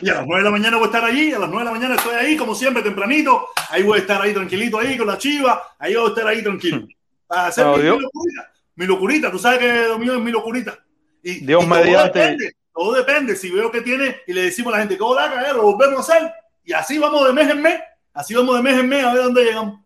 Y 0.02 0.10
a 0.10 0.14
las 0.16 0.26
9 0.26 0.42
de 0.42 0.44
la 0.44 0.50
mañana 0.50 0.76
voy 0.76 0.84
a 0.84 0.86
estar 0.86 1.04
allí, 1.04 1.32
a 1.32 1.38
las 1.38 1.48
9 1.48 1.58
de 1.58 1.64
la 1.64 1.78
mañana 1.78 1.94
estoy 1.94 2.14
ahí, 2.16 2.36
como 2.36 2.54
siempre, 2.54 2.82
tempranito. 2.82 3.46
Ahí 3.70 3.82
voy 3.82 3.96
a 3.96 4.00
estar 4.02 4.20
ahí 4.20 4.34
tranquilito, 4.34 4.78
ahí 4.78 4.98
con 4.98 5.06
la 5.06 5.16
chiva. 5.16 5.62
Ahí 5.78 5.94
voy 5.94 6.04
a 6.04 6.08
estar 6.08 6.26
ahí 6.26 6.42
tranquilo. 6.42 6.86
Para 7.26 7.46
hacer 7.46 7.64
no, 7.64 7.78
mi, 7.78 7.82
mi, 7.82 7.88
locurita. 7.88 8.52
Mi 8.74 8.86
locurita, 8.86 9.30
tú 9.30 9.38
sabes 9.38 9.60
que 9.60 9.98
mío 9.98 10.16
es 10.16 10.20
mi 10.20 10.30
locurita. 10.30 10.78
Y, 11.22 11.46
Dios 11.46 11.64
y 11.64 11.66
mediante. 11.66 12.59
Todo 12.80 12.94
depende. 12.94 13.36
Si 13.36 13.50
veo 13.50 13.70
que 13.70 13.82
tiene 13.82 14.22
y 14.26 14.32
le 14.32 14.44
decimos 14.44 14.72
a 14.72 14.76
la 14.76 14.82
gente 14.82 14.96
que 14.96 15.02
hola, 15.02 15.30
caer, 15.30 15.54
lo 15.54 15.64
volvemos 15.64 15.98
a 15.98 16.14
hacer. 16.14 16.32
Y 16.64 16.72
así 16.72 16.96
vamos 16.96 17.26
de 17.26 17.34
mes 17.34 17.50
en 17.50 17.60
mes. 17.60 17.78
Así 18.14 18.32
vamos 18.32 18.56
de 18.56 18.62
mes 18.62 18.78
en 18.80 18.88
mes 18.88 19.04
a 19.04 19.12
ver 19.12 19.24
dónde 19.24 19.44
llegamos. 19.44 19.80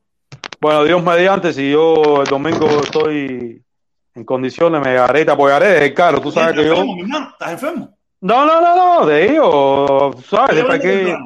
Bueno, 0.61 0.85
Dios 0.85 1.03
mediante, 1.03 1.53
si 1.53 1.73
yo 1.73 2.23
el 2.23 2.29
domingo 2.29 2.69
estoy 2.85 3.61
en 4.15 4.25
condiciones, 4.25 4.81
me 4.81 4.97
haré 4.97 5.23
y 5.23 5.25
te 5.25 5.33
apoyaré 5.33 5.71
desde 5.71 5.87
el 5.87 5.95
carro. 5.95 6.21
Tú 6.21 6.31
sabes 6.31 6.55
que 6.55 6.66
yo. 6.66 6.71
Enfermo, 6.71 6.95
mi 6.95 7.01
hermano? 7.01 7.31
¿Estás 7.33 7.51
enfermo? 7.51 7.99
No, 8.21 8.47
no, 8.47 8.61
no, 8.61 8.77
no, 8.77 9.07
de 9.07 9.25
ellos, 9.25 10.25
¿sabes? 10.31 10.55
Después 10.55 10.81
que 10.81 11.16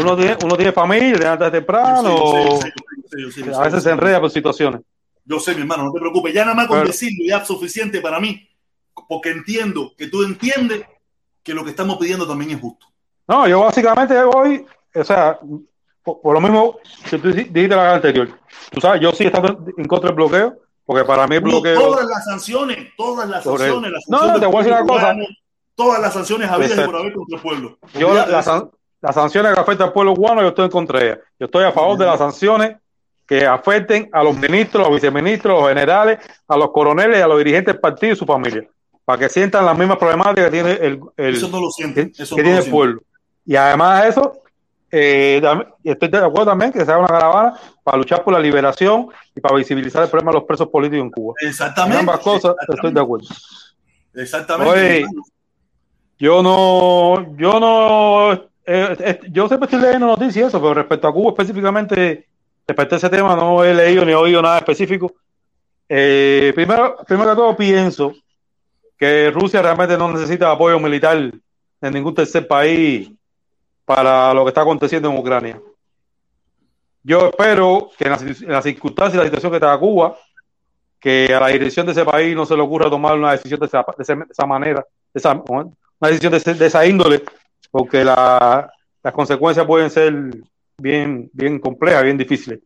uno 0.00 0.16
tiene, 0.16 0.36
uno 0.42 0.56
tiene 0.56 0.72
familia, 0.72 1.38
temprano, 1.38 2.58
sí, 2.60 3.30
sí, 3.30 3.42
sí, 3.44 3.50
a 3.54 3.60
veces 3.60 3.84
se 3.84 3.90
enreda 3.92 4.20
por 4.20 4.30
situaciones. 4.30 4.80
Yo 5.24 5.38
sé, 5.38 5.54
mi 5.54 5.60
hermano, 5.60 5.84
no 5.84 5.92
te 5.92 6.00
preocupes, 6.00 6.34
ya 6.34 6.42
nada 6.42 6.56
más 6.56 6.66
con 6.66 6.78
Pero, 6.78 6.88
decirlo 6.88 7.24
ya 7.24 7.38
es 7.38 7.46
suficiente 7.46 8.00
para 8.00 8.18
mí, 8.18 8.46
porque 9.08 9.30
entiendo 9.30 9.94
que 9.96 10.08
tú 10.08 10.24
entiendes 10.24 10.84
que 11.46 11.54
lo 11.54 11.62
que 11.62 11.70
estamos 11.70 11.96
pidiendo 11.96 12.26
también 12.26 12.50
es 12.50 12.60
justo. 12.60 12.86
No, 13.28 13.46
yo 13.46 13.60
básicamente 13.60 14.20
voy, 14.24 14.66
o 14.92 15.04
sea, 15.04 15.38
por, 16.02 16.20
por 16.20 16.34
lo 16.34 16.40
mismo 16.40 16.78
que 17.08 17.18
tú 17.18 17.32
dijiste 17.32 17.68
la 17.68 17.84
vez 17.84 17.92
anterior, 17.94 18.28
tú 18.72 18.80
sabes, 18.80 19.00
yo 19.00 19.12
sí 19.12 19.22
he 19.22 19.26
estado 19.28 19.64
en 19.76 19.84
contra 19.86 20.08
del 20.08 20.16
bloqueo, 20.16 20.58
porque 20.84 21.04
para 21.04 21.28
mí 21.28 21.36
el 21.36 21.42
bloqueo... 21.42 21.78
Todas 21.80 22.04
las 22.04 22.24
sanciones, 22.24 22.88
todas 22.96 23.28
las 23.28 23.44
sanciones, 23.44 23.92
las 23.92 24.08
no, 24.08 24.26
no, 24.26 24.40
te 24.40 24.46
voy 24.46 24.56
a 24.56 24.58
decir 24.58 24.72
una 24.72 24.86
cosa. 24.86 25.14
todas 25.76 26.00
las 26.00 26.14
sanciones 26.14 26.50
habidas 26.50 26.78
y 26.78 26.84
por 26.84 26.96
haber 26.96 27.12
contra 27.12 27.36
el 27.36 27.42
pueblo. 27.42 27.78
Yo, 27.94 28.12
la, 28.12 28.26
la, 28.26 28.68
las 29.00 29.14
sanciones 29.14 29.54
que 29.54 29.60
afectan 29.60 29.86
al 29.86 29.92
pueblo 29.92 30.14
cubano, 30.16 30.42
yo 30.42 30.48
estoy 30.48 30.64
en 30.64 30.70
contra 30.72 30.98
de 30.98 31.06
ellas. 31.06 31.18
Yo 31.38 31.46
estoy 31.46 31.64
a 31.64 31.70
favor 31.70 31.96
de 31.96 32.06
las 32.06 32.18
sanciones 32.18 32.76
que 33.24 33.46
afecten 33.46 34.08
a 34.12 34.24
los 34.24 34.36
ministros, 34.36 34.84
a 34.84 34.90
los 34.90 35.00
viceministros, 35.00 35.56
a 35.56 35.60
los 35.60 35.68
generales, 35.68 36.18
a 36.48 36.56
los 36.56 36.72
coroneles 36.72 37.22
a 37.22 37.28
los 37.28 37.38
dirigentes 37.38 37.74
del 37.74 37.80
partido 37.80 38.14
y 38.14 38.16
su 38.16 38.26
familia, 38.26 38.68
para 39.06 39.20
que 39.20 39.28
sientan 39.28 39.64
las 39.64 39.78
mismas 39.78 39.98
problemáticas 39.98 40.46
que 40.46 40.50
tiene 40.50 40.72
el, 40.72 41.00
el 41.16 41.34
eso 41.36 41.48
no 41.48 41.60
lo 41.60 41.70
sienten, 41.70 42.10
que, 42.10 42.24
eso 42.24 42.34
que 42.34 42.42
no 42.42 42.46
tiene 42.46 42.58
lo 42.58 42.64
el 42.64 42.70
pueblo. 42.70 43.02
Y 43.46 43.54
además 43.54 44.02
de 44.02 44.08
eso, 44.08 44.42
eh, 44.90 45.40
estoy 45.84 46.08
de 46.08 46.18
acuerdo 46.18 46.46
también 46.46 46.72
que 46.72 46.84
se 46.84 46.90
haga 46.90 46.98
una 46.98 47.08
caravana 47.08 47.54
para 47.84 47.98
luchar 47.98 48.24
por 48.24 48.34
la 48.34 48.40
liberación 48.40 49.06
y 49.34 49.40
para 49.40 49.54
visibilizar 49.54 50.02
el 50.02 50.10
problema 50.10 50.32
de 50.32 50.38
los 50.38 50.44
presos 50.44 50.68
políticos 50.68 51.04
en 51.04 51.10
Cuba. 51.12 51.34
Exactamente. 51.40 51.94
En 51.94 52.00
ambas 52.00 52.18
cosas 52.18 52.56
estoy 52.68 52.92
de 52.92 53.00
acuerdo. 53.00 53.28
Exactamente. 54.12 54.72
Oye, 54.72 55.06
yo 56.18 56.42
no, 56.42 57.36
yo 57.36 57.60
no, 57.60 58.32
eh, 58.32 58.96
eh, 58.98 59.20
yo 59.30 59.46
siempre 59.46 59.66
estoy 59.66 59.82
leyendo 59.82 60.08
noticias 60.08 60.48
eso, 60.48 60.60
pero 60.60 60.74
respecto 60.74 61.06
a 61.06 61.12
Cuba 61.12 61.30
específicamente, 61.30 62.26
respecto 62.66 62.96
a 62.96 62.98
ese 62.98 63.08
tema, 63.08 63.36
no 63.36 63.62
he 63.62 63.72
leído 63.72 64.04
ni 64.04 64.10
he 64.10 64.16
oído 64.16 64.42
nada 64.42 64.58
específico. 64.58 65.14
Eh, 65.88 66.50
primero, 66.56 66.96
primero 67.06 67.30
que 67.30 67.36
todo, 67.36 67.56
pienso 67.56 68.12
que 68.96 69.30
Rusia 69.30 69.62
realmente 69.62 69.96
no 69.96 70.12
necesita 70.12 70.50
apoyo 70.50 70.78
militar 70.80 71.32
de 71.80 71.90
ningún 71.90 72.14
tercer 72.14 72.46
país 72.46 73.10
para 73.84 74.32
lo 74.34 74.44
que 74.44 74.48
está 74.48 74.62
aconteciendo 74.62 75.10
en 75.10 75.18
Ucrania. 75.18 75.60
Yo 77.02 77.28
espero 77.28 77.90
que 77.96 78.04
en 78.04 78.10
las, 78.10 78.40
las 78.42 78.64
circunstancias 78.64 79.14
y 79.14 79.18
la 79.18 79.24
situación 79.24 79.52
que 79.52 79.56
está 79.58 79.78
Cuba, 79.78 80.16
que 80.98 81.32
a 81.32 81.40
la 81.40 81.48
dirección 81.48 81.86
de 81.86 81.92
ese 81.92 82.04
país 82.04 82.34
no 82.34 82.44
se 82.46 82.56
le 82.56 82.62
ocurra 82.62 82.90
tomar 82.90 83.16
una 83.16 83.32
decisión 83.32 83.60
de 83.60 83.66
esa, 83.66 83.84
de 83.96 84.02
esa, 84.02 84.14
de 84.14 84.24
esa 84.28 84.46
manera, 84.46 84.84
de 85.12 85.18
esa, 85.18 85.40
una 85.46 85.70
decisión 86.00 86.32
de, 86.32 86.54
de 86.54 86.66
esa 86.66 86.84
índole, 86.84 87.22
porque 87.70 88.02
la, 88.02 88.68
las 89.02 89.12
consecuencias 89.12 89.66
pueden 89.66 89.88
ser 89.88 90.12
bien, 90.78 91.30
bien 91.32 91.60
complejas, 91.60 92.02
bien 92.02 92.18
difíciles. 92.18 92.58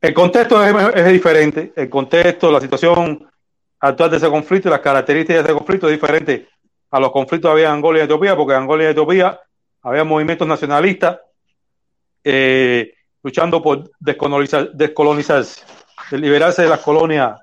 El 0.00 0.12
contexto 0.12 0.62
es, 0.62 0.96
es, 0.96 1.12
diferente, 1.12 1.72
el 1.76 1.88
contexto, 1.88 2.50
la 2.50 2.60
situación 2.60 3.29
actual 3.80 4.10
de 4.10 4.16
ese 4.18 4.28
conflicto 4.28 4.68
y 4.68 4.70
las 4.70 4.80
características 4.80 5.42
de 5.42 5.50
ese 5.50 5.58
conflicto 5.58 5.88
es 5.88 5.92
diferente 5.92 6.48
a 6.90 7.00
los 7.00 7.10
conflictos 7.12 7.48
que 7.48 7.52
había 7.52 7.68
en 7.68 7.74
Angola 7.74 7.98
y 7.98 8.02
Etiopía, 8.02 8.36
porque 8.36 8.52
en 8.52 8.60
Angola 8.60 8.84
y 8.84 8.86
Etiopía 8.86 9.40
había 9.82 10.04
movimientos 10.04 10.46
nacionalistas 10.46 11.18
eh, 12.22 12.92
luchando 13.22 13.62
por 13.62 13.90
descolonizar, 13.98 14.72
descolonizarse, 14.72 15.64
de 16.10 16.18
liberarse 16.18 16.62
de 16.62 16.68
las 16.68 16.80
colonias 16.80 17.38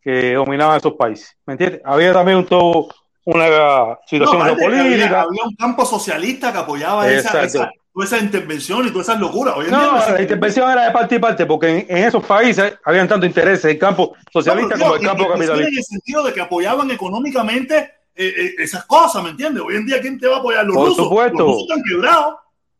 que 0.00 0.34
dominaban 0.34 0.78
esos 0.78 0.94
países. 0.94 1.36
¿Me 1.46 1.54
entiendes? 1.54 1.82
Había 1.84 2.12
también 2.12 2.38
un 2.38 2.46
todo 2.46 2.88
una 3.26 3.98
situación 4.06 4.38
no, 4.38 4.44
geopolítica. 4.44 5.22
Había 5.22 5.44
un 5.44 5.56
campo 5.56 5.84
socialista 5.84 6.52
que 6.52 6.58
apoyaba 6.58 7.10
esa, 7.10 7.42
esa, 7.42 7.72
toda 7.92 8.06
esa 8.06 8.18
intervención 8.18 8.86
y 8.86 8.90
todas 8.90 9.08
esas 9.08 9.20
locuras. 9.20 9.56
Hoy 9.56 9.66
en 9.66 9.72
no, 9.72 9.80
día 9.80 10.12
la 10.12 10.22
intervención 10.22 10.70
era 10.70 10.84
de 10.84 10.90
parte 10.92 11.16
y 11.16 11.18
parte, 11.18 11.44
porque 11.44 11.68
en, 11.68 11.86
en 11.88 12.04
esos 12.04 12.24
países 12.24 12.78
habían 12.84 13.08
tanto 13.08 13.26
interés 13.26 13.64
en 13.64 13.72
el 13.72 13.78
campo 13.78 14.14
socialista 14.32 14.76
no, 14.76 14.84
como 14.84 14.96
el 14.96 15.02
campo 15.02 15.28
capitalista. 15.28 15.68
En 15.68 15.76
el 15.76 15.84
sentido 15.84 16.22
de 16.22 16.32
que 16.32 16.40
apoyaban 16.40 16.88
económicamente 16.92 17.78
eh, 18.14 18.32
eh, 18.36 18.54
esas 18.58 18.84
cosas, 18.84 19.24
¿me 19.24 19.30
entiendes? 19.30 19.64
Hoy 19.66 19.74
en 19.74 19.86
día, 19.86 20.00
¿quién 20.00 20.20
te 20.20 20.28
va 20.28 20.36
a 20.36 20.38
apoyar? 20.38 20.64
Los 20.64 20.76
Por 20.76 20.86
rusos. 20.86 21.04
Supuesto. 21.04 21.38
Los 21.38 21.46
rusos 21.46 21.62
están 21.62 21.82
quebrados. 21.82 22.34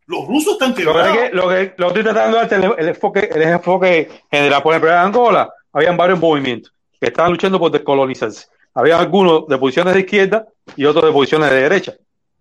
Los 0.07 0.27
rusos 0.29 0.53
están 0.53 0.75
quebrados. 0.75 1.09
Lo 1.09 1.13
que, 1.13 1.31
lo 1.35 1.49
que, 1.49 1.75
lo 1.77 1.93
que 1.93 1.99
estoy 1.99 2.03
tratando 2.05 2.37
de 2.37 2.47
darte 2.47 2.55
el, 2.55 2.75
el, 2.79 2.89
enfoque, 2.91 3.31
el 3.35 3.43
enfoque 3.43 4.09
general. 4.31 4.63
Por 4.63 4.73
ejemplo, 4.75 4.91
en 4.93 4.97
Angola 4.97 5.51
habían 5.73 5.97
varios 5.97 6.21
movimientos 6.21 6.73
que 7.01 7.07
estaban 7.07 7.33
luchando 7.33 7.59
por 7.59 7.73
descolonizarse 7.73 8.47
había 8.77 8.99
algunos 8.99 9.49
de 9.49 9.57
posiciones 9.57 9.95
de 9.95 10.01
izquierda 10.01 10.47
y 10.77 10.85
otros 10.85 11.07
de 11.07 11.13
posiciones 11.13 11.51
de 11.51 11.63
derecha. 11.63 11.95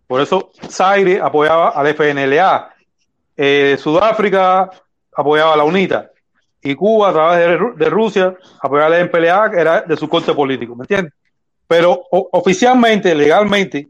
Por 0.05 0.19
eso 0.19 0.51
Zaire 0.69 1.21
apoyaba 1.21 1.69
al 1.69 1.87
FNLA, 1.87 2.75
eh, 3.37 3.77
Sudáfrica 3.79 4.69
apoyaba 5.15 5.53
a 5.53 5.57
la 5.57 5.63
UNITA 5.63 6.11
y 6.61 6.75
Cuba 6.75 7.09
a 7.09 7.13
través 7.13 7.39
de, 7.39 7.85
de, 7.85 7.89
Rusia 7.89 8.35
apoyaba 8.61 8.93
al 8.93 9.05
MPLA, 9.05 9.49
que 9.49 9.59
era 9.59 9.81
de 9.81 9.95
su 9.95 10.09
corte 10.09 10.33
político, 10.33 10.75
¿me 10.75 10.83
entiendes? 10.83 11.13
Pero 11.67 12.03
o, 12.11 12.29
oficialmente, 12.33 13.15
legalmente, 13.15 13.87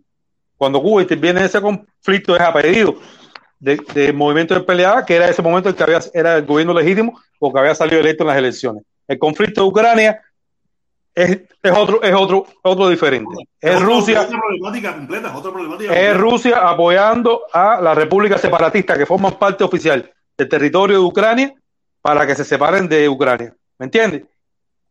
cuando 0.55 0.79
Cuba 0.81 1.01
interviene 1.01 1.39
en 1.39 1.47
ese 1.47 1.59
conflicto 1.59 2.35
es 2.35 2.41
a 2.41 2.53
pedido 2.53 2.95
del 3.59 3.83
de 3.95 4.13
movimiento 4.13 4.53
de 4.53 4.59
MPLA, 4.59 5.03
que 5.03 5.15
era 5.15 5.29
ese 5.29 5.41
momento 5.41 5.69
en 5.69 5.75
que 5.75 5.83
había, 5.83 5.99
era 6.13 6.37
el 6.37 6.45
gobierno 6.45 6.75
legítimo 6.75 7.19
porque 7.39 7.57
había 7.57 7.73
salido 7.73 7.99
electo 7.99 8.23
en 8.23 8.27
las 8.27 8.37
elecciones. 8.37 8.83
El 9.07 9.17
conflicto 9.17 9.61
de 9.61 9.67
Ucrania 9.67 10.21
es, 11.15 11.39
es 11.63 11.71
otro, 11.71 12.03
es 12.03 12.13
otro, 12.13 12.45
otro 12.61 12.89
diferente. 12.89 13.33
Es 13.59 13.75
Otra- 13.75 13.85
Rusia, 13.85 14.21
Otra 14.21 14.37
problemática 14.39 14.93
completa, 14.95 15.27
es 15.29 15.33
otra 15.35 15.51
problemática. 15.51 15.93
es 15.93 15.97
completa. 15.99 16.17
Rusia 16.19 16.69
apoyando 16.69 17.41
a 17.53 17.79
la 17.81 17.95
república 17.95 18.37
separatista 18.37 18.97
que 18.97 19.05
forman 19.05 19.33
parte 19.39 19.63
oficial 19.63 20.11
del 20.37 20.49
territorio 20.49 20.99
de 20.99 21.03
Ucrania 21.05 21.53
para 22.01 22.27
que 22.27 22.35
se 22.35 22.43
separen 22.43 22.87
de 22.89 23.07
Ucrania. 23.09 23.55
¿Me 23.79 23.85
entiendes? 23.85 24.23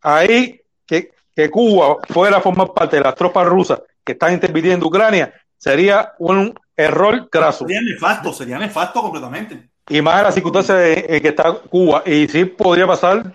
Ahí 0.02 0.60
que, 0.86 1.10
que 1.34 1.50
Cuba 1.50 1.98
fuera 2.08 2.38
a 2.38 2.40
formar 2.40 2.72
parte 2.72 2.96
de 2.96 3.02
las 3.02 3.14
tropas 3.14 3.46
rusas 3.46 3.80
que 4.04 4.12
están 4.12 4.32
interviniendo 4.34 4.84
en 4.86 4.88
Ucrania 4.88 5.34
sería 5.56 6.12
un 6.18 6.54
error 6.76 7.28
craso. 7.30 7.66
Sería 7.66 7.80
nefasto, 7.82 8.32
sería 8.32 8.58
nefasto 8.58 9.00
completamente. 9.00 9.68
Y 9.88 10.00
más 10.02 10.18
en 10.18 10.24
la 10.24 10.32
circunstancia 10.32 10.92
en 10.92 11.22
que 11.22 11.28
está 11.28 11.52
Cuba. 11.52 12.02
Y 12.06 12.26
sí 12.28 12.44
podría 12.46 12.86
pasar 12.86 13.34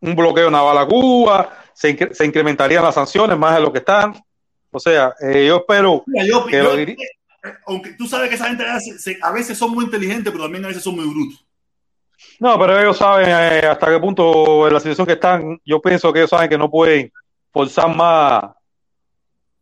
un 0.00 0.16
bloqueo 0.16 0.50
naval 0.50 0.78
a 0.78 0.86
Cuba, 0.86 1.50
se, 1.74 1.96
incre- 1.96 2.12
se 2.12 2.24
incrementarían 2.24 2.82
las 2.84 2.94
sanciones 2.94 3.36
más 3.38 3.54
de 3.56 3.60
lo 3.62 3.72
que 3.72 3.78
están. 3.78 4.14
O 4.70 4.78
sea, 4.80 5.14
eh, 5.20 5.46
yo 5.46 5.56
espero 5.58 6.02
Mira, 6.06 6.24
yo- 6.26 6.46
que 6.46 6.56
yo- 6.58 6.62
lo 6.64 6.76
diri- 6.76 6.96
eh, 6.98 7.54
aunque 7.66 7.92
tú 7.94 8.06
sabes 8.06 8.28
que 8.28 8.36
esa 8.36 8.46
gente 8.48 8.64
a 9.22 9.32
veces 9.32 9.58
son 9.58 9.72
muy 9.72 9.84
inteligentes, 9.84 10.30
pero 10.32 10.44
también 10.44 10.64
a 10.64 10.68
veces 10.68 10.82
son 10.82 10.94
muy 10.96 11.06
brutos. 11.06 11.44
No, 12.38 12.58
pero 12.58 12.78
ellos 12.78 12.96
saben 12.96 13.28
eh, 13.28 13.66
hasta 13.66 13.88
qué 13.90 13.98
punto 13.98 14.66
en 14.68 14.72
la 14.74 14.80
situación 14.80 15.06
que 15.06 15.14
están. 15.14 15.60
Yo 15.64 15.80
pienso 15.80 16.12
que 16.12 16.20
ellos 16.20 16.30
saben 16.30 16.48
que 16.48 16.56
no 16.58 16.70
pueden 16.70 17.12
forzar 17.52 17.94
más 17.94 18.44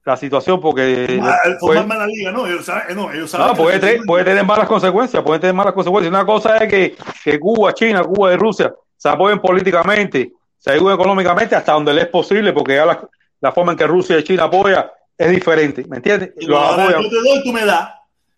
la 0.05 0.17
situación 0.17 0.61
porque 0.61 1.19
Ah, 1.23 1.37
pues, 1.45 1.59
Formar 1.61 1.87
mala 1.87 2.07
liga, 2.07 2.33
no, 2.33 2.47
ellos 2.47 2.65
saben, 2.65 2.97
no, 2.97 3.11
ellos 3.13 3.31
saben 3.31 3.47
no, 3.49 3.53
que- 3.55 3.63
puede, 3.63 3.79
tener, 3.79 4.01
puede 4.07 4.25
tener 4.25 4.45
malas 4.45 4.69
consecuencias, 4.69 5.23
puede 5.23 5.41
tener 5.41 5.55
malas 5.55 5.73
consecuencias. 5.75 6.11
Una 6.13 6.25
cosa 6.27 6.57
es 6.59 6.71
que, 6.71 6.97
que 7.25 7.39
Cuba, 7.41 7.73
China, 7.75 8.03
Cuba 8.05 8.33
y 8.33 8.37
Rusia 8.37 8.73
se 8.97 9.09
apoyen 9.09 9.39
políticamente, 9.41 10.33
se 10.61 10.71
ayuden 10.71 10.95
económicamente 10.95 11.57
hasta 11.57 11.73
donde 11.73 11.93
les 11.95 12.05
es 12.05 12.11
posible, 12.11 12.53
porque 12.53 12.77
ya 12.77 12.87
la, 12.87 13.09
la 13.41 13.51
forma 13.51 13.73
en 13.73 13.79
que 13.79 13.87
Rusia 13.87 14.19
y 14.19 14.23
China 14.23 14.45
apoya 14.45 14.93
es 15.19 15.31
diferente, 15.31 15.85
¿me 15.89 15.97
entiendes? 15.97 16.33
Y 16.39 16.47
Los 16.47 16.59
ahora 16.59 16.83
apoyan. 16.85 17.03
yo 17.03 17.09
te 17.11 17.17
doy, 17.17 17.43
tú 17.43 17.53
me 17.53 17.65
das. 17.65 17.91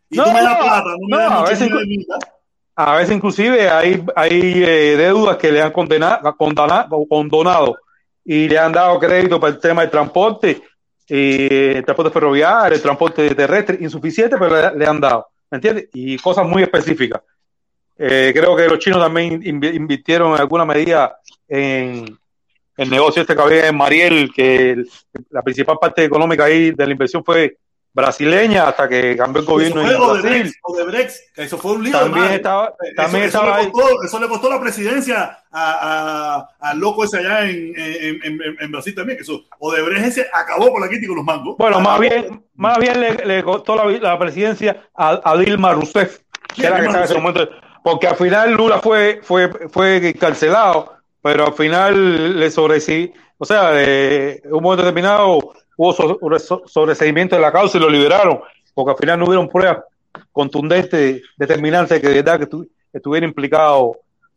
Y 0.08 0.16
No, 0.16 0.24
tú 0.24 0.32
me 0.32 0.42
das 0.42 0.56
plata, 0.56 0.84
no 0.98 1.06
me 1.08 1.16
no, 1.16 1.18
das 1.18 1.32
a 1.32 1.42
veces-. 1.50 1.70
A 2.74 2.96
veces 2.96 3.14
inclusive 3.16 3.68
hay, 3.68 4.02
hay 4.16 4.30
eh, 4.64 4.96
deudas 4.96 5.36
que 5.36 5.52
le 5.52 5.60
han 5.60 5.72
condenado, 5.72 6.34
condenado, 6.36 7.06
condonado 7.06 7.76
y 8.24 8.48
le 8.48 8.58
han 8.58 8.72
dado 8.72 8.98
crédito 8.98 9.38
para 9.38 9.52
el 9.52 9.58
tema 9.60 9.82
del 9.82 9.90
transporte, 9.90 10.62
eh, 11.08 11.74
el 11.76 11.84
transporte 11.84 12.10
ferroviario, 12.12 12.74
el 12.74 12.80
transporte 12.82 13.34
terrestre, 13.34 13.76
insuficiente, 13.80 14.36
pero 14.38 14.56
le, 14.72 14.78
le 14.78 14.86
han 14.86 14.98
dado, 15.00 15.26
¿me 15.50 15.56
entiendes? 15.56 15.88
Y 15.92 16.16
cosas 16.16 16.46
muy 16.46 16.62
específicas. 16.62 17.20
Eh, 17.98 18.32
creo 18.34 18.56
que 18.56 18.66
los 18.66 18.78
chinos 18.78 19.00
también 19.00 19.42
invi- 19.42 19.74
invirtieron 19.74 20.32
en 20.34 20.40
alguna 20.40 20.64
medida 20.64 21.18
en 21.48 22.18
el 22.76 22.90
negocio 22.90 23.22
este 23.22 23.36
que 23.36 23.42
había 23.42 23.68
en 23.68 23.76
Mariel, 23.76 24.32
que 24.34 24.70
el- 24.72 24.90
la 25.30 25.42
principal 25.42 25.76
parte 25.80 26.04
económica 26.04 26.44
ahí 26.44 26.70
de 26.70 26.86
la 26.86 26.92
inversión 26.92 27.22
fue 27.24 27.56
brasileña 27.94 28.68
hasta 28.68 28.88
que 28.88 29.14
cambió 29.18 29.40
el 29.42 29.46
gobierno 29.46 29.82
Eso 29.82 29.90
en 29.90 29.98
fue 30.22 30.30
Brasil. 30.30 30.54
Odebrecht, 30.62 31.14
eso 31.36 31.58
fue 31.58 31.72
un 31.72 31.84
lío. 31.84 31.92
También 31.92 32.24
estaba, 32.30 32.68
Eso- 32.80 32.94
también 32.96 33.24
eso, 33.24 33.38
estaba 33.38 33.58
le 33.58 33.64
ahí. 33.66 33.70
costó, 33.70 34.02
eso 34.02 34.18
le 34.20 34.28
costó 34.28 34.48
la 34.50 34.60
presidencia 34.60 35.38
a- 35.52 36.48
a- 36.58 36.74
loco 36.74 37.04
ese 37.04 37.18
allá 37.18 37.42
en, 37.50 37.74
en, 37.76 38.20
en- 38.24 38.42
en- 38.42 38.56
en 38.60 38.72
Brasil 38.72 38.94
también. 38.94 39.18
Que 39.18 39.24
eso, 39.24 39.44
Odebrecht 39.58 40.06
ese 40.06 40.26
acabó 40.32 40.72
con 40.72 40.80
la 40.80 40.88
Kitty 40.88 41.06
con 41.06 41.16
los 41.16 41.24
mangos. 41.26 41.56
Bueno, 41.58 41.80
más 41.80 42.00
bien, 42.00 42.42
más 42.54 42.78
bien 42.78 42.98
le, 42.98 43.14
le 43.26 43.42
costó 43.42 43.76
la, 43.76 43.84
la 43.84 44.18
presidencia 44.18 44.88
a, 44.96 45.20
a 45.22 45.36
Dilma 45.36 45.74
Rousseff, 45.74 46.20
que 46.54 46.62
era 46.62 46.70
la 46.70 46.76
que 46.80 46.86
estaba 46.86 47.04
en 47.04 47.10
ese 47.10 47.20
momento, 47.20 47.46
porque 47.84 48.06
al 48.06 48.16
final 48.16 48.54
Lula 48.54 48.78
fue, 48.78 49.20
fue, 49.22 49.50
fue 49.68 50.08
encarcelado, 50.08 50.91
pero 51.22 51.46
al 51.46 51.54
final 51.54 52.38
le 52.38 52.50
sobrecí, 52.50 53.12
o 53.38 53.44
sea, 53.44 53.70
eh, 53.74 54.40
en 54.44 54.54
un 54.54 54.62
momento 54.62 54.82
determinado 54.84 55.38
hubo 55.76 55.92
so- 55.92 56.18
so- 56.38 56.62
sobreseimiento 56.66 57.36
de 57.36 57.42
la 57.42 57.52
causa 57.52 57.78
y 57.78 57.80
lo 57.80 57.88
liberaron, 57.88 58.40
porque 58.74 58.90
al 58.92 58.96
final 58.98 59.18
no 59.20 59.26
hubieron 59.26 59.48
pruebas 59.48 59.78
contundentes, 60.32 61.22
determinantes 61.36 62.00
que 62.00 62.08
de 62.08 62.14
verdad 62.22 62.38
que, 62.38 62.48
estu- 62.48 62.66
que 62.90 62.98
estuviera 62.98 63.26
implicado 63.26 63.92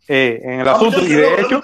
eh, 0.07 0.39
en 0.43 0.59
el 0.61 0.67
asunto, 0.67 0.99
y 1.01 1.09
de 1.15 1.41
hecho. 1.41 1.59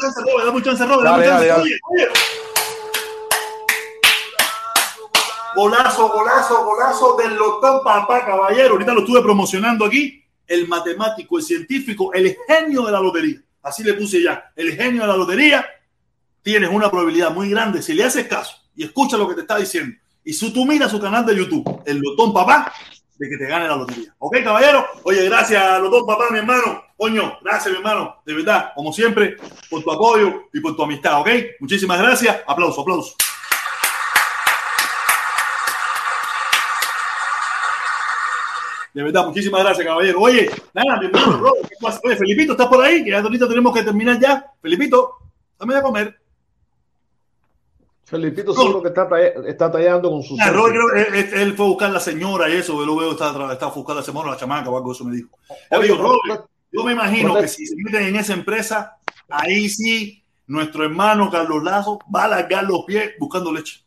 Golazo, 5.55 6.09
golazo, 6.09 6.63
golazo 6.63 7.15
del 7.17 7.35
Lotón 7.35 7.83
Papá 7.83 8.25
Caballero. 8.25 8.71
Ahorita 8.73 8.93
lo 8.93 9.01
estuve 9.01 9.21
promocionando 9.21 9.85
aquí. 9.85 10.23
El 10.47 10.67
matemático, 10.67 11.37
el 11.37 11.43
científico, 11.43 12.13
el 12.13 12.35
genio 12.47 12.83
de 12.83 12.91
la 12.91 12.99
lotería. 13.01 13.37
Así 13.61 13.83
le 13.83 13.93
puse 13.93 14.21
ya. 14.21 14.51
El 14.55 14.75
genio 14.75 15.01
de 15.01 15.07
la 15.07 15.17
lotería. 15.17 15.65
Tienes 16.41 16.69
una 16.69 16.89
probabilidad 16.89 17.31
muy 17.31 17.49
grande. 17.49 17.81
Si 17.81 17.93
le 17.93 18.03
haces 18.03 18.27
caso 18.27 18.55
y 18.75 18.83
escucha 18.83 19.17
lo 19.17 19.27
que 19.27 19.35
te 19.35 19.41
está 19.41 19.57
diciendo. 19.57 19.95
Y 20.23 20.33
si 20.33 20.51
tú 20.51 20.65
miras 20.65 20.91
su 20.91 20.99
canal 20.99 21.25
de 21.25 21.35
YouTube, 21.35 21.81
el 21.85 21.99
Lotón 21.99 22.33
Papá, 22.33 22.71
de 23.17 23.29
que 23.29 23.37
te 23.37 23.45
gane 23.45 23.67
la 23.67 23.75
lotería. 23.75 24.13
¿Ok, 24.17 24.37
caballero? 24.43 24.85
Oye, 25.03 25.25
gracias, 25.25 25.79
Lotón 25.79 26.05
Papá, 26.05 26.25
mi 26.31 26.39
hermano. 26.39 26.83
Coño, 26.97 27.37
gracias, 27.43 27.71
mi 27.71 27.77
hermano. 27.77 28.21
De 28.25 28.33
verdad, 28.33 28.71
como 28.75 28.93
siempre, 28.93 29.37
por 29.69 29.83
tu 29.83 29.91
apoyo 29.91 30.49
y 30.53 30.59
por 30.59 30.75
tu 30.75 30.83
amistad. 30.83 31.19
¿Ok? 31.21 31.29
Muchísimas 31.59 31.99
gracias. 31.99 32.41
Aplauso, 32.47 32.81
aplauso. 32.81 33.15
De 38.93 39.03
verdad, 39.03 39.25
muchísimas 39.25 39.63
gracias, 39.63 39.85
caballero. 39.87 40.19
Oye, 40.19 40.49
nada, 40.73 40.99
mi 40.99 41.05
hermano, 41.05 41.37
bro, 41.39 41.53
¿qué 41.63 41.75
pasa? 41.79 42.01
Oye, 42.03 42.15
Felipito, 42.17 42.51
¿estás 42.53 42.67
por 42.67 42.83
ahí? 42.83 43.03
Que 43.03 43.11
ya 43.11 43.19
ahorita 43.19 43.47
tenemos 43.47 43.73
que 43.73 43.83
terminar 43.83 44.19
ya. 44.19 44.45
Felipito, 44.61 45.13
dame 45.57 45.75
de 45.75 45.81
comer. 45.81 46.17
Felipito 48.03 48.53
seguro 48.53 48.81
que 48.81 48.89
está, 48.89 49.07
está 49.47 49.71
tallando 49.71 50.09
con 50.11 50.21
su 50.21 50.35
Ah, 50.37 50.45
selfie. 50.45 50.57
Robert, 50.59 50.75
creo 50.75 51.13
que 51.13 51.19
él, 51.19 51.33
él 51.41 51.53
fue 51.55 51.65
a 51.65 51.69
buscar 51.69 51.91
la 51.91 51.99
señora 52.01 52.49
y 52.49 52.57
eso, 52.57 52.73
yo 52.73 52.85
lo 52.85 52.97
veo, 52.97 53.11
está, 53.11 53.29
está 53.53 53.67
buscando 53.67 53.93
a 53.93 53.95
la 53.95 54.03
señora, 54.03 54.31
la 54.31 54.37
chamaca 54.37 54.69
o 54.69 54.75
algo, 54.75 54.91
eso 54.91 55.05
me 55.05 55.15
dijo. 55.15 55.29
Oye, 55.69 55.83
digo, 55.83 55.95
Robert, 55.97 56.45
yo 56.73 56.83
me 56.83 56.91
imagino 56.91 57.35
que 57.35 57.47
si 57.47 57.65
se 57.65 57.75
meten 57.77 58.07
en 58.07 58.17
esa 58.17 58.33
empresa, 58.33 58.97
ahí 59.29 59.69
sí, 59.69 60.21
nuestro 60.47 60.83
hermano 60.83 61.31
Carlos 61.31 61.63
Lazo 61.63 61.99
va 62.13 62.25
a 62.25 62.27
largar 62.27 62.65
los 62.65 62.83
pies 62.85 63.11
buscando 63.17 63.53
leche. 63.53 63.81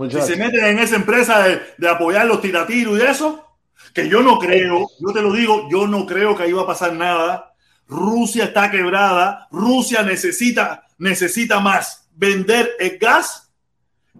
Ay, 0.00 0.10
Si 0.10 0.20
se 0.22 0.36
meten 0.36 0.64
en 0.64 0.78
esa 0.78 0.96
empresa 0.96 1.42
de, 1.42 1.60
de 1.78 1.88
apoyar 1.88 2.26
los 2.26 2.40
tiratiros 2.40 2.98
y 2.98 3.02
eso, 3.02 3.44
que 3.92 4.08
yo 4.08 4.22
no 4.22 4.38
creo, 4.38 4.86
yo 4.98 5.12
te 5.12 5.22
lo 5.22 5.32
digo, 5.32 5.68
yo 5.70 5.86
no 5.86 6.06
creo 6.06 6.36
que 6.36 6.44
ahí 6.44 6.52
va 6.52 6.62
a 6.62 6.66
pasar 6.66 6.94
nada. 6.94 7.54
Rusia 7.88 8.44
está 8.44 8.70
quebrada, 8.70 9.48
Rusia 9.50 10.02
necesita, 10.02 10.86
necesita 10.98 11.60
más 11.60 12.08
vender 12.14 12.70
el 12.78 12.98
gas 12.98 13.52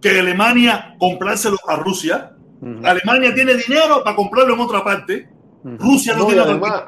que 0.00 0.18
Alemania 0.18 0.94
comprárselo 0.98 1.56
a 1.66 1.76
Rusia. 1.76 2.32
Ujú, 2.60 2.86
Alemania 2.86 3.34
tiene 3.34 3.54
dinero 3.54 4.02
para 4.04 4.16
comprarlo 4.16 4.54
en 4.54 4.60
otra 4.60 4.84
parte. 4.84 5.28
ujú. 5.64 5.76
Rusia 5.78 6.14
no, 6.14 6.20
No, 6.20 6.26
tiene 6.26 6.42
además. 6.42 6.84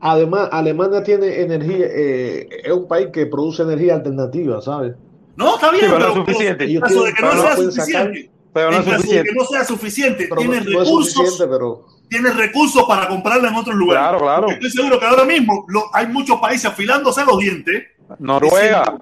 Además, 0.00 0.50
Alemania 0.52 1.02
tiene 1.02 1.40
energía, 1.40 1.86
eh, 1.88 2.46
es 2.62 2.72
un 2.72 2.86
país 2.86 3.08
que 3.10 3.24
produce 3.26 3.62
energía 3.62 3.94
alternativa, 3.94 4.60
¿sabes? 4.60 4.94
No, 5.36 5.54
está 5.56 5.70
bien, 5.70 5.84
Sí, 5.86 5.90
pero 5.92 5.98
no 6.08 6.12
pero- 6.14 6.26
suficiente. 6.26 6.64
En 6.64 6.80
caso 6.80 7.04
de 7.04 7.10
que 7.12 7.16
Pero 7.20 7.28
no 7.28 7.34
no 7.34 7.42
sea 7.42 7.56
suficiente, 7.56 8.30
Pero 8.52 8.70
no 8.70 8.76
en 8.76 8.82
es 8.82 8.84
caso 8.84 8.96
de 8.96 9.02
suficiente. 9.02 9.28
que 9.30 9.34
no 9.34 9.44
sea 9.46 9.64
suficiente, 9.64 10.26
Pero 10.28 10.34
no, 10.34 10.40
tiene 10.40 10.56
no 10.56 10.60
es 10.62 10.66
recursos 10.88 11.12
suficiente, 11.12 11.46
pero 11.52 11.86
tiene 12.08 12.30
recursos 12.30 12.84
para 12.84 13.08
comprarla 13.08 13.48
en 13.48 13.54
otros 13.56 13.74
lugares. 13.76 14.02
Claro, 14.02 14.18
claro. 14.20 14.42
Porque 14.46 14.54
Estoy 14.66 14.70
seguro 14.70 15.00
que 15.00 15.06
ahora 15.06 15.24
mismo 15.24 15.64
lo- 15.68 15.84
hay 15.92 16.06
muchos 16.06 16.38
países 16.40 16.66
afilándose 16.66 17.24
los 17.24 17.38
dientes. 17.38 17.84
Noruega 18.18 18.98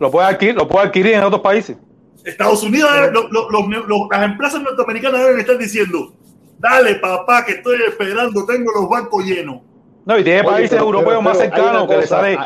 lo 0.00 0.10
puede 0.10 0.26
adquirir, 0.26 0.54
lo 0.56 0.68
puede 0.68 0.86
adquirir 0.86 1.14
en 1.14 1.22
otros 1.24 1.40
países. 1.40 1.76
Estados 2.24 2.62
Unidos, 2.62 2.90
lo- 3.12 3.28
lo- 3.50 4.08
las 4.10 4.22
empresas 4.22 4.60
norteamericanas 4.62 5.20
deben 5.20 5.40
estar 5.40 5.56
diciendo, 5.58 6.14
dale 6.58 6.96
papá, 6.96 7.44
que 7.44 7.52
estoy 7.52 7.78
esperando, 7.86 8.44
tengo 8.46 8.72
los 8.72 8.88
bancos 8.88 9.24
llenos. 9.24 9.60
No, 10.06 10.18
y 10.18 10.24
tiene 10.24 10.40
Oye, 10.40 10.48
países 10.50 10.70
pero- 10.70 10.84
europeos 10.84 11.08
pero- 11.12 11.22
más 11.22 11.38
cercanos 11.38 11.88
que 11.88 11.96
le 11.96 12.06
sale, 12.06 12.38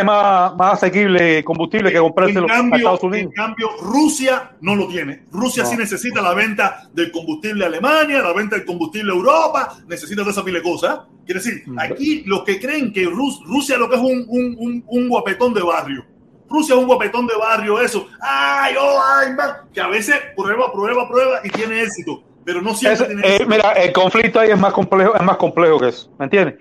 le 0.00 0.04
más, 0.04 0.56
más 0.56 0.72
asequible 0.74 1.44
combustible 1.44 1.92
que 1.92 1.98
comprárselo 1.98 2.46
en, 2.46 2.50
a 2.50 2.54
cambio, 2.56 2.76
Estados 2.78 3.02
en 3.02 3.06
Unidos. 3.08 3.32
cambio, 3.36 3.68
Rusia 3.80 4.50
no 4.60 4.74
lo 4.74 4.88
tiene. 4.88 5.22
Rusia 5.30 5.62
No. 5.62 5.68
sí 5.70 5.76
necesita 5.76 6.20
la 6.20 6.34
venta 6.34 6.88
del 6.92 7.12
combustible 7.12 7.64
a 7.64 7.68
Alemania, 7.68 8.22
la 8.22 8.32
venta 8.32 8.56
del 8.56 8.64
combustible 8.64 9.12
a 9.12 9.14
Europa, 9.14 9.76
necesita 9.86 10.22
toda 10.22 10.32
esa 10.32 10.42
pila 10.44 10.58
de 10.58 10.64
cosas. 10.64 10.98
Quiere 11.24 11.40
decir, 11.40 11.62
Mm. 11.66 11.78
aquí 11.78 12.22
los 12.26 12.42
que 12.42 12.58
creen 12.60 12.92
que 12.92 13.04
Rus- 13.06 13.40
Rusia 13.46 13.76
lo 13.78 13.88
que 13.88 13.94
es 13.96 14.02
un, 14.02 14.24
un, 14.28 14.56
un, 14.58 14.84
un 14.86 15.08
guapetón 15.08 15.54
de 15.54 15.62
barrio. 15.62 16.04
Rusia 16.48 16.74
es 16.74 16.80
un 16.80 16.86
guapetón 16.86 17.26
de 17.28 17.34
barrio, 17.36 17.80
eso. 17.80 18.06
Ay, 18.20 18.74
oh, 18.80 18.98
ay, 19.18 19.32
man. 19.34 19.50
Que 19.72 19.80
a 19.80 19.88
veces 19.88 20.16
prueba, 20.36 20.72
prueba, 20.72 21.08
prueba 21.08 21.40
y 21.44 21.50
tiene 21.50 21.82
éxito. 21.82 22.22
Pero 22.44 22.62
no 22.62 22.74
siempre 22.74 23.04
Ese- 23.06 23.14
tiene 23.14 23.36
eh, 23.36 23.46
mira, 23.46 23.72
el 23.72 23.92
conflicto 23.92 24.38
ahí 24.38 24.50
es 24.50 24.58
más 24.58 24.72
complejo, 24.72 25.14
es 25.16 25.22
más 25.22 25.36
complejo 25.36 25.80
que 25.80 25.88
eso, 25.88 26.12
¿me 26.18 26.26
entiendes? 26.26 26.54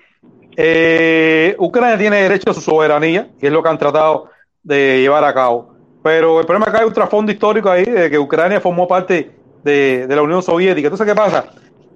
Eh, 0.55 1.55
Ucrania 1.59 1.97
tiene 1.97 2.21
derecho 2.21 2.51
a 2.51 2.53
su 2.53 2.61
soberanía, 2.61 3.29
y 3.41 3.45
es 3.45 3.51
lo 3.51 3.61
que 3.61 3.69
han 3.69 3.77
tratado 3.77 4.29
de 4.63 5.01
llevar 5.01 5.23
a 5.23 5.33
cabo. 5.33 5.73
Pero 6.03 6.39
el 6.39 6.45
problema 6.45 6.67
es 6.67 6.71
que 6.71 6.79
hay 6.81 6.87
un 6.87 6.93
trasfondo 6.93 7.31
histórico 7.31 7.69
ahí 7.69 7.85
de 7.85 8.09
que 8.09 8.19
Ucrania 8.19 8.61
formó 8.61 8.87
parte 8.87 9.31
de, 9.63 10.05
la 10.07 10.21
Unión 10.21 10.43
Soviética. 10.43 10.87
Entonces, 10.87 11.07
¿qué 11.07 11.15
pasa? 11.15 11.45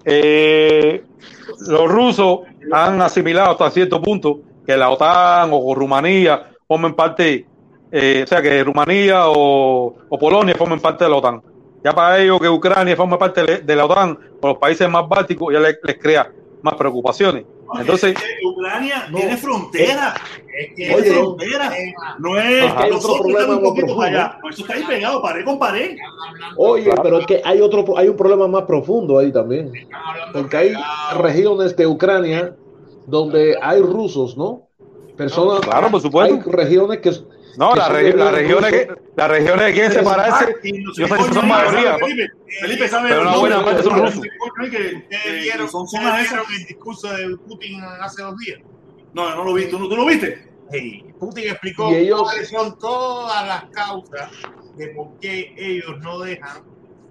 Eh, 0.03 1.03
los 1.67 1.91
rusos 1.91 2.39
han 2.71 3.01
asimilado 3.01 3.51
hasta 3.51 3.69
cierto 3.71 4.01
punto 4.01 4.39
que 4.65 4.75
la 4.75 4.89
OTAN 4.89 5.49
o 5.53 5.73
Rumanía 5.75 6.49
formen 6.67 6.93
parte, 6.93 7.45
eh, 7.91 8.21
o 8.23 8.27
sea, 8.27 8.41
que 8.41 8.63
Rumanía 8.63 9.23
o, 9.27 9.95
Polonia 10.19 10.55
formen 10.55 10.79
parte 10.79 11.03
de 11.03 11.09
la 11.09 11.17
OTAN. 11.17 11.41
Ya 11.83 11.93
para 11.93 12.19
ellos 12.19 12.39
que 12.39 12.49
Ucrania 12.49 12.95
forme 12.95 13.17
parte 13.17 13.61
de, 13.61 13.75
la 13.75 13.85
OTAN 13.85 14.17
o 14.41 14.47
los 14.47 14.57
países 14.57 14.89
más 14.89 15.07
bálticos 15.07 15.53
ya 15.53 15.59
les 15.59 15.77
crea 15.99 16.31
más 16.61 16.73
preocupaciones. 16.75 17.45
Entonces, 17.77 18.15
Ucrania 18.43 19.07
No. 19.09 19.17
tiene 19.17 19.37
frontera. 19.37 20.15
Es 20.57 20.69
que 20.69 20.75
Tiene 20.75 20.95
Oye, 20.95 21.11
frontera. 21.13 21.71
No 22.19 22.37
es 22.39 22.63
Ajá. 22.71 22.87
Otro 22.95 23.17
problema 23.21 23.55
un 23.57 23.63
poquito 23.63 24.01
allá. 24.01 24.39
Eso 24.49 24.61
está 24.61 24.73
ahí 24.73 24.83
pegado, 24.83 25.21
pared 25.21 25.45
con 25.45 25.59
pared. 25.59 25.95
Oye, 26.57 26.91
pero 27.03 27.19
es 27.19 27.25
que 27.27 27.41
hay 27.43 27.61
otro, 27.61 27.85
hay 27.97 28.07
un 28.09 28.17
problema 28.17 28.47
más 28.47 28.63
profundo 28.63 29.17
ahí 29.19 29.31
también, 29.31 29.71
porque 30.33 30.57
hay 30.57 30.73
regiones 31.17 31.75
de 31.75 31.87
Ucrania 31.87 32.55
donde 33.05 33.55
hay 33.61 33.81
rusos, 33.81 34.35
¿no? 34.37 34.67
Personas, 35.17 35.59
Claro, 35.61 35.89
por 35.91 36.01
supuesto. 36.01 36.33
hay 36.35 36.41
regiones 36.51 36.99
que 36.99 37.11
no, 37.59 37.75
las 37.75 37.89
las 37.91 38.01
rusos. 38.01 38.31
regiones 38.31 38.71
que 38.71 38.87
las 39.15 39.29
regiones 39.29 39.65
que 39.67 39.73
quieren 39.73 39.91
separarse, 39.91 40.45
sé 40.61 40.71
yo 40.83 41.07
sé 41.07 41.15
que 41.15 41.33
son 41.33 41.47
mayoría. 41.47 41.97
Felipe, 41.97 42.27
Felipe 42.61 42.87
sabe 42.87 43.09
Pero 43.09 43.21
una 43.21 43.37
buena 43.37 43.57
no, 43.57 43.65
parte 43.65 43.83
son 43.83 43.99
rusos. 43.99 44.21
¿qué 44.21 44.29
coño 44.39 44.53
hay 44.63 44.69
que- 44.71 44.95
¿Ustedes 44.95 45.23
que 45.23 45.31
vieron, 45.41 45.69
son 45.69 45.87
zonas 45.87 46.31
el 46.31 46.65
discurso 46.65 47.13
de 47.13 47.37
Putin 47.37 47.81
hace 48.01 48.21
dos 48.21 48.37
días? 48.37 48.59
No, 49.13 49.35
no 49.35 49.43
lo 49.43 49.53
vi. 49.53 49.65
¿Tú, 49.69 49.77
no- 49.79 49.87
tú 49.89 49.95
lo 49.95 50.05
viste? 50.05 50.47
Sí, 50.71 51.03
Putin 51.19 51.49
explicó 51.49 51.89
ellos- 51.89 52.21
cuáles 52.23 52.49
son 52.49 52.77
todas 52.79 53.45
las 53.47 53.63
causas 53.71 54.31
de 54.77 54.87
por 54.89 55.19
qué 55.19 55.53
ellos 55.57 55.99
no 56.01 56.19
dejan 56.19 56.63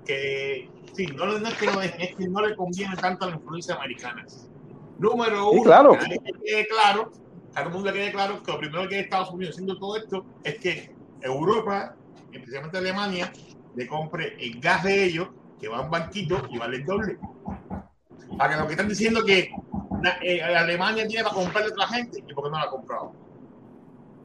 que, 0.07 0.69
sí, 0.95 1.07
no, 1.07 1.27
no 1.27 1.49
es 1.49 1.55
que 1.55 1.67
no 1.67 1.81
dejen, 1.81 2.01
es 2.01 2.17
que 2.17 2.29
no 2.29 2.41
le 2.47 2.57
conviene 2.57 2.97
tanto 2.97 3.27
a 3.27 3.31
la 3.31 3.35
influencia 3.37 3.75
americana. 3.75 4.25
Número 4.99 5.51
Sí, 5.51 5.57
uno, 5.59 5.63
claro. 5.65 5.99
que 5.99 6.19
quede 6.45 6.67
claro, 6.69 7.13
a 7.59 7.65
todo 7.65 7.69
el 7.71 7.75
mundo 7.75 7.91
le 7.91 7.99
quede 7.99 8.13
claro 8.13 8.43
que 8.43 8.53
lo 8.53 8.59
primero 8.59 8.89
que 8.89 9.01
Estados 9.01 9.31
Unidos 9.31 9.55
haciendo 9.55 9.79
todo 9.79 9.97
esto 9.97 10.25
es 10.45 10.59
que 10.59 10.95
Europa, 11.21 11.95
especialmente 12.33 12.79
Alemania, 12.79 13.33
le 13.75 13.87
compre 13.87 14.37
el 14.41 14.61
gas 14.61 14.85
de 14.85 15.05
ellos, 15.05 15.29
que 15.61 15.69
va 15.69 15.79
a 15.79 15.81
un 15.83 15.91
banquito 15.91 16.43
y 16.51 16.59
vale 16.59 16.77
el 16.77 16.85
doble. 16.85 17.19
Para 18.37 18.55
que 18.55 18.61
lo 18.61 18.67
que 18.67 18.73
están 18.75 18.89
diciendo 18.89 19.25
que 19.25 19.51
na- 20.03 20.19
eh, 20.23 20.43
Alemania 20.43 21.07
tiene 21.07 21.25
para 21.25 21.35
comprarle 21.35 21.71
a 21.71 21.73
otra 21.73 21.89
gente, 21.89 22.23
¿y 22.27 22.35
por 22.35 22.45
qué 22.45 22.51
no 22.51 22.59
la 22.59 22.65
ha 22.65 22.71
comprado? 22.71 23.13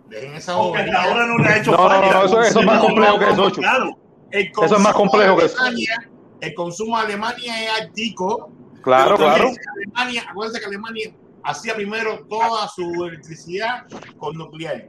Dejen 0.10 0.36
esa 0.36 0.56
Porque 0.56 0.70
bobería. 0.80 0.94
hasta 1.00 1.12
ahora 1.12 1.26
no 1.28 1.38
le 1.38 1.48
ha 1.48 1.58
hecho 1.58 1.72
No, 1.72 1.78
no, 1.78 1.90
falta. 1.90 2.14
no, 2.14 2.26
eso- 2.26 2.42
eso 2.42 2.60
es 2.60 2.66
más 2.66 2.80
complejo 2.80 3.20
que 3.20 3.26
eso. 3.30 3.52
Claro. 3.52 3.98
El 4.32 4.48
Eso 4.48 4.64
es 4.66 4.72
más 4.72 4.94
consumo 4.94 4.94
complejo 5.12 5.34
de 5.36 5.40
que 5.40 5.46
eso. 5.46 5.60
Alemania, 5.62 6.10
El 6.42 6.54
consumo 6.56 6.98
de 6.98 7.04
Alemania 7.06 7.64
es 7.64 7.82
altico. 7.82 8.50
Claro, 8.82 9.16
claro. 9.16 9.50
Alemania, 9.78 10.24
acuérdense 10.30 10.60
que 10.60 10.66
Alemania 10.66 11.14
hacía 11.44 11.76
primero 11.76 12.26
toda 12.30 12.68
su 12.70 13.06
electricidad 13.06 13.86
con 14.18 14.38
nuclear. 14.38 14.88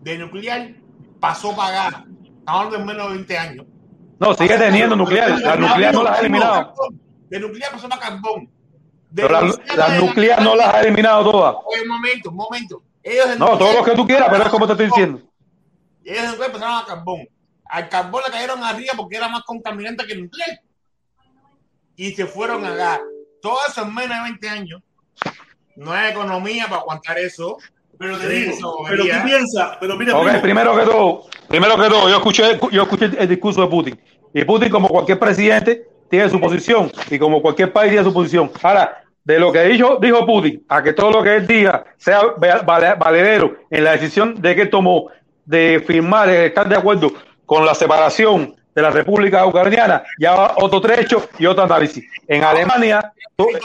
De 0.00 0.18
nuclear 0.18 0.74
pasó 1.20 1.52
a 1.52 1.56
pagar. 1.56 2.04
Estamos 2.38 2.64
hablando 2.64 2.76
en 2.76 2.86
menos 2.86 3.08
de 3.08 3.14
20 3.14 3.38
años. 3.38 3.66
No, 4.18 4.34
sigue 4.34 4.56
teniendo 4.58 4.96
nuclear. 4.96 5.38
La 5.40 5.56
nuclear 5.56 5.94
no 5.94 6.02
las 6.02 6.18
ha 6.18 6.20
eliminado. 6.20 6.74
De 7.28 7.40
nuclear 7.40 7.72
pasó 7.72 7.88
para 7.88 8.00
carbón. 8.00 8.50
De 9.10 9.22
Pero 9.22 9.40
la, 9.40 9.98
nuclear 9.98 10.38
la 10.38 10.40
de- 10.40 10.44
no 10.44 10.56
las 10.56 10.74
ha 10.74 10.80
eliminado 10.80 11.30
todas. 11.30 11.56
Oye, 11.66 11.82
un 11.82 11.88
momento, 11.88 12.30
un 12.30 12.36
momento. 12.36 12.82
Ellos 13.02 13.28
de 13.28 13.38
No, 13.38 13.58
todo 13.58 13.72
lo 13.74 13.84
que 13.84 13.92
tú 13.92 14.06
quieras, 14.06 14.28
pero 14.30 14.44
es 14.44 14.48
como 14.48 14.66
te 14.66 14.72
estoy 14.72 14.86
diciendo. 14.86 15.20
Ellos 16.04 16.22
de 16.22 16.28
nuclear 16.28 16.52
pasaron 16.52 16.76
a 16.78 16.86
carbón. 16.86 17.28
Al 17.66 17.88
carbón 17.88 18.22
le 18.26 18.32
cayeron 18.32 18.62
arriba 18.62 18.92
porque 18.96 19.16
era 19.16 19.28
más 19.28 19.42
contaminante 19.44 20.06
que 20.06 20.12
el 20.14 20.22
nuclear. 20.24 20.60
Y 21.96 22.12
se 22.12 22.26
fueron 22.26 22.64
a 22.64 22.70
gas. 22.74 23.00
Todo 23.40 23.56
eso 23.68 23.82
en 23.82 23.94
menos 23.94 24.16
de 24.16 24.22
20 24.24 24.48
años. 24.48 24.82
No 25.76 25.92
hay 25.92 26.10
economía 26.12 26.66
para 26.68 26.80
aguantar 26.82 27.18
eso. 27.18 27.58
Pero 27.98 28.18
te 28.18 28.26
Sí, 28.28 28.34
digo, 28.34 28.52
eso, 28.52 28.76
pero 28.88 29.04
tú 29.04 29.10
piensas, 29.24 29.76
pero 29.78 29.96
mira, 29.96 30.16
Ok, 30.16 30.24
primo, 30.24 30.42
primero 30.42 30.76
que 30.76 30.82
todo, 30.84 31.24
primero 31.46 31.76
que 31.76 31.88
todo, 31.88 32.08
yo 32.08 32.16
escuché, 32.16 32.58
yo 32.72 32.82
escuché 32.82 33.10
el 33.16 33.28
discurso 33.28 33.60
de 33.60 33.68
Putin. 33.68 34.00
Y 34.34 34.44
Putin, 34.44 34.70
como 34.70 34.88
cualquier 34.88 35.18
presidente, 35.20 35.86
tiene 36.10 36.28
su 36.28 36.40
posición. 36.40 36.90
Y 37.10 37.18
como 37.18 37.40
cualquier 37.40 37.72
país 37.72 37.90
tiene 37.92 38.04
su 38.04 38.12
posición. 38.12 38.50
Ahora, 38.62 39.04
de 39.22 39.38
lo 39.38 39.52
que 39.52 39.62
dijo, 39.64 39.98
dijo 40.00 40.26
Putin, 40.26 40.64
a 40.68 40.82
que 40.82 40.94
todo 40.94 41.10
lo 41.12 41.22
que 41.22 41.36
él 41.36 41.46
diga 41.46 41.84
sea 41.96 42.22
vale- 42.38 42.62
vale- 42.64 42.94
valedero 42.94 43.56
en 43.70 43.84
la 43.84 43.92
decisión 43.92 44.40
de 44.40 44.56
que 44.56 44.66
tomó 44.66 45.08
de 45.44 45.82
firmar, 45.86 46.28
de 46.28 46.46
estar 46.46 46.68
de 46.68 46.76
acuerdo 46.76 47.12
con 47.46 47.64
la 47.64 47.74
separación 47.74 48.56
de 48.74 48.82
la 48.82 48.90
República 48.90 49.46
Ucraniana, 49.46 50.02
ya 50.18 50.34
va 50.34 50.54
otro 50.56 50.80
trecho 50.80 51.28
y 51.38 51.46
otro 51.46 51.64
análisis. 51.64 52.04
En 52.26 52.42
Alemania, 52.42 53.12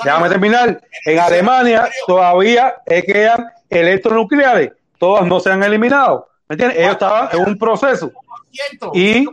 déjame 0.03 0.29
terminar, 0.29 0.81
en 1.05 1.19
Alemania 1.19 1.89
todavía 2.05 2.75
quedan 2.85 3.47
electronucleares, 3.69 4.71
todas 4.97 5.25
no 5.25 5.39
se 5.39 5.51
han 5.51 5.63
eliminado. 5.63 6.27
¿Me 6.49 6.53
entiendes? 6.53 6.79
Ellos 6.79 6.93
estaban 6.93 7.29
en 7.31 7.39
un 7.47 7.57
proceso. 7.57 8.11
Y 8.93 9.25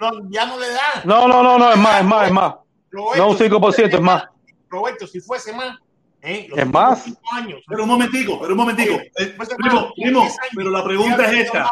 No, 0.00 0.10
ya 0.30 0.46
no 0.46 0.58
le 0.58 0.68
da. 0.70 1.02
no, 1.04 1.26
no, 1.26 1.42
no, 1.42 1.58
no, 1.58 1.72
es 1.72 1.76
más, 1.76 2.00
es 2.00 2.06
más, 2.06 2.26
es 2.26 2.32
más. 2.32 2.54
Roberto, 2.90 3.22
No 3.22 3.30
un 3.30 3.36
5%, 3.36 3.94
es 3.94 4.00
más. 4.00 4.24
Roberto, 4.70 5.06
si 5.06 5.20
fuese 5.20 5.52
más. 5.52 5.78
¿eh? 6.22 6.48
Es 6.54 6.66
más. 6.66 7.04
años, 7.32 7.60
pero 7.66 7.82
un 7.82 7.88
momentico, 7.88 8.38
pero 8.40 8.52
un 8.52 8.58
momentico. 8.58 8.94
Eh, 8.94 9.36
primo, 9.58 9.92
primo, 9.94 10.20
10 10.20 10.38
años, 10.38 10.52
pero 10.54 10.70
la 10.70 10.84
pregunta 10.84 11.24
es 11.26 11.46
esta. 11.46 11.68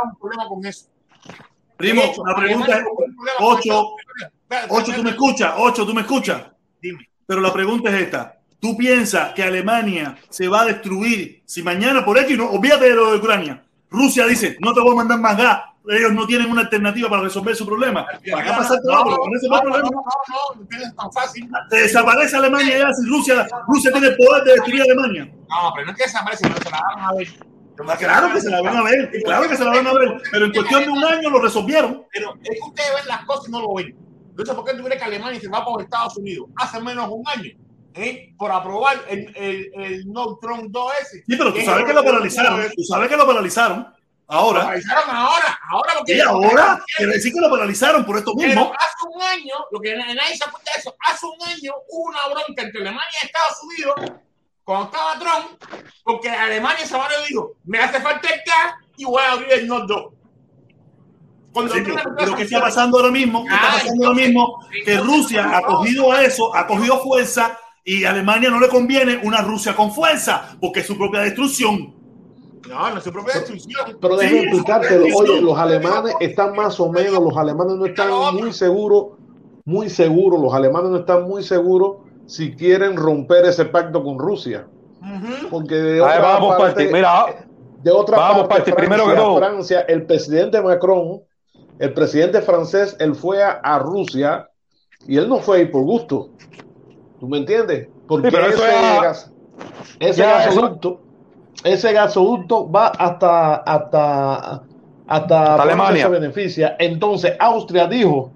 Primo, 1.77 2.03
la 2.27 2.35
pregunta 2.35 2.78
es, 2.78 2.85
Ocho, 3.40 3.94
Ocho, 4.68 4.93
tú 4.94 5.02
me 5.02 5.10
escuchas, 5.10 5.55
Ocho, 5.56 5.86
tú 5.86 5.94
me 5.94 6.02
escuchas. 6.02 6.43
Dime. 6.80 7.09
Pero 7.26 7.40
la 7.40 7.52
pregunta 7.52 7.90
es 7.90 8.02
esta. 8.02 8.38
¿Tú 8.60 8.76
piensas 8.76 9.32
que 9.34 9.43
Alemania 9.43 10.16
se 10.30 10.48
va 10.48 10.62
a 10.62 10.64
destruir 10.66 11.43
si 11.44 11.62
mañana 11.62 12.05
por 12.05 12.18
X, 12.18 12.36
no, 12.36 12.51
olvídate 12.51 12.88
de 12.88 12.94
lo 12.94 13.12
de 13.12 13.18
Ucrania, 13.18 13.62
Rusia 13.90 14.26
dice, 14.26 14.56
no 14.60 14.72
te 14.72 14.80
voy 14.80 14.93
a 14.93 14.97
mandar 14.97 15.20
más 15.20 15.36
gas, 15.36 15.60
ellos 15.88 16.12
no 16.12 16.26
tienen 16.26 16.51
una 16.51 16.62
alternativa 16.62 17.09
para 17.09 17.22
resolver 17.22 17.55
su 17.55 17.66
problema? 17.66 18.06
¿Para 18.06 18.20
qué 18.44 18.51
pasar 18.51 18.78
No, 18.84 19.05
no, 19.05 19.10
no, 19.10 19.90
no, 20.97 21.12
fácil. 21.12 21.48
Desaparece 21.70 22.36
Alemania 22.36 22.78
ya 22.78 22.93
si 22.93 23.06
Rusia, 23.09 23.47
Rusia 23.68 23.93
tiene 23.93 24.09
el 24.09 24.16
poder 24.16 24.44
de 24.44 24.52
destruir 24.52 24.82
Alemania. 24.82 25.32
No, 25.48 25.72
pero 25.74 25.86
no 25.86 25.93
es 25.93 25.98
que 25.98 26.05
desaparece, 26.05 26.48
pero 26.48 26.62
se 26.62 26.70
la 26.70 26.80
van 26.80 27.05
a 27.05 27.12
ver. 27.14 27.28
Ah, 27.89 27.97
Claro 27.97 28.32
que 28.32 28.40
se 28.40 28.51
la 28.51 28.62
van 28.62 28.77
a 28.77 28.82
ver, 28.82 29.11
claro 29.24 29.48
que 29.48 29.57
se 29.57 29.65
la 29.65 29.70
van 29.70 29.86
a 29.86 29.93
ver, 29.93 30.20
pero 30.31 30.47
en 30.47 30.53
cuestión 30.53 30.82
de 30.85 30.90
un 30.90 31.05
año 31.05 31.31
lo 31.31 31.40
resolvieron. 31.40 32.07
Pero 32.12 32.35
es 32.43 32.51
que 32.51 32.69
ustedes 32.69 32.94
ven 32.97 33.07
las 33.09 33.24
cosas 33.24 33.48
y 33.48 33.53
no 33.53 33.61
lo 33.61 33.74
ven. 33.74 33.97
Entonces, 34.31 34.55
¿por 34.55 34.65
qué 34.65 34.74
tú 34.74 34.85
crees 34.85 34.98
que 35.01 35.07
Alemania 35.07 35.40
se 35.40 35.48
va 35.48 35.65
por 35.65 35.82
Estados 35.82 36.16
Unidos 36.16 36.48
hace 36.57 36.81
menos 36.81 37.09
de 37.09 37.15
un 37.15 37.24
año? 37.28 37.51
¿eh? 37.94 38.35
Por 38.39 38.51
aprobar 38.53 38.98
el, 39.09 39.32
el, 39.36 39.70
el 39.74 40.12
No 40.12 40.36
Trump 40.40 40.70
2S. 40.70 41.24
Sí, 41.27 41.36
pero 41.36 41.53
tú 41.55 41.61
sabes 41.62 41.85
que 41.86 41.93
lo 41.94 42.05
paralizaron, 42.05 42.61
tú 42.77 42.82
sabes 42.82 43.09
que 43.09 43.16
lo 43.16 43.27
paralizaron. 43.27 43.78
Lo 44.28 44.35
Ahora, 44.35 44.62
paralizaron 44.65 45.05
ahora, 45.09 45.59
ahora 45.70 45.93
porque... 45.98 46.16
y 46.16 46.20
ahora, 46.20 46.82
quiere 46.97 47.12
decir 47.12 47.32
que 47.32 47.40
lo 47.40 47.48
paralizaron 47.48 48.05
por 48.05 48.16
esto 48.19 48.32
Pero 48.36 48.48
mismo. 48.48 48.73
hace 48.74 49.07
un 49.15 49.23
año, 49.23 49.55
lo 49.70 49.81
que 49.81 49.97
nadie 49.97 50.36
se 50.36 50.44
apunta 50.44 50.73
de 50.74 50.81
eso, 50.81 50.94
hace 51.09 51.27
un 51.27 51.48
año 51.48 51.73
hubo 51.89 52.09
una 52.11 52.27
bronca 52.28 52.62
entre 52.62 52.81
Alemania 52.81 53.05
y 53.23 53.27
Estados 53.27 53.57
Unidos 53.62 54.20
cuando 54.66 54.86
estaba 54.86 55.12
Trump, 55.20 55.62
porque 56.02 56.28
Alemania 56.28 56.84
se 56.84 56.97
va 56.97 57.06
dijo, 57.28 57.52
me 57.64 57.78
hace 57.78 58.01
falta 58.01 58.28
el 58.28 58.40
gas 58.44 58.74
y 58.97 59.05
voy 59.05 59.22
a 59.22 59.32
abrir 59.32 59.52
el 59.52 59.68
Nord 59.68 59.86
2. 59.86 60.05
Cuando 61.52 61.72
Sí, 61.72 61.82
Trump 61.84 61.98
pero, 61.98 62.10
empezó 62.10 62.24
pero 62.26 62.32
a 62.32 62.36
¿qué 62.36 62.43
está 62.43 62.60
pasando 62.60 62.98
ahora 62.98 63.12
mismo? 63.12 63.44
¿Qué 63.47 63.55
está 63.55 63.66
pasando 63.68 64.06
ahora 64.09 64.22
entonces- 64.22 64.26
mismo? 64.26 64.59
Que 64.84 64.97
Rusia 64.98 65.56
ha 65.56 65.62
cogido 65.62 66.12
a 66.12 66.22
eso, 66.24 66.52
ha 66.55 66.66
cogido 66.66 66.98
fuerza 66.98 67.56
y 67.84 68.02
a 68.02 68.10
Alemania 68.10 68.51
no 68.51 68.59
le 68.59 68.68
conviene 68.68 69.20
una 69.22 69.40
Rusia 69.40 69.76
con 69.76 69.93
fuerza 69.93 70.56
porque 70.60 70.80
es 70.80 70.86
su 70.86 70.98
propia 70.98 71.20
destrucción. 71.20 71.94
No, 72.68 72.90
no 72.90 72.98
es 72.98 73.05
su 73.05 73.12
propia 73.12 73.34
destrucción. 73.34 73.97
Pero 74.01 74.18
Sí, 74.18 74.24
déjame 74.26 74.38
eso 74.40 74.48
explicártelo. 74.48 75.06
Oye, 75.16 75.40
los 75.40 75.56
alemanes 75.56 76.16
están 76.18 76.56
más 76.56 76.80
o 76.80 76.90
menos, 76.90 77.22
los 77.22 77.36
alemanes 77.36 77.74
no 77.76 77.86
están 77.86 78.10
muy 78.34 78.52
seguros, 78.52 79.16
muy 79.64 79.88
seguros, 79.88 80.40
los 80.40 80.52
alemanes 80.52 80.90
no 80.90 80.97
están 80.98 81.22
muy 81.22 81.44
seguros 81.44 81.98
si 82.27 82.55
quieren 82.55 82.97
romper 82.97 83.44
ese 83.47 83.65
pacto 83.66 84.03
con 84.03 84.19
Rusia. 84.19 84.66
Porque 85.51 85.74
de 85.74 86.01
otra 86.01 86.19
vamos 86.20 86.48
por 86.48 86.59
parte, 86.59 86.74
parte. 86.85 86.93
Mira, 86.93 87.24
de 87.82 87.90
otra 87.93 88.19
vamos 88.19 88.48
parte, 88.48 88.73
parte. 88.73 88.73
Primero 88.74 89.05
que 89.05 89.11
Francia, 89.11 89.24
todo. 89.24 89.39
Francia, 89.39 89.81
el 89.89 90.07
presidente 90.07 90.61
Macron, 90.61 91.23
el 91.78 91.93
presidente 91.94 92.43
francés, 92.43 92.97
él 92.98 93.15
fue 93.15 93.43
a, 93.43 93.51
a 93.62 93.78
Rusia 93.78 94.48
y 95.07 95.16
él 95.16 95.28
no 95.28 95.39
fue 95.39 95.59
ahí 95.59 95.66
por 95.66 95.82
gusto. 95.82 96.31
¿Tú 97.20 97.28
me 97.28 97.39
entiendes? 97.39 97.89
Porque 98.09 98.31
Sí, 98.31 98.36
ese, 98.36 98.57
ya- 98.62 99.03
gas- 99.03 99.32
ese 100.01 100.19
ya 100.20 100.44
gasoducto, 100.47 101.01
ese 101.65 101.93
gasoducto 101.93 102.70
va 102.70 102.89
hasta 102.89 103.55
hasta 103.57 104.62
hasta, 105.09 105.62
Alemania. 105.62 106.05
se 106.07 106.09
beneficia. 106.11 106.77
Entonces 106.81 107.35
Austria 107.39 107.86
dijo 107.86 108.32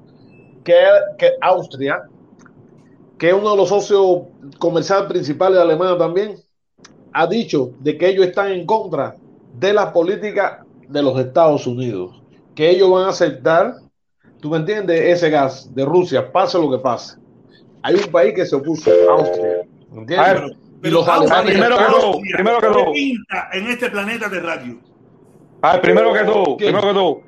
que, 0.63 0.77
que 1.19 1.33
Austria, 1.41 2.03
que 3.21 3.29
es 3.29 3.35
uno 3.35 3.51
de 3.51 3.57
los 3.59 3.69
socios 3.69 4.23
comerciales 4.59 5.07
principales 5.07 5.57
de 5.59 5.63
Alemania 5.63 5.99
también, 5.99 6.37
ha 7.13 7.27
dicho 7.27 7.73
de 7.81 7.99
que 7.99 8.09
ellos 8.09 8.25
están 8.27 8.51
en 8.51 8.65
contra 8.65 9.15
de 9.59 9.75
la 9.75 9.93
política 9.93 10.65
de 10.89 11.03
los 11.03 11.21
Estados 11.21 11.67
Unidos, 11.67 12.23
que 12.55 12.71
ellos 12.71 12.91
van 12.91 13.05
a 13.05 13.09
aceptar, 13.11 13.75
tú 14.41 14.49
me 14.49 14.57
entiendes, 14.57 14.99
ese 15.03 15.29
gas 15.29 15.69
de 15.75 15.85
Rusia, 15.85 16.33
pase 16.33 16.59
lo 16.59 16.71
que 16.71 16.79
pase. 16.79 17.19
Hay 17.83 17.97
un 17.97 18.11
país 18.11 18.33
que 18.35 18.47
se 18.47 18.57
opuso, 18.57 18.91
Austria, 19.11 19.65
¿me 19.93 20.01
entiendes? 20.01 20.19
A 20.19 20.33
ver, 20.33 20.57
y 20.83 20.89
los 20.89 21.05
Pero 21.05 21.15
alemanes 21.21 21.51
primero 21.53 21.77
que 21.77 21.85
todo, 21.85 22.21
primero 22.33 22.59
que 22.61 22.67
¿qué 22.69 22.73
todo. 22.73 22.93
pinta 22.93 23.49
en 23.53 23.67
este 23.67 23.91
planeta 23.91 24.31
terráqueo? 24.31 24.79
A 25.61 25.73
ver, 25.73 25.81
primero 25.83 26.13
que 26.15 26.21
todo, 26.21 26.57
primero 26.57 26.81
que 26.89 26.95
todo, 26.95 27.21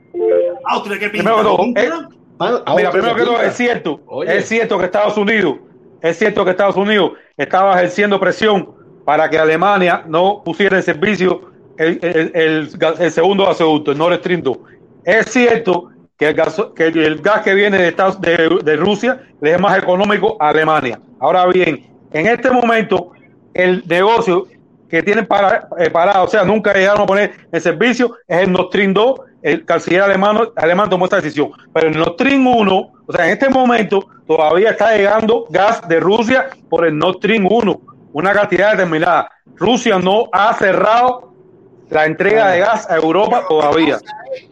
Austria, 0.64 0.98
¿qué 0.98 1.10
pinta? 1.10 1.35
Primero 1.35 1.36
que 1.36 1.43
todo, 1.43 1.64
¿Pinta? 1.64 1.82
eh, 1.82 2.19
Ah, 2.39 2.74
Mira, 2.77 2.90
primero 2.90 3.14
que 3.14 3.23
todo, 3.24 3.40
es 3.43 3.55
cierto, 3.55 4.01
Oye. 4.06 4.39
es 4.39 4.48
cierto 4.48 4.78
que 4.78 4.86
Estados 4.86 5.16
Unidos, 5.19 5.59
es 6.02 6.18
cierto 6.18 6.44
que 6.44 6.50
Estados 6.52 6.76
Unidos 6.76 7.12
estaba 7.36 7.74
ejerciendo 7.76 8.18
presión 8.20 8.68
para 9.04 9.28
que 9.30 9.38
Alemania 9.38 10.02
no 10.06 10.42
pusiera 10.44 10.76
en 10.76 10.82
servicio 10.82 11.40
el, 11.78 11.98
el- 12.34 13.10
segundo 13.10 13.46
gasoducto, 13.46 13.92
el 13.92 13.98
Nord 13.98 14.16
Stream 14.18 14.42
2. 14.42 14.58
Es 15.04 15.26
cierto 15.26 15.88
que 16.16 16.28
el, 16.28 17.18
gas 17.20 17.42
que 17.42 17.54
viene 17.54 17.78
de, 17.78 17.88
Estados, 17.88 18.20
de, 18.20 18.58
de 18.62 18.76
Rusia 18.76 19.20
le 19.40 19.52
es 19.54 19.60
más 19.60 19.76
económico 19.78 20.36
a 20.38 20.50
Alemania. 20.50 21.00
Ahora 21.18 21.46
bien, 21.46 21.86
en 22.12 22.26
este 22.26 22.50
momento, 22.50 23.12
el 23.54 23.82
negocio 23.88 24.46
que 24.88 25.02
tienen 25.02 25.26
para, 25.26 25.68
eh, 25.78 25.90
parado, 25.90 26.24
o 26.24 26.28
sea, 26.28 26.44
nunca 26.44 26.72
llegaron 26.74 27.02
a 27.02 27.06
poner 27.06 27.32
en 27.50 27.60
servicio, 27.60 28.16
es 28.28 28.38
el 28.42 28.52
Nord 28.52 28.66
Stream 28.68 28.92
2. 28.92 29.20
El 29.42 29.64
canciller 29.64 30.02
alemán, 30.02 30.38
alemán 30.54 30.88
tomó 30.88 31.06
esta 31.06 31.16
decisión. 31.16 31.50
Pero 31.72 31.88
el 31.88 31.98
Nord 31.98 32.12
Stream 32.12 32.46
1, 32.46 32.91
o 33.06 33.12
sea, 33.12 33.26
en 33.26 33.32
este 33.32 33.48
momento 33.48 34.06
todavía 34.26 34.70
está 34.70 34.96
llegando 34.96 35.46
gas 35.50 35.86
de 35.88 36.00
Rusia 36.00 36.50
por 36.68 36.86
el 36.86 36.96
Nord 36.96 37.16
Stream 37.16 37.46
1, 37.50 37.80
una 38.12 38.32
cantidad 38.32 38.72
determinada. 38.72 39.30
Rusia 39.56 39.98
no 39.98 40.28
ha 40.32 40.54
cerrado 40.54 41.32
la 41.90 42.06
entrega 42.06 42.50
de 42.52 42.60
gas 42.60 42.88
a 42.90 42.96
Europa 42.96 43.44
todavía. 43.48 43.98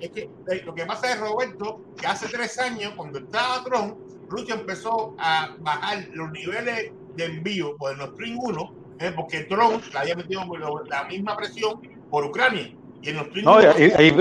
Es 0.00 0.10
que 0.10 0.22
eh, 0.50 0.62
lo 0.64 0.74
que 0.74 0.84
pasa 0.84 1.12
es, 1.12 1.20
Roberto, 1.20 1.80
que 1.98 2.06
hace 2.06 2.28
tres 2.28 2.58
años, 2.58 2.92
cuando 2.96 3.18
estaba 3.18 3.62
Trump, 3.64 3.94
Rusia 4.28 4.54
empezó 4.54 5.14
a 5.18 5.50
bajar 5.60 6.04
los 6.12 6.30
niveles 6.30 6.92
de 7.16 7.24
envío 7.24 7.76
por 7.76 7.92
el 7.92 7.98
Nord 7.98 8.14
Stream 8.14 8.38
1, 8.40 8.72
eh, 9.00 9.12
porque 9.16 9.40
Trump 9.44 9.82
le 9.92 9.98
había 9.98 10.14
metido 10.16 10.42
la 10.88 11.04
misma 11.04 11.36
presión 11.36 11.80
por 12.10 12.24
Ucrania. 12.24 12.70
Y 13.02 13.08
el 13.08 13.16
Nord 13.16 13.28
Stream 13.30 13.44
No, 13.46 13.60
y, 13.62 13.64
1 13.64 13.74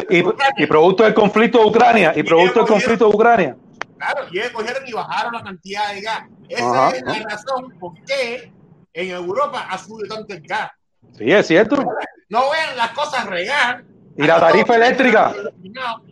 y- 0.09 0.17
y- 0.17 0.63
y 0.63 0.65
producto 0.67 1.03
del 1.03 1.13
conflicto 1.13 1.59
de 1.59 1.65
Ucrania, 1.65 2.13
y 2.15 2.23
producto 2.23 2.59
del 2.59 2.67
conflicto 2.69 3.09
de 3.09 3.15
Ucrania. 3.15 3.57
Claro, 3.99 4.27
y 4.31 4.39
ellos 4.39 4.51
cogieron 4.51 4.87
y 4.87 4.93
bajaron 4.93 5.33
la 5.33 5.43
cantidad 5.43 5.93
de 5.93 6.01
gas. 6.01 6.23
Esa 6.47 6.87
Ajá. 6.87 6.95
es 6.95 7.03
la 7.03 7.19
razón 7.29 7.73
por 7.79 7.93
qué 8.05 8.51
en 8.93 9.09
Europa 9.11 9.67
ha 9.69 9.77
subido 9.77 10.15
tanto 10.15 10.33
el 10.33 10.41
gas. 10.41 10.71
Sí, 11.17 11.29
es 11.31 11.45
cierto. 11.47 11.75
No 12.29 12.49
vean 12.49 12.77
las 12.77 12.91
cosas 12.91 13.25
regar. 13.25 13.83
Y 14.17 14.23
la 14.23 14.39
tarifa 14.39 14.75
eléctrica. 14.75 15.33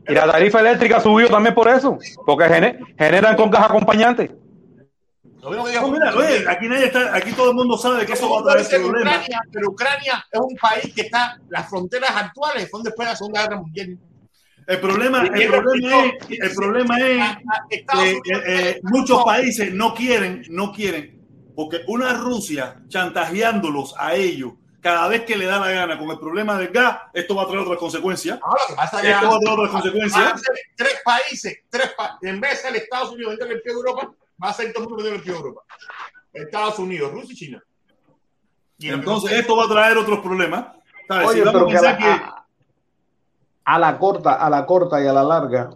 Y 0.08 0.14
la 0.14 0.32
tarifa 0.32 0.60
eléctrica 0.60 1.00
subió 1.00 1.30
también 1.30 1.56
por 1.56 1.68
eso, 1.68 1.98
porque 2.26 2.46
gene- 2.48 2.80
generan 2.98 3.36
con 3.36 3.50
gas 3.50 3.64
acompañante. 3.66 4.36
Lo 5.42 5.50
mismo 5.52 5.66
que 5.66 5.72
dijo 5.72 5.88
No, 5.88 5.92
mira, 5.94 6.14
oye, 6.16 6.46
aquí, 6.50 6.68
nadie 6.68 6.86
está, 6.88 7.16
aquí 7.16 7.32
todo 7.32 7.52
el 7.52 7.56
mundo 7.56 7.78
sabe 7.78 8.06
que 8.06 8.14
eso 8.14 8.30
va 8.30 8.40
a 8.40 8.54
traer 8.54 8.68
problemas. 8.82 9.16
Ucrania, 9.16 9.42
pero 9.52 9.70
Ucrania 9.70 10.26
es 10.32 10.40
un 10.40 10.56
país 10.58 10.94
que 10.94 11.02
está, 11.02 11.38
las 11.50 11.70
fronteras 11.70 12.12
actuales 12.14 12.70
son 12.70 12.84
después 12.84 13.08
de 13.08 13.12
la 13.14 13.18
Segunda 13.18 13.44
Guerra 13.44 13.58
Mundial. 13.58 13.98
El 14.68 14.80
problema, 14.82 15.22
el 15.24 15.48
problema 15.48 16.06
es, 16.06 16.40
el 16.42 16.54
problema 16.54 17.00
es 17.00 17.36
que 17.70 17.86
eh, 18.12 18.20
eh, 18.46 18.80
muchos 18.84 19.24
países 19.24 19.74
no 19.74 19.94
quieren, 19.96 20.44
no 20.50 20.74
quieren, 20.74 21.26
porque 21.56 21.82
una 21.88 22.14
Rusia 22.14 22.82
chantajeándolos 22.90 23.96
a 23.98 24.14
ellos 24.16 24.54
cada 24.82 25.08
vez 25.08 25.24
que 25.24 25.38
le 25.38 25.46
da 25.46 25.60
la 25.60 25.72
gana 25.72 25.98
con 25.98 26.10
el 26.12 26.20
problema 26.20 26.58
del 26.58 26.68
gas, 26.70 26.98
esto 27.14 27.36
va 27.36 27.44
a 27.44 27.46
traer 27.48 27.62
otras 27.62 27.78
consecuencias. 27.80 28.40
Ahora, 28.42 28.62
que 28.68 28.76
pasa 28.76 29.02
que 29.02 29.10
Esto 29.12 29.30
va 29.30 29.36
a 29.36 29.40
traer 29.40 29.58
otras 29.60 29.72
consecuencias. 29.72 30.42
tres 30.76 31.02
países, 31.04 31.58
tres 31.70 31.94
pa- 31.98 32.18
en 32.22 32.40
vez 32.42 32.62
de 32.64 32.78
Estados 32.78 33.12
Unidos 33.12 33.34
entre 33.34 33.54
el 33.54 33.62
pie 33.62 33.72
de 33.74 33.80
Europa, 33.80 34.12
va 34.44 34.50
a 34.50 34.54
ser 34.54 34.72
todo 34.74 34.84
el 34.84 34.90
mundo 34.90 35.04
entre 35.06 35.18
el 35.18 35.24
pie 35.24 35.32
de 35.34 35.38
Europa. 35.40 35.62
Estados 36.34 36.80
Unidos, 36.80 37.12
Rusia 37.12 37.34
y 37.34 37.36
China. 37.36 37.64
Y 38.78 38.88
que 38.90 38.94
Entonces, 38.94 39.32
esto 39.32 39.56
va 39.58 39.64
a 39.66 39.70
traer 39.70 39.98
otros 39.98 40.20
problemas. 40.20 40.68
¿Sabes? 41.08 41.28
Oye, 41.30 41.40
Si 41.40 41.46
vamos 41.46 41.54
pero 41.54 41.66
a 41.66 41.72
que 41.72 41.78
a 41.78 41.82
la, 41.82 41.98
pensar 41.98 42.20
que- 42.20 42.37
a- 43.68 43.80
la 43.80 44.00
corta, 44.00 44.34
a 44.34 44.50
la 44.50 44.66
corta 44.66 45.04
y 45.04 45.08
a 45.08 45.14
la 45.14 45.24
larga, 45.24 45.70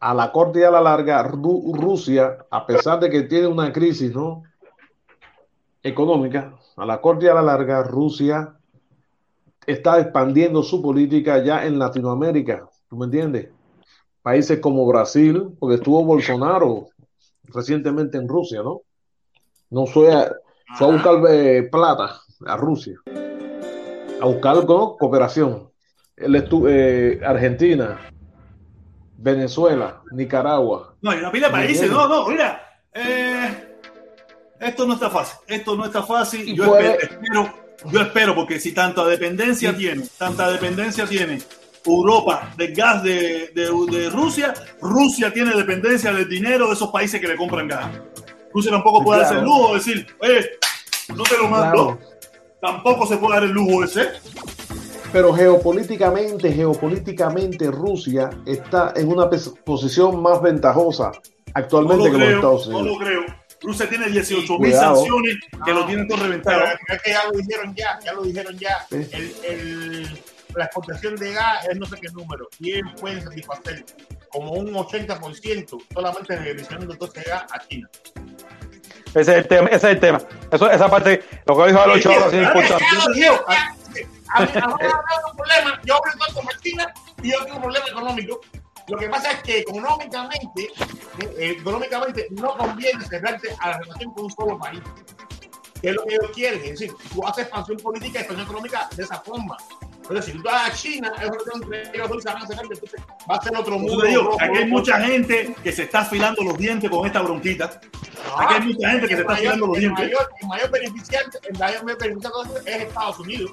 a 0.00 0.14
la 0.14 0.30
corta 0.32 0.58
y 0.58 0.62
a 0.62 0.70
la 0.70 0.80
larga, 0.80 1.22
Ru- 1.26 1.74
Rusia, 1.74 2.38
a 2.50 2.64
pesar 2.66 3.00
de 3.00 3.10
que 3.10 3.22
tiene 3.22 3.46
una 3.48 3.72
crisis, 3.72 4.14
¿no? 4.14 4.42
económica, 5.82 6.54
a 6.76 6.84
la 6.84 7.00
corta 7.00 7.24
y 7.24 7.28
a 7.28 7.34
la 7.34 7.42
larga, 7.42 7.82
Rusia 7.82 8.54
está 9.66 9.98
expandiendo 9.98 10.62
su 10.62 10.82
política 10.82 11.42
ya 11.42 11.64
en 11.66 11.78
Latinoamérica, 11.78 12.68
¿tú 12.88 12.96
me 12.96 13.06
entiendes? 13.06 13.48
Países 14.22 14.60
como 14.60 14.86
Brasil, 14.86 15.56
porque 15.58 15.76
estuvo 15.76 16.04
Bolsonaro 16.04 16.88
recientemente 17.44 18.18
en 18.18 18.28
Rusia, 18.28 18.62
¿no? 18.62 18.82
No 19.70 19.86
fue 19.86 20.12
a, 20.12 20.30
fue 20.76 20.88
a 20.88 20.90
buscar 20.90 21.14
eh, 21.30 21.62
plata 21.72 22.20
a 22.46 22.56
Rusia, 22.58 22.96
a 24.20 24.26
buscar 24.26 24.56
¿no? 24.66 24.96
cooperación. 24.98 25.69
Eh, 26.22 27.20
Argentina, 27.24 27.98
Venezuela, 29.16 30.02
Nicaragua. 30.12 30.94
No, 31.00 31.10
hay 31.10 31.18
una 31.18 31.32
pila 31.32 31.46
de 31.48 31.52
países. 31.52 31.90
No, 31.90 32.08
no, 32.08 32.28
mira. 32.28 32.62
eh, 32.92 33.66
esto 34.60 34.86
no 34.86 34.94
está 34.94 35.08
fácil. 35.10 35.38
Esto 35.46 35.76
no 35.76 35.84
está 35.86 36.02
fácil. 36.02 36.54
Yo 36.54 36.66
puede- 36.66 36.96
espero, 37.02 37.54
yo 37.90 38.00
espero, 38.00 38.34
porque 38.34 38.60
si 38.60 38.72
tanta 38.72 39.04
dependencia 39.06 39.74
tiene, 39.76 40.04
tanta 40.18 40.50
dependencia 40.50 41.06
tiene 41.06 41.38
Europa 41.86 42.52
del 42.56 42.74
gas 42.74 43.02
de, 43.02 43.50
de- 43.54 43.86
de 43.90 44.10
Rusia, 44.10 44.52
Rusia 44.82 45.32
tiene 45.32 45.54
dependencia 45.54 46.12
del 46.12 46.28
dinero 46.28 46.66
de 46.66 46.74
esos 46.74 46.90
países 46.90 47.20
que 47.20 47.28
le 47.28 47.36
compran 47.36 47.68
gas. 47.68 47.86
Rusia 48.52 48.70
tampoco 48.72 49.02
puede 49.02 49.20
Claro. 49.20 49.34
hacer 49.36 49.46
lujo 49.48 49.68
de 49.68 49.74
decir, 49.74 50.06
oye, 50.20 50.50
no 51.16 51.22
te 51.22 51.36
lo 51.38 51.48
mando. 51.48 51.96
Claro. 51.98 52.10
Tampoco 52.60 53.06
se 53.06 53.16
puede 53.16 53.34
dar 53.36 53.44
el 53.44 53.52
lujo 53.52 53.84
ese. 53.84 54.08
Pero 55.12 55.32
geopolíticamente, 55.32 56.52
geopolíticamente 56.52 57.70
Rusia 57.70 58.30
está 58.46 58.92
en 58.94 59.08
una 59.08 59.28
posición 59.64 60.22
más 60.22 60.40
ventajosa 60.40 61.10
No 61.10 61.20
actualmente 61.54 62.04
lo 62.04 62.12
que 62.12 62.18
los 62.18 62.18
creo, 62.26 62.36
Estados 62.36 62.68
no 62.68 62.78
Unidos. 62.78 62.98
lo 62.98 63.04
creo. 63.04 63.20
Rusia 63.62 63.88
tiene 63.88 64.08
18 64.08 64.58
mil 64.58 64.72
sanciones 64.72 65.36
que 65.64 65.72
lo 65.74 65.84
tienen 65.86 66.06
todo 66.08 66.16
Pero 66.18 66.28
reventado. 66.30 66.62
es 66.88 67.02
que 67.02 67.10
ya 67.10 67.24
lo 67.24 67.32
dijeron 67.38 67.74
ya, 67.74 67.98
ya 68.04 68.12
lo 68.14 68.22
dijeron 68.22 68.58
ya. 68.58 68.86
Sí. 68.88 69.06
El, 69.12 69.34
el- 69.44 70.20
la 70.56 70.64
exportación 70.64 71.14
de 71.14 71.32
gas 71.32 71.64
es 71.68 71.78
no 71.78 71.86
sé 71.86 71.96
qué 72.00 72.08
número. 72.12 72.48
Y 72.58 72.72
ellos 72.72 72.88
pueden 73.00 73.22
satisfacer 73.22 73.84
como 74.30 74.52
un 74.52 74.72
80% 74.72 75.78
solamente 75.92 76.36
realizando 76.36 76.96
todo 76.96 77.08
ese 77.14 77.28
gas 77.28 77.44
a 77.52 77.58
China. 77.68 77.88
Ese 79.14 79.20
es 79.20 79.28
el 79.28 79.46
tema, 79.48 79.68
ese 79.68 79.76
es 79.76 79.84
el 79.94 80.00
tema. 80.00 80.18
Eso, 80.50 80.70
esa 80.70 80.88
parte, 80.88 81.22
lo 81.46 81.56
que 81.56 81.66
dijo 81.68 81.78
ahora 81.80 81.94
sí 82.00 82.08
es 82.08 82.32
importante. 82.34 82.84
A 84.34 84.40
mí 84.42 84.48
a 84.54 84.66
mí 84.66 84.72
un 85.30 85.36
problema. 85.36 85.80
Yo 85.84 85.94
hablo 85.96 86.34
con 86.34 86.60
China 86.60 86.92
y 87.22 87.30
yo 87.32 87.38
tengo 87.44 87.56
un 87.56 87.62
problema 87.62 87.86
económico. 87.88 88.40
Lo 88.88 88.98
que 88.98 89.08
pasa 89.08 89.30
es 89.32 89.42
que 89.42 89.58
económicamente, 89.60 90.62
eh, 90.64 91.34
eh, 91.38 91.56
económicamente 91.60 92.26
no 92.30 92.56
conviene 92.56 93.04
cerrarte 93.04 93.48
a 93.60 93.70
la 93.70 93.78
relación 93.78 94.12
con 94.14 94.24
un 94.24 94.30
solo 94.32 94.58
país. 94.58 94.80
Que 95.80 95.90
es 95.90 95.94
lo 95.94 96.04
que 96.04 96.14
ellos 96.14 96.30
quieren. 96.34 96.60
Es 96.64 96.70
decir, 96.80 96.92
tú 97.14 97.26
haces 97.26 97.44
expansión 97.44 97.78
política 97.78 98.18
y 98.18 98.22
expansión 98.22 98.46
económica 98.46 98.88
de 98.96 99.02
esa 99.02 99.20
forma. 99.20 99.56
Pero 100.08 100.20
si 100.22 100.32
tú 100.32 100.42
vas 100.42 100.68
a 100.70 100.74
China, 100.74 101.12
es 101.22 101.30
entre 101.54 101.88
ellos 101.94 102.08
dos 102.08 102.24
van 102.24 102.38
a 102.42 102.46
cerrar, 102.46 102.64
entonces 102.64 103.00
va 103.30 103.36
a 103.36 103.40
ser 103.42 103.56
otro 103.56 103.78
mundo. 103.78 104.02
digo, 104.04 104.36
aquí 104.40 104.58
hay 104.58 104.66
mucha 104.66 105.00
gente 105.00 105.54
que 105.62 105.70
se 105.72 105.84
está 105.84 106.00
afilando 106.00 106.42
los 106.42 106.58
dientes 106.58 106.90
con 106.90 107.06
esta 107.06 107.22
bronquita. 107.22 107.80
Ah, 108.34 108.44
Aquí 108.44 108.54
hay 108.54 108.60
mucha 108.74 108.90
gente 108.90 109.06
que 109.08 109.14
se 109.14 109.20
está 109.20 109.32
mayor- 109.34 109.52
afilando 109.52 109.66
los 109.68 109.76
el 109.76 109.80
dientes. 109.82 110.04
mayor- 110.04 110.28
El 110.42 110.48
mayor 110.48 110.70
beneficiante, 110.72 111.38
el 111.48 111.58
mayor 111.58 111.84
beneficiante 111.84 112.38
es 112.66 112.82
Estados 112.82 113.18
Unidos. 113.20 113.52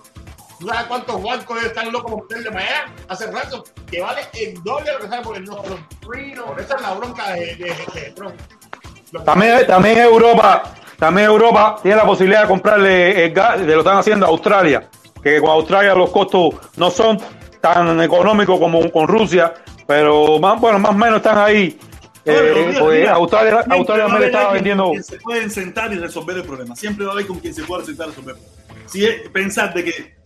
¿Tú 0.59 0.67
sabes 0.67 0.83
cuántos 0.87 1.21
bancos 1.21 1.63
están 1.63 1.91
locos 1.91 2.11
por 2.11 2.21
meterle 2.23 2.51
para 2.51 2.65
allá? 2.65 2.93
Hace 3.07 3.31
rato, 3.31 3.63
que 3.89 4.01
vale 4.01 4.21
el 4.33 4.63
doble 4.63 4.91
lo 4.93 4.99
que 4.99 5.07
sale 5.07 5.21
por 5.23 5.37
el 5.37 5.43
no 5.45 5.61
Por 6.01 6.59
esa 6.59 6.75
es 6.75 6.81
la 6.81 6.93
bronca 6.95 7.31
de, 7.33 7.55
de, 7.55 7.75
de 7.93 8.11
Trump. 8.15 8.35
También, 9.23 9.65
también 9.67 9.99
Europa, 9.99 10.73
también 10.97 11.27
Europa 11.27 11.77
tiene 11.81 11.97
la 11.97 12.05
posibilidad 12.05 12.41
de 12.41 12.47
comprarle 12.47 13.25
el 13.25 13.33
gas, 13.33 13.59
de 13.59 13.73
lo 13.73 13.79
están 13.79 13.97
haciendo 13.97 14.25
a 14.25 14.29
Australia, 14.29 14.89
que 15.23 15.39
con 15.39 15.51
Australia 15.51 15.93
los 15.95 16.09
costos 16.09 16.55
no 16.75 16.89
son 16.91 17.19
tan 17.61 18.01
económicos 18.01 18.59
como 18.59 18.91
con 18.91 19.07
Rusia, 19.07 19.53
pero 19.87 20.39
más, 20.39 20.59
bueno, 20.59 20.79
más 20.79 20.91
o 20.91 20.95
menos 20.95 21.17
están 21.17 21.37
ahí. 21.37 21.79
Bueno, 22.25 22.41
Eh, 22.41 22.65
mira, 22.67 22.79
pues 22.81 22.99
mira, 22.99 23.13
Australia, 23.13 23.65
Australia 23.69 24.07
me 24.09 24.25
estaba 24.25 24.51
vendiendo. 24.51 24.91
se 25.01 25.17
pueden 25.19 25.49
sentar 25.49 25.93
y 25.93 25.97
resolver 25.99 26.35
el 26.35 26.43
problema. 26.43 26.75
Siempre 26.75 27.05
va 27.05 27.11
a 27.11 27.13
haber 27.13 27.27
con 27.27 27.39
quien 27.39 27.53
se 27.53 27.63
pueda 27.63 27.85
sentar 27.85 28.07
y 28.07 28.09
resolver. 28.09 28.35
Si 28.87 29.05
es 29.05 29.29
pensar 29.29 29.73
de 29.73 29.85
que 29.85 30.16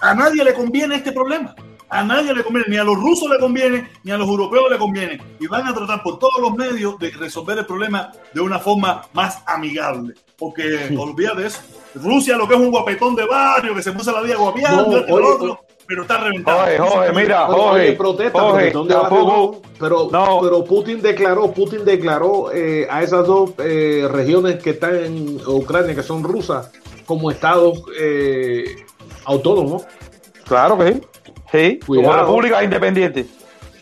a 0.00 0.14
nadie 0.14 0.44
le 0.44 0.54
conviene 0.54 0.96
este 0.96 1.12
problema. 1.12 1.54
A 1.88 2.02
nadie 2.02 2.34
le 2.34 2.42
conviene, 2.42 2.68
ni 2.70 2.76
a 2.76 2.84
los 2.84 2.96
rusos 2.96 3.30
le 3.30 3.38
conviene, 3.38 3.88
ni 4.02 4.10
a 4.10 4.16
los 4.16 4.28
europeos 4.28 4.64
le 4.70 4.78
conviene. 4.78 5.20
Y 5.38 5.46
van 5.46 5.66
a 5.66 5.74
tratar 5.74 6.02
por 6.02 6.18
todos 6.18 6.40
los 6.40 6.54
medios 6.54 6.98
de 6.98 7.10
resolver 7.10 7.58
el 7.58 7.66
problema 7.66 8.10
de 8.32 8.40
una 8.40 8.58
forma 8.58 9.02
más 9.12 9.42
amigable. 9.46 10.14
Porque 10.36 10.94
olvídate 10.98 11.42
de 11.42 11.46
eso. 11.46 11.60
Rusia 11.94 12.36
lo 12.36 12.48
que 12.48 12.54
es 12.54 12.60
un 12.60 12.70
guapetón 12.70 13.14
de 13.14 13.24
barrio 13.24 13.74
que 13.74 13.82
se 13.82 13.92
puso 13.92 14.10
la 14.10 14.22
vida 14.22 14.36
guapeando, 14.36 15.06
No, 15.06 15.14
oye, 15.14 15.24
otro, 15.24 15.60
pero 15.86 16.02
está 16.02 16.18
reventado. 16.18 16.58
Jorge, 16.58 16.78
Jorge, 16.78 17.12
mira, 17.12 17.46
Pero, 17.46 17.62
Jorge, 17.62 17.80
oye, 17.80 17.92
protesta, 17.92 18.40
Jorge, 18.40 18.70
¿dónde 18.70 18.94
tampoco, 18.94 19.62
pero, 19.78 20.08
no. 20.10 20.40
pero 20.42 20.64
Putin 20.64 21.00
declaró, 21.00 21.52
Putin 21.52 21.84
declaró 21.84 22.50
eh, 22.52 22.88
a 22.90 23.02
esas 23.02 23.26
dos 23.26 23.52
eh, 23.58 24.08
regiones 24.10 24.60
que 24.62 24.70
están 24.70 24.96
en 24.96 25.40
Ucrania, 25.46 25.94
que 25.94 26.02
son 26.02 26.24
rusas, 26.24 26.72
como 27.06 27.30
estados 27.30 27.82
eh, 27.98 28.84
autónomos. 29.24 29.84
claro 30.44 30.78
que 30.78 30.92
sí. 30.94 31.00
Sí, 31.52 31.78
como 31.86 32.12
república 32.12 32.64
independiente. 32.64 33.26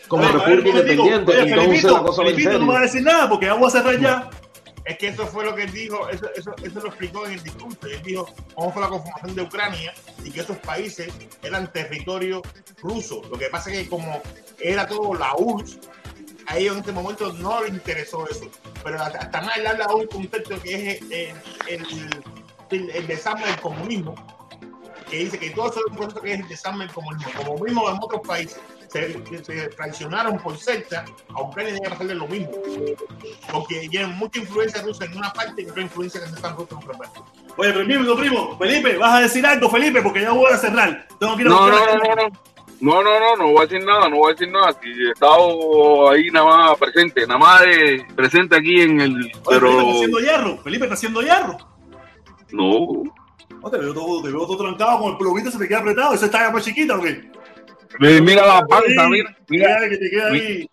Como 0.07 0.23
república 0.27 0.45
Felipito, 0.45 0.79
independiente, 0.79 1.31
oye, 1.31 1.41
entonces 1.41 1.65
Felipito, 1.65 1.93
la 1.97 2.03
cosa 2.03 2.21
va 2.21 2.29
en 2.29 2.35
Felipito, 2.35 2.59
no 2.59 2.65
me 2.67 2.73
va 2.73 2.79
a 2.79 2.87
serio. 2.87 2.93
decir 2.93 3.03
nada 3.03 3.29
porque 3.29 3.51
voy 3.51 3.67
a 3.67 3.69
cerrar 3.71 3.99
ya. 3.99 4.29
Es 4.85 4.97
que 4.97 5.07
eso 5.07 5.25
fue 5.25 5.45
lo 5.45 5.55
que 5.55 5.63
él 5.63 5.71
dijo, 5.71 6.09
eso, 6.09 6.27
eso, 6.35 6.53
eso 6.61 6.79
lo 6.81 6.87
explicó 6.89 7.25
en 7.25 7.33
el 7.33 7.43
discurso. 7.43 7.77
Él 7.87 8.01
dijo 8.03 8.27
cómo 8.53 8.71
fue 8.71 8.81
la 8.81 8.89
conformación 8.89 9.33
de 9.35 9.41
Ucrania 9.43 9.93
y 10.23 10.29
que 10.29 10.41
esos 10.41 10.57
países 10.57 11.11
eran 11.41 11.71
territorio 11.71 12.41
ruso. 12.81 13.21
Lo 13.31 13.37
que 13.39 13.47
pasa 13.47 13.71
es 13.71 13.79
que 13.83 13.89
como 13.89 14.21
era 14.59 14.85
todo 14.85 15.13
la 15.15 15.33
URSS, 15.37 15.79
a 16.47 16.57
ellos 16.57 16.73
en 16.73 16.79
este 16.81 16.91
momento 16.91 17.31
no 17.33 17.63
les 17.63 17.71
interesó 17.73 18.27
eso. 18.29 18.45
Pero 18.83 19.01
hasta 19.01 19.19
hasta 19.19 19.41
más 19.41 19.57
él 19.57 19.67
habla 19.67 19.87
de 19.87 19.93
un 19.95 20.07
concepto 20.07 20.61
que 20.61 20.75
es 20.91 21.01
el, 21.01 21.11
el, 21.69 22.19
el, 22.69 22.89
el 22.91 23.07
desarme 23.07 23.45
del 23.47 23.61
comunismo, 23.61 24.15
que 25.13 25.19
dice 25.19 25.37
que 25.37 25.51
todo 25.51 25.69
eso 25.69 25.79
es 25.79 25.91
un 25.91 25.97
concepto 25.97 26.21
que 26.21 26.33
es 26.33 26.39
el 26.39 26.47
desarme 26.47 26.87
comunismo. 26.87 27.31
Como 27.37 27.63
mismo 27.63 27.87
en 27.87 27.97
otros 28.01 28.21
países 28.25 28.59
se, 28.87 29.43
se 29.43 29.67
traicionaron 29.69 30.39
por 30.39 30.57
secta, 30.57 31.05
a 31.29 31.41
Ucrania 31.41 31.73
tiene 31.73 31.83
que 31.83 31.89
pasarle 31.91 32.15
lo 32.15 32.27
mismo 32.27 32.51
porque 33.51 33.87
tienen 33.89 34.17
mucha 34.17 34.39
influencia 34.39 34.81
rusa 34.81 35.05
en 35.05 35.15
una 35.15 35.31
parte 35.31 35.61
y 35.61 35.69
otra 35.69 35.83
influencia 35.83 36.19
que 36.19 36.29
se 36.29 36.35
están 36.35 36.55
rusa 36.57 36.73
en 36.73 36.77
otra 36.77 36.97
parte. 36.97 37.19
Oye, 37.57 37.73
primo, 37.73 38.15
primo, 38.15 38.57
Felipe, 38.57 38.97
vas 38.97 39.13
a 39.13 39.19
decir 39.19 39.45
algo, 39.45 39.69
Felipe, 39.69 40.01
porque 40.01 40.21
ya 40.21 40.31
voy 40.31 40.51
a 40.51 40.57
cerrar. 40.57 41.07
Tengo 41.19 41.35
que 41.35 41.41
ir 41.43 41.47
a 41.47 41.51
No, 41.51 41.67
no, 41.69 41.85
no, 41.85 42.15
no. 42.15 42.53
No, 42.81 43.01
no, 43.01 43.19
no, 43.19 43.35
no 43.37 43.51
voy 43.51 43.59
a 43.59 43.67
decir 43.67 43.85
nada, 43.85 44.09
no 44.09 44.17
voy 44.17 44.31
a 44.31 44.33
decir 44.33 44.51
nada. 44.51 44.75
Si 44.81 44.89
he 44.89 45.11
estado 45.11 46.09
ahí 46.09 46.29
nada 46.31 46.45
más 46.45 46.77
presente, 46.79 47.25
nada 47.27 47.39
más 47.39 47.61
de 47.61 48.05
presente 48.15 48.57
aquí 48.57 48.81
en 48.81 48.99
el. 48.99 49.15
Oye, 49.15 49.31
Pero 49.47 49.69
Felipe 49.69 49.79
está 49.79 49.93
haciendo 49.93 50.19
hierro. 50.19 50.57
Felipe 50.57 50.85
está 50.85 50.93
haciendo 50.95 51.21
hierro. 51.21 51.57
no. 52.51 53.22
No, 53.63 53.69
te 53.69 53.77
veo 53.77 53.93
todo, 53.93 54.21
te 54.21 54.29
veo 54.29 54.45
todo 54.45 54.57
trancado 54.57 54.99
con 54.99 55.11
el 55.11 55.17
plumito, 55.17 55.49
se 55.49 55.57
te 55.57 55.67
queda 55.67 55.79
apretado. 55.79 56.13
¿Eso 56.13 56.25
está 56.25 56.51
más 56.51 56.63
chiquita 56.63 56.97
o 56.97 57.01
qué? 57.01 57.31
Mira 57.99 58.45
la 58.45 58.65
panza, 58.65 59.03
Ahí, 59.03 59.09
mira, 59.09 59.37
mira, 59.47 59.79
que 59.89 59.97
te 59.97 60.09
queda 60.09 60.27
ahí. 60.27 60.67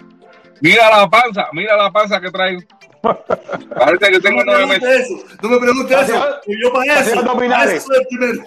mira 0.61 0.91
la 0.99 1.09
panza, 1.09 1.47
mira 1.53 1.77
la 1.77 1.91
panza 1.93 2.21
que 2.21 2.31
traigo. 2.31 2.63
Parece 3.03 4.07
que 4.07 4.13
No 4.13 4.21
tengo 4.21 4.39
me 4.39 4.45
nueve 4.45 4.67
meses. 4.67 4.81
preguntes 4.81 5.11
eso. 5.11 5.37
No 5.43 5.49
me 5.51 5.59
preguntes 5.59 5.91
Está 5.99 6.03
eso. 6.05 6.15
haciendo- 6.17 6.41
Que 6.45 6.53
yo 6.63 6.73
para 6.73 6.85
está 6.85 6.95
eso. 6.95 7.03
haciendo 7.11 7.31
abdominales. 7.31 7.87
el 7.91 8.07
primero. 8.09 8.43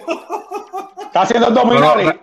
Está 1.06 1.22
haciendo 1.22 1.46
abdominales. 1.46 2.14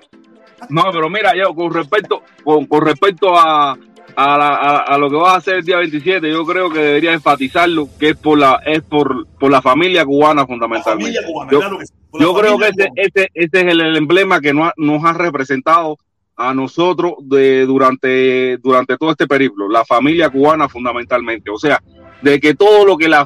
No, 0.69 0.84
pero 0.91 1.10
mira, 1.10 1.31
yo 1.35 1.56
con 1.56 1.73
respecto, 1.73 2.22
con, 2.43 2.65
con 2.68 2.85
respecto 2.85 3.35
a, 3.38 3.76
a, 4.15 4.38
la- 4.38 4.55
a- 4.55 4.77
a 4.81 4.97
lo 4.97 5.09
que 5.09 5.15
vas 5.15 5.33
a 5.33 5.38
hacer 5.38 5.55
el 5.55 5.63
día 5.65 5.77
27, 5.77 6.29
yo 6.29 6.45
creo 6.45 6.69
que 6.69 6.79
debería 6.79 7.13
enfatizarlo, 7.13 7.88
que 7.99 8.09
es 8.09 8.17
por 8.17 8.38
la, 8.38 8.61
es 8.65 8.81
por, 8.81 9.27
por 9.39 9.51
la 9.51 9.61
familia 9.61 10.05
cubana 10.05 10.45
fundamentalmente. 10.45 11.13
familia 11.19 11.21
cubana, 11.31 11.51
Yo- 11.51 11.59
claro 11.59 11.77
que 11.79 11.85
sí. 11.85 11.93
Por 12.11 12.19
la 12.21 12.27
Yo 12.27 12.33
creo 12.33 12.57
que 12.57 12.67
ese, 12.67 12.89
ese, 12.95 13.29
ese 13.33 13.59
es 13.61 13.65
el, 13.67 13.79
el 13.81 13.95
emblema 13.95 14.41
que 14.41 14.53
nos 14.53 14.67
ha, 14.67 14.73
nos 14.77 15.03
ha 15.05 15.13
representado 15.13 15.97
a 16.35 16.53
nosotros 16.53 17.13
de, 17.21 17.65
durante, 17.65 18.57
durante 18.57 18.97
todo 18.97 19.11
este 19.11 19.27
periplo, 19.27 19.69
la 19.69 19.85
familia 19.85 20.29
cubana 20.29 20.67
fundamentalmente. 20.67 21.49
O 21.51 21.57
sea, 21.57 21.79
de 22.21 22.39
que 22.39 22.53
todo 22.55 22.85
lo 22.85 22.97
que 22.97 23.07
la, 23.07 23.25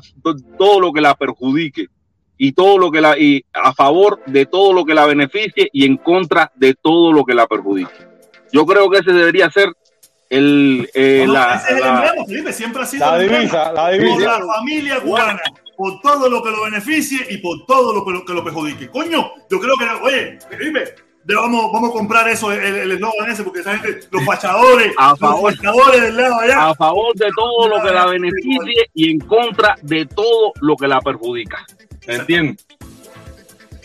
todo 0.57 0.79
lo 0.79 0.91
que 0.91 1.01
la 1.01 1.15
perjudique 1.15 1.87
y 2.37 2.51
todo 2.51 2.77
lo 2.77 2.91
que 2.91 3.01
la, 3.01 3.17
y 3.17 3.43
a 3.53 3.73
favor 3.73 4.19
de 4.27 4.45
todo 4.45 4.73
lo 4.73 4.83
que 4.85 4.93
la 4.93 5.05
beneficie 5.05 5.69
y 5.71 5.85
en 5.85 5.97
contra 5.97 6.51
de 6.55 6.75
todo 6.75 7.11
lo 7.13 7.23
que 7.25 7.33
la 7.33 7.47
perjudique. 7.47 7.91
Yo 8.51 8.65
creo 8.65 8.89
que 8.89 8.99
ese 8.99 9.13
debería 9.13 9.49
ser 9.49 9.69
el, 10.29 10.89
eh, 10.93 11.23
No, 11.27 11.33
no, 11.33 11.39
la, 11.39 11.55
ese 11.55 11.65
es 11.65 11.71
el 11.75 11.79
la- 11.81 11.87
emblema, 12.07 12.25
Felipe, 12.25 12.53
siempre 12.53 12.81
ha 12.83 12.85
sido 12.85 13.05
La 13.11 13.17
divisa, 13.19 13.73
por 13.73 14.21
la 14.21 14.39
familia 14.55 14.99
cubana, 15.01 15.41
por 15.77 15.99
todo 16.01 16.29
lo 16.29 16.41
que 16.41 16.51
lo 16.51 16.63
beneficie 16.63 17.19
y 17.29 17.37
por 17.37 17.65
todo 17.65 17.93
lo 17.93 18.05
que 18.05 18.11
lo, 18.11 18.25
que 18.25 18.33
lo 18.33 18.43
perjudique. 18.43 18.89
Coño, 18.89 19.31
yo 19.49 19.59
creo 19.59 19.73
que, 19.77 19.85
oye, 20.03 20.39
Felipe, 20.49 20.95
de- 21.23 21.35
vamos, 21.35 21.71
vamos 21.71 21.89
a 21.89 21.93
comprar 21.93 22.27
eso, 22.29 22.51
el 22.51 22.59
el 22.63 22.91
eslogan 22.93 23.29
ese, 23.31 23.43
porque 23.43 23.59
esa 23.59 23.77
gente, 23.77 24.07
los 24.11 24.23
fachadores, 24.25 24.93
A 24.97 25.09
los 25.11 25.19
favor. 25.19 25.55
fachadores 25.55 26.01
del 26.01 26.17
lado 26.17 26.39
allá. 26.39 26.67
a 26.69 26.75
favor 26.75 27.13
de 27.15 27.27
todo 27.35 27.67
lo 27.69 27.81
que 27.83 27.91
la 27.93 28.05
beneficie 28.05 28.89
y 28.93 29.11
en 29.11 29.19
contra 29.19 29.75
de 29.81 30.05
todo 30.05 30.53
lo 30.61 30.75
que 30.75 30.87
la 30.87 31.01
perjudica. 31.01 31.65
¿Entiendes? 32.07 32.64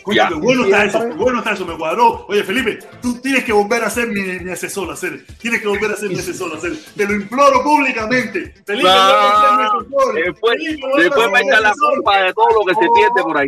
Coño, 0.03 0.15
ya. 0.15 0.27
qué 0.29 0.33
bueno 0.35 0.63
está 0.65 0.85
eso, 0.85 0.99
qué 0.99 1.13
bueno 1.15 1.39
está 1.39 1.51
eso, 1.53 1.65
me 1.65 1.77
cuadró. 1.77 2.25
Oye, 2.27 2.43
Felipe, 2.43 2.79
tú 3.01 3.19
tienes 3.21 3.43
que 3.43 3.53
volver 3.53 3.83
a 3.83 3.89
ser 3.89 4.07
mi, 4.07 4.21
mi 4.39 4.51
asesor, 4.51 4.91
hacer, 4.91 5.25
tienes 5.39 5.61
que 5.61 5.67
volver 5.67 5.91
a 5.91 5.95
ser 5.95 6.09
mi 6.09 6.19
asesor, 6.19 6.55
hacer. 6.55 6.73
Te 6.95 7.05
lo 7.05 7.13
imploro 7.13 7.63
públicamente. 7.63 8.53
Felipe, 8.65 8.89
Ah, 8.91 9.41
ser 9.41 9.57
mi 9.57 9.63
asesor. 9.63 10.15
Después, 10.15 10.55
Felipe, 10.57 10.87
después 10.97 11.31
me 11.31 11.39
echa 11.41 11.59
la 11.61 11.73
culpa 11.73 12.17
de 12.21 12.33
todo 12.33 12.47
lo 12.59 12.65
que 12.65 12.73
se 12.73 12.89
pierde 12.95 13.23
por 13.23 13.37
ahí. 13.37 13.47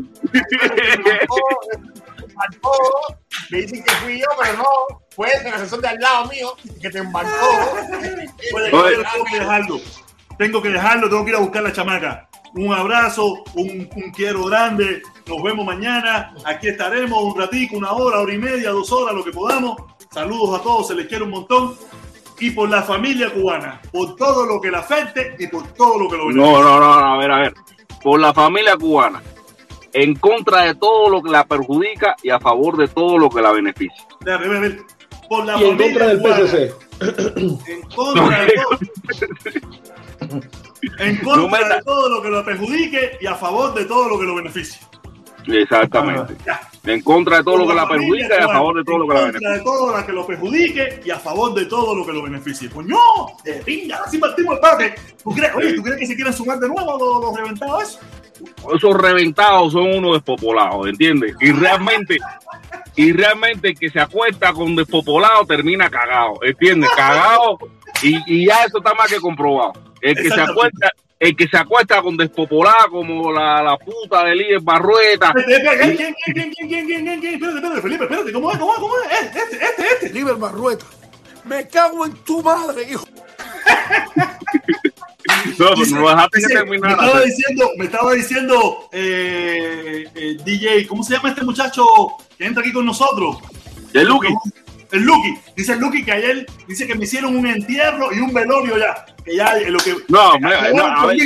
embarcó, 2.29 2.71
me 3.51 3.57
dicen 3.59 3.83
que 3.83 3.91
fui 3.91 4.19
yo, 4.19 4.27
pero 4.41 4.57
no, 4.57 5.01
fue 5.15 5.29
el 5.45 5.47
asesor 5.53 5.81
de 5.81 5.87
al 5.89 5.99
lado 5.99 6.25
mío 6.27 6.55
que 6.81 6.89
te 6.89 6.97
embarcó. 6.99 7.31
Oye, 7.91 8.29
Oye. 8.53 8.71
caballero, 8.71 9.03
tengo 9.13 9.25
que 9.25 9.39
dejarlo. 9.39 9.79
Tengo 10.37 10.61
que 10.61 10.69
dejarlo, 10.69 11.09
tengo 11.09 11.23
que 11.25 11.29
ir 11.31 11.35
a 11.35 11.39
buscar 11.39 11.63
la 11.63 11.71
chamaca. 11.71 12.29
Un 12.55 12.73
abrazo, 12.73 13.43
un, 13.55 13.89
un 13.95 14.11
quiero 14.11 14.45
grande. 14.45 15.01
Nos 15.27 15.41
vemos 15.41 15.65
mañana. 15.65 16.33
Aquí 16.45 16.67
estaremos 16.67 17.23
un 17.23 17.39
ratico, 17.39 17.77
una 17.77 17.91
hora, 17.91 18.19
hora 18.19 18.33
y 18.33 18.37
media, 18.37 18.71
dos 18.71 18.91
horas, 18.91 19.15
lo 19.15 19.23
que 19.23 19.31
podamos. 19.31 19.77
Saludos 20.11 20.59
a 20.59 20.63
todos, 20.63 20.87
se 20.87 20.95
les 20.95 21.07
quiere 21.07 21.23
un 21.23 21.31
montón. 21.31 21.75
Y 22.39 22.51
por 22.51 22.69
la 22.69 22.83
familia 22.83 23.31
cubana, 23.31 23.81
por 23.91 24.15
todo 24.15 24.45
lo 24.45 24.59
que 24.59 24.69
la 24.69 24.79
afecte 24.79 25.35
y 25.39 25.47
por 25.47 25.67
todo 25.73 25.97
lo 25.97 26.09
que 26.09 26.17
lo 26.17 26.27
beneficie. 26.27 26.53
No, 26.53 26.63
no, 26.63 26.79
no, 26.79 26.99
no, 26.99 27.13
a 27.13 27.17
ver, 27.17 27.31
a 27.31 27.39
ver. 27.39 27.53
Por 28.03 28.19
la 28.19 28.33
familia 28.33 28.75
cubana, 28.75 29.21
en 29.93 30.15
contra 30.15 30.63
de 30.63 30.75
todo 30.75 31.09
lo 31.09 31.23
que 31.23 31.29
la 31.29 31.45
perjudica 31.45 32.15
y 32.21 32.31
a 32.31 32.39
favor 32.39 32.75
de 32.75 32.89
todo 32.89 33.17
lo 33.17 33.29
que 33.29 33.41
la 33.41 33.51
beneficia. 33.51 34.03
Déjame 34.21 34.47
ver, 34.47 34.59
ver. 34.59 34.81
Por 35.29 35.45
la 35.45 35.57
Y 35.57 35.63
en 35.63 35.77
contra 35.77 36.07
del 36.07 36.19
cubana, 36.19 36.37
PSC. 36.37 36.73
En 37.67 37.81
contra 37.95 38.45
de 38.45 38.53
todo. 38.55 38.79
En 40.99 41.15
No 41.23 41.47
contra 41.47 41.77
de 41.77 41.81
todo 41.83 42.09
lo 42.09 42.21
que 42.21 42.29
lo 42.29 42.43
perjudique 42.43 43.17
y 43.21 43.25
a 43.25 43.35
favor 43.35 43.73
de 43.73 43.85
todo 43.85 44.09
lo 44.09 44.19
que 44.19 44.25
lo 44.25 44.35
beneficie. 44.35 44.79
Exactamente. 45.47 46.35
Ya. 46.45 46.59
En 46.85 47.01
contra 47.01 47.37
de 47.37 47.43
todo 47.43 47.57
lo 47.57 47.67
que 47.67 47.73
la 47.73 47.87
perjudica 47.87 48.35
y 48.39 48.43
a 48.43 48.47
favor 48.47 48.75
de 48.75 48.83
todo 48.83 48.97
lo 48.99 49.07
que 49.07 49.13
la 49.13 49.19
En 49.21 49.25
contra 49.31 49.39
beneficia. 49.39 49.49
de 49.57 49.63
todo 49.63 49.97
lo 49.97 50.05
que 50.05 50.11
lo 50.11 50.27
perjudique 50.27 51.01
y 51.05 51.09
a 51.11 51.19
favor 51.19 51.53
de 51.53 51.65
todo 51.65 51.95
lo 51.95 52.05
que 52.05 52.11
lo 52.13 52.21
beneficie. 52.23 52.69
Coño, 52.69 52.97
de 53.43 53.53
pinga, 53.63 54.01
así 54.05 54.17
partimos 54.17 54.55
el 54.55 54.59
parque. 54.59 54.95
¿Tú 55.23 55.31
crees, 55.31 55.55
oye, 55.55 55.73
¿tú 55.73 55.81
crees 55.83 55.99
que 55.99 56.05
se 56.07 56.15
quieren 56.15 56.33
sumar 56.33 56.59
de 56.59 56.67
nuevo 56.67 56.97
los, 56.97 57.21
los 57.23 57.37
reventados 57.37 57.99
esos? 58.75 58.97
Reventados 59.01 59.73
son 59.73 59.95
unos 59.95 60.13
despopolados, 60.13 60.87
¿entiendes? 60.87 61.35
Y 61.39 61.51
realmente, 61.51 62.17
y 62.95 63.13
realmente 63.13 63.69
el 63.69 63.79
que 63.79 63.89
se 63.89 63.99
acuesta 63.99 64.51
con 64.53 64.75
despopolado 64.75 65.45
termina 65.45 65.89
cagado, 65.89 66.33
¿entiendes? 66.41 66.89
Cagado 66.95 67.57
y, 68.01 68.17
y 68.25 68.47
ya 68.47 68.63
eso 68.65 68.79
está 68.79 68.93
más 68.93 69.07
que 69.11 69.19
comprobado. 69.19 69.73
El 70.01 70.15
que 70.15 70.29
se 70.29 70.41
acuesta, 70.41 70.91
el 71.27 71.35
que 71.35 71.47
se 71.47 71.57
acuesta 71.57 72.01
con 72.01 72.17
despopolada 72.17 72.87
como 72.89 73.31
la, 73.31 73.61
la 73.63 73.77
puta 73.77 74.23
de 74.25 74.35
Líder 74.35 74.59
Barrueta, 74.61 75.33
Espérate, 75.35 75.55
espérate, 75.55 75.95
¿Quién, 75.95 76.15
quién, 76.33 76.33
quién, 76.33 76.51
quién, 76.53 76.67
quién, 76.67 76.87
quién, 76.87 77.05
quién, 77.05 77.19
quién? 77.21 77.33
Espérate, 77.35 77.57
espérate, 77.57 77.81
Felipe, 77.81 78.03
espérate, 78.03 78.31
¿cómo 78.33 78.51
es? 78.51 78.57
¿Cómo 78.57 78.73
es? 78.73 78.79
¿Cómo 78.79 78.93
es? 78.97 79.21
Este, 79.21 79.39
este, 79.65 79.83
este. 79.93 80.09
Liber 80.13 80.35
Barrueta. 80.35 80.85
Me 81.45 81.67
cago 81.67 82.05
en 82.05 82.13
tu 82.23 82.41
madre, 82.41 82.83
hijo. 82.89 83.05
no, 84.25 85.55
pero 85.57 85.75
Dice- 85.75 85.95
no 85.95 86.09
dejaste 86.09 86.39
que 86.39 86.47
dice, 86.47 86.53
me 86.53 86.59
terminara. 86.61 86.93
estaba 87.05 87.21
diciendo, 87.21 87.69
me 87.77 87.85
estaba 87.85 88.13
diciendo 88.13 88.89
eh, 88.91 90.07
eh, 90.15 90.37
DJ, 90.43 90.87
¿cómo 90.87 91.03
se 91.03 91.13
llama 91.15 91.29
este 91.29 91.43
muchacho 91.43 91.85
que 92.37 92.45
entra 92.45 92.61
aquí 92.61 92.71
con 92.73 92.85
nosotros? 92.85 93.37
El 93.93 94.07
Lucky, 94.07 94.27
El 94.93 95.01
Lucky. 95.03 95.33
Dice 95.55 95.73
el 95.73 95.79
Lucky 95.79 96.03
que 96.05 96.11
ayer 96.11 96.45
dice 96.67 96.87
que 96.87 96.95
me 96.95 97.03
hicieron 97.03 97.35
un 97.35 97.45
entierro 97.47 98.13
y 98.13 98.19
un 98.19 98.33
velorio 98.33 98.77
ya. 98.77 99.05
Que 99.25 99.35
ya 99.35 99.53
lo 99.67 99.79
que. 99.79 99.95
No, 100.07 100.33
mira, 100.39 100.71
no, 100.73 100.85
a 100.85 101.05
ver. 101.07 101.17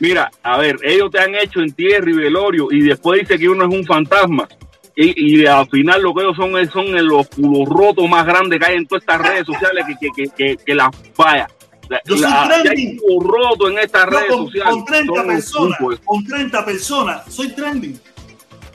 Mira, 0.00 0.30
a 0.42 0.58
ver, 0.58 0.76
ellos 0.82 1.10
te 1.10 1.20
han 1.20 1.34
hecho 1.36 1.60
entierro 1.60 2.10
y 2.10 2.14
velorio 2.14 2.68
y 2.70 2.80
después 2.82 3.20
dice 3.20 3.38
que 3.38 3.48
uno 3.48 3.64
es 3.66 3.72
un 3.72 3.84
fantasma. 3.86 4.48
Y, 4.96 5.40
y 5.42 5.46
al 5.46 5.68
final 5.68 6.02
lo 6.02 6.12
que 6.14 6.22
ellos 6.22 6.36
son 6.36 6.56
es- 6.58 6.70
son 6.70 6.86
los 7.06 7.28
culos 7.28 7.68
rotos 7.68 8.08
más 8.08 8.26
grandes 8.26 8.58
que 8.60 8.66
hay 8.66 8.76
en 8.76 8.86
todas 8.86 9.02
estas 9.02 9.20
redes 9.20 9.46
sociales 9.46 9.84
que, 10.00 10.08
que, 10.14 10.28
que, 10.36 10.56
que, 10.56 10.74
las 10.74 10.88
vaya. 11.16 11.46
La- 11.88 12.00
Yo 12.04 12.16
soy 12.16 12.30
trending. 12.62 13.00
rotos 13.20 13.70
en 13.70 13.78
estas 13.78 14.06
redes 14.06 14.26
con, 14.28 14.44
sociales. 14.46 14.72
con 14.74 14.84
30 14.84 15.06
Son 15.06 15.14
unos 15.14 15.26
personas, 15.34 16.00
con 16.04 16.24
30 16.26 16.64
personas, 16.64 17.34
soy 17.34 17.48
trending. 17.54 18.00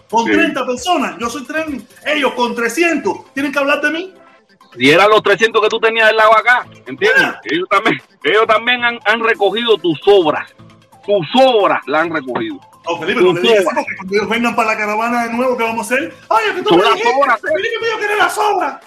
Con 0.10 0.26
Sí. 0.26 0.32
30 0.32 0.66
personas, 0.66 1.18
yo 1.20 1.30
soy 1.30 1.44
trending. 1.46 1.86
Ellos 2.06 2.34
con 2.34 2.56
300, 2.56 3.34
¿tienen 3.34 3.52
que 3.52 3.60
hablar 3.60 3.80
de 3.82 3.92
mí? 3.92 4.14
Y 4.78 4.90
eran 4.92 5.10
los 5.10 5.24
300 5.24 5.62
que 5.62 5.68
tú 5.70 5.80
tenías 5.80 6.08
del 6.08 6.18
lado 6.18 6.36
acá, 6.38 6.66
¿entiendes? 6.86 7.24
Ah. 7.24 7.40
Ellos 7.46 7.68
también, 7.70 8.02
ellos 8.24 8.48
también 8.48 8.84
han, 8.84 9.00
han 9.06 9.20
recogido 9.22 9.78
tus 9.78 10.00
obras. 10.06 10.54
Tus 11.06 11.26
obras 11.42 11.82
la 11.88 12.02
han 12.02 12.14
recogido. 12.14 12.60
No, 12.88 12.98
Felipe, 12.98 13.22
no 13.22 13.34
le 13.34 13.42
digas 13.42 13.60
eso, 13.60 13.70
porque 13.76 13.96
cuando 13.98 14.16
ellos 14.16 14.30
vengan 14.30 14.56
para 14.56 14.72
la 14.74 14.78
caravana 14.78 15.28
de 15.28 15.34
nuevo, 15.34 15.58
¿qué 15.58 15.64
vamos 15.64 15.92
a 15.92 15.96
hacer? 15.96 16.14
Ay, 16.30 16.46
es 16.50 16.54
que 16.56 16.62
tú 16.62 16.70
Son 16.70 16.78
me 16.78 16.84
las 16.86 16.94
dijiste, 16.96 17.14
obras, 17.20 17.40
eh. 17.44 17.48
Felipe 17.56 17.76
me 17.82 17.86
dijo 17.88 17.98
que 18.00 18.06
eran 18.06 18.18
las 18.20 18.38
obras. 18.38 18.80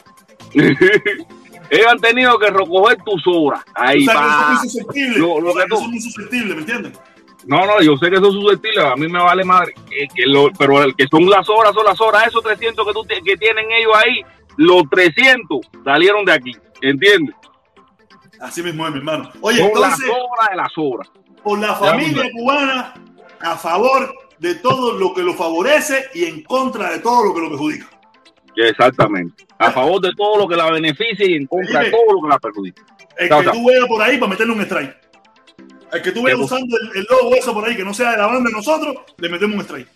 ellos 1.71 1.87
han 1.91 1.99
tenido 2.01 2.39
que 2.39 2.51
recoger 2.51 2.99
tus 3.05 3.23
obras. 3.27 3.63
Ahí 3.75 4.03
o 4.07 4.11
sea, 4.11 4.21
va. 4.21 4.49
muy 4.51 4.69
susceptible. 4.69 5.19
Lo- 5.19 5.41
lo 5.41 5.51
o 5.51 5.53
sea, 5.55 5.63
que 5.65 5.69
que 5.69 5.69
tú- 5.69 5.75
eso 5.77 5.85
es 5.85 5.91
muy 5.91 6.01
susceptible, 6.01 6.55
¿me 6.55 6.61
entiendes? 6.61 6.93
No, 7.45 7.67
no, 7.67 7.81
yo 7.81 7.97
sé 7.97 8.09
que 8.09 8.17
son 8.17 8.31
susceptibles, 8.33 8.85
a 8.85 8.95
mí 8.95 9.09
me 9.09 9.19
vale 9.21 9.45
madre. 9.45 9.75
Que, 9.89 10.07
que 10.15 10.27
lo- 10.27 10.53
pero 10.57 10.83
el 10.83 10.95
que 10.95 11.07
son 11.11 11.29
las 11.29 11.49
horas, 11.49 11.75
son 11.75 11.85
las 11.85 12.01
horas. 12.01 12.27
Esos 12.29 12.43
300 12.43 12.87
que, 12.87 12.93
tú, 12.93 13.03
que 13.05 13.37
tienen 13.37 13.67
ellos 13.73 13.93
ahí, 13.97 14.23
los 14.57 14.83
300 14.91 15.61
salieron 15.85 16.25
de 16.25 16.33
aquí, 16.33 16.53
¿entiendes? 16.81 17.35
Así 18.41 18.63
mismo 18.63 18.87
es, 18.87 18.93
mi 18.93 18.99
hermano. 18.99 19.31
Oye, 19.41 19.59
Son 19.59 19.69
entonces, 19.69 20.07
las 20.07 20.17
obras 20.17 20.51
de 20.51 20.57
las 20.57 20.73
obras. 20.77 21.11
por 21.43 21.59
la 21.61 21.75
familia 21.75 22.29
cubana, 22.33 22.95
a 23.41 23.57
favor 23.57 24.13
de 24.39 24.57
todo 24.57 24.99
lo 24.99 25.15
que 25.15 25.23
lo 25.23 25.35
favorece 25.35 26.07
y 26.15 26.25
en 26.25 26.43
contra 26.43 26.91
de 26.91 26.99
todo 26.99 27.25
lo 27.27 27.35
que 27.35 27.41
lo 27.41 27.49
perjudica. 27.51 27.89
Exactamente. 28.57 29.47
A 29.59 29.71
favor 29.71 30.01
de 30.01 30.13
todo 30.17 30.39
lo 30.39 30.49
que 30.49 30.57
la 30.57 30.71
beneficia 30.71 31.25
y 31.25 31.35
en 31.35 31.47
contra 31.47 31.81
de 31.85 31.91
todo 31.91 32.13
lo 32.15 32.23
que 32.23 32.29
la 32.29 32.39
perjudica. 32.39 32.83
El 33.17 33.29
que 33.29 33.51
tú 33.51 33.67
veas 33.67 33.87
por 33.87 34.03
ahí 34.03 34.19
para 34.19 34.31
meterle 34.31 34.53
un 34.55 34.61
strike. 34.63 34.97
El 35.93 36.03
que 36.03 36.11
tú 36.13 36.23
veas 36.23 36.39
Qué 36.39 36.45
usando 36.45 36.77
el, 36.79 36.99
el 36.99 37.07
logo 37.09 37.35
eso 37.35 37.55
por 37.55 37.65
ahí 37.65 37.77
que 37.77 37.85
no 37.85 37.95
sea 37.95 38.13
de 38.13 38.17
la 38.19 38.27
banda 38.27 38.51
de 38.51 38.57
nosotros, 38.57 38.97
le 39.19 39.29
metemos 39.29 39.55
un 39.57 39.63
strike. 39.63 39.89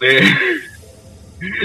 Eh, 0.00 0.22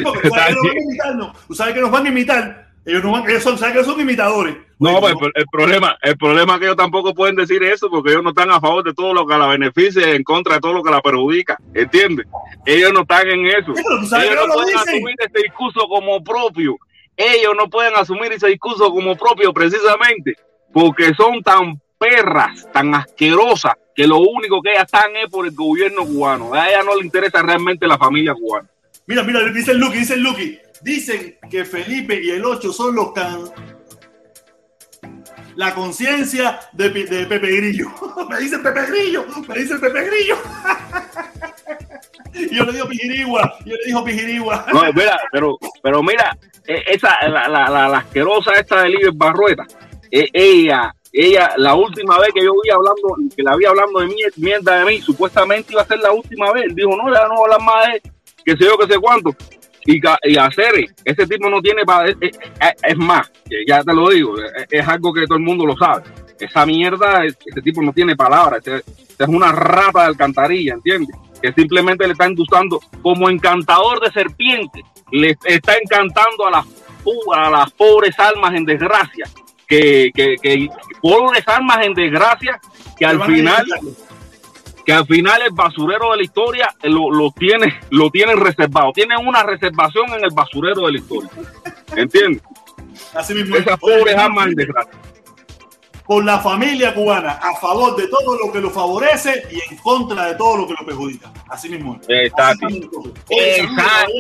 Porque 0.03 0.29
tú 0.29 0.35
sabes 0.35 0.55
que 0.55 0.61
nos 0.61 0.63
van 0.63 0.77
a 0.77 0.81
imitar, 0.81 1.15
¿no? 1.15 1.33
Sabes 1.55 1.73
que 1.73 1.81
nos 1.81 1.91
van 1.91 2.05
a 2.05 2.09
imitar. 2.09 2.67
Ellos, 2.85 3.03
no 3.03 3.11
van, 3.11 3.29
ellos 3.29 3.43
son, 3.43 3.57
sabes 3.57 3.75
que 3.75 3.83
son 3.83 3.99
imitadores. 3.99 4.55
No, 4.79 5.01
pues, 5.01 5.13
el, 5.21 5.31
el 5.35 5.45
problema, 5.51 5.97
el 6.01 6.17
problema 6.17 6.53
es 6.53 6.59
que 6.59 6.65
ellos 6.67 6.77
tampoco 6.77 7.13
pueden 7.13 7.35
decir 7.35 7.61
eso 7.63 7.89
porque 7.89 8.11
ellos 8.11 8.23
no 8.23 8.29
están 8.29 8.49
a 8.49 8.61
favor 8.61 8.83
de 8.83 8.93
todo 8.93 9.13
lo 9.13 9.27
que 9.27 9.37
la 9.37 9.47
beneficia 9.47 10.09
y 10.09 10.15
en 10.15 10.23
contra 10.23 10.55
de 10.55 10.61
todo 10.61 10.71
lo 10.71 10.83
que 10.83 10.91
la 10.91 11.01
perjudica, 11.01 11.57
¿entiendes? 11.73 12.27
Ellos 12.65 12.93
no 12.93 13.01
están 13.01 13.27
en 13.27 13.45
eso. 13.47 13.73
Pero 13.75 13.99
tú 13.99 14.05
sabes 14.05 14.29
Ellos 14.29 14.41
que 14.41 14.47
no 14.47 14.53
pueden 14.53 14.67
dicen. 14.77 14.89
asumir 14.89 15.15
ese 15.19 15.43
discurso 15.43 15.81
como 15.89 16.23
propio. 16.23 16.77
Ellos 17.17 17.53
no 17.57 17.69
pueden 17.69 17.95
asumir 17.95 18.31
ese 18.31 18.47
discurso 18.47 18.89
como 18.91 19.17
propio 19.17 19.51
precisamente 19.51 20.37
porque 20.71 21.13
son 21.15 21.41
tan 21.43 21.81
perras, 21.97 22.67
tan 22.71 22.93
asquerosas, 22.93 23.73
que 23.95 24.07
lo 24.07 24.19
único 24.19 24.61
que 24.61 24.71
ellas 24.71 24.85
están 24.85 25.15
es 25.17 25.29
por 25.29 25.45
el 25.45 25.53
gobierno 25.55 26.05
cubano. 26.05 26.53
A 26.53 26.69
ellas 26.69 26.85
no 26.85 26.95
le 26.95 27.03
interesa 27.03 27.41
realmente 27.41 27.87
la 27.87 27.97
familia 27.97 28.33
cubana. 28.33 28.69
Mira, 29.07 29.23
mira, 29.23 29.39
dice 29.51 29.71
el 29.71 29.77
Lucky, 29.79 29.99
dice 29.99 30.13
el 30.15 30.21
Lucky. 30.21 30.59
Dicen 30.81 31.38
que 31.49 31.65
Felipe 31.65 32.21
y 32.21 32.29
el 32.29 32.45
8 32.45 32.71
son 32.73 32.93
los 32.95 33.13
can... 33.13 33.45
La 35.55 35.73
conciencia 35.73 36.59
de, 36.73 36.91
Pepe 36.91 37.39
Grillo. 37.39 37.88
me 38.29 38.38
dicen 38.39 38.61
Pepe 38.61 38.85
Grillo, 38.85 39.25
me 39.47 39.55
dicen 39.57 39.79
Pepe 39.81 40.03
Grillo. 40.05 40.35
yo 42.51 42.63
le 42.65 42.71
digo 42.73 42.88
Pijirigua, 42.88 43.55
yo 43.65 43.73
le 43.75 43.85
digo 43.88 44.03
Pijirigua. 44.03 44.65
No, 44.73 44.84
mira, 44.93 45.19
pero, 45.31 45.57
pero 45.81 46.03
mira, 46.03 46.38
eh, 46.67 46.84
esa, 46.85 47.27
la, 47.27 47.47
la, 47.47 47.69
la, 47.69 47.97
asquerosa 47.97 48.53
esta 48.53 48.84
de 48.84 48.89
Liber 48.89 49.13
Barrueta, 49.15 49.65
eh, 50.11 50.27
ella, 50.31 50.93
ella, 51.11 51.53
la 51.57 51.73
última 51.73 52.19
vez 52.19 52.29
que 52.35 52.43
yo 52.45 52.53
vi 52.63 52.69
hablando, 52.69 53.15
que 53.35 53.41
la 53.41 53.55
vi 53.55 53.65
hablando 53.65 53.99
de 54.01 54.07
mier- 54.07 54.34
mierda 54.35 54.77
de 54.77 54.85
mí, 54.85 55.01
supuestamente 55.01 55.73
iba 55.73 55.81
a 55.81 55.88
ser 55.88 55.97
la 55.99 56.11
última 56.11 56.51
vez. 56.51 56.65
Él 56.65 56.75
dijo, 56.75 56.89
no, 56.95 57.11
ya 57.11 57.27
no 57.27 57.35
voy 57.35 57.49
a 57.49 57.55
hablar 57.55 57.61
más 57.61 57.88
de 57.93 58.01
que 58.48 58.57
sé 58.57 58.65
yo, 58.69 58.78
que 58.78 58.91
sé 58.94 58.99
cuánto. 58.99 59.36
Y, 59.86 60.02
y 60.24 60.38
hacer, 60.38 60.74
ese 61.06 61.28
tipo 61.28 61.49
no 61.49 61.61
tiene 61.61 61.84
para. 61.86 62.10
Es, 62.10 62.15
es- 62.22 62.38
es 62.84 62.98
más, 62.98 63.32
ya 63.68 63.84
te 63.84 63.94
lo 63.94 64.10
digo, 64.10 64.36
es, 64.41 64.65
es 64.69 64.88
algo 64.88 65.14
que 65.14 65.26
todo 65.26 65.38
el 65.38 65.44
mundo 65.44 65.65
lo 65.65 65.78
sabe. 65.78 66.03
Esa 66.40 66.65
mierda, 66.65 67.26
ese 67.26 67.61
tipo 67.61 67.82
no 67.82 67.91
tiene 67.94 68.15
palabras, 68.15 68.61
es 68.68 69.28
una 69.28 69.52
rata 69.52 70.02
de 70.02 70.07
alcantarilla, 70.07 70.74
¿entiendes? 70.76 71.15
Que 71.41 71.52
simplemente 71.53 72.06
le 72.06 72.14
está 72.14 72.26
endulzando 72.26 72.80
como 73.02 73.30
encantador 73.30 73.99
de 74.02 74.11
serpiente, 74.11 74.84
le 75.11 75.36
está 75.45 75.76
encantando 75.82 76.45
a 76.48 76.52
las, 76.52 76.65
a 77.36 77.49
las 77.49 77.72
pobres 77.72 78.18
almas 78.19 78.53
en 78.56 78.65
desgracia, 78.65 79.26
que, 79.68 80.11
que, 80.14 80.36
que 80.41 80.68
pobres 81.02 81.48
almas 81.48 81.86
en 81.86 81.94
desgracia, 81.94 82.60
que 82.98 83.06
al 83.06 83.18
final. 83.24 83.65
Que 84.88 84.93
al 84.93 85.05
final 85.05 85.41
el 85.41 85.51
basurero 85.51 86.11
de 86.11 86.18
la 86.18 86.23
historia 86.23 86.73
eh, 86.81 86.89
lo, 86.89 87.11
lo 87.11 87.30
tiene 87.31 87.77
lo 87.89 88.09
tienen 88.09 88.38
reservado 88.38 88.93
tienen 88.93 89.18
una 89.27 89.43
reservación 89.43 90.14
en 90.14 90.23
el 90.23 90.31
basurero 90.34 90.85
de 90.85 90.93
la 90.93 90.97
historia 90.97 91.30
¿entiendes? 91.93 92.41
Así 93.14 93.34
mismo. 93.34 93.57
es. 93.57 93.64
esas 93.64 93.77
pobres 93.80 94.15
en 94.15 94.55
desgracia 94.55 94.93
Por 96.05 96.23
la 96.23 96.39
familia 96.39 96.93
cubana, 96.93 97.34
a 97.34 97.53
favor 97.57 97.97
de 97.97 98.07
todo 98.07 98.38
lo 98.39 98.49
que 98.49 98.61
lo 98.61 98.72
favorece 98.72 99.43
y 99.51 99.73
en 99.73 99.77
contra 99.80 100.27
de 100.27 100.35
todo 100.35 100.59
lo 100.59 100.68
que 100.68 100.73
lo 100.80 100.85
perjudica. 100.85 101.34
Así 101.49 101.68
mismo. 101.68 101.99
Exacto. 102.07 102.68
Así 102.68 102.80
mismo 102.80 103.03
Exacto. 103.30 104.14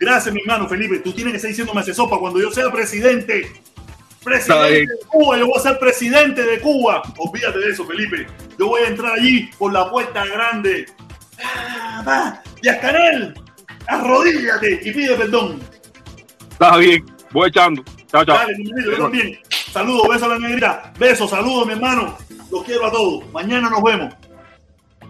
Gracias, 0.00 0.34
mi 0.34 0.40
hermano 0.40 0.68
Felipe. 0.68 0.98
Tú 0.98 1.12
tienes 1.12 1.34
que 1.34 1.38
seguir 1.38 1.54
diciéndome 1.54 1.82
ese 1.82 1.94
sopa 1.94 2.18
cuando 2.18 2.40
yo 2.40 2.50
sea 2.50 2.72
presidente. 2.72 3.52
Presidente 4.28 4.92
de 4.92 4.98
Cuba, 5.06 5.38
yo 5.38 5.46
voy 5.46 5.58
a 5.58 5.60
ser 5.60 5.78
presidente 5.78 6.42
de 6.42 6.60
Cuba. 6.60 7.02
Olvídate 7.18 7.58
de 7.58 7.70
eso, 7.70 7.86
Felipe. 7.86 8.26
Yo 8.58 8.68
voy 8.68 8.82
a 8.82 8.88
entrar 8.88 9.12
allí 9.12 9.50
por 9.58 9.72
la 9.72 9.90
puerta 9.90 10.24
grande. 10.24 10.86
Ah, 11.42 12.02
va. 12.06 12.42
Díaz 12.62 12.78
Canel, 12.80 13.34
arrodíllate 13.86 14.80
y 14.82 14.92
pide 14.92 15.14
perdón. 15.14 15.60
está 16.50 16.76
bien 16.76 17.04
voy 17.30 17.48
echando 17.48 17.84
chao 18.10 18.24
chao 18.24 18.36
Dale, 18.36 18.56
mi 18.56 18.64
yo 18.84 18.96
también. 18.96 19.38
Saludos, 19.72 20.08
besos 20.08 20.22
a 20.22 20.28
la 20.28 20.38
negrita. 20.38 20.92
Besos, 20.98 21.30
saludos, 21.30 21.66
mi 21.66 21.74
hermano. 21.74 22.16
Los 22.50 22.64
quiero 22.64 22.86
a 22.86 22.90
todos. 22.90 23.30
Mañana 23.32 23.68
nos 23.68 23.82
vemos. 23.82 24.14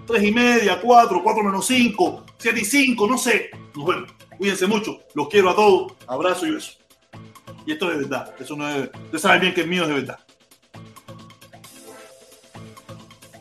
Tres 0.06 0.22
y 0.24 0.32
media, 0.32 0.80
cuatro, 0.80 1.22
cuatro 1.22 1.44
menos 1.44 1.66
cinco, 1.66 2.24
siete 2.38 2.60
y 2.60 2.64
cinco, 2.64 3.06
no 3.06 3.16
sé. 3.16 3.50
Nos 3.76 3.86
vemos. 3.86 4.12
Cuídense 4.36 4.66
mucho. 4.66 4.98
Los 5.14 5.28
quiero 5.28 5.50
a 5.50 5.54
todos. 5.54 5.92
Abrazo 6.06 6.46
y 6.46 6.52
beso. 6.52 6.72
Y 7.68 7.72
esto 7.72 7.92
es 7.92 7.98
de 7.98 8.04
verdad. 8.04 8.34
Eso 8.40 8.56
no 8.56 8.66
es. 8.66 8.88
Usted 9.04 9.18
sabe 9.18 9.40
bien 9.40 9.52
que 9.52 9.60
el 9.60 9.68
mío 9.68 9.82
es 9.82 9.88
de 9.88 9.94
verdad. 9.94 10.18